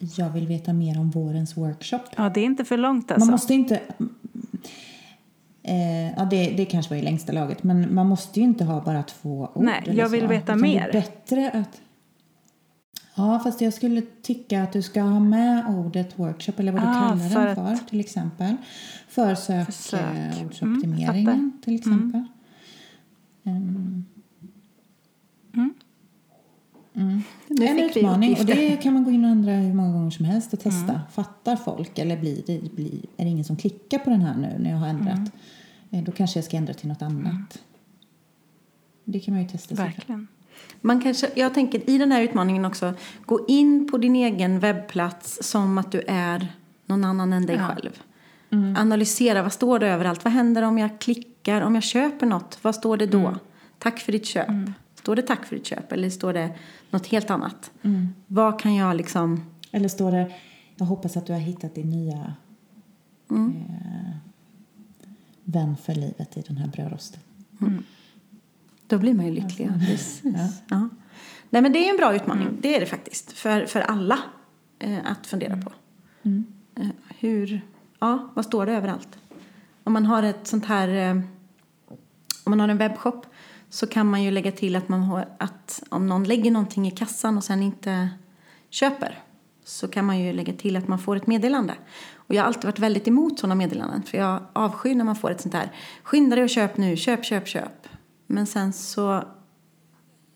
jag 0.00 0.30
vill 0.30 0.46
veta 0.46 0.72
mer 0.72 0.98
om 1.00 1.10
vårens 1.10 1.56
workshop. 1.56 2.00
ja, 2.16 2.28
det 2.28 2.40
är 2.40 2.44
inte 2.44 2.64
för 2.64 2.76
långt 2.76 3.10
alltså. 3.10 3.26
Man 3.26 3.32
måste 3.32 3.54
inte... 3.54 3.80
Eh, 5.62 6.10
ja, 6.16 6.24
det, 6.24 6.50
det 6.56 6.64
kanske 6.64 6.94
var 6.94 7.00
i 7.00 7.02
längsta 7.02 7.32
laget, 7.32 7.62
men 7.62 7.94
man 7.94 8.06
måste 8.06 8.40
ju 8.40 8.46
inte 8.46 8.64
ha 8.64 8.80
bara 8.80 9.02
två 9.02 9.48
ord. 9.54 9.64
Nej, 9.64 9.82
jag 9.94 10.08
vill 10.08 10.20
så. 10.20 10.26
veta 10.26 10.42
Utan 10.42 10.60
mer. 10.60 10.88
Det 10.92 10.98
är 10.98 11.02
bättre 11.02 11.50
att... 11.50 11.80
Ja, 13.20 13.38
fast 13.44 13.60
jag 13.60 13.74
skulle 13.74 14.02
tycka 14.22 14.62
att 14.62 14.72
du 14.72 14.82
ska 14.82 15.02
ha 15.02 15.20
med 15.20 15.66
ordet 15.66 16.18
workshop, 16.18 16.52
eller 16.56 16.72
vad 16.72 16.82
du 16.82 16.86
Ah, 16.86 16.92
kallar 17.08 17.28
för 17.28 17.46
den 17.46 17.76
för, 17.76 17.86
till 17.86 18.00
exempel. 18.00 18.56
För 19.08 19.34
sök. 19.34 19.72
sökordsoptimeringen, 19.72 21.28
Mm, 21.28 21.52
till 21.64 21.74
exempel. 21.74 22.24
Ehm, 23.44 24.04
Nu 27.48 27.66
en 27.66 27.76
fick 27.76 27.96
vi 27.96 28.00
utmaning 28.00 28.36
och 28.40 28.46
det 28.46 28.76
kan 28.76 28.94
man 28.94 29.04
gå 29.04 29.10
in 29.10 29.24
och 29.24 29.30
ändra 29.30 29.52
hur 29.52 29.74
många 29.74 29.92
gånger 29.92 30.10
som 30.10 30.24
helst 30.24 30.52
och 30.52 30.60
testa. 30.60 31.00
Fattar 31.12 31.56
folk 31.56 31.98
eller 31.98 32.20
blir 32.20 32.42
det, 32.46 32.74
blir, 32.74 33.00
är 33.16 33.24
det 33.24 33.30
ingen 33.30 33.44
som 33.44 33.56
klickar 33.56 33.98
på 33.98 34.10
den 34.10 34.20
här 34.20 34.36
nu 34.36 34.56
när 34.58 34.70
jag 34.70 34.76
har 34.78 34.86
ändrat? 34.88 35.32
Eh, 35.90 36.04
Då 36.04 36.12
kanske 36.12 36.38
jag 36.38 36.44
ska 36.44 36.56
ändra 36.56 36.74
till 36.74 36.88
något 36.88 37.02
annat. 37.02 37.58
Det 39.04 39.20
kan 39.20 39.34
man 39.34 39.42
ju 39.42 39.48
testa 39.48 39.76
sig 39.76 39.84
Verkligen. 39.84 40.28
Man 40.80 41.00
kanske, 41.00 41.30
jag 41.34 41.54
tänker 41.54 41.90
i 41.90 41.98
den 41.98 42.12
här 42.12 42.22
utmaningen 42.22 42.64
också, 42.64 42.94
gå 43.26 43.44
in 43.48 43.88
på 43.90 43.98
din 43.98 44.16
egen 44.16 44.60
webbplats 44.60 45.38
som 45.50 45.78
att 45.78 45.92
du 45.92 46.02
är 46.08 46.48
någon 46.86 47.04
annan 47.04 47.32
än 47.32 47.46
dig 47.46 47.56
Ja. 47.56 47.66
själv. 47.68 48.02
Analysera, 48.76 49.42
vad 49.42 49.52
står 49.52 49.78
det 49.78 49.88
överallt? 49.88 50.24
Vad 50.24 50.32
händer 50.32 50.62
om 50.62 50.78
jag 50.78 51.00
klickar, 51.00 51.60
om 51.60 51.74
jag 51.74 51.84
köper 51.84 52.26
något? 52.26 52.58
Vad 52.62 52.74
står 52.74 52.96
det 52.96 53.06
då? 53.06 53.36
Tack 53.78 53.98
för 53.98 54.12
ditt 54.12 54.26
köp. 54.26 54.48
Står 54.94 55.16
det 55.16 55.22
tack 55.22 55.44
för 55.44 55.56
ditt 55.56 55.66
köp 55.66 55.92
eller 55.92 56.10
står 56.10 56.32
det 56.32 56.50
något 56.90 57.06
helt 57.06 57.30
annat? 57.30 57.70
Vad 58.26 58.60
kan 58.60 58.74
jag 58.74 58.96
liksom... 58.96 59.44
Eller 59.72 59.88
står 59.88 60.12
det, 60.12 60.32
jag 60.76 60.86
hoppas 60.86 61.16
att 61.16 61.26
du 61.26 61.32
har 61.32 61.40
hittat 61.40 61.74
din 61.74 61.90
nya 61.90 62.34
eh, 63.30 64.16
vän 65.44 65.76
för 65.76 65.94
livet 65.94 66.36
i 66.36 66.40
den 66.46 66.56
här 66.56 66.66
brödrosten. 66.68 67.20
Då 68.90 68.98
blir 68.98 69.14
man 69.14 69.26
ju 69.26 69.32
lycklig. 69.32 69.66
ja, 69.66 69.86
Precis. 69.86 70.62
Ja. 70.68 70.88
Nej, 71.50 71.62
men 71.62 71.72
det 71.72 71.78
är 71.78 71.90
en 71.90 71.96
bra 71.96 72.14
utmaning. 72.14 72.58
Det 72.60 72.76
är 72.76 72.80
det 72.80 72.86
faktiskt. 72.86 73.32
För, 73.32 73.66
för 73.66 73.80
alla 73.80 74.18
eh, 74.78 74.98
att 75.04 75.26
fundera 75.26 75.56
på. 75.56 75.72
Eh, 76.74 76.86
hur, 77.18 77.60
ja, 77.98 78.30
vad 78.34 78.44
står 78.44 78.66
det 78.66 78.72
överallt? 78.72 79.18
Om 79.84 79.92
man 79.92 80.06
har 80.06 80.22
ett 80.22 80.46
sånt 80.46 80.66
här, 80.66 80.88
eh, 80.88 81.22
om 82.44 82.50
man 82.50 82.60
har 82.60 82.68
en 82.68 82.78
webbshop 82.78 83.26
så 83.68 83.86
kan 83.86 84.06
man 84.06 84.22
ju 84.22 84.30
lägga 84.30 84.52
till 84.52 84.76
att 84.76 84.88
man 84.88 85.02
har, 85.02 85.28
att 85.38 85.82
om 85.88 86.06
någon 86.06 86.24
lägger 86.24 86.50
någonting 86.50 86.88
i 86.88 86.90
kassan 86.90 87.36
och 87.36 87.44
sen 87.44 87.62
inte 87.62 88.08
köper 88.70 89.18
så 89.64 89.88
kan 89.88 90.04
man 90.04 90.18
ju 90.18 90.32
lägga 90.32 90.52
till 90.52 90.76
att 90.76 90.88
man 90.88 90.98
får 90.98 91.16
ett 91.16 91.26
meddelande. 91.26 91.74
Och 92.14 92.34
jag 92.34 92.42
har 92.42 92.46
alltid 92.46 92.64
varit 92.64 92.78
väldigt 92.78 93.08
emot 93.08 93.38
sådana 93.38 93.54
meddelanden 93.54 94.02
för 94.02 94.18
jag 94.18 94.42
avskyr 94.52 94.94
när 94.94 95.04
man 95.04 95.16
får 95.16 95.30
ett 95.30 95.40
sånt 95.40 95.54
här 95.54 95.72
skynda 96.02 96.36
dig 96.36 96.44
och 96.44 96.50
köp 96.50 96.76
nu, 96.76 96.96
köp, 96.96 97.24
köp, 97.24 97.48
köp. 97.48 97.79
Men 98.30 98.46
sen 98.46 98.72
så 98.72 99.24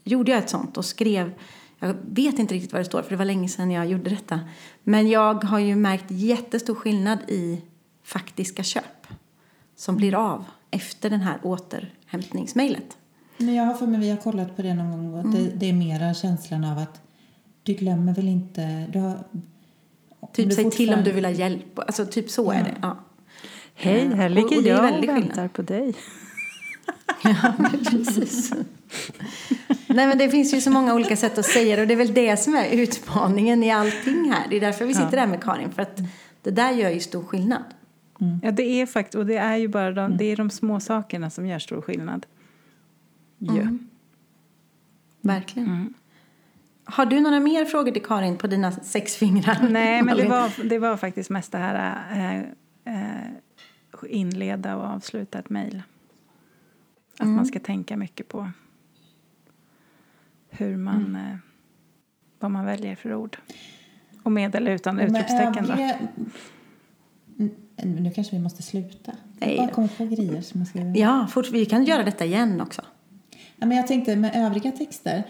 gjorde 0.05 0.31
jag 0.33 0.39
ett 0.39 0.51
sånt 0.51 0.77
och 0.77 0.85
skrev, 0.85 1.33
jag 1.79 1.95
vet 2.03 2.39
inte 2.39 2.55
riktigt 2.55 2.73
vad 2.73 2.81
det 2.81 2.85
står 2.85 3.03
för 3.03 3.11
det 3.11 3.17
var 3.17 3.25
länge 3.25 3.49
sedan 3.49 3.71
jag 3.71 3.87
gjorde 3.87 4.11
detta. 4.11 4.41
Men 4.83 5.09
jag 5.09 5.45
har 5.45 5.59
ju 5.59 5.77
märkt 5.77 6.05
jättestor 6.09 6.75
skillnad 6.75 7.19
i 7.29 7.63
faktiska 8.03 8.63
köp 8.63 9.07
som 9.77 9.97
blir 9.97 10.15
av 10.15 10.45
efter 10.71 11.11
den 11.11 11.21
här 11.21 11.39
återhämtningsmejlet. 11.43 12.97
Men 13.39 13.55
jag 13.55 13.65
har 13.65 13.75
för 13.75 13.87
mig, 13.87 14.01
vi 14.01 14.11
har 14.11 14.17
kollat 14.17 14.57
på 14.57 14.63
det 14.63 14.75
någon 14.75 14.91
gång, 15.13 15.15
och 15.25 15.31
det, 15.33 15.51
det 15.57 15.69
är 15.69 15.73
mera 15.73 16.15
känslan 16.15 16.65
av 16.65 16.79
att 16.79 17.01
du 17.63 17.73
glömmer 17.73 18.15
väl 18.15 18.29
inte, 18.29 18.87
du 18.93 18.99
har, 18.99 19.19
Typ 20.33 20.49
du 20.49 20.55
säg 20.55 20.71
till 20.71 20.95
om 20.95 21.05
du 21.05 21.13
vill 21.13 21.25
ha 21.25 21.33
hjälp. 21.33 21.79
Alltså 21.79 22.07
typ 22.07 22.31
så 22.31 22.51
är 22.51 22.65
det. 22.65 22.75
Ja. 22.83 22.97
Hej, 23.75 24.15
här 24.15 24.25
Och- 24.25 24.35
ligger 24.35 24.57
och 24.57 24.63
det 24.63 24.71
är 24.71 24.75
jag 24.75 24.85
och 24.95 25.01
skillnad. 25.01 25.21
väntar 25.21 25.49
på 25.49 25.63
dig. 25.63 25.95
Ja, 27.25 27.55
precis. 27.59 28.53
Nej, 29.87 30.07
men 30.07 30.19
det 30.19 30.31
finns 30.31 30.55
ju 30.55 30.61
så 30.61 30.71
många 30.71 30.95
olika 30.95 31.17
sätt 31.17 31.39
att 31.39 31.47
säga 31.47 31.77
det 31.77 31.83
och 31.83 31.89
det 31.89 31.95
är 31.95 31.99
väl 31.99 32.15
det 32.15 32.37
som 32.37 32.55
är 32.55 32.69
utmaningen 32.69 33.63
i 33.63 33.71
allting 33.71 34.33
här. 34.33 34.49
Det 34.51 34.57
är 34.57 34.61
därför 34.61 34.85
vi 34.85 34.95
sitter 34.95 35.17
där 35.17 35.27
med 35.27 35.43
Karin, 35.43 35.73
för 35.73 35.83
att 35.83 36.01
det 36.43 36.51
där 36.51 36.73
gör 36.73 36.91
ju 36.91 37.01
stor 37.01 37.25
skillnad. 37.25 37.65
Ja, 38.43 38.51
det 38.51 38.63
är 38.63 38.87
faktiskt, 38.87 39.15
och 39.15 39.27
det 39.27 39.37
är 39.37 39.57
ju 39.57 39.69
bara 39.69 39.93
de, 39.93 40.17
det 40.17 40.25
är 40.25 40.37
de 40.37 40.51
små 40.51 40.81
sakerna 40.81 41.31
som 41.31 41.47
gör 41.47 41.59
stor 41.59 41.81
skillnad. 41.81 42.27
Ju. 43.39 43.79
Verkligen. 45.21 45.95
Har 46.85 47.07
du 47.07 47.21
några 47.21 47.41
mer 47.41 47.65
frågor 47.65 47.93
till 47.93 48.03
Karin 48.03 48.37
på 48.37 48.47
dina 48.47 48.73
sex 48.73 49.17
fingrar? 49.17 49.69
Nej, 49.71 50.03
men 50.03 50.17
det 50.17 50.29
var, 50.29 50.69
det 50.69 50.79
var 50.79 50.97
faktiskt 50.97 51.31
mest 51.31 51.53
det 51.53 51.59
här 51.59 51.97
äh, 52.85 52.95
äh, 52.95 53.31
inleda 54.09 54.77
och 54.77 54.85
avsluta 54.85 55.39
ett 55.39 55.51
mejl. 55.51 55.83
Att 57.19 57.29
man 57.29 57.47
ska 57.47 57.61
tänka 57.61 57.97
mycket 57.97 58.29
på 58.29 58.51
hur 60.51 60.77
man, 60.77 61.17
äh, 61.17 61.37
vad 62.39 62.51
man 62.51 62.65
väljer 62.65 62.97
för 62.97 63.15
ord. 63.15 63.39
Och 64.23 64.33
med 64.33 64.55
eller 64.55 64.71
utan 64.71 64.97
Men 64.97 65.07
utropstecken 65.17 65.65
då. 65.67 65.73
övriga- 65.73 65.99
Mm, 67.39 67.95
Nu 68.03 68.11
kanske 68.11 68.37
vi 68.37 68.43
måste 68.43 68.63
sluta. 68.63 69.13
Nej 69.39 69.51
jag 69.51 69.59
bara 69.59 69.67
då. 69.67 69.75
kommer 69.75 69.89
på 69.89 70.05
grejer 70.07 70.41
som 70.43 70.61
jag 70.61 70.69
ska. 70.69 70.81
Ja, 70.81 71.27
fort, 71.31 71.51
vi 71.51 71.67
kan 71.67 71.85
göra 71.85 72.03
detta 72.03 72.25
igen 72.25 72.61
också. 72.61 72.83
Ja, 73.57 73.67
men 73.67 73.77
jag 73.77 73.87
tänkte 73.87 74.17
med 74.17 74.33
övriga 74.47 74.73
texter, 74.73 75.23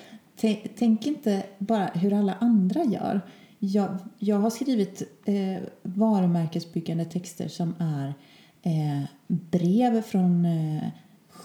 tänk 0.77 1.07
inte 1.07 1.43
bara 1.59 1.87
hur 1.87 2.13
alla 2.13 2.35
andra 2.41 2.85
gör. 2.85 3.21
Jag, 3.59 3.97
jag 4.19 4.37
har 4.39 4.51
skrivit 4.51 5.03
eh, 5.25 5.63
varumärkesbyggande 5.83 7.05
texter 7.05 7.49
som 7.49 7.75
är 7.79 8.15
eh, 8.63 9.05
brev 9.27 10.03
från 10.03 10.45
eh, 10.45 10.83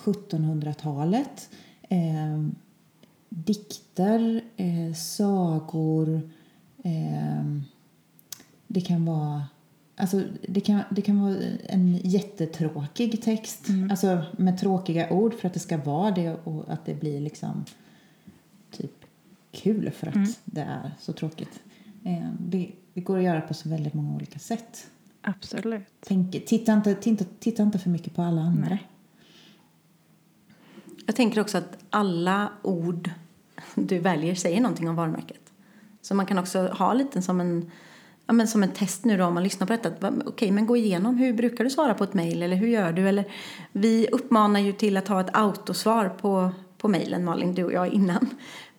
1700-talet, 0.03 1.49
eh, 1.81 2.47
dikter, 3.29 4.41
eh, 4.57 4.93
sagor, 4.93 6.21
eh, 6.83 7.43
det 8.67 8.81
kan 8.81 9.05
vara 9.05 9.43
Alltså, 9.95 10.23
det, 10.47 10.61
kan, 10.61 10.81
det 10.91 11.01
kan 11.01 11.21
vara 11.21 11.35
en 11.65 11.95
jättetråkig 12.03 13.21
text, 13.21 13.67
alltså 13.91 14.23
med 14.37 14.59
tråkiga 14.59 15.09
ord 15.09 15.33
för 15.33 15.47
att 15.47 15.53
det 15.53 15.59
ska 15.59 15.77
vara 15.77 16.11
det 16.11 16.35
och 16.43 16.73
att 16.73 16.85
det 16.85 16.93
blir 16.93 17.21
liksom 17.21 17.65
typ 18.71 18.91
kul 19.51 19.91
för 19.91 20.07
att 20.07 20.39
det 20.45 20.61
är 20.61 20.91
så 20.99 21.13
tråkigt. 21.13 21.59
Eh, 22.03 22.29
det, 22.39 22.71
det 22.93 23.01
går 23.01 23.17
att 23.17 23.23
göra 23.23 23.41
på 23.41 23.53
så 23.53 23.69
väldigt 23.69 23.93
många 23.93 24.15
olika 24.15 24.39
sätt. 24.39 24.87
Absolut. 25.21 25.83
Tänk, 25.99 26.45
titta, 26.45 26.73
inte, 26.73 26.95
titta, 26.95 27.25
titta 27.39 27.63
inte 27.63 27.79
för 27.79 27.89
mycket 27.89 28.15
på 28.15 28.21
alla 28.21 28.41
andra. 28.41 28.69
Nej. 28.69 28.87
Jag 31.09 31.15
tänker 31.15 31.41
också 31.41 31.57
att 31.57 31.77
alla 31.89 32.49
ord 32.61 33.09
du 33.75 33.99
väljer 33.99 34.35
säger 34.35 34.61
någonting 34.61 34.89
om 34.89 34.95
varumärket. 34.95 35.41
Så 36.01 36.15
man 36.15 36.25
kan 36.25 36.37
också 36.37 36.67
ha 36.67 36.93
lite 36.93 37.21
som 37.21 37.41
en, 37.41 37.71
ja, 38.25 38.33
men 38.33 38.47
som 38.47 38.63
en 38.63 38.71
test 38.71 39.05
nu 39.05 39.17
då 39.17 39.25
om 39.25 39.33
man 39.33 39.43
lyssnar 39.43 39.67
på 39.67 39.73
detta. 39.73 39.89
Okej, 39.89 40.09
okay, 40.09 40.27
Okej, 40.27 40.51
men 40.51 40.65
gå 40.65 40.77
igenom 40.77 41.17
hur 41.17 41.33
brukar 41.33 41.63
du 41.63 41.69
svara 41.69 41.93
på 41.93 42.03
ett 42.03 42.13
mejl 42.13 42.43
eller 42.43 42.55
hur 42.55 42.67
gör 42.67 42.91
du? 42.91 43.09
Eller, 43.09 43.25
vi 43.71 44.07
uppmanar 44.11 44.59
ju 44.59 44.73
till 44.73 44.97
att 44.97 45.07
ha 45.07 45.21
ett 45.21 45.29
autosvar 45.33 46.09
på, 46.09 46.51
på 46.77 46.87
mejlen, 46.87 47.25
Malin, 47.25 47.55
du 47.55 47.63
och 47.63 47.73
jag 47.73 47.87
innan. 47.87 48.29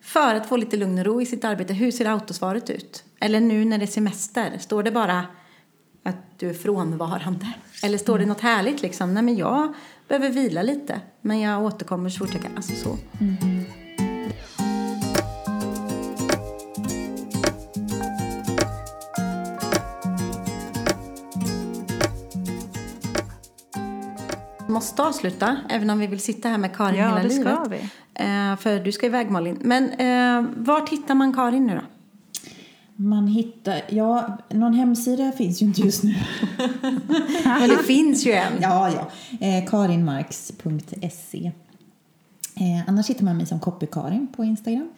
För 0.01 0.35
att 0.35 0.49
få 0.49 0.57
lite 0.57 0.77
lugn 0.77 0.99
och 0.99 1.05
ro 1.05 1.21
i 1.21 1.25
sitt 1.25 1.45
arbete. 1.45 1.73
Hur 1.73 1.91
ser 1.91 2.05
autosvaret 2.05 2.69
ut? 2.69 3.03
Eller 3.19 3.39
nu 3.39 3.65
när 3.65 3.77
det 3.77 3.85
är 3.85 3.87
semester, 3.87 4.57
står 4.59 4.83
det 4.83 4.91
bara 4.91 5.25
att 6.03 6.39
du 6.39 6.49
är 6.49 6.53
frånvarande? 6.53 7.53
Eller 7.83 7.97
står 7.97 8.19
det 8.19 8.25
något 8.25 8.41
härligt 8.41 8.81
liksom? 8.81 9.13
Nej 9.13 9.23
men 9.23 9.35
jag 9.35 9.73
behöver 10.19 10.29
vila 10.29 10.61
lite, 10.61 11.01
men 11.21 11.39
jag 11.39 11.63
återkommer 11.63 12.09
så 12.09 12.25
fort 12.25 12.33
jag 12.33 12.41
kan. 12.43 12.51
Alltså 12.57 12.75
så. 12.75 12.97
Vi 24.67 24.73
måste 24.73 25.03
avsluta, 25.03 25.57
även 25.69 25.89
om 25.89 25.99
vi 25.99 26.07
vill 26.07 26.19
sitta 26.19 26.49
här 26.49 26.57
med 26.57 26.75
Karin 26.75 26.99
Ja, 26.99 27.07
hela 27.07 27.21
det 27.21 27.27
livet. 27.27 27.53
ska 27.53 27.63
vi. 27.69 27.77
Eh, 28.13 28.55
för 28.57 28.79
du 28.83 28.91
ska 28.91 29.05
iväg 29.05 29.29
Malin. 29.31 29.57
Men 29.61 29.83
eh, 29.89 30.49
var 30.57 30.87
hittar 30.87 31.15
man 31.15 31.33
Karin 31.33 31.67
nu 31.67 31.75
då? 31.75 31.81
Man 33.03 33.27
hittar, 33.27 33.81
ja, 33.89 34.37
någon 34.49 34.73
hemsida 34.73 35.31
finns 35.31 35.61
ju 35.61 35.65
inte 35.65 35.81
just 35.81 36.03
nu. 36.03 36.15
Men 37.43 37.69
det 37.69 37.83
finns 37.83 38.25
ju 38.25 38.31
en. 38.31 38.53
Ja, 38.61 38.89
ja. 38.89 39.11
Eh, 39.47 39.65
karinmarks.se. 39.69 41.51
Eh, 42.55 42.87
annars 42.89 43.09
hittar 43.09 43.25
man 43.25 43.37
mig 43.37 43.45
som 43.45 43.59
Copykarin 43.59 44.27
på 44.35 44.43
Instagram. 44.43 44.89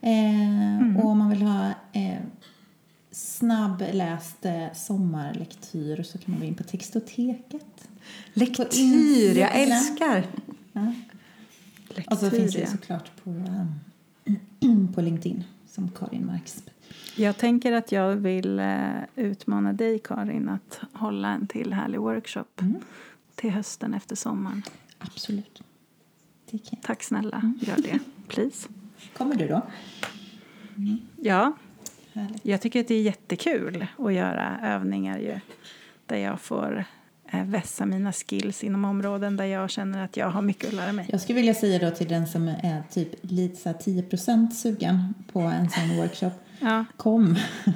Eh, 0.00 0.96
Och 0.98 1.10
om 1.10 1.18
man 1.18 1.30
vill 1.30 1.42
ha 1.42 1.68
eh, 1.92 2.18
snabbläst 3.10 4.44
eh, 4.44 4.72
sommarlektyr 4.74 6.02
så 6.02 6.18
kan 6.18 6.30
man 6.30 6.40
gå 6.40 6.46
in 6.46 6.54
på 6.54 6.62
Textoteket. 6.62 7.88
Lektyr, 8.34 9.38
jag 9.38 9.60
älskar. 9.60 10.26
Ja. 10.72 10.92
Och 12.10 12.18
så 12.18 12.30
finns 12.30 12.52
det 12.52 12.66
såklart 12.66 13.10
på, 13.24 13.30
um, 14.60 14.88
på 14.94 15.00
LinkedIn 15.00 15.44
som 15.70 15.90
Karin 15.90 16.26
Marks. 16.26 16.62
Jag 17.16 17.36
tänker 17.36 17.72
att 17.72 17.92
jag 17.92 18.16
vill 18.16 18.58
eh, 18.58 18.90
utmana 19.16 19.72
dig, 19.72 19.98
Karin, 19.98 20.48
att 20.48 20.80
hålla 20.92 21.28
en 21.28 21.46
till 21.46 21.72
härlig 21.72 22.00
workshop 22.00 22.44
till 23.34 23.50
hösten 23.50 23.94
efter 23.94 24.16
sommaren. 24.16 24.62
Absolut. 24.98 25.62
Tack 26.82 27.02
snälla, 27.02 27.52
gör 27.60 27.76
det. 27.76 27.98
Please. 28.28 28.68
Kommer 29.16 29.34
du 29.34 29.48
då? 29.48 29.62
Ja, 31.16 31.52
Härligt. 32.12 32.46
jag 32.46 32.60
tycker 32.60 32.80
att 32.80 32.88
det 32.88 32.94
är 32.94 33.02
jättekul 33.02 33.86
att 33.98 34.14
göra 34.14 34.58
övningar 34.62 35.18
ju, 35.18 35.40
där 36.06 36.16
jag 36.16 36.40
får 36.40 36.84
eh, 37.32 37.44
vässa 37.44 37.86
mina 37.86 38.12
skills 38.12 38.64
inom 38.64 38.84
områden 38.84 39.36
där 39.36 39.44
jag 39.44 39.70
känner 39.70 40.04
att 40.04 40.16
jag 40.16 40.30
har 40.30 40.42
mycket 40.42 40.68
att 40.68 40.74
lära 40.74 40.92
mig. 40.92 41.06
Jag 41.12 41.20
skulle 41.20 41.36
vilja 41.36 41.54
säga 41.54 41.90
då 41.90 41.96
till 41.96 42.08
den 42.08 42.26
som 42.26 42.48
är 42.48 42.82
typ 42.90 43.08
lite 43.20 43.56
så 43.56 43.68
här 43.68 43.76
10% 43.76 44.50
sugen 44.50 45.14
på 45.32 45.40
en 45.40 45.70
sån 45.70 45.96
workshop. 45.96 46.30
Ja. 46.60 46.84
Kom! 46.96 47.36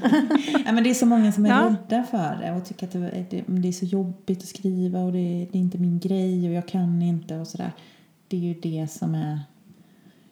ja, 0.67 0.73
men 0.73 0.85
det 0.85 0.91
är 0.91 0.95
så 0.95 1.07
många 1.07 1.33
som 1.33 1.47
är 1.47 1.51
Ja. 1.51 1.77
rädda 1.91 2.05
för 2.05 2.37
det 2.43 2.53
och 2.53 2.65
tycker 2.65 2.87
att 2.87 2.93
det, 2.93 3.25
det, 3.31 3.45
det 3.47 3.69
är 3.69 3.73
så 3.73 3.85
jobbigt 3.85 4.39
att 4.43 4.49
skriva 4.49 4.99
och 5.01 5.13
det, 5.13 5.49
det 5.53 5.59
är 5.59 5.61
inte 5.61 5.79
min 5.79 5.99
grej 5.99 6.49
och 6.49 6.55
jag 6.55 6.69
kan 6.69 7.03
inte 7.03 7.37
och 7.37 7.47
sådär. 7.47 7.73
Det 8.29 8.37
är 8.37 8.41
ju 8.41 8.55
det 8.55 8.91
som 8.91 9.15
är 9.15 9.41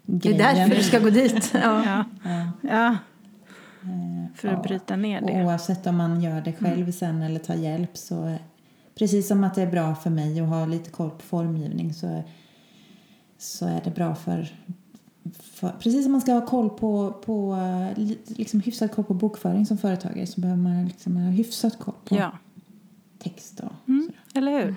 Det 0.02 0.28
är 0.28 0.32
grejen. 0.32 0.56
därför 0.58 0.74
du 0.76 0.82
ska 0.82 0.98
gå 0.98 1.10
dit. 1.10 1.50
Ja. 1.54 2.04
Ja. 2.24 2.50
Ja. 2.62 2.96
Eh, 3.82 4.34
för 4.34 4.48
att 4.48 4.54
ja. 4.54 4.62
bryta 4.62 4.96
ner 4.96 5.22
Och 5.22 5.30
det. 5.30 5.44
oavsett 5.44 5.86
om 5.86 5.96
man 5.96 6.20
gör 6.22 6.40
det 6.40 6.52
själv 6.52 6.92
sen 6.92 7.22
eller 7.22 7.40
tar 7.40 7.54
hjälp 7.54 7.96
så 7.96 8.36
precis 8.98 9.28
som 9.28 9.44
att 9.44 9.54
det 9.54 9.62
är 9.62 9.70
bra 9.70 9.94
för 9.94 10.10
mig 10.10 10.40
att 10.40 10.48
ha 10.48 10.66
lite 10.66 10.90
koll 10.90 11.10
på 11.10 11.18
formgivning 11.22 11.94
så, 11.94 12.22
så 13.38 13.66
är 13.66 13.80
det 13.84 13.90
bra 13.90 14.14
för 14.14 14.48
för, 15.56 15.68
precis 15.70 16.02
som 16.02 16.12
man 16.12 16.20
ska 16.20 16.32
ha 16.32 16.46
koll 16.46 16.70
på, 16.70 17.12
på 17.24 17.54
eh, 17.54 17.98
li- 17.98 18.18
liksom 18.26 18.60
hyfsad 18.60 18.92
koll 18.92 19.04
på 19.04 19.14
bokföring 19.14 19.66
som 19.66 19.78
företagare 19.78 20.26
så 20.26 20.40
behöver 20.40 20.62
man 20.62 20.86
liksom 20.86 21.16
ha 21.16 21.30
hyfsat 21.30 21.78
koll 21.78 21.94
på 22.04 22.16
Ja, 22.16 22.38
text 23.18 23.60
och 23.60 23.72
mm, 23.88 24.10
eller 24.34 24.64
hur? 24.64 24.74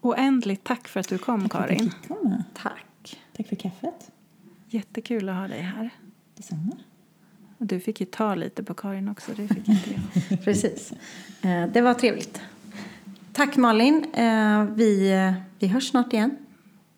Oändligt 0.00 0.64
tack 0.64 0.88
för 0.88 1.00
att 1.00 1.08
du 1.08 1.18
kom, 1.18 1.48
Tack 1.48 1.52
för 1.52 1.58
att 1.58 1.68
Karin. 1.78 1.92
komma. 2.08 2.44
Tack. 2.62 3.18
Tack 3.36 3.46
för 3.48 3.56
kaffet. 3.56 4.10
Jättekul 4.68 5.28
att 5.28 5.34
ha 5.36 5.48
dig 5.48 5.60
här. 5.60 5.90
Detsamma. 6.36 6.76
Och 7.58 7.66
du 7.66 7.80
fick 7.80 8.00
ju 8.00 8.06
ta 8.06 8.34
lite 8.34 8.64
på 8.64 8.74
Karin 8.74 9.08
också, 9.08 9.32
det 9.36 9.48
fick 9.48 9.68
inte 9.68 9.90
jag. 10.30 10.40
Precis. 10.44 10.92
Eh, 11.42 11.66
Det 11.72 11.80
var 11.80 11.94
trevligt. 11.94 12.40
Tack 13.32 13.56
Malin. 13.56 14.06
Vi, 14.74 15.12
eh, 15.12 15.32
vi 15.58 15.66
hörs 15.66 15.88
snart 15.90 16.12
igen. 16.12 16.36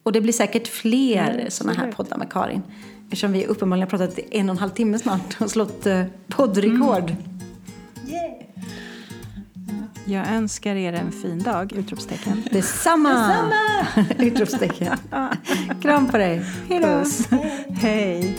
Och 0.08 0.12
det 0.12 0.20
blir 0.20 0.32
säkert 0.32 0.68
fler 0.68 1.40
Ja, 1.44 1.50
sådana 1.50 1.78
här 1.78 1.92
poddar 1.92 2.16
med 2.16 2.32
Karin. 2.32 2.62
Eftersom 3.04 3.32
vi 3.32 3.46
uppenbarligen 3.46 3.88
har 3.90 3.98
pratat 3.98 4.18
i 4.18 4.24
en 4.30 4.48
och 4.48 4.54
en 4.54 4.58
halv 4.58 4.70
timme 4.70 4.98
snart 4.98 5.40
och 5.40 5.50
slått 5.50 5.86
eh, 5.86 6.04
poddrekord. 6.28 7.14
Jag 10.04 10.28
önskar 10.28 10.76
er 10.76 10.92
en 10.92 11.12
fin 11.12 11.42
dag! 11.42 11.72
Utropstecken. 11.72 12.42
Detsamma! 12.52 13.46
Utropstecken. 14.18 14.96
Kram 15.82 16.06
på 16.06 16.18
dig. 16.18 16.42
Hej 16.68 16.80
då. 16.80 16.86
Puss. 16.86 17.28
Hej. 17.80 18.38